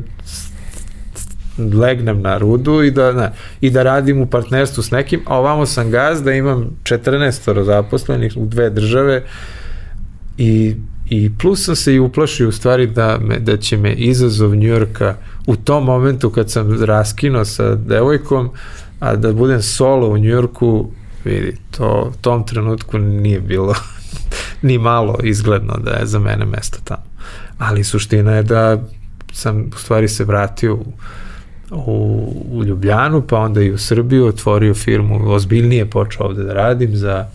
legnem 1.59 2.23
na 2.23 2.39
rudu 2.39 2.83
i 2.83 2.91
da, 2.91 3.13
ne, 3.13 3.33
i 3.61 3.71
da 3.71 3.83
radim 3.83 4.21
u 4.21 4.27
partnerstvu 4.27 4.83
s 4.83 4.91
nekim, 4.91 5.21
a 5.27 5.39
ovamo 5.39 5.67
sam 5.67 5.91
gaz 5.91 6.23
da 6.23 6.33
imam 6.33 6.77
14 6.83 7.65
zaposlenih 7.65 8.33
u 8.37 8.47
dve 8.47 8.71
države 8.71 9.25
i, 10.39 10.75
i 11.11 11.31
plus 11.39 11.65
sam 11.65 11.77
se 11.77 11.95
i 11.95 11.99
uplašio 11.99 12.49
u 12.49 12.53
stvari 12.53 12.87
da, 12.87 13.19
me, 13.21 13.39
da 13.39 13.57
će 13.57 13.77
me 13.77 13.93
izazov 13.95 14.55
Njujorka 14.55 15.17
u 15.47 15.57
tom 15.57 15.85
momentu 15.85 16.31
kad 16.31 16.51
sam 16.51 16.85
raskino 16.85 17.45
sa 17.45 17.75
devojkom, 17.75 18.51
a 19.01 19.17
da 19.17 19.33
budem 19.33 19.63
solo 19.63 20.09
u 20.09 20.19
Njujorku, 20.19 20.91
vidi, 21.25 21.57
to 21.71 22.11
u 22.11 22.23
tom 22.23 22.47
trenutku 22.47 22.99
nije 22.99 23.41
bilo 23.41 23.75
ni 24.63 24.79
malo 24.79 25.19
izgledno 25.23 25.77
da 25.85 25.91
je 25.91 26.07
za 26.07 26.19
mene 26.19 26.45
mesto 26.45 26.79
tamo. 26.85 27.05
Ali 27.59 27.85
suština 27.85 28.33
je 28.33 28.43
da 28.43 28.83
sam 29.33 29.71
u 29.77 29.79
stvari 29.79 30.09
se 30.09 30.25
vratio 30.25 30.75
u, 30.75 30.85
u, 31.71 32.33
u 32.51 32.65
Ljubljanu, 32.65 33.23
pa 33.23 33.39
onda 33.39 33.63
i 33.63 33.73
u 33.73 33.79
Srbiju, 33.79 34.27
otvorio 34.27 34.75
firmu, 34.75 35.33
ozbiljnije 35.33 35.91
počeo 35.91 36.27
ovde 36.27 36.43
da 36.43 36.53
radim 36.53 36.97
za 36.97 37.27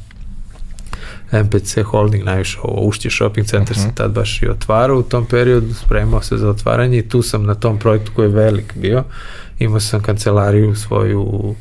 MPC 1.31 1.84
Holding, 1.84 2.23
najviše 2.23 2.57
ovo 2.64 2.88
Ušće 2.88 3.10
shopping 3.10 3.47
centar 3.47 3.72
uh 3.72 3.77
-huh. 3.77 3.81
se 3.81 3.88
mhm. 3.88 3.95
tad 3.95 4.11
baš 4.11 4.41
i 4.41 4.47
otvarao 4.47 4.97
u 4.97 5.03
tom 5.03 5.26
periodu, 5.26 5.73
spremao 5.73 6.22
se 6.22 6.38
za 6.38 6.49
otvaranje 6.49 6.97
i 6.97 7.10
tu 7.10 7.22
sam 7.22 7.43
na 7.43 7.56
tom 7.56 7.80
projektu 7.80 8.11
koji 8.15 8.26
je 8.26 8.35
velik 8.35 8.73
bio, 8.76 9.03
imao 9.60 9.80
sam 9.80 10.02
kancelariju 10.02 10.76
svoju 10.76 11.22
u, 11.22 11.56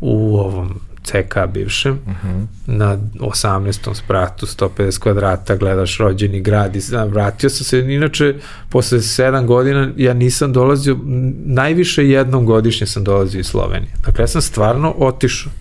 u 0.00 0.38
ovom 0.38 0.80
CK 1.04 1.36
bivšem, 1.52 1.98
uh 2.06 2.12
mhm. 2.12 2.28
-huh. 2.28 2.46
na 2.66 2.98
18. 3.20 3.94
spratu, 3.94 4.46
150 4.46 4.98
kvadrata, 4.98 5.56
gledaš 5.56 5.98
rođeni 5.98 6.40
grad 6.40 6.76
i 6.76 6.80
znam, 6.80 7.08
vratio 7.08 7.50
sam 7.50 7.64
se, 7.64 7.78
inače, 7.78 8.34
posle 8.68 8.98
7 8.98 9.46
godina 9.46 9.90
ja 9.96 10.14
nisam 10.14 10.52
dolazio, 10.52 10.98
najviše 11.44 12.08
jednom 12.08 12.46
godišnje 12.46 12.86
sam 12.86 13.04
dolazio 13.04 13.40
iz 13.40 13.46
Slovenije. 13.46 13.92
Dakle, 14.06 14.22
ja 14.22 14.26
sam 14.26 14.42
stvarno 14.42 14.94
otišao 14.98 15.52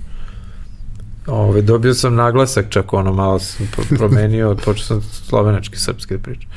Ove, 1.27 1.61
dobio 1.61 1.93
sam 1.93 2.15
naglasak, 2.15 2.65
čak 2.69 2.93
ono 2.93 3.13
malo 3.13 3.39
sam 3.39 3.67
promenio, 3.97 4.55
počeo 4.65 4.85
sam 4.85 5.01
slovenački, 5.01 5.79
srpski 5.79 6.13
da. 6.13 6.47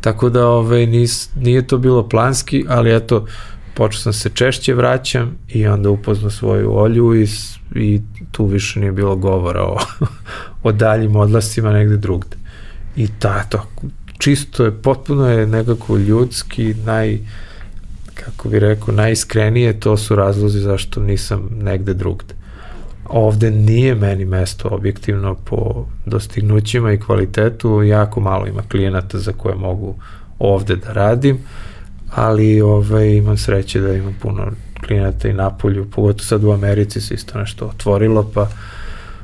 Tako 0.00 0.28
da 0.28 0.46
ove, 0.46 0.86
nis, 0.86 1.30
nije 1.36 1.66
to 1.66 1.78
bilo 1.78 2.08
planski, 2.08 2.64
ali 2.68 2.96
eto, 2.96 3.26
počeo 3.74 4.00
sam 4.00 4.12
se 4.12 4.30
češće 4.34 4.74
vraćam 4.74 5.38
i 5.48 5.66
onda 5.66 5.90
upoznao 5.90 6.30
svoju 6.30 6.78
olju 6.78 7.22
i, 7.22 7.26
i 7.74 8.00
tu 8.32 8.46
više 8.46 8.80
nije 8.80 8.92
bilo 8.92 9.16
govora 9.16 9.62
o, 9.62 9.78
o 10.62 10.72
daljim 10.72 11.16
odlascima 11.16 11.72
negde 11.72 11.96
drugde. 11.96 12.36
I 12.96 13.08
ta, 13.18 13.44
to, 13.44 13.66
čisto 14.18 14.64
je, 14.64 14.82
potpuno 14.82 15.30
je 15.30 15.46
nekako 15.46 15.96
ljudski, 15.96 16.74
naj, 16.74 17.18
kako 18.14 18.48
bi 18.48 18.58
rekao, 18.58 18.94
najiskrenije, 18.94 19.80
to 19.80 19.96
su 19.96 20.16
razlozi 20.16 20.60
zašto 20.60 21.00
nisam 21.00 21.48
negde 21.52 21.94
drugde 21.94 22.37
ovde 23.08 23.50
nije 23.50 23.94
meni 23.94 24.24
mesto 24.24 24.68
objektivno 24.68 25.34
po 25.34 25.86
dostignućima 26.06 26.92
i 26.92 27.00
kvalitetu, 27.00 27.82
jako 27.82 28.20
malo 28.20 28.46
ima 28.46 28.62
klijenata 28.70 29.18
za 29.18 29.32
koje 29.32 29.54
mogu 29.54 29.94
ovde 30.38 30.76
da 30.76 30.92
radim, 30.92 31.38
ali 32.14 32.60
ovaj, 32.60 33.16
imam 33.16 33.36
sreće 33.36 33.80
da 33.80 33.94
imam 33.94 34.16
puno 34.22 34.46
klijenata 34.86 35.28
i 35.28 35.32
na 35.32 35.50
polju, 35.50 35.90
pogotovo 35.90 36.24
sad 36.24 36.44
u 36.44 36.52
Americi 36.52 37.00
se 37.00 37.14
isto 37.14 37.38
nešto 37.38 37.66
otvorilo, 37.66 38.30
pa 38.34 38.48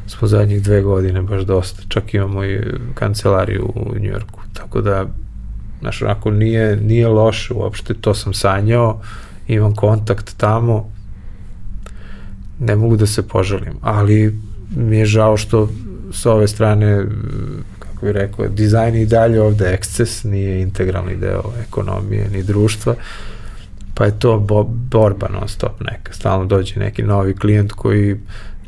smo 0.06 0.28
zadnjih 0.28 0.62
dve 0.62 0.82
godine 0.82 1.22
baš 1.22 1.42
dosta, 1.42 1.82
čak 1.88 2.14
imamo 2.14 2.44
i 2.44 2.60
kancelariju 2.94 3.72
u 3.74 3.98
Njujorku, 3.98 4.40
tako 4.52 4.80
da 4.80 5.06
znaš, 5.80 6.02
onako 6.02 6.30
nije, 6.30 6.76
nije 6.76 7.08
loše 7.08 7.54
uopšte, 7.54 7.94
to 7.94 8.14
sam 8.14 8.34
sanjao, 8.34 9.00
imam 9.48 9.74
kontakt 9.74 10.36
tamo, 10.36 10.90
ne 12.58 12.76
mogu 12.76 12.96
da 12.96 13.06
se 13.06 13.28
požalim, 13.28 13.74
ali 13.80 14.38
mi 14.76 14.98
je 14.98 15.06
žao 15.06 15.36
što 15.36 15.68
sa 16.12 16.32
ove 16.32 16.48
strane, 16.48 17.04
kako 17.78 18.06
bih 18.06 18.14
rekao, 18.14 18.48
dizajn 18.48 18.96
i 18.96 19.06
dalje 19.06 19.40
ovde 19.42 19.74
eksces, 19.74 20.24
nije 20.24 20.62
integralni 20.62 21.16
deo 21.16 21.52
ekonomije 21.68 22.28
ni 22.30 22.42
društva, 22.42 22.94
pa 23.94 24.04
je 24.04 24.18
to 24.18 24.38
bo, 24.38 24.62
borba 24.64 25.28
non 25.28 25.48
stop 25.48 25.80
neka. 25.80 26.12
Stalno 26.12 26.46
dođe 26.46 26.80
neki 26.80 27.02
novi 27.02 27.36
klijent 27.36 27.72
koji 27.72 28.16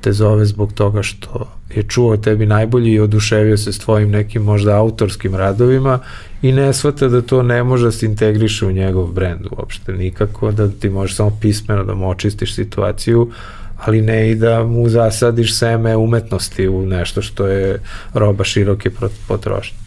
te 0.01 0.13
zove 0.13 0.45
zbog 0.45 0.73
toga 0.73 1.03
što 1.03 1.57
je 1.75 1.83
čuo 1.83 2.17
tebi 2.17 2.47
najbolji 2.47 2.93
i 2.93 3.01
oduševio 3.01 3.57
se 3.57 3.73
s 3.73 3.79
tvojim 3.79 4.11
nekim 4.11 4.43
možda 4.43 4.77
autorskim 4.77 5.35
radovima 5.35 5.99
i 6.43 6.53
ne 6.53 6.73
shvata 6.73 7.09
da 7.09 7.23
to 7.23 7.43
ne 7.43 7.63
može 7.63 7.85
da 7.85 7.93
se 7.93 8.07
integriše 8.07 8.67
u 8.67 8.73
njegov 8.73 9.07
brend 9.07 9.47
uopšte 9.51 9.93
nikako, 9.93 10.53
da 10.53 10.69
ti 10.69 10.89
možeš 10.89 11.17
samo 11.17 11.39
pismeno 11.41 11.85
da 11.85 11.95
mu 11.95 12.11
očistiš 12.11 12.55
situaciju, 12.55 13.31
ali 13.77 14.03
ne 14.03 14.31
i 14.31 14.35
da 14.35 14.65
mu 14.65 14.89
zasadiš 14.89 15.59
seme 15.59 15.97
umetnosti 15.97 16.69
u 16.69 16.87
nešto 16.87 17.23
što 17.23 17.47
je 17.47 17.81
roba 18.15 18.45
široke 18.45 18.91
potrošnje. 19.29 19.79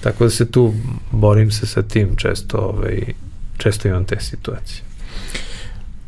Tako 0.00 0.24
da 0.24 0.30
se 0.30 0.50
tu 0.50 0.74
borim 1.10 1.50
se 1.50 1.66
sa 1.66 1.82
tim 1.82 2.16
često, 2.16 2.58
ovaj, 2.58 3.00
često 3.56 3.88
imam 3.88 4.04
te 4.04 4.20
situacije. 4.20 4.82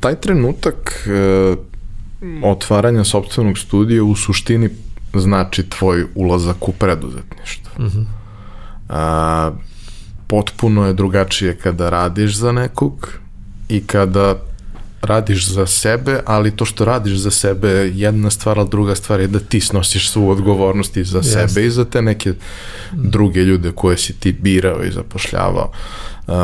Taj 0.00 0.14
trenutak 0.14 1.08
e, 1.08 1.56
otvaranja 2.42 3.04
sobstvenog 3.04 3.58
studija 3.58 4.04
u 4.04 4.16
suštini 4.16 4.68
znači 5.14 5.68
tvoj 5.68 6.04
ulazak 6.14 6.68
u 6.68 6.72
preduzetništvo. 6.72 7.72
Mhm. 7.78 7.98
-huh. 7.98 8.04
A, 8.88 9.52
potpuno 10.26 10.86
je 10.86 10.92
drugačije 10.92 11.56
kada 11.56 11.90
radiš 11.90 12.36
za 12.36 12.52
nekog 12.52 13.08
i 13.68 13.86
kada 13.86 14.36
radiš 15.02 15.48
za 15.48 15.66
sebe, 15.66 16.20
ali 16.26 16.56
to 16.56 16.64
što 16.64 16.84
radiš 16.84 17.16
za 17.16 17.30
sebe 17.30 17.68
je 17.68 17.92
jedna 17.94 18.30
stvar, 18.30 18.58
ali 18.58 18.68
druga 18.68 18.94
stvar 18.94 19.20
je 19.20 19.26
da 19.26 19.38
ti 19.38 19.60
snosiš 19.60 20.10
svu 20.10 20.30
odgovornost 20.30 20.96
i 20.96 21.04
za 21.04 21.20
yes. 21.20 21.32
sebe 21.32 21.66
i 21.66 21.70
za 21.70 21.84
te 21.84 22.02
neke 22.02 22.32
druge 22.92 23.40
ljude 23.40 23.72
koje 23.72 23.98
si 23.98 24.12
ti 24.12 24.32
birao 24.32 24.84
i 24.84 24.90
zapošljavao. 24.90 25.72
Uh, 26.26 26.34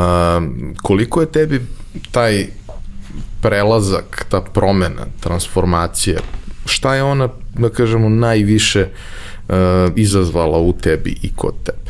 koliko 0.81 1.21
je 1.21 1.31
tebi 1.31 1.61
taj 2.11 2.47
prelazak, 3.41 4.25
ta 4.29 4.41
promena, 4.41 5.05
transformacija, 5.19 6.19
šta 6.65 6.95
je 6.95 7.03
ona, 7.03 7.29
da 7.57 7.69
kažemo, 7.69 8.09
najviše 8.09 8.87
uh, 8.87 9.55
izazvala 9.95 10.57
u 10.57 10.73
tebi 10.73 11.17
i 11.21 11.31
kod 11.35 11.53
tebe? 11.63 11.88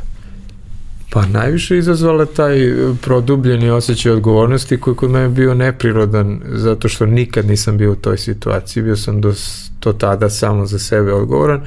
Pa 1.10 1.26
najviše 1.26 1.78
izazvala 1.78 2.26
taj 2.26 2.68
e, 2.68 2.94
produbljeni 3.02 3.70
osjećaj 3.70 4.12
odgovornosti 4.12 4.78
koji 4.78 4.96
kod 4.96 5.12
mene 5.12 5.30
bio 5.30 5.54
neprirodan 5.54 6.42
zato 6.48 6.90
što 6.90 7.06
nikad 7.06 7.48
nisam 7.48 7.78
bio 7.78 7.92
u 7.92 7.96
toj 7.96 8.18
situaciji. 8.18 8.84
Bio 8.84 8.96
sam 8.96 9.22
do, 9.22 9.34
do 9.82 9.94
tada 9.94 10.30
samo 10.30 10.66
za 10.66 10.80
sebe 10.80 11.14
odgovoran 11.14 11.62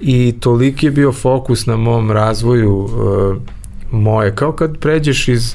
i 0.00 0.34
toliki 0.40 0.86
je 0.86 0.90
bio 0.90 1.12
fokus 1.12 1.66
na 1.66 1.76
mom 1.76 2.10
razvoju 2.10 2.76
uh, 2.76 3.36
moje. 3.90 4.34
Kao 4.34 4.52
kad 4.52 4.78
pređeš 4.78 5.28
iz 5.28 5.54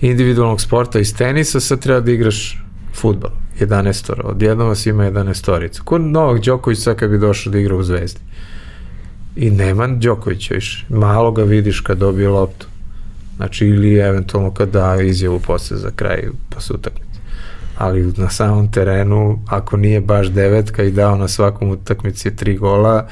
individualnog 0.00 0.60
sporta, 0.60 0.98
iz 0.98 1.16
tenisa, 1.16 1.60
sad 1.60 1.80
treba 1.80 2.00
da 2.00 2.12
igraš 2.12 2.62
futbol. 2.94 3.30
11 3.60 4.12
ora. 4.12 4.22
Odjedno 4.24 4.64
vas 4.64 4.86
ima 4.86 5.10
11 5.10 5.52
orica. 5.52 5.82
Kod 5.84 6.00
Novak 6.00 6.44
Đoković 6.44 6.78
sad 6.78 6.96
kad 6.96 7.10
bi 7.10 7.18
došao 7.18 7.52
da 7.52 7.58
igra 7.58 7.76
u 7.76 7.82
Zvezdi 7.82 8.20
i 9.36 9.50
nema 9.50 9.86
Đokovića 9.86 10.54
više. 10.54 10.84
Malo 10.88 11.32
ga 11.32 11.42
vidiš 11.42 11.80
kad 11.80 11.98
dobije 11.98 12.28
loptu. 12.28 12.66
Znači, 13.36 13.66
ili 13.66 13.98
eventualno 13.98 14.50
kad 14.50 14.68
da 14.68 15.02
izjavu 15.02 15.40
posle 15.40 15.76
za 15.76 15.90
kraj 15.96 16.28
posle 16.50 16.76
utakmice. 16.76 17.06
ali 17.78 18.12
na 18.16 18.30
samom 18.30 18.72
terenu, 18.72 19.42
ako 19.48 19.76
nije 19.76 20.00
baš 20.00 20.26
devetka 20.26 20.82
i 20.82 20.90
dao 20.90 21.16
na 21.16 21.28
svakom 21.28 21.70
utakmici 21.70 22.36
tri 22.36 22.56
gola, 22.56 23.08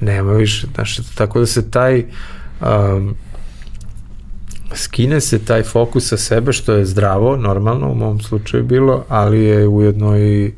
nema 0.00 0.32
više, 0.32 0.66
znači, 0.74 1.02
tako 1.14 1.40
da 1.40 1.46
se 1.46 1.70
taj 1.70 2.04
um, 2.60 3.14
skine 4.74 5.20
se 5.20 5.38
taj 5.38 5.62
fokus 5.62 6.08
sa 6.08 6.16
sebe, 6.16 6.52
što 6.52 6.72
je 6.72 6.84
zdravo, 6.84 7.36
normalno 7.36 7.90
u 7.90 7.94
mom 7.94 8.20
slučaju 8.20 8.64
bilo, 8.64 9.04
ali 9.08 9.44
je 9.44 9.68
ujedno 9.68 10.18
i 10.18 10.52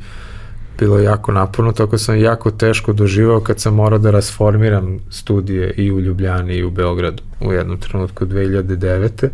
bilo 0.78 0.98
jako 0.98 1.32
naporno, 1.32 1.73
tako 1.73 1.98
sam 1.98 2.19
jako 2.19 2.51
teško 2.51 2.93
doživao 2.93 3.40
kad 3.40 3.61
sam 3.61 3.74
morao 3.74 3.98
da 3.98 4.11
rasformiram 4.11 4.98
studije 5.11 5.74
i 5.77 5.93
u 5.93 6.01
Ljubljani 6.01 6.55
i 6.55 6.65
u 6.65 6.70
Beogradu 6.70 7.23
u 7.40 7.53
jednom 7.53 7.81
trenutku 7.81 8.27
2009. 8.27 9.28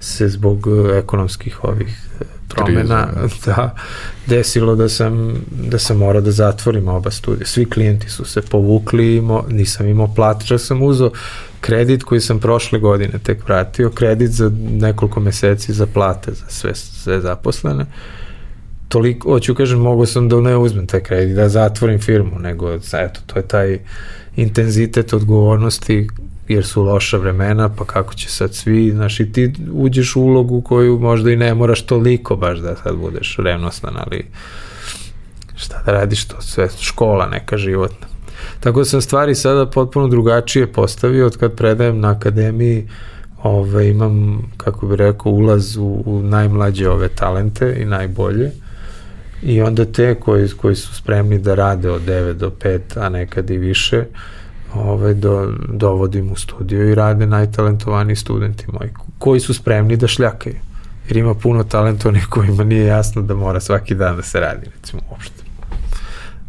se 0.00 0.28
zbog 0.28 0.66
e, 0.66 0.98
ekonomskih 0.98 1.64
ovih 1.64 2.06
e, 2.20 2.24
promena 2.48 3.08
da, 3.46 3.74
desilo 4.26 4.74
da 4.74 4.88
sam, 4.88 5.34
da 5.50 5.78
sam 5.78 5.96
morao 5.96 6.22
da 6.22 6.30
zatvorim 6.30 6.88
oba 6.88 7.10
studija. 7.10 7.46
Svi 7.46 7.70
klijenti 7.70 8.10
su 8.10 8.24
se 8.24 8.42
povukli, 8.42 9.20
mo, 9.20 9.44
nisam 9.48 9.88
imao 9.88 10.14
platiča, 10.14 10.58
sam 10.58 10.82
uzao 10.82 11.10
kredit 11.60 12.02
koji 12.02 12.20
sam 12.20 12.38
prošle 12.38 12.78
godine 12.78 13.18
tek 13.22 13.44
vratio, 13.48 13.90
kredit 13.90 14.30
za 14.30 14.50
nekoliko 14.70 15.20
meseci 15.20 15.72
za 15.72 15.86
plate 15.86 16.32
za 16.32 16.44
sve, 16.48 16.74
sve 16.74 17.20
zaposlene. 17.20 17.86
Toliko, 18.94 19.30
hoću 19.30 19.54
kažem, 19.54 19.80
mogu 19.80 20.06
sam 20.06 20.28
da 20.28 20.40
ne 20.40 20.56
uzmem 20.56 20.86
taj 20.86 21.00
kredit, 21.00 21.36
da 21.36 21.48
zatvorim 21.48 21.98
firmu, 21.98 22.38
nego, 22.38 22.74
eto, 22.74 23.20
to 23.26 23.38
je 23.38 23.48
taj 23.48 23.78
intenzitet 24.36 25.12
odgovornosti 25.12 26.08
jer 26.48 26.66
su 26.66 26.82
loša 26.82 27.16
vremena, 27.16 27.68
pa 27.68 27.84
kako 27.84 28.14
će 28.14 28.28
sad 28.28 28.54
svi, 28.54 28.90
znaš, 28.90 29.20
i 29.20 29.32
ti 29.32 29.52
uđeš 29.72 30.16
u 30.16 30.22
ulogu 30.22 30.60
koju 30.60 30.98
možda 30.98 31.30
i 31.30 31.36
ne 31.36 31.54
moraš 31.54 31.82
toliko 31.86 32.36
baš 32.36 32.58
da 32.58 32.76
sad 32.76 32.96
budeš 32.96 33.36
revnostan, 33.38 33.94
ali 33.96 34.26
šta 35.56 35.82
da 35.86 35.92
radiš 35.92 36.24
to, 36.24 36.40
sve 36.40 36.68
škola 36.80 37.26
neka 37.26 37.56
životna. 37.56 38.06
Tako 38.60 38.78
da 38.78 38.84
sam 38.84 39.00
stvari 39.00 39.34
sada 39.34 39.66
potpuno 39.66 40.08
drugačije 40.08 40.72
postavio 40.72 41.26
od 41.26 41.36
kad 41.36 41.56
predajem 41.56 42.00
na 42.00 42.10
akademiji 42.10 42.88
ove, 43.42 43.88
imam, 43.88 44.42
kako 44.56 44.86
bi 44.86 44.96
rekao, 44.96 45.32
ulaz 45.32 45.76
u, 45.76 46.02
u 46.06 46.22
najmlađe 46.22 46.88
ove 46.88 47.08
talente 47.08 47.76
i 47.80 47.84
najbolje 47.84 48.63
i 49.44 49.62
onda 49.62 49.84
te 49.84 50.14
koji, 50.14 50.48
koji 50.48 50.74
su 50.76 50.94
spremni 50.94 51.38
da 51.38 51.54
rade 51.54 51.90
od 51.90 52.02
9 52.02 52.32
do 52.32 52.50
5, 52.62 52.80
a 52.96 53.08
nekad 53.08 53.50
i 53.50 53.58
više, 53.58 54.04
ove, 54.74 55.14
do, 55.14 55.52
dovodim 55.68 56.32
u 56.32 56.36
studiju 56.36 56.90
i 56.90 56.94
rade 56.94 57.26
najtalentovaniji 57.26 58.16
studenti 58.16 58.64
moji, 58.72 58.90
koji 59.18 59.40
su 59.40 59.54
spremni 59.54 59.96
da 59.96 60.06
šljakaju. 60.06 60.56
Jer 61.08 61.16
ima 61.16 61.34
puno 61.34 61.64
talentovanih 61.64 62.26
kojima 62.26 62.64
nije 62.64 62.84
jasno 62.84 63.22
da 63.22 63.34
mora 63.34 63.60
svaki 63.60 63.94
dan 63.94 64.16
da 64.16 64.22
se 64.22 64.40
radi, 64.40 64.66
recimo, 64.76 65.02
uopšte 65.10 65.44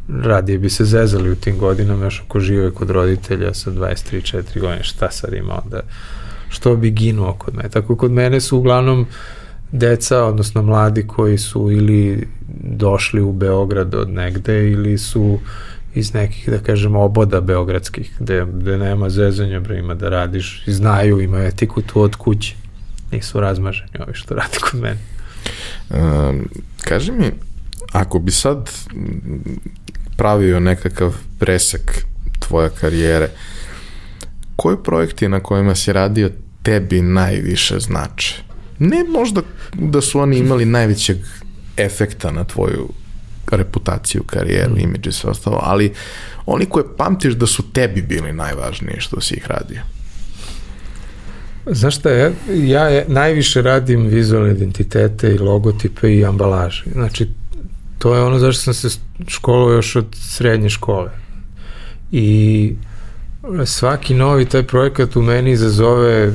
radije 0.08 0.58
bi 0.58 0.70
se 0.70 0.86
zezali 0.86 1.32
u 1.32 1.36
tim 1.36 1.58
godinama 1.58 2.04
još 2.04 2.24
ako 2.26 2.40
žive 2.40 2.72
kod 2.72 2.90
roditelja 2.90 3.54
sa 3.54 3.72
23-4 3.72 4.60
godine, 4.60 4.84
šta 4.84 5.12
sad 5.12 5.34
ima 5.34 5.62
onda, 5.64 5.80
što 6.50 6.76
bi 6.76 6.92
ginuo 6.92 7.34
kod 7.34 7.56
mene. 7.56 7.70
Tako 7.70 7.96
kod 7.96 8.12
mene 8.12 8.42
su 8.42 8.58
uglavnom 8.58 9.08
deca, 9.78 10.24
odnosno 10.24 10.62
mladi 10.62 11.08
koji 11.08 11.38
su 11.38 11.72
ili 11.72 12.28
došli 12.64 13.22
u 13.22 13.32
Beograd 13.32 13.96
od 13.96 14.10
negde 14.10 14.72
ili 14.72 14.98
su 14.98 15.40
iz 15.96 16.14
nekih, 16.14 16.50
da 16.50 16.60
kažem, 16.60 16.96
oboda 16.96 17.42
beogradskih, 17.42 18.12
gde, 18.20 18.46
gde 18.54 18.78
nema 18.78 19.10
zezanja, 19.10 19.60
bre, 19.60 19.80
ima 19.80 19.94
da 19.94 20.10
radiš, 20.10 20.64
i 20.68 20.74
znaju, 20.74 21.22
ima 21.22 21.40
etiku 21.40 21.82
tu 21.82 22.02
od 22.02 22.16
kuće. 22.16 22.56
Nisu 23.12 23.40
razmaženi 23.40 24.00
ovi 24.00 24.14
što 24.14 24.36
radi 24.36 24.58
kod 24.72 24.80
mene. 24.80 25.00
Um, 25.90 26.50
kaži 26.82 27.12
mi, 27.12 27.32
ako 27.92 28.20
bi 28.20 28.32
sad 28.32 28.72
pravio 30.18 30.60
nekakav 30.60 31.16
presek 31.40 32.06
tvoje 32.40 32.70
karijere, 32.70 33.30
koji 34.56 34.78
projekti 34.84 35.30
na 35.30 35.40
kojima 35.40 35.76
si 35.76 35.94
radio 35.94 36.30
tebi 36.64 37.02
najviše 37.02 37.80
znače? 37.80 38.45
Ne 38.80 39.04
možda 39.04 39.42
da 39.74 40.02
su 40.02 40.20
oni 40.20 40.38
imali 40.38 40.66
najvećeg 40.66 41.18
efekta 41.78 42.32
na 42.32 42.44
tvoju 42.44 42.90
reputaciju, 43.52 44.24
karijeru, 44.24 44.78
imidž 44.78 45.08
i 45.08 45.12
sve 45.12 45.30
ostalo, 45.30 45.60
ali 45.64 45.94
oni 46.46 46.66
koje 46.66 46.86
pamtiš 46.98 47.34
da 47.34 47.46
su 47.46 47.72
tebi 47.72 48.02
bili 48.02 48.34
najvažniji 48.34 49.00
što 49.00 49.22
si 49.22 49.36
ih 49.36 49.48
radio? 49.48 49.82
Znaš 51.72 51.96
šta, 51.98 52.10
ja, 52.10 52.32
ja 52.90 53.04
najviše 53.08 53.62
radim 53.62 54.08
vizualne 54.08 54.52
identitete 54.52 55.32
i 55.32 55.38
logotipe 55.38 56.16
i 56.16 56.26
ambalaže. 56.26 56.84
Znači, 56.94 57.28
to 58.00 58.16
je 58.16 58.22
ono 58.22 58.40
zašto 58.40 58.62
sam 58.62 58.74
se 58.74 59.00
školovao 59.28 59.74
još 59.74 59.96
od 59.96 60.06
srednje 60.22 60.70
škole. 60.70 61.12
I 62.12 62.76
svaki 63.66 64.14
novi 64.14 64.46
taj 64.46 64.64
projekat 64.64 65.16
u 65.16 65.22
meni 65.22 65.52
izazove 65.52 66.34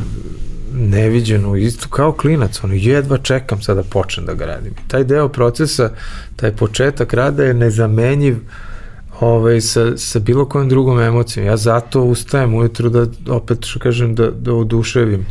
neviđenu, 0.74 1.56
isto 1.56 1.88
kao 1.88 2.12
klinac, 2.12 2.64
ono, 2.64 2.74
jedva 2.74 3.18
čekam 3.18 3.62
sada 3.62 3.82
da 3.82 3.88
počnem 3.88 4.26
da 4.26 4.34
ga 4.34 4.46
radim. 4.46 4.74
Taj 4.88 5.04
deo 5.04 5.28
procesa, 5.28 5.90
taj 6.36 6.56
početak 6.56 7.14
rada 7.14 7.44
je 7.44 7.54
nezamenjiv 7.54 8.36
ovaj, 9.20 9.60
sa, 9.60 9.96
sa 9.96 10.18
bilo 10.18 10.48
kojom 10.48 10.68
drugom 10.68 11.00
emocijom. 11.00 11.46
Ja 11.46 11.56
zato 11.56 12.02
ustajem 12.02 12.54
ujutru 12.54 12.88
da, 12.88 13.06
opet 13.28 13.58
što 13.66 13.78
kažem, 13.78 14.14
da, 14.14 14.30
da 14.30 14.54
oduševim 14.54 15.26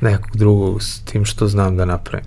nekog 0.00 0.36
drugog 0.36 0.82
s 0.82 1.00
tim 1.00 1.24
što 1.24 1.46
znam 1.48 1.76
da 1.76 1.84
napravim. 1.84 2.26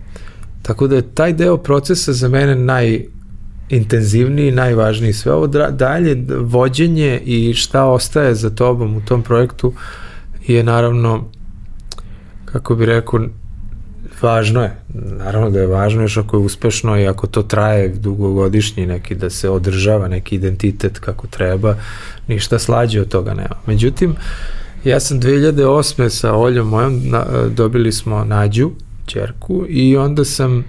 Tako 0.61 0.87
da 0.87 0.95
je 0.95 1.01
taj 1.15 1.33
deo 1.33 1.57
procesa 1.57 2.13
za 2.13 2.27
mene 2.27 2.55
najintenzivniji, 2.55 4.51
najvažniji. 4.51 5.13
Sve 5.13 5.33
ovo 5.33 5.47
dalje, 5.71 6.25
vođenje 6.39 7.21
i 7.25 7.53
šta 7.53 7.85
ostaje 7.85 8.35
za 8.35 8.49
tobom 8.49 8.95
u 8.95 9.01
tom 9.01 9.23
projektu 9.23 9.73
je 10.47 10.63
naravno, 10.63 11.29
kako 12.52 12.76
bi 12.76 12.86
rekao, 12.86 13.19
važno 14.22 14.61
je. 14.61 14.76
Naravno 14.94 15.49
da 15.49 15.60
je 15.60 15.68
važno 15.68 16.02
još 16.02 16.18
ako 16.18 16.38
je 16.38 16.44
uspešno 16.44 16.99
i 16.99 17.07
ako 17.07 17.28
to 17.28 17.44
traje 17.44 17.88
dugogodišnji 17.88 18.86
neki 18.86 19.15
da 19.15 19.30
se 19.30 19.49
održava 19.49 20.07
neki 20.07 20.36
identitet 20.36 20.99
kako 20.99 21.28
treba, 21.28 21.76
ništa 22.28 22.60
slađe 22.60 23.02
od 23.02 23.07
toga 23.07 23.34
nema. 23.34 23.56
Međutim, 23.65 24.15
ja 24.84 24.99
sam 24.99 25.19
2008. 25.19 26.10
sa 26.10 26.34
Oljom 26.34 26.68
mojom 26.68 27.02
na, 27.03 27.26
dobili 27.56 27.91
smo 27.91 28.23
Nađu, 28.23 28.72
čerku 29.06 29.65
i 29.69 29.98
onda 29.98 30.26
sam 30.26 30.65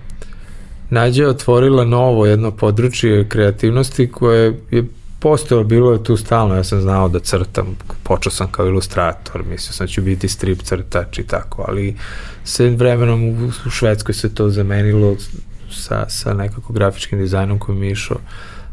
Nađa 0.90 1.28
otvorila 1.28 1.84
novo 1.84 2.26
jedno 2.26 2.50
područje 2.50 3.28
kreativnosti 3.28 4.10
koje 4.12 4.60
je 4.70 4.84
postojalo, 5.22 5.64
bilo 5.64 5.92
je 5.92 6.04
tu 6.04 6.16
stalno, 6.16 6.54
ja 6.54 6.64
sam 6.64 6.80
znao 6.80 7.08
da 7.08 7.20
crtam, 7.20 7.76
počeo 8.02 8.32
sam 8.32 8.48
kao 8.50 8.66
ilustrator, 8.66 9.42
mislio 9.50 9.72
sam 9.72 9.86
da 9.86 9.92
ću 9.92 10.02
biti 10.02 10.28
strip 10.28 10.62
crtač 10.62 11.18
i 11.18 11.26
tako, 11.26 11.64
ali 11.68 11.96
se 12.44 12.70
vremenom 12.70 13.24
u, 13.24 13.50
u 13.66 13.70
Švedskoj 13.70 14.14
se 14.14 14.34
to 14.34 14.50
zamenilo 14.50 15.16
sa, 15.70 16.08
sa 16.08 16.34
nekako 16.34 16.72
grafičkim 16.72 17.18
dizajnom 17.18 17.58
koji 17.58 17.78
mi 17.78 17.86
je 17.86 17.92
išao 17.92 18.16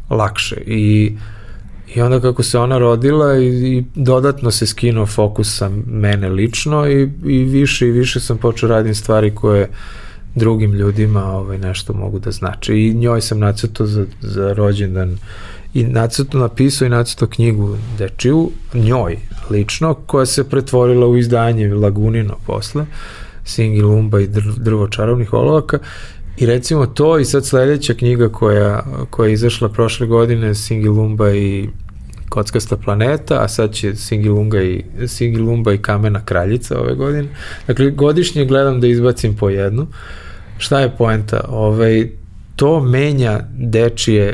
lakše 0.09 0.55
i 0.55 1.15
I 1.95 2.01
onda 2.01 2.19
kako 2.21 2.43
se 2.43 2.59
ona 2.59 2.77
rodila 2.77 3.38
i, 3.38 3.47
i 3.47 3.84
dodatno 3.95 4.51
se 4.51 4.67
skinuo 4.67 5.05
fokus 5.05 5.57
sa 5.57 5.69
mene 5.88 6.30
lično 6.30 6.88
i, 6.88 7.09
i 7.26 7.43
više 7.43 7.88
i 7.88 7.91
više 7.91 8.19
sam 8.19 8.38
počeo 8.38 8.69
radim 8.69 8.95
stvari 8.95 9.35
koje 9.35 9.69
drugim 10.35 10.73
ljudima 10.73 11.23
ovaj, 11.26 11.57
nešto 11.57 11.93
mogu 11.93 12.19
da 12.19 12.31
znači. 12.31 12.73
I 12.73 12.93
njoj 12.93 13.21
sam 13.21 13.39
nacrtao 13.39 13.88
za, 13.88 14.05
za 14.21 14.53
rođendan 14.53 15.17
i 15.73 15.83
nacrtao 15.83 16.41
napisao 16.41 16.85
i 16.85 16.89
nacrtao 16.89 17.27
knjigu 17.27 17.77
dečiju, 17.97 18.51
njoj 18.73 19.17
lično, 19.49 19.93
koja 19.93 20.25
se 20.25 20.49
pretvorila 20.49 21.07
u 21.07 21.17
izdanje 21.17 21.73
Lagunino 21.73 22.35
posle, 22.45 22.85
Singi 23.43 23.81
Lumba 23.81 24.19
i 24.19 24.27
drvo 24.57 24.87
čarovnih 24.87 25.33
olovaka 25.33 25.79
I 26.39 26.45
recimo 26.45 26.85
to 26.85 27.19
i 27.19 27.25
sad 27.25 27.45
sledeća 27.45 27.93
knjiga 27.93 28.29
koja, 28.29 28.83
koja 29.09 29.27
je 29.27 29.33
izašla 29.33 29.69
prošle 29.69 30.07
godine, 30.07 30.55
Singilumba 30.55 31.31
i 31.31 31.69
Kockasta 32.29 32.77
planeta, 32.77 33.43
a 33.43 33.47
sad 33.47 33.73
će 33.73 33.95
Singilumba 33.95 34.61
i, 34.61 34.83
Singilumba 35.07 35.73
i 35.73 35.77
Kamena 35.77 36.25
kraljica 36.25 36.79
ove 36.79 36.95
godine. 36.95 37.27
Dakle, 37.67 37.91
godišnje 37.91 38.45
gledam 38.45 38.81
da 38.81 38.87
izbacim 38.87 39.35
po 39.35 39.49
jednu. 39.49 39.87
Šta 40.57 40.79
je 40.79 40.95
poenta? 40.97 41.45
Ovaj, 41.49 42.09
to 42.55 42.79
menja 42.79 43.39
dečije, 43.57 44.33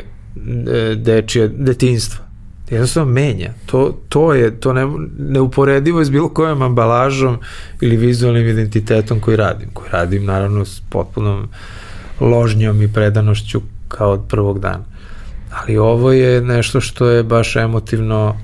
dečije 0.96 1.48
detinstvo 1.48 2.26
jednostavno 2.70 3.12
menja. 3.12 3.52
To, 3.66 3.98
to 4.08 4.34
je 4.34 4.60
to 4.60 4.72
ne, 4.72 4.86
neuporedivo 5.18 5.98
je 5.98 6.04
s 6.04 6.10
bilo 6.10 6.28
kojom 6.28 6.62
ambalažom 6.62 7.38
ili 7.80 7.96
vizualnim 7.96 8.48
identitetom 8.48 9.20
koji 9.20 9.36
radim. 9.36 9.68
Koji 9.72 9.90
radim 9.90 10.24
naravno 10.24 10.64
s 10.64 10.82
potpunom 10.90 11.48
ložnjom 12.20 12.82
i 12.82 12.92
predanošću 12.92 13.60
kao 13.88 14.12
od 14.12 14.20
prvog 14.28 14.60
dana. 14.60 14.84
Ali 15.50 15.76
ovo 15.76 16.12
je 16.12 16.40
nešto 16.40 16.80
što 16.80 17.06
je 17.06 17.22
baš 17.22 17.56
emotivno 17.56 18.36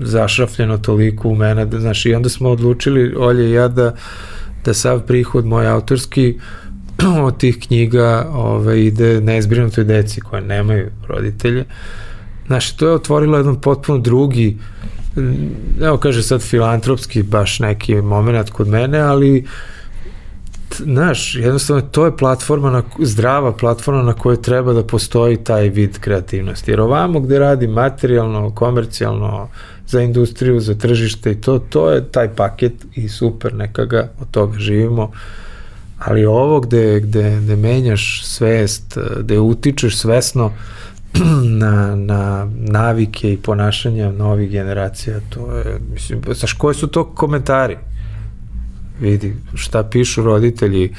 zašrafljeno 0.00 0.78
toliko 0.78 1.28
u 1.28 1.34
mene, 1.34 1.66
da, 1.66 1.80
znaš, 1.80 2.06
i 2.06 2.14
onda 2.14 2.28
smo 2.28 2.50
odlučili, 2.50 3.14
Olje 3.18 3.48
i 3.48 3.52
ja, 3.52 3.68
da, 3.68 3.94
da 4.64 4.74
sav 4.74 5.00
prihod 5.00 5.46
moj 5.46 5.68
autorski 5.68 6.38
od 7.26 7.38
tih 7.38 7.58
knjiga 7.60 8.26
ove, 8.32 8.84
ide 8.84 9.20
nezbrinutoj 9.20 9.84
deci 9.84 10.20
koje 10.20 10.42
nemaju 10.42 10.90
roditelje. 11.08 11.64
Znaš, 12.46 12.76
to 12.76 12.88
je 12.88 12.94
otvorilo 12.94 13.36
jedan 13.36 13.60
potpuno 13.60 13.98
drugi, 13.98 14.58
evo 15.82 15.96
kaže 15.96 16.22
sad 16.22 16.42
filantropski 16.42 17.22
baš 17.22 17.60
neki 17.60 17.94
moment 17.94 18.50
kod 18.50 18.68
mene, 18.68 19.00
ali 19.00 19.46
znaš, 20.78 21.34
jednostavno 21.34 21.82
to 21.82 22.04
je 22.04 22.16
platforma, 22.16 22.70
na, 22.70 22.82
zdrava 22.98 23.52
platforma 23.52 24.02
na 24.02 24.12
kojoj 24.12 24.42
treba 24.42 24.72
da 24.72 24.82
postoji 24.82 25.36
taj 25.36 25.68
vid 25.68 25.98
kreativnosti. 25.98 26.70
Jer 26.70 26.80
ovamo 26.80 27.20
gde 27.20 27.38
radi 27.38 27.66
materijalno, 27.66 28.50
komercijalno, 28.50 29.48
za 29.86 30.02
industriju, 30.02 30.60
za 30.60 30.74
tržište 30.74 31.32
i 31.32 31.40
to, 31.40 31.58
to 31.58 31.90
je 31.90 32.04
taj 32.04 32.34
paket 32.34 32.72
i 32.94 33.08
super, 33.08 33.54
neka 33.54 33.84
ga 33.84 34.10
od 34.20 34.30
toga 34.30 34.58
živimo. 34.58 35.10
Ali 35.98 36.24
ovo 36.24 36.60
gde, 36.60 37.00
gde, 37.00 37.40
gde 37.40 37.56
menjaš 37.56 38.24
svest, 38.24 38.98
gde 39.20 39.40
utičeš 39.40 39.96
svesno 39.96 40.52
na, 41.60 41.96
na 41.96 42.48
navike 42.54 43.32
i 43.32 43.36
ponašanja 43.36 44.12
novih 44.12 44.50
generacija, 44.50 45.20
to 45.28 45.56
je, 45.56 45.80
mislim, 45.92 46.20
znaš, 46.34 46.52
koji 46.52 46.74
su 46.74 46.86
to 46.86 47.04
komentari? 47.04 47.76
Vidi, 49.00 49.36
šta 49.54 49.84
pišu 49.84 50.22
roditelji, 50.22 50.94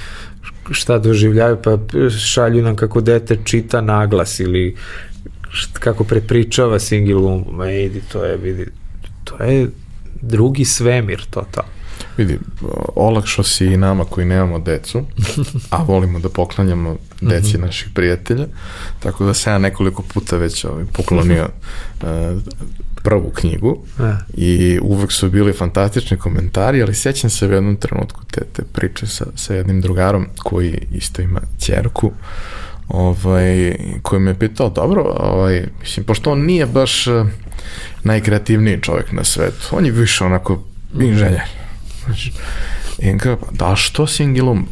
šta 0.72 1.00
doživljaju, 1.00 1.58
pa 1.64 1.78
šalju 2.10 2.64
nam 2.64 2.76
kako 2.76 3.02
dete 3.02 3.38
čita 3.44 3.82
naglas 3.82 4.40
ili 4.40 4.76
kako 5.74 6.04
prepričava 6.04 6.80
Singilum, 6.80 7.46
ma 7.52 7.66
vidi, 7.66 8.02
to 8.12 8.26
je, 8.26 8.38
vidi, 8.38 8.66
to 9.24 9.44
je 9.44 9.70
drugi 10.22 10.66
svemir, 10.66 11.26
to 11.30 11.46
to. 11.52 11.62
Vidi, 12.18 12.40
olakšao 12.96 13.44
si 13.44 13.66
i 13.66 13.78
nama 13.78 14.06
koji 14.06 14.26
nemamo 14.26 14.60
decu, 14.60 15.04
a 15.70 15.84
volimo 15.84 16.20
da 16.20 16.30
poklanjamo 16.30 16.96
deci 17.22 17.58
mm 17.58 17.60
-hmm. 17.60 17.66
naših 17.66 17.90
prijatelja, 17.94 18.46
tako 19.00 19.26
da 19.26 19.34
se 19.34 19.50
ja 19.50 19.58
nekoliko 19.58 20.04
puta 20.14 20.38
već 20.38 20.66
ovaj, 20.66 20.86
poklonio 20.94 21.50
uh, 22.02 22.08
prvu 23.04 23.32
knjigu 23.36 23.84
a. 24.00 24.18
i 24.34 24.80
uvek 24.82 25.12
su 25.12 25.30
bili 25.30 25.54
fantastični 25.54 26.18
komentari, 26.18 26.82
ali 26.82 26.94
sećam 26.94 27.30
se 27.30 27.48
u 27.48 27.52
jednom 27.52 27.76
trenutku 27.76 28.22
te, 28.32 28.42
te 28.54 28.64
priče 28.74 29.08
sa, 29.08 29.26
sa 29.36 29.54
jednim 29.54 29.82
drugarom 29.82 30.28
koji 30.38 30.88
isto 30.92 31.22
ima 31.22 31.42
ćerku, 31.60 32.12
ovaj, 32.88 33.76
koji 34.02 34.22
me 34.22 34.32
je 34.32 34.40
pitao, 34.40 34.70
dobro, 34.70 35.04
ovaj, 35.20 35.68
mislim, 35.80 36.06
pošto 36.06 36.32
on 36.32 36.46
nije 36.46 36.66
baš 36.66 37.08
uh, 37.08 37.28
najkreativniji 38.04 38.82
čovjek 38.82 39.12
na 39.12 39.24
svetu, 39.24 39.68
on 39.72 39.86
je 39.86 39.92
više 39.92 40.24
onako 40.24 40.64
inženjer, 41.00 41.57
Znači, 42.08 42.32
I 43.00 43.18
kao, 43.18 43.38
da 43.52 43.76
što 43.76 44.08
singilum? 44.08 44.68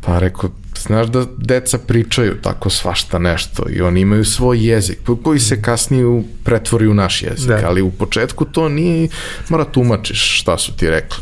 Pa 0.00 0.18
rekao, 0.18 0.50
znaš 0.78 1.06
da 1.06 1.26
deca 1.38 1.78
pričaju 1.78 2.40
tako 2.42 2.70
svašta 2.70 3.18
nešto 3.18 3.64
i 3.70 3.80
oni 3.80 4.00
imaju 4.00 4.24
svoj 4.24 4.66
jezik 4.66 4.98
koji 5.24 5.40
se 5.40 5.62
kasnije 5.62 6.22
pretvori 6.44 6.86
u 6.86 6.94
naš 6.94 7.22
jezik, 7.22 7.48
da. 7.48 7.60
ali 7.64 7.82
u 7.82 7.90
početku 7.90 8.44
to 8.44 8.68
nije, 8.68 9.08
mora 9.48 9.64
tumačiš 9.64 10.40
šta 10.40 10.58
su 10.58 10.76
ti 10.76 10.90
rekli 10.90 11.18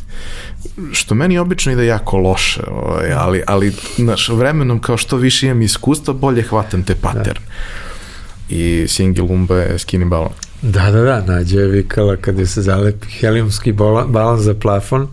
što 0.93 1.15
meni 1.15 1.39
obično 1.39 1.73
ide 1.73 1.87
jako 1.87 2.17
loše, 2.17 2.63
ovaj, 2.71 3.13
ali, 3.13 3.43
ali 3.47 3.73
znaš, 3.97 4.29
vremenom 4.29 4.81
kao 4.81 4.97
što 4.97 5.17
više 5.17 5.47
imam 5.47 5.63
iskustva, 5.63 6.15
bolje 6.15 6.43
hvatam 6.43 6.83
te 6.83 6.95
pattern. 6.95 7.41
Da. 7.47 8.55
I 8.57 8.85
Singilumba 8.89 9.57
je 9.57 9.79
skinny 9.79 10.09
balon. 10.09 10.33
Da, 10.67 10.91
da, 10.91 11.03
da, 11.03 11.21
Nađa 11.27 11.61
je 11.61 11.69
vikala 11.69 12.17
kad 12.17 12.39
je 12.39 12.47
se 12.47 12.63
zalepi 12.63 13.09
helijumski 13.09 13.73
balon 14.09 14.41
za 14.41 14.55
plafon, 14.55 15.09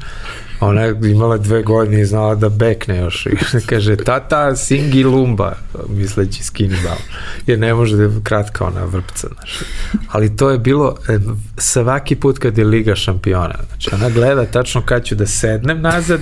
ona 0.59 0.81
je 0.81 0.95
imala 1.03 1.37
dve 1.37 1.63
godine 1.63 2.01
i 2.01 2.05
znala 2.05 2.35
da 2.35 2.49
bekne 2.49 2.97
još. 2.97 3.27
Kaže 3.69 3.95
tata 3.95 4.55
singi 4.55 5.03
lumba 5.03 5.53
misleći 5.89 6.43
skini 6.43 6.75
balon 6.83 7.03
jer 7.47 7.59
ne 7.59 7.73
može 7.73 7.97
da 7.97 8.03
je 8.03 8.09
kratka 8.23 8.65
ona 8.65 8.83
vrpca 8.85 9.27
znaš. 9.27 9.59
ali 10.07 10.35
to 10.37 10.49
je 10.49 10.57
bilo 10.57 10.95
e, 11.09 11.19
svaki 11.57 12.15
put 12.15 12.39
kad 12.39 12.57
je 12.57 12.65
Liga 12.65 12.95
šampiona. 12.95 13.55
Znači 13.67 13.89
ona 13.93 14.09
gleda 14.09 14.45
tačno 14.45 14.81
kad 14.81 15.03
ću 15.03 15.15
da 15.15 15.25
sednem 15.25 15.81
nazad 15.81 16.19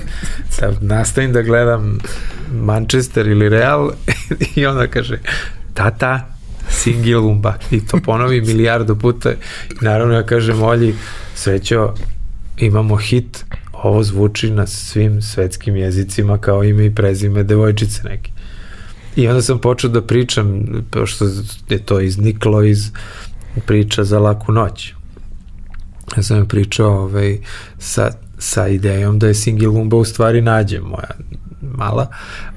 da 0.59 0.71
nastavim 0.81 1.33
da 1.33 1.41
gledam 1.41 1.99
Manchester 2.51 3.27
ili 3.27 3.49
Real 3.49 3.91
i 4.55 4.65
ona 4.65 4.87
kaže 4.87 5.19
tata 5.73 6.38
Singilumba 6.69 7.53
i 7.71 7.85
to 7.85 7.99
ponovi 8.05 8.41
milijardu 8.41 8.95
puta. 8.95 9.31
I 9.31 9.35
naravno 9.81 10.13
ja 10.13 10.23
kažem 10.23 10.63
Olji 10.63 10.95
srećo 11.35 11.93
imamo 12.57 12.95
hit. 12.95 13.45
Ovo 13.73 14.03
zvuči 14.03 14.49
na 14.49 14.67
svim 14.67 15.21
svetskim 15.21 15.75
jezicima 15.75 16.37
kao 16.37 16.63
ime 16.63 16.85
i 16.85 16.95
prezime 16.95 17.43
devojčice 17.43 18.03
neke. 18.03 18.31
I 19.15 19.27
onda 19.27 19.41
sam 19.41 19.59
počeo 19.59 19.89
da 19.89 20.01
pričam 20.01 20.65
pošto 20.91 21.25
je 21.69 21.79
to 21.79 21.99
izniklo 21.99 22.63
iz 22.63 22.91
priča 23.65 24.03
za 24.03 24.19
laku 24.19 24.51
noć. 24.51 24.93
Ja 26.17 26.23
sam 26.23 26.47
pričao 26.47 26.91
ovaj, 26.91 27.37
sa, 27.79 28.11
sa 28.37 28.67
idejom 28.67 29.19
da 29.19 29.27
je 29.27 29.33
Singilumba 29.33 29.97
u 29.97 30.05
stvari 30.05 30.41
nađe 30.41 30.79
moja 30.79 31.11
mala, 31.61 32.07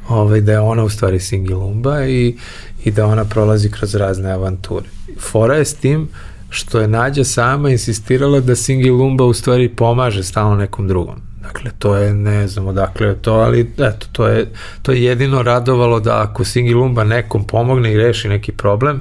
ovaj, 0.09 0.41
da 0.41 0.53
je 0.53 0.61
ona 0.61 0.85
u 0.85 0.89
stvari 0.89 1.21
Singilumba 1.21 2.07
i, 2.07 2.37
i 2.85 2.91
da 2.91 3.07
ona 3.07 3.25
prolazi 3.25 3.71
kroz 3.71 3.95
razne 3.95 4.33
avanture. 4.33 4.87
Fora 5.21 5.55
je 5.55 5.65
s 5.65 5.75
tim 5.75 6.09
što 6.49 6.81
je 6.81 6.89
Nađa 6.89 7.25
sama 7.25 7.71
insistirala 7.71 8.41
da 8.41 8.57
Singi 8.57 8.91
Lumba 8.91 9.25
u 9.25 9.33
stvari 9.33 9.69
pomaže 9.69 10.23
stalno 10.23 10.57
nekom 10.57 10.89
drugom. 10.89 11.15
Dakle, 11.43 11.71
to 11.79 11.97
je, 11.97 12.15
ne 12.15 12.49
znam 12.49 12.67
odakle 12.67 13.07
je 13.07 13.23
to, 13.23 13.33
ali 13.33 13.61
eto, 13.79 14.07
to 14.13 14.27
je, 14.27 14.47
to 14.83 14.93
je 14.93 15.05
jedino 15.05 15.43
radovalo 15.43 16.01
da 16.01 16.23
ako 16.23 16.45
Singi 16.45 16.75
Lumba 16.75 17.05
nekom 17.05 17.47
pomogne 17.47 17.93
i 17.93 17.97
reši 17.97 18.29
neki 18.29 18.53
problem, 18.53 19.01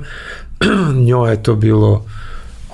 njoj 1.08 1.32
je 1.32 1.44
to 1.44 1.56
bilo 1.56 2.06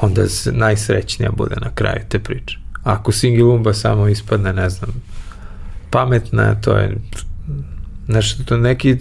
onda 0.01 0.21
najsrećnija 0.51 1.31
bude 1.31 1.55
na 1.61 1.69
kraju 1.75 2.01
te 2.09 2.19
priče. 2.19 2.57
Ako 2.83 3.11
Singi 3.11 3.41
Lumba 3.41 3.73
samo 3.73 4.07
ispadne, 4.07 4.53
ne 4.53 4.69
znam, 4.69 4.89
pametna, 5.89 6.55
to 6.61 6.77
je 6.77 6.95
nešto 8.07 8.43
to 8.43 8.57
neki 8.57 8.97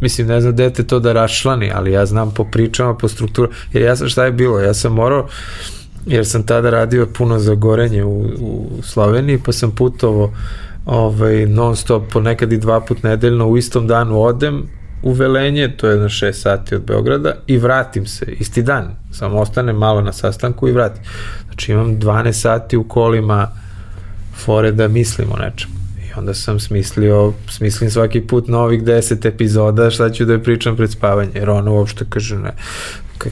mislim 0.00 0.26
ne 0.26 0.40
znam 0.40 0.56
dete 0.56 0.82
to 0.82 1.00
da 1.00 1.12
rašlani 1.12 1.70
ali 1.74 1.92
ja 1.92 2.06
znam 2.06 2.34
po 2.34 2.44
pričama 2.44 2.94
po 2.94 3.08
strukturu 3.08 3.50
jer 3.72 3.82
ja 3.82 3.96
sam 3.96 4.08
šta 4.08 4.24
je 4.24 4.32
bilo 4.32 4.60
ja 4.60 4.74
sam 4.74 4.92
morao 4.92 5.28
jer 6.06 6.26
sam 6.26 6.46
tada 6.46 6.70
radio 6.70 7.06
puno 7.06 7.38
za 7.38 7.54
gorenje 7.54 8.04
u, 8.04 8.20
u 8.40 8.82
Sloveniji 8.82 9.40
pa 9.44 9.52
sam 9.52 9.70
putovo 9.70 10.32
ovaj, 10.86 11.46
non 11.46 11.76
stop 11.76 12.12
ponekad 12.12 12.52
i 12.52 12.58
dva 12.58 12.80
put 12.80 13.02
nedeljno 13.02 13.46
u 13.46 13.56
istom 13.56 13.86
danu 13.86 14.22
odem 14.22 14.62
u 15.02 15.12
Velenje, 15.12 15.76
to 15.76 15.88
je 15.88 15.96
na 15.96 16.08
6 16.08 16.32
sati 16.32 16.74
od 16.74 16.82
Beograda 16.82 17.34
i 17.46 17.58
vratim 17.58 18.06
se, 18.06 18.26
isti 18.26 18.62
dan, 18.62 18.96
samo 19.12 19.38
ostanem 19.38 19.76
malo 19.76 20.00
na 20.00 20.12
sastanku 20.12 20.68
i 20.68 20.72
vratim. 20.72 21.02
Znači 21.44 21.72
imam 21.72 22.00
12 22.00 22.32
sati 22.32 22.76
u 22.76 22.84
kolima 22.84 23.48
fore 24.34 24.72
da 24.72 24.88
mislim 24.88 25.28
o 25.32 25.36
nečem 25.36 25.83
onda 26.16 26.34
sam 26.34 26.60
smislio, 26.60 27.32
smislim 27.48 27.90
svaki 27.90 28.20
put 28.20 28.48
novih 28.48 28.82
deset 28.82 29.24
epizoda 29.24 29.90
šta 29.90 30.10
ću 30.10 30.24
da 30.24 30.32
je 30.32 30.42
pričam 30.42 30.76
pred 30.76 30.90
spavanje, 30.90 31.30
jer 31.34 31.50
ona 31.50 31.70
uopšte 31.70 32.04
kaže 32.08 32.38
ne, 32.38 32.52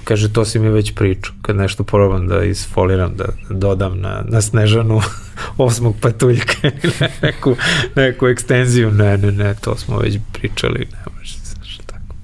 kaže 0.04 0.32
to 0.32 0.44
si 0.44 0.58
mi 0.58 0.68
već 0.68 0.94
pričao, 0.94 1.34
kad 1.42 1.56
nešto 1.56 1.84
probam 1.84 2.28
da 2.28 2.44
isfoliram, 2.44 3.16
da 3.16 3.24
dodam 3.50 4.00
na, 4.00 4.24
na 4.28 4.40
Snežanu 4.40 5.00
osmog 5.58 5.96
patuljka 6.00 6.54
ili 6.82 6.92
neku, 7.22 7.56
neku 7.96 8.26
ekstenziju, 8.26 8.90
ne, 8.90 9.18
ne, 9.18 9.32
ne, 9.32 9.54
to 9.60 9.76
smo 9.76 9.98
već 9.98 10.18
pričali, 10.32 10.78
ne 10.78 11.12
može 11.18 11.34
se 11.34 11.56
tako. 11.86 12.14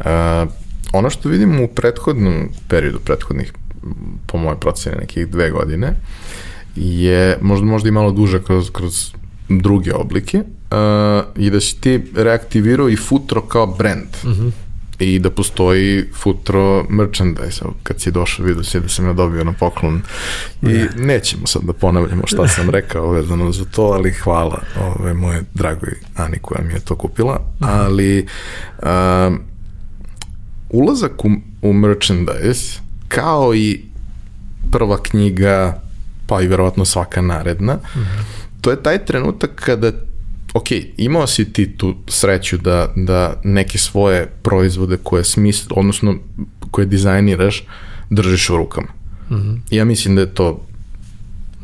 A, 0.00 0.46
ono 0.92 1.10
što 1.10 1.28
vidimo 1.28 1.64
u 1.64 1.68
prethodnom 1.68 2.48
periodu, 2.68 2.98
prethodnih, 2.98 3.52
po 4.26 4.38
moje 4.38 4.60
procene, 4.60 4.96
nekih 4.96 5.28
dve 5.28 5.50
godine, 5.50 5.94
je 6.76 7.38
možda, 7.40 7.66
možda 7.66 7.88
i 7.88 7.92
malo 7.92 8.10
duže 8.10 8.42
kroz, 8.42 8.70
kroz 8.70 9.12
druge 9.58 9.94
oblike 9.94 10.38
uh, 10.38 10.44
i 11.36 11.50
da 11.50 11.60
si 11.60 11.80
ti 11.80 12.02
reaktivirao 12.14 12.88
i 12.88 12.96
Futro 12.96 13.42
kao 13.42 13.66
brand. 13.66 14.08
Uh 14.24 14.30
mhm. 14.30 14.46
-huh 14.46 14.52
i 15.00 15.18
da 15.18 15.30
postoji 15.30 16.04
Futro 16.14 16.86
merchandise. 16.88 17.64
Kad 17.82 18.00
si 18.00 18.10
došao, 18.10 18.46
vidio 18.46 18.64
si 18.64 18.80
da 18.80 18.88
sam 18.88 19.06
ja 19.06 19.12
dobio 19.12 19.44
na 19.44 19.52
poklon 19.52 20.02
i 20.62 20.66
ne. 20.66 20.88
nećemo 20.96 21.46
sad 21.46 21.62
da 21.62 21.72
ponavljamo 21.72 22.22
šta 22.26 22.48
sam 22.48 22.70
rekao 22.78 23.10
vezano 23.10 23.52
za 23.52 23.64
to, 23.64 23.82
ali 23.82 24.10
hvala 24.12 24.62
ove 24.98 25.14
moje 25.14 25.42
dragoj 25.54 25.92
Ani 26.16 26.38
koja 26.38 26.64
mi 26.64 26.72
je 26.72 26.80
to 26.80 26.96
kupila, 26.96 27.40
mhm. 27.60 27.70
ali 27.70 28.26
uh, 28.78 29.36
ulazak 30.70 31.24
u, 31.24 31.30
u 31.62 31.72
merchandise 31.72 32.80
kao 33.08 33.54
i 33.54 33.84
prva 34.70 35.02
knjiga 35.02 35.82
pa 36.26 36.42
i 36.42 36.46
verovatno 36.46 36.84
svaka 36.84 37.20
naredna 37.20 37.74
uh 37.74 37.96
mhm. 37.96 38.39
To 38.60 38.70
je 38.70 38.82
taj 38.82 39.04
trenutak 39.04 39.50
kada 39.54 39.92
ok, 40.54 40.66
imao 40.96 41.26
si 41.26 41.52
ti 41.52 41.76
tu 41.76 41.94
sreću 42.08 42.58
da, 42.58 42.92
da 42.96 43.40
neke 43.44 43.78
svoje 43.78 44.26
proizvode 44.42 44.96
koje 45.02 45.24
smisl, 45.24 45.68
odnosno 45.70 46.14
koje 46.70 46.86
dizajniraš, 46.86 47.64
držiš 48.10 48.50
u 48.50 48.56
rukama. 48.56 48.88
Mm 49.30 49.34
-hmm. 49.34 49.58
Ja 49.70 49.84
mislim 49.84 50.14
da 50.14 50.20
je 50.20 50.34
to 50.34 50.66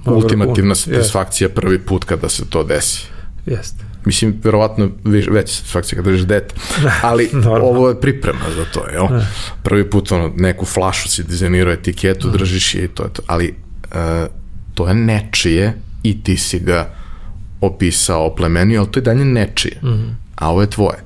Dobar, 0.04 0.22
ultimativna 0.22 0.74
satisfakcija 0.74 1.48
prvi 1.48 1.78
put 1.78 2.04
kada 2.04 2.28
se 2.28 2.50
to 2.50 2.64
desi. 2.64 3.02
Jeste. 3.46 3.84
mislim, 4.04 4.40
verovatno 4.44 4.90
već, 5.04 5.28
već 5.30 5.62
fakcija 5.64 5.96
kada 5.96 6.10
držiš 6.10 6.26
dete, 6.26 6.54
ali 7.02 7.30
ovo 7.62 7.88
je 7.88 8.00
priprema 8.00 8.44
za 8.56 8.64
to, 8.64 8.88
jel? 8.92 9.20
Prvi 9.62 9.90
put 9.90 10.12
ono, 10.12 10.32
neku 10.36 10.64
flašu 10.64 11.08
si 11.08 11.24
dizajnirao 11.24 11.72
etiketu, 11.72 12.28
da. 12.28 12.38
držiš 12.38 12.74
je 12.74 12.84
i 12.84 12.88
to 12.88 13.02
je 13.02 13.12
to, 13.12 13.22
ali 13.26 13.54
uh, 13.84 14.26
to 14.74 14.88
je 14.88 14.94
nečije 14.94 15.74
i 16.10 16.22
ti 16.22 16.36
si 16.36 16.58
ga 16.58 16.94
opisao, 17.60 18.26
oplemenio, 18.26 18.80
ali 18.80 18.90
to 18.90 18.98
je 18.98 19.02
dalje 19.02 19.24
nečije, 19.24 19.78
mm 19.82 19.88
-hmm. 19.88 20.14
a 20.34 20.50
ovo 20.50 20.60
je 20.60 20.70
tvoje. 20.70 20.98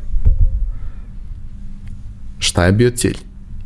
Šta 2.38 2.64
je 2.64 2.72
bio 2.72 2.90
cilj? 2.90 3.18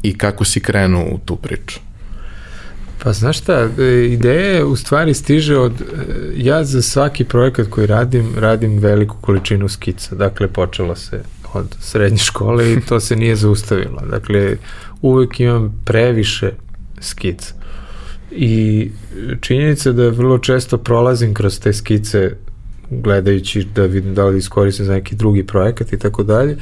I 0.02 0.18
kako 0.18 0.44
si 0.44 0.60
krenuo 0.60 1.04
u 1.04 1.18
tu 1.24 1.36
priču? 1.36 1.80
Pa 3.02 3.12
znaš 3.12 3.38
šta, 3.38 3.68
e, 3.78 4.08
ideja 4.10 4.66
u 4.66 4.76
stvari 4.76 5.14
stiže 5.14 5.56
od, 5.58 5.80
e, 5.80 5.84
ja 6.36 6.64
za 6.64 6.82
svaki 6.82 7.24
projekat 7.24 7.66
koji 7.68 7.86
radim, 7.86 8.34
radim 8.36 8.78
veliku 8.78 9.16
količinu 9.20 9.68
skica, 9.68 10.14
dakle 10.14 10.48
počelo 10.48 10.96
se 10.96 11.22
od 11.54 11.76
srednje 11.80 12.18
škole 12.18 12.72
i 12.72 12.80
to 12.80 13.00
se 13.00 13.16
nije 13.16 13.36
zaustavilo, 13.44 14.02
dakle 14.10 14.56
uvek 15.02 15.40
imam 15.40 15.82
previše 15.84 16.50
skica 17.00 17.54
i 18.36 18.90
činjenica 19.40 19.92
da 19.92 20.08
vrlo 20.08 20.38
često 20.38 20.78
prolazim 20.78 21.34
kroz 21.34 21.60
te 21.60 21.72
skice 21.72 22.30
gledajući 22.90 23.66
da 23.74 23.82
vidim 23.82 24.14
da 24.14 24.24
li 24.24 24.38
iskoristim 24.38 24.86
za 24.86 24.92
neki 24.92 25.16
drugi 25.16 25.46
projekat 25.46 25.92
i 25.92 25.98
tako 25.98 26.22
dalje, 26.22 26.56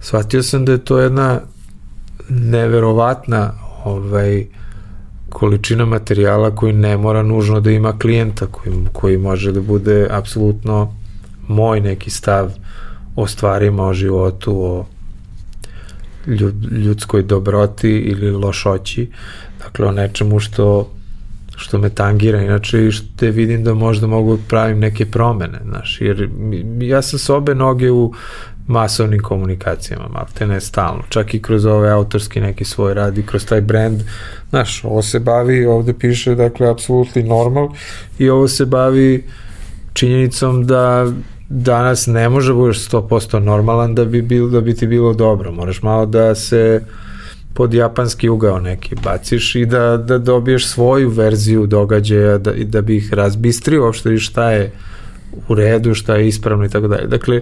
shvatio 0.00 0.42
sam 0.42 0.64
da 0.64 0.72
je 0.72 0.84
to 0.84 0.98
jedna 0.98 1.40
neverovatna 2.28 3.52
ovaj, 3.84 4.46
količina 5.30 5.84
materijala 5.84 6.54
koji 6.54 6.72
ne 6.72 6.96
mora 6.96 7.22
nužno 7.22 7.60
da 7.60 7.70
ima 7.70 7.98
klijenta, 7.98 8.46
koji, 8.46 8.74
koji 8.92 9.18
može 9.18 9.52
da 9.52 9.60
bude 9.60 10.08
apsolutno 10.10 10.94
moj 11.48 11.80
neki 11.80 12.10
stav 12.10 12.50
o 13.16 13.26
stvarima, 13.26 13.86
o 13.86 13.94
životu, 13.94 14.62
o 14.64 14.86
ljudskoj 16.70 17.22
dobroti 17.22 17.90
ili 17.90 18.30
lošoći, 18.30 19.10
dakle 19.58 19.86
o 19.86 19.92
nečemu 19.92 20.40
što 20.40 20.90
što 21.62 21.78
me 21.78 21.90
tangira. 21.90 22.42
Inače 22.42 22.86
i 22.86 22.90
što 22.90 23.26
vidim 23.26 23.64
da 23.64 23.74
možda 23.74 24.06
mogu 24.06 24.36
da 24.36 24.42
pravim 24.48 24.78
neke 24.78 25.06
promene, 25.06 25.58
znaš, 25.64 26.00
jer 26.00 26.28
ja 26.80 27.02
sam 27.02 27.18
s 27.18 27.30
obe 27.30 27.54
noge 27.54 27.90
u 27.90 28.12
masovnim 28.66 29.20
komunikacijama, 29.20 30.08
malo 30.08 30.26
te 30.34 30.46
ne 30.46 30.60
stalno, 30.60 31.02
čak 31.08 31.34
i 31.34 31.42
kroz 31.42 31.66
ove 31.66 31.90
autorski 31.90 32.40
neki 32.40 32.64
svoj 32.64 32.94
rad 32.94 33.18
i 33.18 33.26
kroz 33.26 33.46
taj 33.46 33.60
brand, 33.60 34.00
znaš, 34.50 34.84
ovo 34.84 35.02
se 35.02 35.20
bavi, 35.20 35.66
ovde 35.66 35.94
piše, 35.94 36.34
dakle, 36.34 36.70
apsolutni 36.70 37.22
normal 37.22 37.68
i 38.18 38.30
ovo 38.30 38.48
se 38.48 38.66
bavi 38.66 39.24
činjenicom 39.92 40.66
da 40.66 41.06
danas 41.48 42.06
ne 42.06 42.28
može 42.28 42.52
da 42.52 42.54
budeš 42.54 42.88
100% 42.88 43.38
normalan 43.38 43.94
da 43.94 44.04
bi, 44.04 44.22
bil, 44.22 44.48
da 44.48 44.60
bi 44.60 44.74
ti 44.74 44.86
bilo 44.86 45.12
dobro, 45.14 45.52
moraš 45.52 45.82
malo 45.82 46.06
da 46.06 46.34
se 46.34 46.82
pod 47.54 47.74
japanski 47.74 48.28
ugao 48.28 48.60
neki 48.60 48.94
baciš 49.04 49.54
i 49.54 49.66
da, 49.66 49.96
da 49.96 50.18
dobiješ 50.18 50.66
svoju 50.66 51.10
verziju 51.10 51.66
događaja 51.66 52.38
da, 52.38 52.52
i 52.52 52.64
da 52.64 52.82
bi 52.82 52.96
ih 52.96 53.14
razbistrio 53.14 53.84
uopšte 53.84 54.14
i 54.14 54.18
šta 54.18 54.50
je 54.50 54.72
u 55.48 55.54
redu, 55.54 55.94
šta 55.94 56.14
je 56.14 56.28
ispravno 56.28 56.64
i 56.64 56.68
tako 56.68 56.88
dalje. 56.88 57.06
Dakle, 57.06 57.40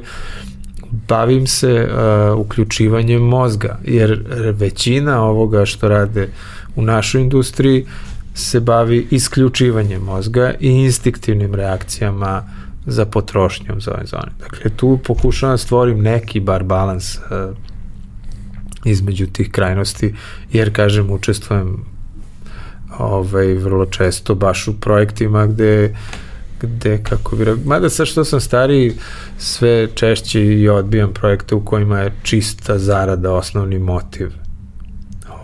bavim 0.91 1.47
se 1.47 1.89
uh, 1.89 2.39
uključivanjem 2.39 3.23
mozga, 3.23 3.79
jer 3.85 4.25
većina 4.53 5.23
ovoga 5.23 5.65
što 5.65 5.89
rade 5.89 6.29
u 6.77 6.83
našoj 6.83 7.21
industriji 7.21 7.87
se 8.35 8.61
bavi 8.61 9.07
isključivanjem 9.11 10.03
mozga 10.03 10.55
i 10.61 10.69
instinktivnim 10.69 11.55
reakcijama 11.55 12.43
za 12.87 13.05
potrošnjom 13.05 13.81
za 13.81 13.93
ove 13.95 14.07
zone. 14.07 14.33
Dakle, 14.41 14.71
tu 14.77 14.99
pokušavam 15.05 15.55
da 15.55 15.59
stvorim 15.59 16.03
neki 16.03 16.41
bar 16.41 16.63
balans 16.63 17.17
uh, 17.17 17.23
između 18.85 19.27
tih 19.27 19.51
krajnosti, 19.51 20.15
jer, 20.53 20.73
kažem, 20.73 21.11
učestvujem 21.11 21.85
ovaj, 22.99 23.55
vrlo 23.55 23.87
često 23.87 24.35
baš 24.35 24.69
u 24.69 24.81
projektima 24.81 25.47
gde 25.47 25.95
gde, 26.63 26.99
kako 27.03 27.37
bi 27.37 27.45
mada 27.65 27.91
sad 27.91 28.07
što 28.07 28.25
sam 28.25 28.41
stariji, 28.41 28.93
sve 29.39 29.89
češće 29.95 30.45
i 30.45 30.69
odbijam 30.69 31.13
projekte 31.15 31.55
u 31.55 31.65
kojima 31.65 32.01
je 32.01 32.13
čista 32.23 32.79
zarada 32.79 33.33
osnovni 33.33 33.79
motiv. 33.79 34.31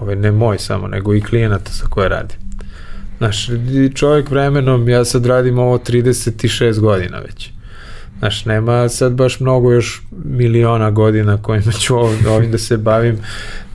Ove, 0.01 0.17
ne 0.17 0.33
moj 0.33 0.59
samo, 0.59 0.89
nego 0.89 1.15
i 1.15 1.21
klijenata 1.21 1.71
sa 1.71 1.87
koje 1.87 2.09
radim. 2.09 2.39
Znaš, 3.19 3.49
čovjek 3.95 4.31
vremenom, 4.31 4.89
ja 4.89 5.05
sad 5.05 5.27
radim 5.27 5.59
ovo 5.59 5.79
36 5.79 6.81
godina 6.81 7.19
već. 7.19 7.51
Znaš, 8.19 8.45
nema 8.45 8.89
sad 8.89 9.13
baš 9.13 9.41
mnogo 9.41 9.73
još 9.73 10.03
miliona 10.25 10.91
godina 10.91 11.43
kojima 11.43 11.73
ću 11.73 11.97
ovim, 11.97 12.27
ovim 12.37 12.51
da 12.51 12.59
se 12.59 12.77
bavim 12.77 13.19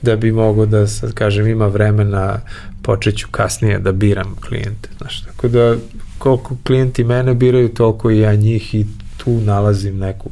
da 0.02 0.16
bi 0.16 0.32
mogo 0.32 0.66
da 0.66 0.86
sad 0.86 1.12
kažem 1.12 1.46
ima 1.46 1.66
vremena 1.66 2.40
počeću 2.82 3.28
kasnije 3.30 3.78
da 3.78 3.92
biram 3.92 4.34
klijente. 4.48 4.88
Znaš, 4.98 5.22
tako 5.22 5.48
da 5.48 5.76
koliko 6.18 6.56
klijenti 6.64 7.04
mene 7.04 7.34
biraju, 7.34 7.68
toliko 7.68 8.10
i 8.10 8.18
ja 8.18 8.34
njih 8.34 8.74
i 8.74 8.86
tu 9.16 9.40
nalazim 9.40 9.98
neku 9.98 10.30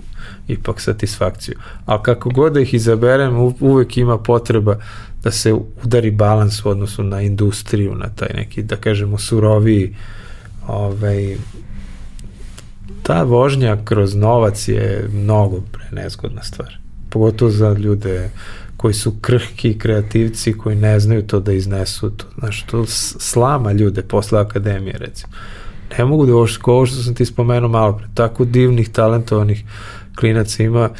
ipak 0.48 0.80
satisfakciju. 0.80 1.54
Ali 1.86 2.02
kako 2.02 2.30
god 2.30 2.52
da 2.52 2.60
ih 2.60 2.74
izaberem, 2.74 3.54
uvek 3.60 3.96
ima 3.96 4.18
potreba 4.18 4.76
da 5.22 5.30
se 5.30 5.52
udari 5.84 6.10
balans 6.10 6.64
u 6.64 6.68
odnosu 6.68 7.02
na 7.02 7.22
industriju, 7.22 7.94
na 7.94 8.08
taj 8.08 8.28
neki, 8.34 8.62
da 8.62 8.76
kažemo, 8.76 9.18
suroviji 9.18 9.96
ovaj, 10.66 11.36
ta 13.02 13.22
vožnja 13.22 13.76
kroz 13.84 14.14
novac 14.14 14.68
je 14.68 15.08
mnogo 15.12 15.60
pre 15.72 15.84
nezgodna 15.92 16.42
stvar. 16.42 16.78
Pogotovo 17.10 17.50
za 17.50 17.72
ljude 17.72 18.30
koji 18.76 18.94
su 18.94 19.12
krhki 19.20 19.78
kreativci 19.78 20.58
koji 20.58 20.76
ne 20.76 21.00
znaju 21.00 21.26
to 21.26 21.40
da 21.40 21.52
iznesu 21.52 22.10
to. 22.10 22.24
Znaš, 22.38 22.62
to 22.62 22.86
slama 23.18 23.72
ljude 23.72 24.02
posle 24.02 24.40
akademije, 24.40 24.98
recimo 24.98 25.32
ne 25.98 26.04
mogu 26.04 26.26
da 26.26 26.34
ovo 26.34 26.46
što 26.86 27.02
sam 27.02 27.14
ti 27.14 27.24
spomenuo 27.24 27.68
malo 27.68 27.92
pre, 27.96 28.06
tako 28.14 28.44
divnih, 28.44 28.88
talentovanih 28.88 29.64
klinaca 30.16 30.62
ima 30.62 30.90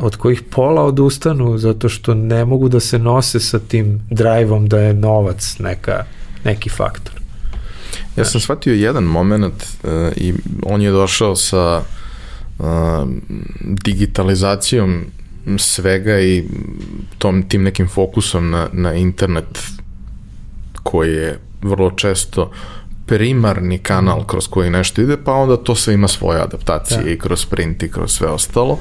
od 0.00 0.16
kojih 0.16 0.42
pola 0.50 0.82
odustanu 0.82 1.58
zato 1.58 1.88
što 1.88 2.14
ne 2.14 2.44
mogu 2.44 2.68
da 2.68 2.80
se 2.80 2.98
nose 2.98 3.40
sa 3.40 3.58
tim 3.58 4.00
drajvom 4.10 4.68
da 4.68 4.80
je 4.80 4.94
novac 4.94 5.56
neka, 5.58 6.04
neki 6.44 6.70
faktor. 6.70 7.19
Ja 8.16 8.24
sam 8.24 8.40
shvatio 8.40 8.74
jedan 8.74 9.04
moment 9.04 9.54
uh, 9.82 9.90
i 10.16 10.34
on 10.62 10.82
je 10.82 10.90
došao 10.90 11.36
sa 11.36 11.82
uh, 12.58 12.66
digitalizacijom 13.60 15.04
svega 15.58 16.20
i 16.20 16.44
tom 17.18 17.48
tim 17.48 17.62
nekim 17.62 17.88
fokusom 17.88 18.50
na, 18.50 18.68
na 18.72 18.94
internet 18.94 19.58
koji 20.82 21.12
je 21.12 21.38
vrlo 21.62 21.90
često 21.90 22.50
primarni 23.10 23.78
kanal 23.78 24.24
kroz 24.24 24.48
koji 24.48 24.70
nešto 24.70 25.02
ide, 25.02 25.16
pa 25.24 25.32
onda 25.32 25.56
to 25.56 25.74
sve 25.74 25.94
ima 25.94 26.08
svoje 26.08 26.40
adaptacije 26.40 27.02
da. 27.02 27.10
i 27.10 27.18
kroz 27.18 27.44
print 27.44 27.82
i 27.82 27.90
kroz 27.90 28.12
sve 28.12 28.28
ostalo. 28.28 28.78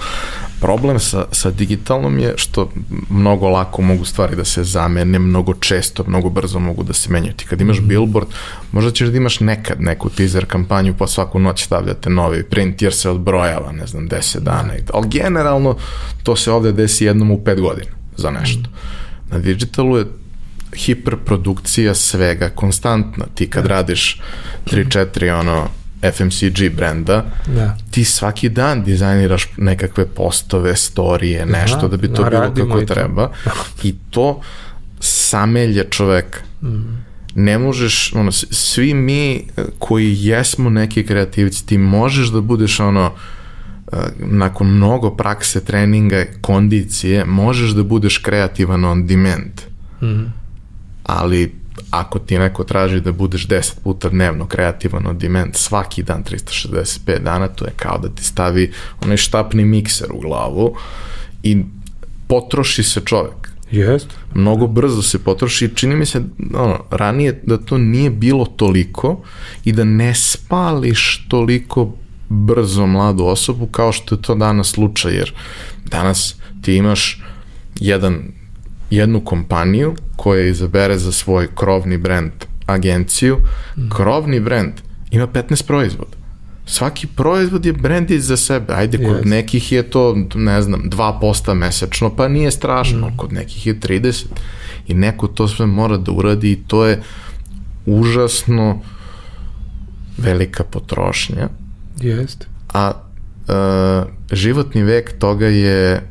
Problem 0.61 0.99
sa, 0.99 1.25
sa 1.31 1.51
digitalnom 1.51 2.19
je 2.19 2.33
što 2.37 2.69
mnogo 3.09 3.49
lako 3.49 3.81
mogu 3.81 4.05
stvari 4.05 4.35
da 4.35 4.45
se 4.45 4.63
zamene, 4.63 5.19
mnogo 5.19 5.53
često, 5.53 6.03
mnogo 6.07 6.29
brzo 6.29 6.59
mogu 6.59 6.83
da 6.83 6.93
se 6.93 7.09
menjaju. 7.11 7.33
Ti 7.33 7.45
kad 7.45 7.61
imaš 7.61 7.79
mm 7.79 7.83
-hmm. 7.83 7.87
billboard, 7.87 8.27
možda 8.71 8.91
ćeš 8.91 9.07
da 9.07 9.17
imaš 9.17 9.39
nekad 9.39 9.81
neku 9.81 10.09
teaser 10.09 10.45
kampanju, 10.45 10.93
pa 10.97 11.07
svaku 11.07 11.39
noć 11.39 11.63
stavljate 11.63 12.09
novi 12.09 12.43
print 12.43 12.81
jer 12.81 12.93
se 12.93 13.09
odbrojava, 13.09 13.71
ne 13.71 13.87
znam, 13.87 14.09
10 14.09 14.39
dana. 14.39 14.73
Da. 14.73 14.93
Ali 14.93 15.07
generalno 15.09 15.75
to 16.23 16.35
se 16.35 16.51
ovde 16.51 16.71
desi 16.71 17.05
jednom 17.05 17.31
u 17.31 17.37
5 17.37 17.61
godina 17.61 17.91
za 18.17 18.31
nešto. 18.31 18.69
Na 19.31 19.39
digitalu 19.39 19.97
je 19.97 20.05
hiperprodukcija 20.75 21.95
svega 21.95 22.49
konstantna. 22.49 23.25
Ti 23.35 23.49
kad 23.49 23.63
da. 23.63 23.69
radiš 23.69 24.21
3-4 24.65 25.39
ono 25.39 25.67
FMCG 26.13 26.75
brenda, 26.75 27.25
da. 27.55 27.77
ti 27.91 28.03
svaki 28.03 28.49
dan 28.49 28.83
dizajniraš 28.83 29.47
nekakve 29.57 30.05
postove, 30.05 30.75
storije, 30.75 31.45
nešto 31.45 31.81
da, 31.81 31.87
da 31.87 31.97
bi 31.97 32.13
to 32.13 32.23
bilo 32.23 32.53
kako 32.55 32.85
treba. 32.85 33.31
I 33.83 33.95
to 34.09 34.41
samelje 34.99 35.85
čoveka. 35.89 36.39
Mm. 36.61 37.03
Ne 37.35 37.57
možeš, 37.57 38.13
ono, 38.13 38.31
svi 38.31 38.93
mi 38.93 39.47
koji 39.79 40.15
jesmo 40.19 40.69
neki 40.69 41.05
kreativci, 41.05 41.65
ti 41.65 41.77
možeš 41.77 42.27
da 42.27 42.41
budeš 42.41 42.79
ono, 42.79 43.11
eh, 43.91 43.97
nakon 44.17 44.67
mnogo 44.67 45.15
prakse, 45.15 45.65
treninga, 45.65 46.25
kondicije, 46.41 47.25
možeš 47.25 47.71
da 47.71 47.83
budeš 47.83 48.17
kreativan 48.17 48.85
on 48.85 49.07
demand. 49.07 49.61
Mm 50.01 50.38
ali 51.17 51.59
ako 51.89 52.19
ti 52.19 52.39
neko 52.39 52.63
traži 52.63 53.01
da 53.01 53.11
budeš 53.11 53.47
10 53.47 53.73
puta 53.83 54.09
dnevno 54.09 54.45
kreativan 54.47 55.07
od 55.07 55.15
dement 55.15 55.55
svaki 55.55 56.03
dan 56.03 56.23
365 56.23 57.19
dana, 57.19 57.47
to 57.47 57.65
je 57.65 57.71
kao 57.75 57.97
da 57.97 58.09
ti 58.09 58.23
stavi 58.23 58.71
onaj 59.01 59.17
štapni 59.17 59.65
mikser 59.65 60.07
u 60.13 60.19
glavu 60.19 60.75
i 61.43 61.63
potroši 62.27 62.83
se 62.83 63.01
čovek. 63.05 63.49
Jest. 63.71 64.07
Mnogo 64.33 64.67
brzo 64.67 65.01
se 65.01 65.19
potroši 65.19 65.65
i 65.65 65.75
čini 65.75 65.95
mi 65.95 66.05
se 66.05 66.21
ono, 66.53 66.83
ranije 66.91 67.41
da 67.43 67.57
to 67.57 67.77
nije 67.77 68.09
bilo 68.09 68.45
toliko 68.45 69.21
i 69.65 69.71
da 69.71 69.83
ne 69.83 70.15
spališ 70.15 71.25
toliko 71.27 71.93
brzo 72.29 72.85
mladu 72.85 73.25
osobu 73.25 73.67
kao 73.67 73.91
što 73.91 74.15
je 74.15 74.21
to 74.21 74.35
danas 74.35 74.67
slučaj, 74.67 75.13
jer 75.13 75.33
danas 75.85 76.35
ti 76.61 76.75
imaš 76.75 77.23
jedan, 77.79 78.31
jednu 78.89 79.25
kompaniju 79.25 79.95
koja 80.15 80.45
izabere 80.45 80.97
za 80.97 81.11
svoj 81.11 81.47
krovni 81.55 81.97
brand 81.97 82.31
agenciju, 82.65 83.37
mm. 83.77 83.89
krovni 83.89 84.39
brand 84.39 84.73
ima 85.11 85.27
15 85.27 85.67
proizvoda. 85.67 86.19
Svaki 86.65 87.07
proizvod 87.07 87.65
je 87.65 87.73
brand 87.73 88.11
za 88.11 88.37
sebe. 88.37 88.73
Ajde, 88.73 88.97
kod 88.97 89.17
yes. 89.17 89.25
nekih 89.25 89.71
je 89.71 89.83
to, 89.83 90.17
ne 90.35 90.61
znam, 90.61 90.89
2% 90.89 91.53
mesečno, 91.53 92.15
pa 92.15 92.27
nije 92.27 92.51
strašno. 92.51 93.07
Mm. 93.09 93.17
Kod 93.17 93.33
nekih 93.33 93.67
je 93.67 93.79
30. 93.79 94.25
I 94.87 94.93
neko 94.93 95.27
to 95.27 95.47
sve 95.47 95.65
mora 95.65 95.97
da 95.97 96.11
uradi 96.11 96.51
i 96.51 96.63
to 96.67 96.85
je 96.85 97.01
užasno 97.85 98.81
velika 100.17 100.63
potrošnja. 100.63 101.49
Jeste. 102.01 102.45
A 102.73 102.91
e, 102.91 104.35
životni 104.35 104.83
vek 104.83 105.19
toga 105.19 105.47
je 105.47 106.01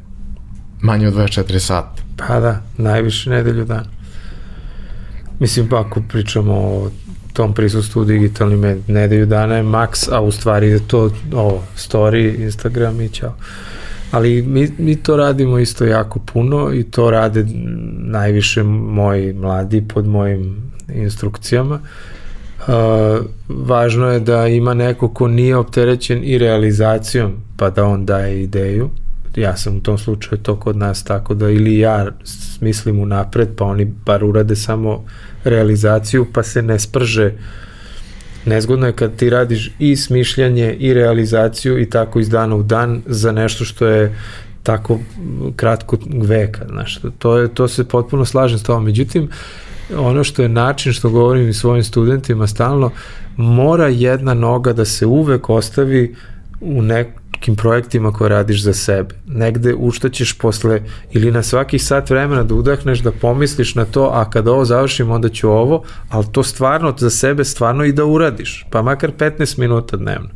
manje 0.81 1.09
od 1.09 1.15
24 1.15 1.59
sata. 1.59 2.08
Pa 2.19 2.41
da, 2.41 2.63
najviše 2.77 3.31
nedelju 3.31 3.65
dan. 3.65 3.85
Mislim, 5.41 5.69
pa 5.69 5.81
ako 5.81 6.03
pričamo 6.09 6.53
o 6.55 6.91
tom 7.33 7.55
prisustvu 7.55 8.01
u 8.01 8.05
digitalnim 8.05 8.83
nedelju 8.87 9.27
dana 9.27 9.57
je 9.57 9.63
maks, 9.63 10.09
a 10.09 10.21
u 10.21 10.31
stvari 10.31 10.69
je 10.69 10.89
to 10.89 11.11
ovo, 11.33 11.63
story, 11.77 12.43
Instagram 12.43 13.01
i 13.01 13.09
ćao. 13.09 13.35
Ali 14.11 14.43
mi, 14.43 14.69
mi 14.79 14.97
to 14.97 15.17
radimo 15.17 15.59
isto 15.59 15.85
jako 15.85 16.19
puno 16.19 16.75
i 16.75 16.83
to 16.83 17.11
rade 17.11 17.47
najviše 17.99 18.63
moji 18.63 19.33
mladi 19.33 19.85
pod 19.89 20.07
mojim 20.07 20.73
instrukcijama. 20.95 21.81
Uh, 22.59 22.75
važno 23.49 24.11
je 24.11 24.21
da 24.21 24.47
ima 24.47 24.75
neko 24.75 25.09
ko 25.09 25.29
nije 25.29 25.57
opterećen 25.57 26.25
i 26.25 26.39
realizacijom, 26.39 27.33
pa 27.57 27.71
da 27.71 27.85
on 27.85 28.07
daje 28.07 28.43
ideju. 28.43 28.91
Ja 29.41 29.57
sam 29.57 29.77
u 29.77 29.81
tom 29.81 29.99
slučaju 29.99 30.43
to 30.43 30.57
kod 30.57 30.77
nas 30.77 31.05
tako 31.05 31.35
da 31.35 31.51
ili 31.51 31.79
ja 31.79 32.07
smislim 32.25 33.01
unapred, 33.01 33.49
pa 33.57 33.65
oni 33.65 33.85
bar 33.85 34.25
urade 34.25 34.57
samo 34.57 35.05
realizaciju, 35.45 36.27
pa 36.33 36.43
se 36.43 36.63
ne 36.63 36.79
sprže 36.79 37.33
nezgodno 38.45 38.87
je 38.87 38.93
kad 38.93 39.17
ti 39.17 39.31
radiš 39.31 39.71
i 39.79 39.97
smišljanje 39.97 40.73
i 40.73 40.95
realizaciju 40.95 41.79
i 41.79 41.91
tako 41.91 42.21
iz 42.21 42.29
dana 42.29 42.57
u 42.57 42.63
dan 42.63 43.03
za 43.07 43.33
nešto 43.33 43.65
što 43.65 43.87
je 43.87 44.15
tako 44.63 44.99
kratko 45.57 45.97
veka, 46.23 46.67
znaš, 46.69 47.01
to, 47.19 47.39
je, 47.39 47.49
to 47.49 47.69
se 47.69 47.89
potpuno 47.89 48.25
slažem 48.25 48.59
s 48.59 48.63
tobom. 48.63 48.85
Međutim, 48.85 49.29
ono 49.97 50.25
što 50.25 50.43
je 50.43 50.49
način 50.49 50.93
što 50.93 51.11
govorim 51.11 51.49
i 51.49 51.53
svojim 51.53 51.85
studentima 51.85 52.47
stalno, 52.47 52.91
mora 53.37 53.89
jedna 53.89 54.35
noga 54.35 54.73
da 54.73 54.85
se 54.85 55.07
uvek 55.07 55.51
ostavi 55.51 56.15
u 56.61 56.83
nekim 57.39 57.57
projektima 57.57 58.13
koje 58.13 58.29
radiš 58.29 58.63
za 58.63 58.73
sebe. 58.75 59.15
Negde 59.27 59.75
u 59.75 59.91
što 59.91 60.09
ćeš 60.09 60.39
posle 60.39 60.81
ili 61.13 61.31
na 61.33 61.43
svaki 61.43 61.79
sat 61.79 62.11
vremena 62.11 62.43
da 62.43 62.55
udahneš, 62.55 63.01
da 63.01 63.13
pomisliš 63.13 63.75
na 63.75 63.85
to, 63.85 64.11
a 64.15 64.31
kada 64.31 64.53
ovo 64.53 64.65
završim 64.65 65.11
onda 65.11 65.29
ću 65.29 65.51
ovo, 65.51 65.83
ali 66.09 66.27
to 66.33 66.43
stvarno 66.43 66.95
za 66.99 67.11
sebe 67.11 67.45
stvarno 67.45 67.85
i 67.85 67.93
da 67.93 68.05
uradiš, 68.05 68.67
pa 68.71 68.83
makar 68.83 69.13
15 69.19 69.59
minuta 69.59 69.97
dnevno. 69.97 70.29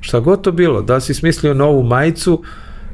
Šta 0.00 0.20
god 0.20 0.42
to 0.42 0.52
bilo, 0.52 0.82
da 0.82 1.00
si 1.00 1.14
smislio 1.14 1.54
novu 1.54 1.82
majicu, 1.82 2.42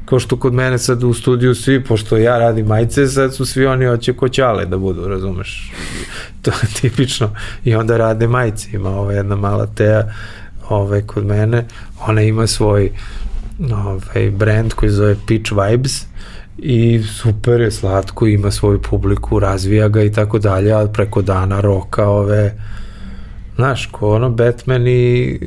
kao 0.05 0.19
što 0.19 0.39
kod 0.39 0.53
mene 0.53 0.77
sad 0.77 1.03
u 1.03 1.13
studiju 1.13 1.55
svi, 1.55 1.83
pošto 1.83 2.17
ja 2.17 2.37
radim 2.39 2.67
majice, 2.67 3.07
sad 3.07 3.35
su 3.35 3.45
svi 3.45 3.65
oni 3.65 3.85
hoće 3.85 4.13
koćale 4.13 4.65
da 4.65 4.77
budu, 4.77 5.07
razumeš? 5.07 5.71
To 6.41 6.51
je 6.51 6.67
tipično. 6.81 7.35
I 7.63 7.75
onda 7.75 7.97
rade 7.97 8.27
majice. 8.27 8.69
Ima 8.73 8.89
ova 8.89 9.13
jedna 9.13 9.35
mala 9.35 9.65
teja 9.65 10.13
ovaj, 10.69 11.01
kod 11.01 11.25
mene, 11.25 11.65
ona 12.07 12.21
ima 12.21 12.47
svoj 12.47 12.91
ovaj, 13.73 14.29
brand 14.31 14.73
koji 14.73 14.91
zove 14.91 15.15
Pitch 15.27 15.51
Vibes 15.51 16.05
i 16.57 17.03
super 17.03 17.61
je 17.61 17.71
slatko, 17.71 18.27
ima 18.27 18.51
svoju 18.51 18.81
publiku, 18.81 19.39
razvija 19.39 19.87
ga 19.87 20.03
i 20.03 20.11
tako 20.11 20.39
dalje, 20.39 20.73
a 20.73 20.87
preko 20.87 21.21
dana 21.21 21.61
roka 21.61 22.07
ove 22.07 22.53
znaš, 23.59 23.85
ko 23.85 24.15
ono 24.15 24.29
Batman 24.29 24.87
i, 24.87 25.39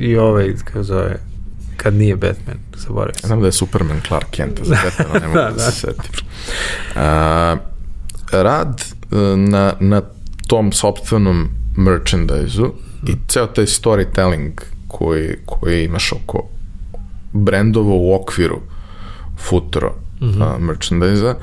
i 0.00 0.16
ovaj, 0.16 0.54
kako 0.64 0.82
zove, 0.82 1.16
kad 1.76 1.94
nije 1.94 2.16
Batman, 2.16 2.56
zaboravim 2.76 3.14
se. 3.14 3.26
Znam 3.26 3.40
da 3.40 3.46
je 3.46 3.52
Superman 3.52 4.00
Clark 4.08 4.30
Kent 4.30 4.60
za 4.62 4.76
Batmana, 4.84 5.20
ne 5.20 5.26
mogu 5.26 5.38
da, 5.38 5.50
da, 5.50 5.58
se 5.58 5.72
setim. 5.72 6.26
A, 6.96 7.56
rad 8.32 8.82
e, 9.12 9.16
na, 9.36 9.72
na 9.80 10.02
tom 10.46 10.72
sopstvenom 10.72 11.48
merchandise-u 11.76 12.74
i 13.08 13.12
ceo 13.28 13.46
taj 13.46 13.64
storytelling 13.64 14.52
koji, 14.88 15.36
koji 15.46 15.84
imaš 15.84 16.12
oko 16.12 16.48
brendova 17.34 17.94
u 17.94 18.14
okviru 18.14 18.60
futuro 19.36 19.94
mm 20.20 20.26
-hmm. 20.26 20.54
uh, 20.54 20.60
merchandise 20.60 21.34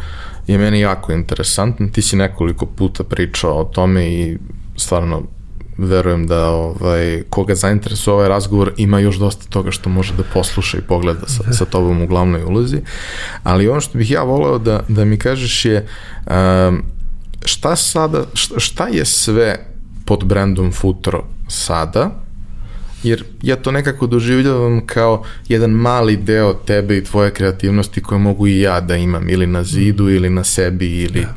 je 0.48 0.58
meni 0.58 0.80
jako 0.80 1.12
interesantno. 1.12 1.88
Ti 1.92 2.02
si 2.02 2.16
nekoliko 2.16 2.66
puta 2.66 3.04
pričao 3.04 3.60
o 3.60 3.64
tome 3.64 4.08
i 4.08 4.38
stvarno 4.76 5.24
verujem 5.78 6.28
da 6.28 6.50
ovaj, 6.50 7.24
koga 7.30 7.56
zainteresuje 7.56 8.14
ovaj 8.14 8.30
razgovor 8.30 8.72
ima 8.78 9.00
još 9.00 9.16
dosta 9.16 9.46
toga 9.50 9.72
što 9.72 9.90
može 9.90 10.14
da 10.14 10.24
posluša 10.34 10.78
i 10.78 10.82
pogleda 10.82 11.28
sa, 11.28 11.54
sa 11.54 11.66
tobom 11.66 12.02
u 12.02 12.08
glavnoj 12.08 12.44
ulozi. 12.44 12.78
Ali 13.44 13.70
ono 13.70 13.82
što 13.82 13.98
bih 13.98 14.12
ja 14.12 14.24
voleo 14.24 14.58
da, 14.58 14.84
da 14.88 15.06
mi 15.06 15.18
kažeš 15.18 15.66
je 15.66 15.88
um, 16.28 16.84
šta 17.46 17.76
sada, 17.76 18.24
šta, 18.34 18.60
šta 18.60 18.88
je 18.88 19.06
sve 19.06 19.66
pod 20.06 20.24
brandom 20.24 20.72
Futuro 20.72 21.24
sada, 21.48 22.10
jer 23.04 23.24
ja 23.42 23.56
to 23.56 23.72
nekako 23.72 24.08
doživljavam 24.08 24.86
kao 24.86 25.24
jedan 25.48 25.72
mali 25.72 26.18
deo 26.18 26.54
tebe 26.54 26.98
i 26.98 27.04
tvoje 27.04 27.32
kreativnosti 27.32 28.02
koje 28.02 28.20
mogu 28.20 28.48
i 28.48 28.62
ja 28.62 28.80
da 28.80 28.96
imam 28.96 29.30
ili 29.30 29.48
na 29.48 29.64
zidu 29.64 30.10
ili 30.10 30.30
na 30.30 30.44
sebi 30.44 31.02
ili 31.02 31.20
da. 31.22 31.36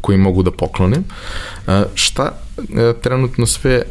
koji 0.00 0.18
mogu 0.18 0.42
da 0.42 0.50
poklonim. 0.50 1.04
Šta 1.94 2.32
e, 2.58 2.92
trenutno 3.02 3.46
sve 3.46 3.72
e, 3.72 3.82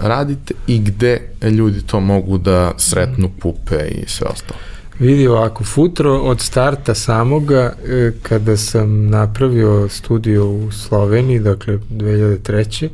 radite 0.00 0.54
i 0.66 0.78
gde 0.78 1.20
ljudi 1.42 1.82
to 1.82 2.00
mogu 2.00 2.38
da 2.38 2.72
sretnu 2.76 3.30
pupe 3.40 3.88
i 3.90 4.08
sve 4.08 4.26
ostalo? 4.26 4.60
Vidi 4.98 5.26
ovako, 5.26 5.64
Futro 5.64 6.14
od 6.14 6.40
starta 6.40 6.94
samoga, 6.94 7.72
e, 7.86 8.12
kada 8.22 8.56
sam 8.56 9.06
napravio 9.06 9.88
studio 9.88 10.50
u 10.50 10.72
Sloveniji, 10.72 11.38
dakle 11.38 11.78
2003 11.90 12.88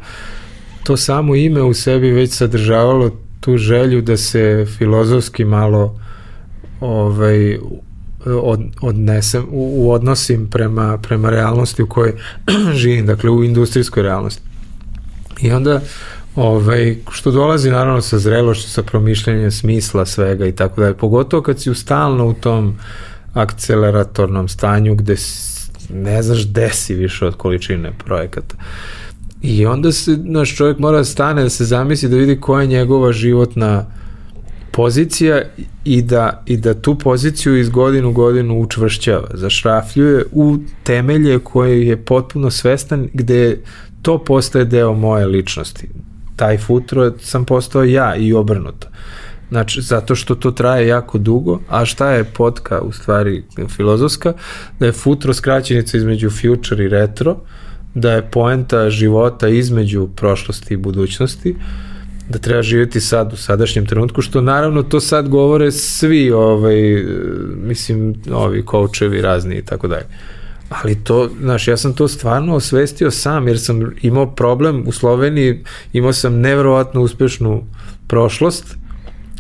to 0.85 0.97
samo 0.97 1.35
ime 1.35 1.63
u 1.63 1.75
sebi 1.75 2.11
već 2.11 2.33
sadržavalo 2.33 3.11
tu 3.45 3.57
želju 3.57 4.03
da 4.03 4.17
se 4.17 4.67
filozofski 4.79 5.45
malo 5.45 6.01
ovaj 6.81 7.59
od, 8.27 8.61
odnesem, 8.81 9.45
u, 9.51 9.87
u 9.87 9.91
odnosim 9.91 10.51
prema, 10.51 10.99
prema 10.99 11.31
realnosti 11.31 11.83
u 11.83 11.87
kojoj 11.87 12.15
živim, 12.83 13.07
dakle 13.07 13.31
u 13.31 13.45
industrijskoj 13.45 14.03
realnosti. 14.03 14.43
I 15.41 15.53
onda 15.53 15.81
ovaj, 16.37 16.97
što 17.11 17.31
dolazi 17.31 17.71
naravno 17.71 18.01
sa 18.01 18.19
zrelošću, 18.19 18.71
sa 18.71 18.83
promišljanjem 18.83 19.51
smisla 19.51 20.07
svega 20.07 20.47
i 20.47 20.53
tako 20.53 20.81
dalje, 20.81 20.95
pogotovo 20.95 21.43
kad 21.43 21.61
si 21.61 21.75
stalno 21.75 22.27
u 22.27 22.35
tom 22.35 22.79
akceleratornom 23.35 24.49
stanju 24.49 24.95
gde 24.95 25.17
ne 25.91 26.23
znaš 26.23 26.47
gde 26.47 26.71
si 26.71 26.95
više 26.95 27.27
od 27.27 27.37
količine 27.37 27.93
projekata. 28.05 28.57
I 29.45 29.67
onda 29.67 29.93
se, 29.93 30.19
naš 30.23 30.57
čovjek 30.57 30.79
mora 30.79 30.99
da 30.99 31.05
stane, 31.05 31.43
da 31.43 31.51
se 31.51 31.65
zamisli, 31.65 32.09
da 32.09 32.17
vidi 32.17 32.41
koja 32.41 32.61
je 32.61 32.67
njegova 32.67 33.13
životna 33.13 33.87
pozicija 34.73 35.43
i 35.85 36.03
da, 36.03 36.43
i 36.47 36.57
da 36.57 36.75
tu 36.75 36.99
poziciju 36.99 37.59
iz 37.59 37.69
godinu 37.69 38.09
u 38.09 38.13
godinu 38.13 38.61
učvršćava, 38.61 39.29
zašrafljuje 39.35 40.25
u 40.33 40.57
temelje 40.83 41.39
koje 41.39 41.87
je 41.87 41.97
potpuno 41.97 42.51
svestan 42.51 43.09
gde 43.13 43.61
to 44.03 44.19
postaje 44.19 44.65
deo 44.65 44.95
moje 44.95 45.27
ličnosti. 45.27 45.89
Taj 46.37 46.59
futro 46.59 47.13
sam 47.21 47.45
postao 47.45 47.85
ja 47.85 48.17
i 48.17 48.33
obrnuto. 48.33 48.89
Znači, 49.49 49.83
zato 49.83 50.15
što 50.15 50.35
to 50.35 50.51
traje 50.51 50.89
jako 50.89 51.19
dugo, 51.19 51.61
a 51.69 51.85
šta 51.85 52.11
je 52.11 52.25
potka 52.25 52.81
u 52.81 52.93
stvari 52.93 53.45
filozofska? 53.77 54.33
Da 54.79 54.87
je 54.87 54.93
futro 54.93 55.35
skraćenica 55.35 55.97
između 55.97 56.31
future 56.31 56.85
i 56.85 56.89
retro, 56.89 57.33
uh, 57.33 57.39
da 57.95 58.13
je 58.13 58.31
poenta 58.31 58.91
života 58.91 59.49
između 59.49 60.09
prošlosti 60.17 60.75
i 60.75 60.77
budućnosti, 60.77 61.57
da 62.29 62.39
treba 62.39 62.63
živjeti 62.63 63.01
sad 63.01 63.33
u 63.33 63.37
sadašnjem 63.37 63.87
trenutku, 63.87 64.23
što 64.23 64.41
naravno 64.41 64.83
to 64.83 65.01
sad 65.01 65.29
govore 65.29 65.73
svi, 65.73 66.31
ovaj, 66.31 67.05
mislim, 67.57 68.15
ovi 68.33 68.65
koučevi 68.65 69.21
razni 69.21 69.55
i 69.55 69.63
tako 69.63 69.89
dalje. 69.89 70.07
Ali 70.69 71.05
to, 71.05 71.31
znaš, 71.41 71.69
ja 71.69 71.77
sam 71.77 71.93
to 71.93 72.09
stvarno 72.09 72.55
osvestio 72.55 73.11
sam, 73.11 73.49
jer 73.49 73.61
sam 73.61 73.93
imao 74.03 74.35
problem 74.35 74.85
u 74.87 74.93
Sloveniji, 74.93 75.65
imao 75.93 76.13
sam 76.13 76.41
nevrovatno 76.41 77.03
uspešnu 77.03 77.65
prošlost, 78.07 78.77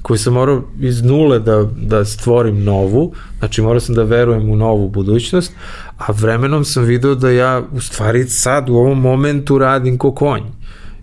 koju 0.03 0.19
sam 0.19 0.33
morao 0.33 0.63
iz 0.81 1.03
nule 1.03 1.39
da, 1.39 1.69
da 1.77 2.05
stvorim 2.05 2.65
novu, 2.65 3.13
znači 3.39 3.63
morao 3.63 3.81
sam 3.81 3.95
da 3.95 4.03
verujem 4.03 4.51
u 4.51 4.57
novu 4.57 4.89
budućnost, 4.89 5.53
a 5.99 6.12
vremenom 6.12 6.65
sam 6.65 6.85
video 6.85 7.15
da 7.15 7.31
ja 7.31 7.62
u 7.73 7.81
stvari 7.81 8.25
sad 8.25 8.71
u 8.71 8.75
ovom 8.75 9.01
momentu 9.01 9.59
radim 9.59 9.99
ko 9.99 10.12
konj. 10.12 10.43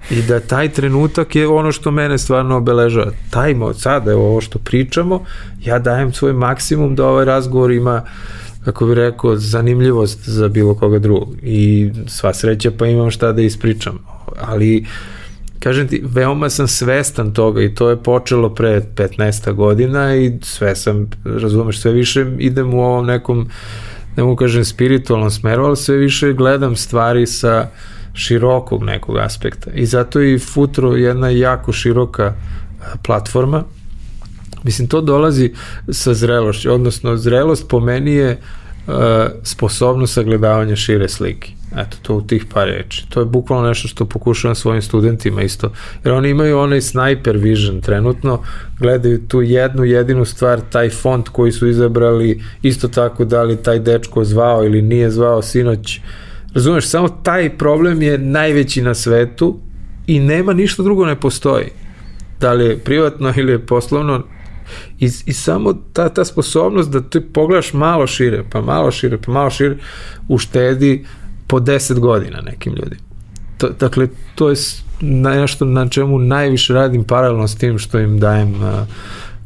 I 0.10 0.22
da 0.22 0.40
taj 0.40 0.70
trenutak 0.70 1.36
je 1.36 1.48
ono 1.48 1.72
što 1.72 1.92
mene 1.92 2.18
stvarno 2.18 2.58
obeležava. 2.58 3.12
Taj 3.30 3.54
mod 3.54 3.80
sada, 3.80 4.12
evo 4.12 4.30
ovo 4.30 4.42
što 4.42 4.60
pričamo, 4.60 5.26
ja 5.66 5.80
dajem 5.80 6.14
svoj 6.14 6.34
maksimum 6.34 6.96
da 6.96 7.08
ovaj 7.08 7.26
razgovor 7.26 7.72
ima 7.72 8.02
kako 8.66 8.86
bih 8.86 8.96
rekao, 8.96 9.36
zanimljivost 9.36 10.30
za 10.30 10.48
bilo 10.48 10.76
koga 10.76 11.00
drugog. 11.00 11.30
I 11.44 11.90
sva 12.08 12.34
sreća 12.34 12.72
pa 12.78 12.88
imam 12.88 13.12
šta 13.12 13.32
da 13.32 13.42
ispričam. 13.42 14.00
Ali, 14.42 14.86
kažem 15.60 15.88
ti, 15.88 16.02
veoma 16.06 16.50
sam 16.50 16.68
svestan 16.68 17.34
toga 17.34 17.62
i 17.62 17.76
to 17.76 17.90
je 17.90 18.04
počelo 18.04 18.50
pre 18.56 18.82
15 18.96 19.54
godina 19.54 20.16
i 20.16 20.34
sve 20.42 20.76
sam, 20.76 21.10
razumeš, 21.26 21.82
sve 21.82 21.92
više 21.92 22.26
idem 22.40 22.74
u 22.74 22.84
ovom 22.84 23.06
nekom, 23.06 23.50
ne 24.18 24.24
mogu 24.24 24.36
kažem 24.36 24.66
spiritualnom 24.66 25.32
smeru, 25.32 25.66
ali 25.66 25.78
sve 25.78 25.98
više 25.98 26.34
gledam 26.34 26.76
stvari 26.76 27.28
sa 27.28 27.68
širokog 28.14 28.84
nekog 28.84 29.18
aspekta. 29.18 29.72
I 29.72 29.86
zato 29.86 30.20
je 30.20 30.34
i 30.34 30.40
Futuro 30.40 30.96
jedna 30.96 31.30
jako 31.30 31.72
široka 31.72 32.34
platforma. 33.04 33.64
Mislim, 34.64 34.88
to 34.88 35.02
dolazi 35.02 35.54
sa 35.90 36.14
zrelošću, 36.14 36.74
odnosno 36.74 37.18
zrelost 37.18 37.68
po 37.70 37.80
meni 37.80 38.12
je 38.12 38.32
uh, 38.32 38.61
sposobnost 39.44 40.14
sagledavanja 40.14 40.76
šire 40.76 41.10
slike. 41.10 41.52
Eto, 41.78 41.98
to 42.02 42.16
u 42.16 42.22
tih 42.22 42.46
par 42.54 42.68
reči. 42.68 43.06
To 43.10 43.20
je 43.20 43.26
bukvalno 43.26 43.68
nešto 43.68 43.88
što 43.88 44.06
pokušavam 44.06 44.56
svojim 44.56 44.82
studentima 44.82 45.42
isto. 45.42 45.72
Jer 46.04 46.14
oni 46.14 46.30
imaju 46.30 46.60
onaj 46.60 46.82
sniper 46.82 47.38
vision 47.38 47.82
trenutno, 47.82 48.42
gledaju 48.80 49.28
tu 49.28 49.42
jednu 49.42 49.84
jedinu 49.84 50.26
stvar, 50.26 50.62
taj 50.70 50.90
font 50.90 51.30
koji 51.30 51.52
su 51.52 51.68
izabrali, 51.68 52.42
isto 52.62 52.88
tako 52.88 53.26
da 53.26 53.44
li 53.44 53.64
taj 53.64 53.80
dečko 53.80 54.24
zvao 54.24 54.66
ili 54.66 54.82
nije 54.82 55.12
zvao 55.12 55.42
sinoć. 55.42 56.00
Razumeš, 56.54 56.88
samo 56.88 57.10
taj 57.10 57.58
problem 57.58 58.02
je 58.02 58.18
najveći 58.18 58.82
na 58.82 58.96
svetu 58.96 59.60
i 60.08 60.20
nema 60.20 60.54
ništa 60.54 60.84
drugo 60.84 61.06
ne 61.06 61.16
postoji. 61.16 61.68
Da 62.40 62.54
li 62.54 62.66
je 62.66 62.78
privatno 62.78 63.34
ili 63.38 63.52
je 63.52 63.66
poslovno, 63.66 64.24
I, 65.00 65.10
i 65.26 65.34
samo 65.34 65.74
ta, 65.94 66.10
ta 66.10 66.26
sposobnost 66.26 66.92
da 66.92 67.02
ti 67.02 67.22
pogledaš 67.22 67.74
malo 67.74 68.08
šire, 68.08 68.44
pa 68.52 68.62
malo 68.62 68.92
šire, 68.92 69.18
pa 69.18 69.32
malo 69.32 69.50
šire, 69.50 69.78
uštedi 70.28 71.06
po 71.48 71.60
10 71.60 72.00
godina 72.00 72.42
nekim 72.42 72.74
ljudima. 72.74 73.02
To, 73.58 73.70
dakle, 73.80 74.08
to 74.36 74.50
je 74.50 74.56
nešto 75.02 75.66
na 75.66 75.90
čemu 75.90 76.20
najviše 76.20 76.74
radim 76.74 77.04
paralelno 77.04 77.48
s 77.48 77.56
tim 77.56 77.80
što 77.80 78.00
im 78.00 78.20
dajem 78.20 78.56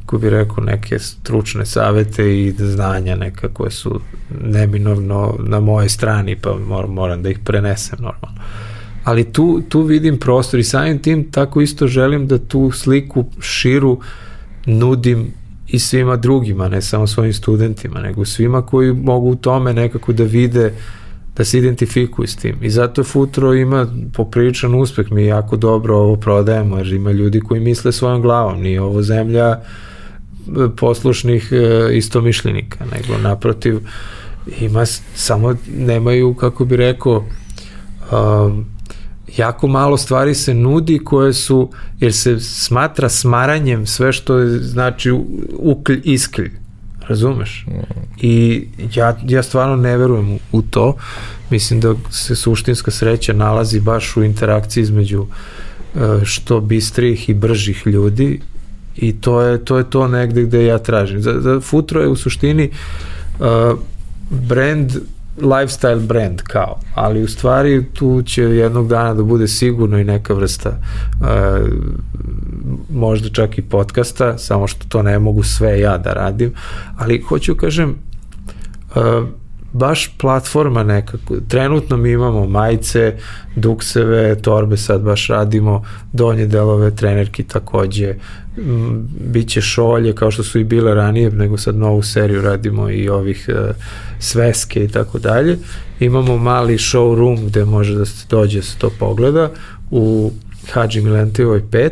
ko 0.06 0.18
bi 0.18 0.30
rekao, 0.30 0.64
neke 0.64 1.00
stručne 1.00 1.66
savete 1.66 2.40
i 2.40 2.54
znanja 2.58 3.16
neka 3.16 3.48
koje 3.54 3.72
su 3.72 4.00
neminovno 4.42 5.36
na 5.40 5.60
moje 5.60 5.90
strani, 5.90 6.36
pa 6.36 6.56
moram, 6.68 6.92
moram 6.92 7.24
da 7.24 7.30
ih 7.30 7.40
prenesem 7.40 8.00
normalno. 8.02 8.42
Ali 9.04 9.34
tu, 9.34 9.62
tu 9.70 9.82
vidim 9.82 10.20
prostor 10.20 10.60
i 10.60 10.64
samim 10.64 11.00
tim 11.00 11.32
tako 11.32 11.62
isto 11.62 11.88
želim 11.88 12.28
da 12.28 12.38
tu 12.38 12.72
sliku 12.72 13.26
širu 13.40 14.00
nudim 14.66 15.34
i 15.68 15.80
svima 15.80 16.16
drugima, 16.16 16.68
ne 16.68 16.82
samo 16.82 17.08
svojim 17.08 17.34
studentima, 17.34 18.00
nego 18.00 18.26
svima 18.26 18.62
koji 18.62 18.94
mogu 18.94 19.30
u 19.30 19.36
tome 19.36 19.74
nekako 19.74 20.14
da 20.14 20.24
vide 20.24 20.74
da 21.38 21.46
se 21.46 21.58
identifikuju 21.58 22.28
s 22.28 22.36
tim. 22.36 22.56
I 22.62 22.70
zato 22.70 23.04
Futuro 23.04 23.54
ima 23.54 23.88
popriličan 24.14 24.76
uspeh, 24.76 25.12
mi 25.12 25.26
jako 25.26 25.58
dobro 25.58 25.98
ovo 25.98 26.16
prodajemo, 26.16 26.78
jer 26.78 26.94
ima 26.94 27.12
ljudi 27.12 27.40
koji 27.40 27.62
misle 27.62 27.92
svojom 27.92 28.22
glavom, 28.22 28.62
nije 28.62 28.82
ovo 28.82 29.02
zemlja 29.02 29.48
e, 29.48 29.60
poslušnih 30.78 31.50
e, 31.52 31.98
istomišljenika, 31.98 32.86
nego 32.86 33.18
naprotiv 33.22 33.80
ima 34.60 34.86
samo 35.16 35.56
nemaju, 35.78 36.34
kako 36.34 36.66
bi 36.66 36.76
rekao, 36.76 37.26
um, 38.12 38.66
jako 39.38 39.68
malo 39.68 39.98
stvari 39.98 40.36
se 40.36 40.54
nudi 40.54 41.00
koje 41.00 41.34
su, 41.34 41.70
jer 42.00 42.14
se 42.14 42.40
smatra 42.40 43.10
smaranjem 43.10 43.86
sve 43.86 44.14
što 44.14 44.38
je, 44.38 44.60
znači 44.60 45.12
uklj, 45.54 46.02
isklj. 46.04 46.52
Razumeš? 47.08 47.66
I 48.22 48.66
ja, 48.96 49.18
ja 49.28 49.44
stvarno 49.44 49.76
ne 49.76 49.98
verujem 49.98 50.38
u, 50.52 50.62
to. 50.62 50.96
Mislim 51.50 51.80
da 51.80 51.94
se 52.12 52.36
suštinska 52.36 52.92
sreća 52.92 53.34
nalazi 53.34 53.80
baš 53.80 54.18
u 54.18 54.24
interakciji 54.24 54.82
između 54.82 55.26
e, 55.26 56.26
što 56.26 56.60
bistrih 56.60 57.30
i 57.30 57.34
bržih 57.34 57.82
ljudi 57.86 58.40
i 58.96 59.22
to 59.22 59.42
je 59.42 59.66
to, 59.66 59.78
je 59.78 59.90
to 59.90 60.08
negde 60.08 60.44
gde 60.44 60.66
ja 60.66 60.78
tražim. 60.78 61.22
Za, 61.22 61.42
za 61.42 61.60
Futro 61.62 62.02
je 62.02 62.08
u 62.08 62.16
suštini 62.16 62.70
uh, 63.40 63.80
brand 64.30 64.92
lifestyle 65.42 66.08
brand 66.08 66.42
kao, 66.42 66.80
ali 66.96 67.24
u 67.24 67.28
stvari 67.28 67.86
tu 67.94 68.22
će 68.22 68.44
jednog 68.44 68.88
dana 68.88 69.14
da 69.14 69.24
bude 69.24 69.48
sigurno 69.48 70.00
i 70.00 70.04
neka 70.04 70.34
vrsta 70.34 70.70
uh, 70.70 71.28
možda 72.90 73.30
čak 73.30 73.58
i 73.58 73.62
podcasta, 73.62 74.38
samo 74.38 74.68
što 74.68 74.86
to 74.90 75.02
ne 75.02 75.20
mogu 75.20 75.44
sve 75.44 75.80
ja 75.80 75.98
da 75.98 76.14
radim, 76.14 76.54
ali 76.98 77.22
hoću 77.22 77.56
kažem 77.56 77.96
uh, 78.96 79.28
baš 79.76 80.12
platforma 80.18 80.84
nekako, 80.84 81.36
trenutno 81.48 81.98
mi 81.98 82.12
imamo 82.12 82.48
majice, 82.48 83.18
dukseve, 83.56 84.36
torbe 84.42 84.78
sad 84.78 85.02
baš 85.02 85.28
radimo, 85.28 85.84
donje 86.14 86.46
delove 86.46 86.96
trenerki 86.96 87.44
takođe, 87.44 88.16
biće 89.20 89.62
šolje 89.62 90.16
kao 90.16 90.32
što 90.32 90.44
su 90.44 90.60
i 90.60 90.64
bile 90.64 90.94
ranije, 90.94 91.32
nego 91.32 91.58
sad 91.58 91.76
novu 91.76 92.02
seriju 92.04 92.42
radimo 92.42 92.90
i 92.90 93.10
ovih 93.10 93.50
uh, 93.50 93.76
sveske 94.20 94.84
i 94.84 94.88
tako 94.88 95.20
dalje. 95.20 95.58
Imamo 96.00 96.38
mali 96.38 96.78
showroom 96.78 97.46
gde 97.46 97.66
može 97.66 97.96
da 97.96 98.06
se 98.06 98.26
dođe 98.30 98.62
se 98.62 98.78
to 98.78 98.90
pogleda 99.00 99.52
u 99.92 100.32
Hadži 100.72 101.02
Milentijevoj 101.02 101.62
5, 101.62 101.90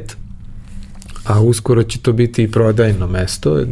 a 1.25 1.41
uskoro 1.41 1.83
će 1.83 1.99
to 1.99 2.13
biti 2.13 2.43
i 2.43 2.51
prodajno 2.51 3.07
mesto, 3.07 3.65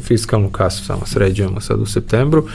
fiskalnu 0.00 0.50
kasu 0.50 0.84
samo 0.84 1.06
sređujemo 1.06 1.60
sad 1.60 1.80
u 1.80 1.86
septembru, 1.86 2.46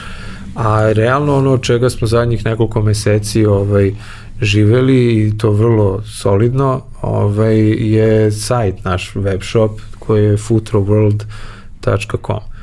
a 0.54 0.92
realno 0.92 1.36
ono 1.36 1.58
čega 1.58 1.90
smo 1.90 2.06
zadnjih 2.06 2.44
nekoliko 2.44 2.82
meseci 2.82 3.46
ovaj, 3.46 3.94
živeli 4.40 5.26
i 5.26 5.38
to 5.38 5.50
vrlo 5.50 6.02
solidno 6.02 6.82
ovaj, 7.02 7.58
je 7.94 8.32
sajt 8.32 8.84
naš 8.84 9.14
web 9.14 9.42
shop 9.42 9.80
koji 9.98 10.24
je 10.24 10.36
futroworld.com 10.36 12.54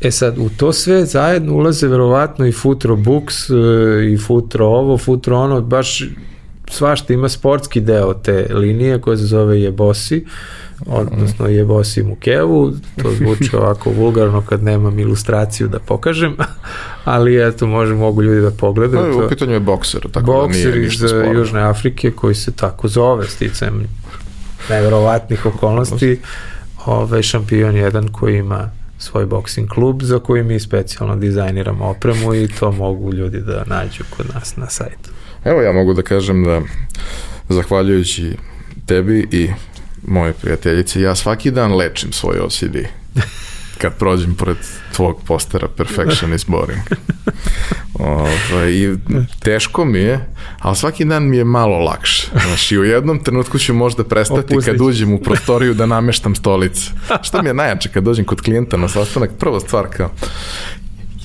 E 0.00 0.10
sad, 0.10 0.38
u 0.38 0.48
to 0.56 0.72
sve 0.72 1.04
zajedno 1.04 1.54
ulaze 1.54 1.88
verovatno 1.88 2.46
i 2.46 2.52
Futro 2.52 2.96
Books, 2.96 3.50
e, 3.50 3.54
i 4.12 4.18
Futro 4.18 4.66
ovo, 4.66 4.98
Futro 4.98 5.38
ono, 5.38 5.60
baš 5.60 6.02
svašta 6.70 7.12
ima 7.12 7.28
sportski 7.28 7.80
deo 7.80 8.14
te 8.14 8.46
linije 8.54 9.00
koja 9.00 9.16
se 9.16 9.24
zove 9.24 9.60
Jebosi, 9.60 10.24
odnosno 10.86 11.46
Jebosi 11.46 12.02
Mukevu, 12.02 12.72
to 13.02 13.10
zvuči 13.10 13.56
ovako 13.60 13.90
vulgarno 13.90 14.42
kad 14.42 14.62
nemam 14.62 14.98
ilustraciju 14.98 15.68
da 15.68 15.78
pokažem, 15.78 16.36
ali 17.04 17.48
eto, 17.48 17.66
može, 17.66 17.94
mogu 17.94 18.22
ljudi 18.22 18.40
da 18.40 18.50
pogledaju. 18.50 19.18
No, 19.18 19.26
u 19.26 19.28
pitanju 19.28 19.52
je 19.52 19.60
bokser, 19.60 20.00
tako 20.12 20.26
bokser 20.26 20.70
da 20.70 20.76
nije 20.76 20.86
iz 20.86 21.02
e, 21.02 21.30
Južne 21.34 21.60
Afrike 21.60 22.10
koji 22.10 22.34
se 22.34 22.52
tako 22.52 22.88
zove, 22.88 23.28
sticam 23.28 23.84
neverovatnih 24.70 25.46
okolnosti, 25.46 26.20
ovaj 26.86 27.22
šampion 27.22 27.76
jedan 27.76 28.08
koji 28.08 28.38
ima 28.38 28.70
svoj 28.98 29.26
boxing 29.26 29.68
klub 29.68 30.02
za 30.02 30.18
koji 30.18 30.42
mi 30.42 30.60
specijalno 30.60 31.16
dizajniramo 31.16 31.84
opremu 31.84 32.34
i 32.34 32.48
to 32.48 32.72
mogu 32.72 33.12
ljudi 33.12 33.40
da 33.40 33.64
nađu 33.66 34.04
kod 34.16 34.26
nas 34.34 34.56
na 34.56 34.70
sajtu. 34.70 35.10
Evo 35.44 35.60
ja 35.60 35.72
mogu 35.72 35.94
da 35.94 36.02
kažem 36.02 36.44
da 36.44 36.60
zahvaljujući 37.48 38.36
tebi 38.86 39.28
i 39.30 39.50
moje 40.06 40.32
prijateljice, 40.32 41.00
ja 41.00 41.14
svaki 41.14 41.50
dan 41.50 41.76
lečim 41.76 42.12
svoj 42.12 42.38
OCD 42.38 42.76
kad 43.80 43.98
prođem 43.98 44.34
pored 44.34 44.56
tvog 44.92 45.20
postera 45.26 45.68
Perfection 45.68 46.34
is 46.34 46.46
boring. 46.46 46.80
Ove, 47.94 48.30
ovaj, 48.52 48.72
I 48.72 48.96
teško 49.38 49.84
mi 49.84 49.98
je, 49.98 50.28
ali 50.58 50.76
svaki 50.76 51.04
dan 51.04 51.28
mi 51.28 51.36
je 51.36 51.44
malo 51.44 51.78
lakše. 51.78 52.26
Znaš, 52.46 52.72
i 52.72 52.78
u 52.78 52.84
jednom 52.84 53.24
trenutku 53.24 53.58
ću 53.58 53.74
možda 53.74 54.04
prestati 54.04 54.54
Opustit. 54.54 54.72
kad 54.72 54.80
uđem 54.80 55.12
u 55.12 55.18
prostoriju 55.18 55.74
da 55.74 55.86
nameštam 55.86 56.34
stolice. 56.34 56.90
Šta 57.26 57.42
mi 57.42 57.48
je 57.48 57.54
najjače 57.54 57.88
kad 57.88 58.04
dođem 58.04 58.24
kod 58.24 58.40
klijenta 58.40 58.76
na 58.76 58.88
sastanak, 58.88 59.30
prva 59.38 59.60
stvar 59.60 59.86
kao, 59.96 60.10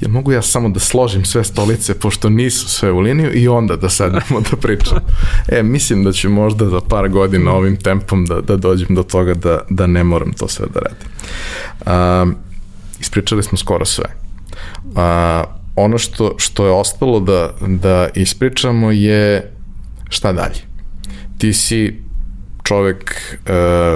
ja 0.02 0.10
mogu 0.10 0.32
ja 0.32 0.42
samo 0.42 0.70
da 0.70 0.80
složim 0.80 1.26
sve 1.26 1.44
stolice 1.44 2.00
pošto 2.00 2.30
nisu 2.30 2.70
sve 2.70 2.92
u 2.92 3.00
liniju 3.00 3.32
i 3.34 3.48
onda 3.48 3.76
da 3.76 3.90
sednemo 3.90 4.42
da 4.52 4.58
pričam. 4.58 4.98
E, 5.48 5.64
mislim 5.64 6.04
da 6.04 6.12
ću 6.12 6.30
možda 6.30 6.70
za 6.70 6.82
par 6.82 7.10
godina 7.10 7.52
ovim 7.52 7.78
tempom 7.78 8.26
da, 8.26 8.42
da 8.42 8.56
dođem 8.58 8.96
do 8.96 9.04
toga 9.04 9.34
da, 9.34 9.60
da 9.70 9.88
ne 9.88 10.04
moram 10.04 10.34
to 10.34 10.48
sve 10.48 10.66
da 10.74 10.80
radim. 10.80 11.08
Um, 11.86 12.36
ispričali 13.00 13.44
smo 13.44 13.58
skoro 13.58 13.86
sve. 13.86 14.06
A, 14.96 15.44
ono 15.76 15.98
što, 15.98 16.36
što 16.38 16.66
je 16.66 16.72
ostalo 16.72 17.20
da, 17.20 17.54
da 17.68 18.08
ispričamo 18.16 18.92
je 18.92 19.52
šta 20.10 20.34
dalje. 20.34 20.62
Ti 21.38 21.54
si 21.54 22.00
čovek 22.64 23.38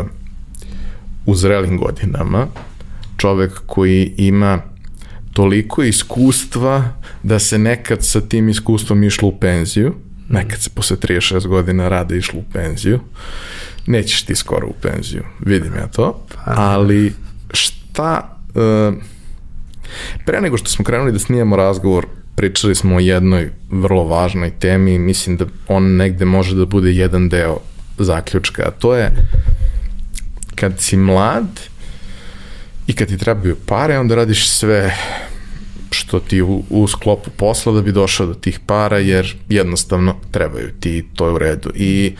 uh, 0.01 0.07
u 1.25 1.35
zrelim 1.35 1.77
godinama, 1.77 2.47
čovek 3.17 3.61
koji 3.65 4.13
ima 4.17 4.68
toliko 5.39 5.83
iskustva 5.83 6.83
da 7.23 7.39
se 7.39 7.57
nekad 7.57 8.05
sa 8.05 8.21
tim 8.21 8.49
iskustvom 8.49 9.03
išlo 9.03 9.27
u 9.27 9.39
penziju, 9.39 9.93
nekad 10.29 10.61
se 10.61 10.69
posle 10.69 10.97
36 10.97 11.47
godina 11.47 11.87
rade 11.89 12.17
išlo 12.17 12.39
u 12.39 12.43
penziju, 12.53 12.99
nećeš 13.87 14.23
ti 14.23 14.35
skoro 14.35 14.67
u 14.67 14.73
penziju, 14.81 15.23
vidim 15.39 15.73
ja 15.75 15.87
to, 15.87 16.25
Pa, 16.35 16.53
ali 16.55 17.13
šta, 17.53 18.37
uh, 18.55 18.93
pre 20.25 20.41
nego 20.41 20.57
što 20.57 20.69
smo 20.69 20.85
krenuli 20.85 21.11
da 21.11 21.19
snijemo 21.19 21.55
razgovor, 21.55 22.05
pričali 22.35 22.75
smo 22.75 22.95
o 22.95 22.99
jednoj 22.99 23.51
vrlo 23.71 24.03
važnoj 24.03 24.51
temi 24.59 24.93
i 24.93 24.99
mislim 24.99 25.37
da 25.37 25.45
on 25.67 25.95
negde 25.95 26.25
može 26.25 26.55
da 26.55 26.65
bude 26.65 26.91
jedan 26.91 27.29
deo 27.29 27.59
zaključka, 27.97 28.63
a 28.67 28.71
to 28.71 28.95
je 28.95 29.11
kad 30.55 30.79
si 30.79 30.97
mlad 30.97 31.47
i 32.89 32.93
kad 32.93 33.07
ti 33.07 33.17
trebaju 33.17 33.55
pare, 33.65 33.99
onda 33.99 34.15
radiš 34.15 34.49
sve 34.49 34.95
što 35.91 36.19
ti 36.19 36.41
u, 36.41 36.63
u 36.69 36.87
sklopu 36.87 37.29
posla 37.37 37.73
da 37.73 37.81
bi 37.81 37.91
došao 37.91 38.27
do 38.27 38.33
tih 38.33 38.59
para, 38.65 38.97
jer 38.97 39.35
jednostavno 39.49 40.15
trebaju 40.31 40.71
ti, 40.79 41.05
to 41.15 41.27
je 41.27 41.33
u 41.33 41.37
redu. 41.37 41.71
I 41.75 42.15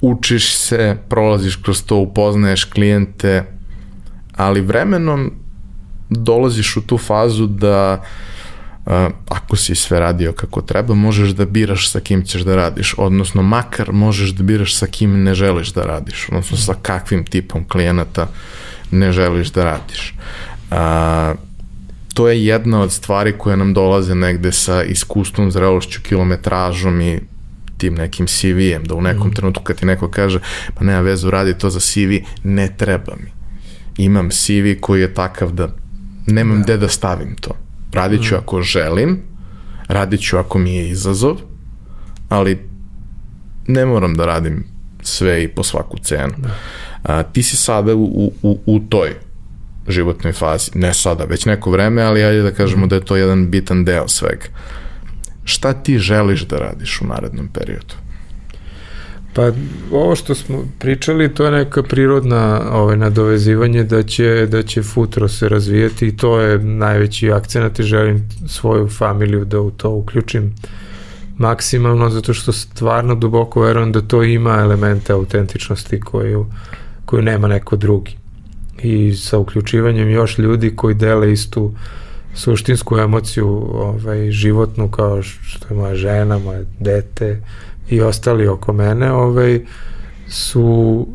učiš 0.00 0.56
se, 0.56 0.96
prolaziš 1.08 1.56
kroz 1.56 1.82
to, 1.82 1.96
upoznaješ 1.96 2.64
klijente, 2.64 3.44
ali 4.36 4.60
vremenom 4.60 5.32
dolaziš 6.10 6.76
u 6.76 6.86
tu 6.86 6.98
fazu 6.98 7.46
da 7.46 8.02
uh, 8.02 8.33
ako 9.28 9.56
si 9.56 9.74
sve 9.74 10.00
radio 10.00 10.32
kako 10.32 10.60
treba, 10.62 10.94
možeš 10.94 11.30
da 11.30 11.44
biraš 11.44 11.90
sa 11.90 12.00
kim 12.00 12.24
ćeš 12.24 12.42
da 12.42 12.56
radiš, 12.56 12.94
odnosno 12.98 13.42
makar 13.42 13.92
možeš 13.92 14.30
da 14.30 14.42
biraš 14.42 14.76
sa 14.76 14.86
kim 14.86 15.22
ne 15.22 15.34
želiš 15.34 15.72
da 15.72 15.82
radiš, 15.82 16.28
odnosno 16.28 16.56
sa 16.56 16.74
kakvim 16.82 17.24
tipom 17.24 17.68
klijenata 17.68 18.28
ne 18.90 19.12
želiš 19.12 19.48
da 19.48 19.64
radiš. 19.64 20.14
Uh, 20.70 21.38
to 22.14 22.28
je 22.28 22.46
jedna 22.46 22.80
od 22.80 22.92
stvari 22.92 23.34
koje 23.38 23.56
nam 23.56 23.74
dolaze 23.74 24.14
negde 24.14 24.52
sa 24.52 24.82
iskustvom, 24.82 25.50
zrelošću, 25.50 26.00
kilometražom 26.02 27.00
i 27.00 27.20
tim 27.78 27.94
nekim 27.94 28.26
CV-em, 28.26 28.84
da 28.84 28.94
u 28.94 29.02
nekom 29.02 29.28
mm. 29.28 29.32
trenutku 29.32 29.64
kad 29.64 29.76
ti 29.76 29.86
neko 29.86 30.08
kaže 30.08 30.40
pa 30.74 30.84
nema 30.84 31.00
vezu, 31.00 31.30
radi 31.30 31.58
to 31.58 31.70
za 31.70 31.80
CV, 31.80 32.24
ne 32.44 32.76
treba 32.76 33.12
mi. 33.16 33.32
Imam 33.96 34.30
CV 34.30 34.80
koji 34.80 35.00
je 35.00 35.14
takav 35.14 35.52
da 35.52 35.68
nemam 36.26 36.56
da. 36.58 36.62
gde 36.62 36.76
da 36.76 36.88
stavim 36.88 37.36
to. 37.40 37.56
Radit 37.94 38.22
ću 38.22 38.34
mm. 38.34 38.38
ako 38.38 38.62
želim, 38.62 39.22
radit 39.88 40.20
ću 40.20 40.38
ako 40.38 40.58
mi 40.58 40.74
je 40.74 40.88
izazov, 40.88 41.36
ali 42.28 42.68
ne 43.66 43.86
moram 43.86 44.14
da 44.14 44.26
radim 44.26 44.64
sve 45.02 45.44
i 45.44 45.48
po 45.48 45.62
svaku 45.62 45.98
cenu. 45.98 46.34
Da. 46.36 46.50
A, 47.02 47.22
ti 47.22 47.42
si 47.42 47.56
sada 47.56 47.94
u, 47.94 48.32
u, 48.42 48.58
u 48.66 48.80
toj 48.80 49.14
životnoj 49.88 50.32
fazi, 50.32 50.70
ne 50.74 50.94
sada, 50.94 51.24
već 51.24 51.46
neko 51.46 51.70
vreme, 51.70 52.02
ali 52.02 52.24
ajde 52.24 52.42
da 52.42 52.50
kažemo 52.50 52.86
da 52.86 52.94
je 52.94 53.04
to 53.04 53.16
jedan 53.16 53.50
bitan 53.50 53.84
deo 53.84 54.08
svega. 54.08 54.46
Šta 55.44 55.72
ti 55.72 55.98
želiš 55.98 56.46
da 56.46 56.58
radiš 56.58 57.00
u 57.00 57.06
narednom 57.06 57.48
periodu? 57.48 57.94
Pa 59.34 59.50
ovo 59.92 60.16
što 60.16 60.34
smo 60.34 60.64
pričali, 60.78 61.34
to 61.34 61.44
je 61.44 61.50
neka 61.50 61.82
prirodna 61.82 62.60
ovaj, 62.72 62.96
nadovezivanje 62.96 63.84
da 63.84 64.02
će, 64.02 64.46
da 64.50 64.62
će 64.62 64.82
futro 64.82 65.28
se 65.28 65.48
razvijeti 65.48 66.06
i 66.06 66.16
to 66.16 66.40
je 66.40 66.58
najveći 66.58 67.32
akcenat 67.32 67.78
i 67.78 67.82
želim 67.82 68.28
svoju 68.48 68.88
familiju 68.88 69.44
da 69.44 69.60
u 69.60 69.70
to 69.70 69.90
uključim 69.90 70.54
maksimalno 71.38 72.10
zato 72.10 72.34
što 72.34 72.52
stvarno 72.52 73.14
duboko 73.14 73.60
verujem 73.60 73.92
da 73.92 74.00
to 74.00 74.22
ima 74.22 74.60
elemente 74.60 75.12
autentičnosti 75.12 76.00
koju, 76.00 76.46
koju 77.04 77.22
nema 77.22 77.48
neko 77.48 77.76
drugi. 77.76 78.16
I 78.82 79.14
sa 79.14 79.38
uključivanjem 79.38 80.10
još 80.10 80.38
ljudi 80.38 80.76
koji 80.76 80.94
dele 80.94 81.32
istu 81.32 81.72
suštinsku 82.34 82.98
emociju 82.98 83.48
ovaj, 83.74 84.30
životnu 84.30 84.88
kao 84.90 85.22
što 85.22 85.66
je 85.70 85.76
moja 85.76 85.94
žena, 85.94 86.38
moje 86.38 86.66
dete 86.80 87.40
i 87.90 88.00
ostali 88.00 88.48
oko 88.48 88.72
mene 88.72 89.12
ovaj, 89.12 89.60
su 90.28 91.06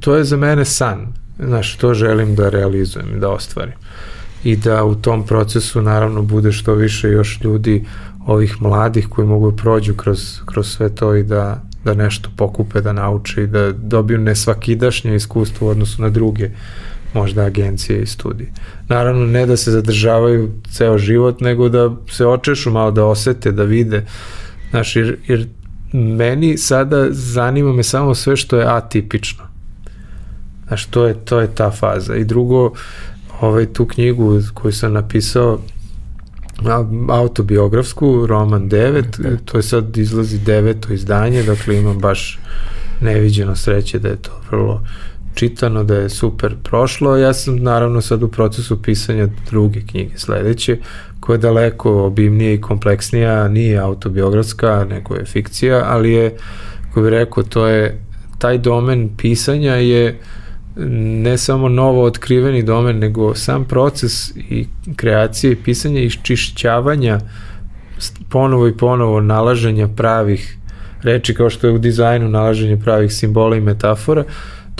to 0.00 0.16
je 0.16 0.24
za 0.24 0.36
mene 0.36 0.64
san 0.64 1.12
znaš, 1.38 1.76
to 1.76 1.94
želim 1.94 2.34
da 2.34 2.48
realizujem 2.48 3.16
i 3.16 3.20
da 3.20 3.28
ostvarim 3.28 3.74
i 4.44 4.56
da 4.56 4.84
u 4.84 4.94
tom 4.94 5.26
procesu 5.26 5.82
naravno 5.82 6.22
bude 6.22 6.52
što 6.52 6.74
više 6.74 7.08
još 7.08 7.40
ljudi 7.44 7.84
ovih 8.26 8.62
mladih 8.62 9.08
koji 9.08 9.28
mogu 9.28 9.50
da 9.50 9.56
prođu 9.56 9.94
kroz, 9.94 10.40
kroz 10.46 10.66
sve 10.66 10.94
to 10.94 11.14
i 11.14 11.22
da 11.22 11.62
da 11.84 11.94
nešto 11.94 12.30
pokupe, 12.36 12.80
da 12.80 12.92
nauče 12.92 13.42
i 13.42 13.46
da 13.46 13.72
dobiju 13.72 14.18
nesvakidašnje 14.18 15.14
iskustvo 15.14 15.66
u 15.66 15.70
odnosu 15.70 16.02
na 16.02 16.08
druge 16.08 16.50
možda 17.14 17.42
agencije 17.42 18.02
i 18.02 18.06
studije. 18.06 18.50
Naravno, 18.88 19.26
ne 19.26 19.46
da 19.46 19.56
se 19.56 19.70
zadržavaju 19.70 20.50
ceo 20.70 20.98
život, 20.98 21.40
nego 21.40 21.68
da 21.68 21.96
se 22.10 22.26
očešu 22.26 22.70
malo, 22.70 22.90
da 22.90 23.04
osete, 23.04 23.52
da 23.52 23.62
vide. 23.62 24.06
Znaš, 24.70 24.96
jer, 24.96 25.16
jer 25.26 25.46
meni 25.92 26.58
sada 26.58 27.06
zanima 27.10 27.72
me 27.72 27.82
samo 27.82 28.14
sve 28.14 28.36
što 28.36 28.56
je 28.56 28.66
atipično. 28.66 29.44
Znaš, 30.66 30.86
to 30.86 31.06
je, 31.06 31.14
to 31.14 31.40
je 31.40 31.54
ta 31.54 31.70
faza. 31.70 32.16
I 32.16 32.24
drugo, 32.24 32.72
ovaj, 33.40 33.66
tu 33.66 33.86
knjigu 33.86 34.40
koju 34.54 34.72
sam 34.72 34.92
napisao, 34.92 35.60
autobiografsku, 37.08 38.26
roman 38.26 38.70
9, 38.70 39.02
okay. 39.02 39.36
to 39.44 39.56
je 39.56 39.62
sad 39.62 39.96
izlazi 39.96 40.38
deveto 40.38 40.92
izdanje, 40.92 41.42
dakle 41.42 41.78
imam 41.78 41.98
baš 41.98 42.38
neviđeno 43.00 43.56
sreće 43.56 43.98
da 43.98 44.08
je 44.08 44.16
to 44.16 44.40
vrlo 44.50 44.82
čitano, 45.34 45.84
da 45.84 45.94
je 45.94 46.08
super 46.08 46.56
prošlo. 46.62 47.16
Ja 47.16 47.32
sam 47.32 47.56
naravno 47.56 48.00
sad 48.00 48.22
u 48.22 48.28
procesu 48.28 48.82
pisanja 48.82 49.28
druge 49.50 49.80
knjige 49.80 50.18
sledeće, 50.18 50.78
koja 51.20 51.34
je 51.34 51.38
daleko 51.38 52.04
obimnija 52.04 52.52
i 52.52 52.60
kompleksnija, 52.60 53.48
nije 53.48 53.78
autobiografska, 53.78 54.86
nego 54.90 55.14
je 55.14 55.24
fikcija, 55.24 55.84
ali 55.86 56.12
je, 56.12 56.36
ko 56.94 57.02
bih 57.02 57.10
rekao, 57.10 57.42
to 57.42 57.66
je, 57.66 58.00
taj 58.38 58.58
domen 58.58 59.10
pisanja 59.16 59.74
je 59.74 60.08
uh, 60.08 60.40
ne 60.76 61.38
samo 61.38 61.68
novo 61.68 62.04
otkriveni 62.04 62.62
domen, 62.62 62.98
nego 62.98 63.34
sam 63.34 63.64
proces 63.64 64.30
i 64.36 64.66
kreacije 64.96 65.52
i 65.52 65.56
pisanja 65.56 66.00
i 66.00 66.04
iščišćavanja 66.04 67.20
ponovo 68.28 68.68
i 68.68 68.76
ponovo 68.76 69.20
nalaženja 69.20 69.88
pravih 69.88 70.56
reči 71.02 71.34
kao 71.34 71.50
što 71.50 71.66
je 71.66 71.72
u 71.72 71.78
dizajnu 71.78 72.28
nalaženje 72.28 72.80
pravih 72.80 73.12
simbola 73.12 73.56
i 73.56 73.60
metafora, 73.60 74.24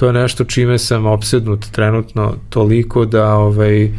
to 0.01 0.07
je 0.07 0.13
nešto 0.13 0.45
čime 0.45 0.79
sam 0.79 1.07
opsednut 1.07 1.67
trenutno 1.73 2.35
toliko 2.49 3.05
da 3.05 3.35
ovaj 3.35 3.91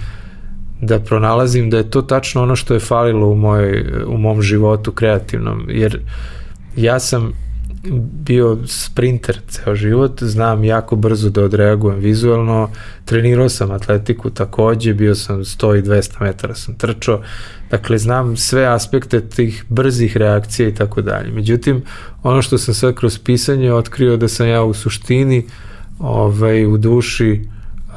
da 0.82 1.00
pronalazim 1.00 1.70
da 1.70 1.78
je 1.78 1.90
to 1.90 2.02
tačno 2.02 2.44
ono 2.44 2.56
što 2.56 2.74
je 2.74 2.80
falilo 2.80 3.28
u, 3.28 3.36
moj, 3.36 3.86
u 4.08 4.18
mom 4.18 4.42
životu 4.42 4.92
kreativnom, 4.92 5.66
jer 5.70 6.00
ja 6.76 7.00
sam 7.00 7.34
bio 8.26 8.58
sprinter 8.66 9.40
ceo 9.48 9.76
život, 9.76 10.24
znam 10.24 10.64
jako 10.64 10.96
brzo 10.96 11.30
da 11.30 11.44
odreagujem 11.44 12.00
vizualno, 12.00 12.70
trenirao 13.06 13.50
sam 13.50 13.72
atletiku 13.72 14.30
takođe, 14.30 14.94
bio 14.94 15.16
sam 15.16 15.40
100 15.40 15.80
i 15.80 15.82
200 15.82 16.22
metara 16.22 16.56
sam 16.56 16.76
trčao, 16.76 17.22
dakle 17.72 17.98
znam 17.98 18.38
sve 18.38 18.66
aspekte 18.66 19.22
tih 19.22 19.66
brzih 19.70 20.18
reakcija 20.18 20.70
i 20.70 20.76
tako 20.76 21.02
dalje. 21.02 21.32
Međutim, 21.32 21.82
ono 22.24 22.42
što 22.42 22.58
sam 22.58 22.74
sad 22.74 22.96
kroz 22.96 23.20
pisanje 23.20 23.74
otkrio 23.74 24.18
da 24.18 24.28
sam 24.28 24.48
ja 24.48 24.64
u 24.64 24.74
suštini 24.74 25.46
ovaj, 26.02 26.66
u 26.66 26.78
duši 26.78 27.42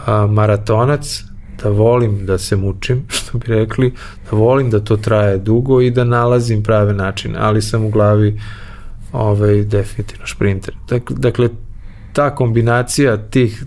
a, 0.06 0.26
maratonac, 0.26 1.24
da 1.62 1.68
volim 1.68 2.26
da 2.26 2.38
se 2.38 2.56
mučim, 2.56 3.02
što 3.16 3.38
bi 3.38 3.46
rekli, 3.46 3.92
da 4.30 4.36
volim 4.36 4.70
da 4.70 4.80
to 4.80 4.96
traje 4.96 5.38
dugo 5.38 5.80
i 5.80 5.90
da 5.90 6.04
nalazim 6.04 6.62
prave 6.62 6.94
načine, 6.94 7.38
ali 7.40 7.62
sam 7.62 7.84
u 7.84 7.90
glavi 7.90 8.40
ovaj, 9.12 9.62
definitivno 9.62 10.26
šprinter. 10.26 10.74
Dakle, 10.88 11.16
dakle, 11.18 11.48
ta 12.12 12.34
kombinacija 12.34 13.16
tih 13.16 13.64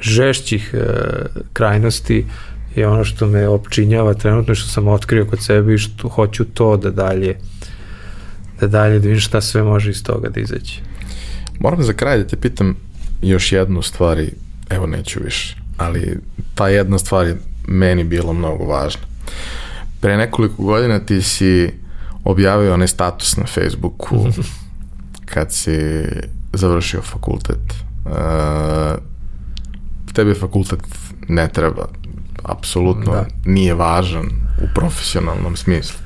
žešćih 0.00 0.74
e, 0.74 0.86
krajnosti 1.52 2.26
je 2.76 2.88
ono 2.88 3.04
što 3.04 3.26
me 3.26 3.48
opčinjava 3.48 4.14
trenutno 4.14 4.54
što 4.54 4.68
sam 4.68 4.88
otkrio 4.88 5.26
kod 5.26 5.42
sebe 5.42 5.74
i 5.74 5.78
što 5.78 6.08
hoću 6.08 6.44
to 6.44 6.76
da 6.76 6.90
dalje 6.90 7.36
da 8.60 8.66
dalje 8.66 8.98
da 8.98 9.02
vidim 9.02 9.20
šta 9.20 9.40
sve 9.40 9.62
može 9.62 9.90
iz 9.90 10.04
toga 10.04 10.28
da 10.28 10.40
izaći. 10.40 10.80
Moram 11.60 11.82
za 11.82 11.92
kraj 11.92 12.18
da 12.18 12.24
te 12.24 12.36
pitam 12.36 12.76
još 13.22 13.52
jednu 13.52 13.82
stvar 13.82 14.18
i 14.18 14.32
evo 14.70 14.86
neću 14.86 15.20
više, 15.24 15.56
ali 15.76 16.18
ta 16.54 16.68
jedna 16.68 16.98
stvar 16.98 17.26
je 17.26 17.36
meni 17.68 18.04
bilo 18.04 18.32
mnogo 18.32 18.64
važna. 18.64 19.02
Pre 20.00 20.16
nekoliko 20.16 20.62
godina 20.62 20.98
ti 20.98 21.22
si 21.22 21.70
objavio 22.24 22.74
onaj 22.74 22.88
status 22.88 23.36
na 23.36 23.46
Facebooku 23.46 24.26
kad 25.32 25.52
si 25.52 26.04
završio 26.52 27.02
fakultet. 27.02 27.74
Uh, 28.04 28.12
tebi 30.12 30.34
fakultet 30.34 30.80
ne 31.28 31.48
treba, 31.48 31.88
apsolutno 32.42 33.12
da. 33.12 33.26
nije 33.44 33.74
važan 33.74 34.26
u 34.62 34.66
profesionalnom 34.74 35.56
smislu, 35.56 35.98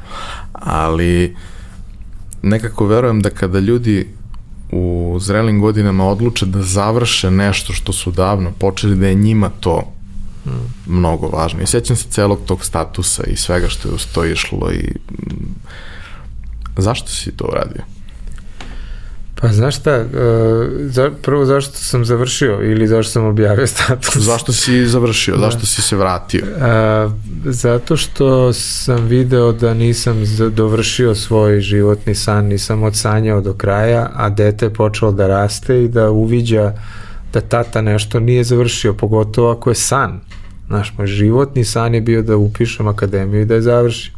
ali 0.53 1.37
nekako 2.43 2.87
verujem 2.87 3.21
da 3.21 3.31
kada 3.31 3.59
ljudi 3.59 4.09
u 4.73 5.04
zrelim 5.19 5.61
godinama 5.61 6.09
odluče 6.09 6.47
da 6.47 6.63
završe 6.63 7.31
nešto 7.31 7.73
što 7.73 7.93
su 7.93 8.11
davno 8.11 8.53
počeli, 8.59 8.97
da 8.97 9.07
je 9.07 9.15
njima 9.15 9.51
to 9.61 9.93
mm. 10.47 10.51
mnogo 10.87 11.29
važno. 11.29 11.63
I 11.63 11.67
sećam 11.67 11.97
se 11.97 12.09
celog 12.11 12.41
tog 12.47 12.65
statusa 12.65 13.23
i 13.25 13.37
svega 13.37 13.69
što 13.69 13.89
je 13.89 13.95
uz 13.95 14.07
to 14.15 14.25
išlo 14.25 14.71
i 14.73 14.93
zašto 16.77 17.09
si 17.09 17.37
to 17.37 17.45
uradio? 17.45 17.94
Pa 19.45 19.53
znaš 19.53 19.77
šta, 19.77 20.01
uh, 20.01 20.07
za, 20.81 21.11
prvo 21.23 21.45
zašto 21.45 21.73
sam 21.73 22.05
završio 22.05 22.59
ili 22.63 22.87
zašto 22.87 23.13
sam 23.13 23.25
objavio 23.25 23.67
status? 23.67 24.17
Zašto 24.31 24.53
si 24.53 24.87
završio, 24.87 25.37
zašto 25.39 25.61
da. 25.61 25.67
si 25.67 25.83
se 25.83 25.97
vratio? 25.97 26.45
Uh, 26.57 27.13
zato 27.45 27.97
što 27.97 28.53
sam 28.53 29.07
video 29.07 29.53
da 29.53 29.75
nisam 29.75 30.23
dovršio 30.51 31.15
svoj 31.15 31.61
životni 31.61 32.15
san, 32.15 32.45
nisam 32.45 32.83
odsanjao 32.83 33.41
do 33.41 33.55
kraja, 33.55 34.11
a 34.15 34.31
dete 34.31 34.67
je 34.67 34.75
počelo 34.75 35.13
da 35.13 35.27
raste 35.27 35.85
i 35.85 35.89
da 35.89 36.11
uviđa 36.11 36.73
da 37.33 37.41
tata 37.41 37.81
nešto 37.81 38.21
nije 38.21 38.45
završio, 38.45 38.95
pogotovo 38.95 39.51
ako 39.51 39.71
je 39.71 39.75
san. 39.75 40.21
Znaš, 40.67 40.95
moj 40.99 41.07
životni 41.07 41.65
san 41.65 41.95
je 41.95 42.01
bio 42.01 42.23
da 42.23 42.37
upišem 42.37 42.89
akademiju 42.89 43.43
i 43.43 43.45
da 43.45 43.55
je 43.55 43.63
završim. 43.63 44.14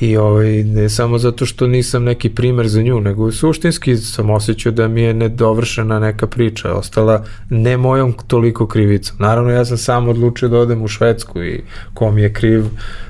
I 0.00 0.16
ovaj, 0.16 0.64
ne 0.64 0.88
samo 0.88 1.18
zato 1.18 1.46
što 1.46 1.66
nisam 1.66 2.04
neki 2.04 2.30
primer 2.30 2.68
za 2.68 2.82
nju, 2.82 3.00
nego 3.00 3.32
suštinski 3.32 3.96
sam 3.96 4.30
osjećao 4.30 4.72
da 4.72 4.88
mi 4.88 5.02
je 5.02 5.14
nedovršena 5.14 5.98
neka 5.98 6.26
priča, 6.26 6.72
ostala 6.72 7.24
ne 7.50 7.76
mojom 7.76 8.14
toliko 8.26 8.66
krivicom. 8.66 9.16
Naravno, 9.18 9.50
ja 9.50 9.64
sam 9.64 9.78
sam 9.78 10.08
odlučio 10.08 10.48
da 10.48 10.58
odem 10.58 10.82
u 10.82 10.88
Švedsku 10.88 11.42
i 11.42 11.62
ko 11.94 12.10
mi 12.10 12.22
je 12.22 12.32
kriv 12.32 12.64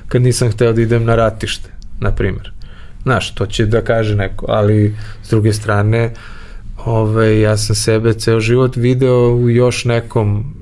kad 0.07 0.21
nisam 0.21 0.51
hteo 0.51 0.73
da 0.73 0.81
idem 0.81 1.05
na 1.05 1.15
ratište, 1.15 1.69
na 1.99 2.11
primer. 2.11 2.51
Znaš, 3.03 3.35
to 3.35 3.45
će 3.45 3.65
da 3.65 3.81
kaže 3.81 4.15
neko, 4.15 4.45
ali 4.49 4.95
s 5.23 5.29
druge 5.29 5.53
strane, 5.53 6.13
ovaj, 6.85 7.41
ja 7.41 7.57
sam 7.57 7.75
sebe 7.75 8.13
ceo 8.13 8.39
život 8.39 8.75
video 8.75 9.35
u 9.35 9.49
još 9.49 9.85
nekom, 9.85 10.53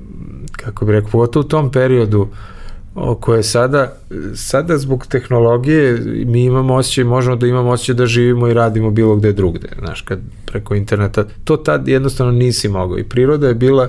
kako 0.52 0.84
bih 0.84 0.92
rekao, 0.92 1.20
u 1.20 1.42
tom 1.42 1.72
periodu, 1.72 2.20
uh, 2.20 2.28
koje 3.20 3.42
sada, 3.42 3.92
sada 4.34 4.78
zbog 4.78 5.06
tehnologije 5.06 6.02
mi 6.26 6.44
imamo 6.44 6.74
osjećaj, 6.74 7.04
možemo 7.04 7.36
da 7.36 7.46
imamo 7.46 7.70
osjećaj 7.70 7.94
da 7.94 8.06
živimo 8.06 8.48
i 8.48 8.54
radimo 8.54 8.90
bilo 8.90 9.16
gde 9.16 9.32
drugde, 9.32 9.68
znaš, 9.78 10.00
kad 10.00 10.18
preko 10.46 10.74
interneta, 10.74 11.24
to 11.44 11.56
tad 11.56 11.88
jednostavno 11.88 12.32
nisi 12.32 12.68
mogao 12.68 12.98
i 12.98 13.04
priroda 13.04 13.48
je 13.48 13.54
bila, 13.54 13.88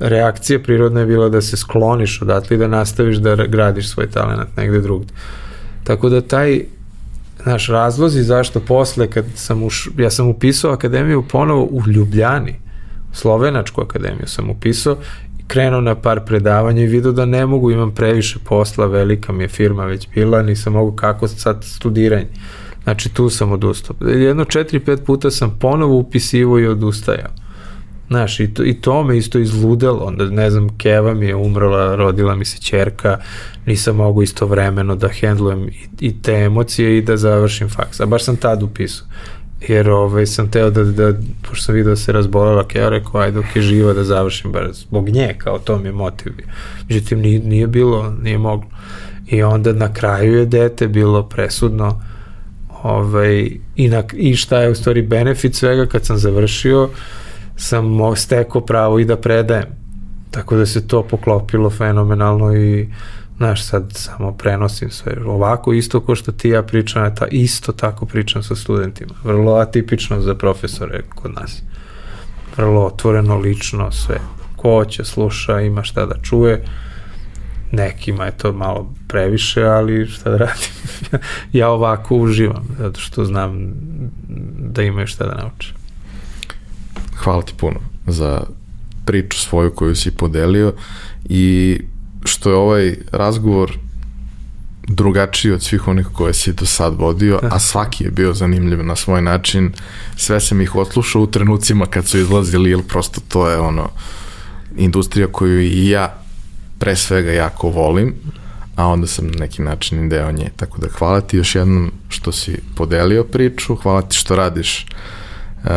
reakcija 0.00 0.58
prirodna 0.58 1.00
je 1.00 1.06
bila 1.06 1.28
da 1.28 1.40
se 1.40 1.56
skloniš 1.56 2.22
odatle 2.22 2.56
i 2.56 2.58
da 2.58 2.68
nastaviš 2.68 3.16
da 3.16 3.36
gradiš 3.46 3.88
svoj 3.88 4.10
talent 4.10 4.56
negde 4.56 4.80
drugde. 4.80 5.12
Tako 5.84 6.08
da 6.08 6.20
taj, 6.20 6.60
naš 7.44 7.68
razlozi 7.68 8.22
zašto 8.22 8.60
posle 8.60 9.10
kad 9.10 9.24
sam 9.34 9.62
uš, 9.62 9.90
ja 9.98 10.10
sam 10.10 10.28
upisao 10.28 10.72
akademiju 10.72 11.24
ponovo 11.30 11.64
u 11.64 11.82
Ljubljani, 11.86 12.54
Slovenačku 13.12 13.80
akademiju 13.80 14.26
sam 14.26 14.50
upisao 14.50 14.96
krenuo 15.46 15.80
na 15.80 15.94
par 15.94 16.20
predavanja 16.24 16.82
i 16.82 16.86
vidio 16.86 17.12
da 17.12 17.24
ne 17.24 17.46
mogu, 17.46 17.70
imam 17.70 17.94
previše 17.94 18.38
posla, 18.44 18.86
velika 18.86 19.32
mi 19.32 19.44
je 19.44 19.48
firma 19.48 19.84
već 19.84 20.08
bila, 20.14 20.42
nisam 20.42 20.72
mogu 20.72 20.92
kako 20.96 21.28
sad 21.28 21.64
studiranje. 21.64 22.28
Znači 22.84 23.14
tu 23.14 23.30
sam 23.30 23.52
odustao. 23.52 23.96
Jedno 24.08 24.44
četiri, 24.44 24.80
pet 24.80 25.04
puta 25.06 25.30
sam 25.30 25.58
ponovo 25.60 25.94
upisivo 25.94 26.58
i 26.58 26.66
odustajao. 26.66 27.30
Znaš, 28.08 28.40
i 28.40 28.54
to, 28.54 28.64
i 28.64 28.74
to 28.74 29.04
me 29.04 29.18
isto 29.18 29.38
izludelo, 29.38 30.04
onda 30.04 30.24
ne 30.24 30.50
znam, 30.50 30.78
Keva 30.78 31.14
mi 31.14 31.26
je 31.26 31.34
umrla, 31.36 31.96
rodila 31.96 32.34
mi 32.34 32.44
se 32.44 32.58
čerka, 32.58 33.18
nisam 33.66 33.96
mogu 33.96 34.22
istovremeno 34.22 34.96
da 34.96 35.08
hendlujem 35.08 35.68
i, 35.68 35.88
i 36.00 36.22
te 36.22 36.32
emocije 36.32 36.98
i 36.98 37.02
da 37.02 37.16
završim 37.16 37.68
faks, 37.68 38.00
a 38.00 38.06
baš 38.06 38.24
sam 38.24 38.36
tad 38.36 38.62
upisao 38.62 39.06
jer 39.68 39.90
ovaj, 39.90 40.26
sam 40.26 40.50
teo 40.50 40.70
da, 40.70 40.84
da, 40.84 41.12
pošto 41.42 41.64
sam 41.64 41.74
vidio 41.74 41.90
da 41.90 41.96
se 41.96 42.12
razbolela 42.12 42.68
Keo, 42.68 42.90
rekao, 42.90 43.20
ajde 43.20 43.36
dok 43.36 43.56
je 43.56 43.62
živa 43.62 43.92
da 43.92 44.04
završim, 44.04 44.52
bar 44.52 44.68
zbog 44.72 45.08
nje, 45.08 45.34
kao 45.38 45.58
to 45.58 45.78
mi 45.78 45.88
je 45.88 45.92
motiv. 45.92 46.32
Međutim, 46.88 47.20
nije, 47.20 47.38
nije 47.38 47.66
bilo, 47.66 48.14
nije 48.22 48.38
moglo. 48.38 48.68
I 49.26 49.42
onda 49.42 49.72
na 49.72 49.92
kraju 49.92 50.38
je 50.38 50.46
dete 50.46 50.88
bilo 50.88 51.22
presudno 51.22 52.00
ovaj, 52.82 53.50
i, 53.76 53.88
na, 53.88 54.02
i 54.12 54.36
šta 54.36 54.60
je 54.60 54.70
u 54.70 54.74
stvari 54.74 55.02
benefit 55.02 55.54
svega 55.54 55.86
kad 55.86 56.04
sam 56.04 56.18
završio, 56.18 56.88
sam 57.56 58.16
stekao 58.16 58.60
pravo 58.60 58.98
i 58.98 59.04
da 59.04 59.16
predajem. 59.16 59.84
Tako 60.30 60.56
da 60.56 60.66
se 60.66 60.88
to 60.88 61.02
poklopilo 61.02 61.70
fenomenalno 61.70 62.56
i 62.56 62.88
Znaš, 63.36 63.64
sad 63.64 63.92
samo 63.94 64.32
prenosim 64.32 64.90
sve. 64.90 65.16
Ovako 65.26 65.72
isto 65.72 66.00
ko 66.00 66.14
što 66.14 66.32
ti 66.32 66.48
ja 66.48 66.62
pričam, 66.62 67.04
je 67.04 67.14
ta, 67.14 67.26
isto 67.26 67.72
tako 67.72 68.06
pričam 68.06 68.42
sa 68.42 68.56
studentima. 68.56 69.14
Vrlo 69.24 69.54
atipično 69.54 70.20
za 70.20 70.34
profesore 70.34 71.02
kod 71.14 71.34
nas. 71.34 71.62
Vrlo 72.56 72.86
otvoreno, 72.86 73.36
lično, 73.36 73.92
sve. 73.92 74.20
Ko 74.56 74.84
će 74.84 75.04
sluša, 75.04 75.60
ima 75.60 75.84
šta 75.84 76.06
da 76.06 76.14
čuje. 76.22 76.64
Nekima 77.72 78.24
je 78.24 78.36
to 78.36 78.52
malo 78.52 78.94
previše, 79.08 79.62
ali 79.62 80.06
šta 80.06 80.30
da 80.30 80.36
radim. 80.36 80.70
ja 81.52 81.68
ovako 81.68 82.16
uživam, 82.16 82.64
zato 82.78 83.00
što 83.00 83.24
znam 83.24 83.72
da 84.58 84.82
imaju 84.82 85.06
šta 85.06 85.26
da 85.26 85.34
nauče. 85.34 85.72
Hvala 87.16 87.42
ti 87.42 87.52
puno 87.56 87.80
za 88.06 88.40
priču 89.04 89.38
svoju 89.38 89.74
koju 89.74 89.94
si 89.94 90.10
podelio 90.10 90.74
i 91.24 91.80
što 92.24 92.50
je 92.50 92.56
ovaj 92.56 92.96
razgovor 93.12 93.78
drugačiji 94.88 95.52
od 95.52 95.62
svih 95.62 95.88
onih 95.88 96.06
koje 96.12 96.34
si 96.34 96.52
do 96.52 96.66
sad 96.66 96.94
vodio, 96.94 97.40
a 97.42 97.58
svaki 97.58 98.04
je 98.04 98.10
bio 98.10 98.34
zanimljiv 98.34 98.84
na 98.84 98.96
svoj 98.96 99.22
način. 99.22 99.72
Sve 100.16 100.40
sam 100.40 100.60
ih 100.60 100.76
odslušao 100.76 101.22
u 101.22 101.26
trenucima 101.26 101.86
kad 101.86 102.06
su 102.06 102.18
izlazili, 102.18 102.70
ili 102.70 102.82
prosto 102.82 103.20
to 103.28 103.48
je 103.48 103.58
ono 103.58 103.90
industrija 104.76 105.26
koju 105.26 105.60
i 105.60 105.88
ja 105.88 106.14
pre 106.78 106.96
svega 106.96 107.32
jako 107.32 107.68
volim, 107.68 108.14
a 108.76 108.86
onda 108.86 109.06
sam 109.06 109.26
na 109.26 109.38
neki 109.38 109.62
način 109.62 110.06
i 110.06 110.08
deo 110.08 110.32
nje. 110.32 110.50
Tako 110.56 110.80
da 110.80 110.88
hvala 110.88 111.20
ti 111.20 111.36
još 111.36 111.54
jednom 111.54 111.92
što 112.08 112.32
si 112.32 112.60
podelio 112.76 113.24
priču, 113.24 113.76
hvala 113.76 114.02
ti 114.02 114.16
što 114.16 114.36
radiš 114.36 114.86
uh, 115.64 115.70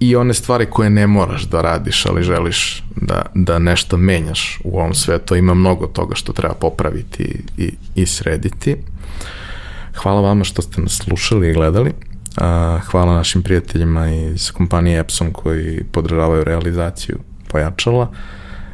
i 0.00 0.16
one 0.16 0.34
stvari 0.34 0.66
koje 0.66 0.90
ne 0.90 1.06
moraš 1.06 1.42
da 1.42 1.60
radiš, 1.60 2.06
ali 2.06 2.22
želiš 2.22 2.82
da, 2.96 3.22
da 3.34 3.58
nešto 3.58 3.96
menjaš 3.96 4.60
u 4.64 4.78
ovom 4.78 4.94
svetu. 4.94 5.36
Ima 5.36 5.54
mnogo 5.54 5.86
toga 5.86 6.14
što 6.14 6.32
treba 6.32 6.54
popraviti 6.54 7.42
i, 7.56 7.72
i 7.94 8.06
srediti. 8.06 8.76
Hvala 9.94 10.20
vama 10.20 10.44
što 10.44 10.62
ste 10.62 10.80
nas 10.80 10.92
slušali 10.92 11.50
i 11.50 11.52
gledali. 11.52 11.92
Hvala 12.90 13.14
našim 13.14 13.42
prijateljima 13.42 14.08
iz 14.08 14.52
kompanije 14.52 15.00
Epson 15.00 15.32
koji 15.32 15.84
podržavaju 15.92 16.44
realizaciju 16.44 17.18
pojačala. 17.48 18.10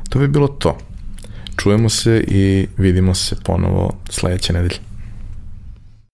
To 0.09 0.19
bi 0.19 0.29
bilo 0.29 0.49
to. 0.49 0.79
Čujemo 1.57 1.89
se 1.89 2.25
i 2.29 2.67
vidimo 2.77 3.15
se 3.15 3.37
ponovo 3.45 3.93
sledeće 4.11 4.53
nedelje. 4.53 4.86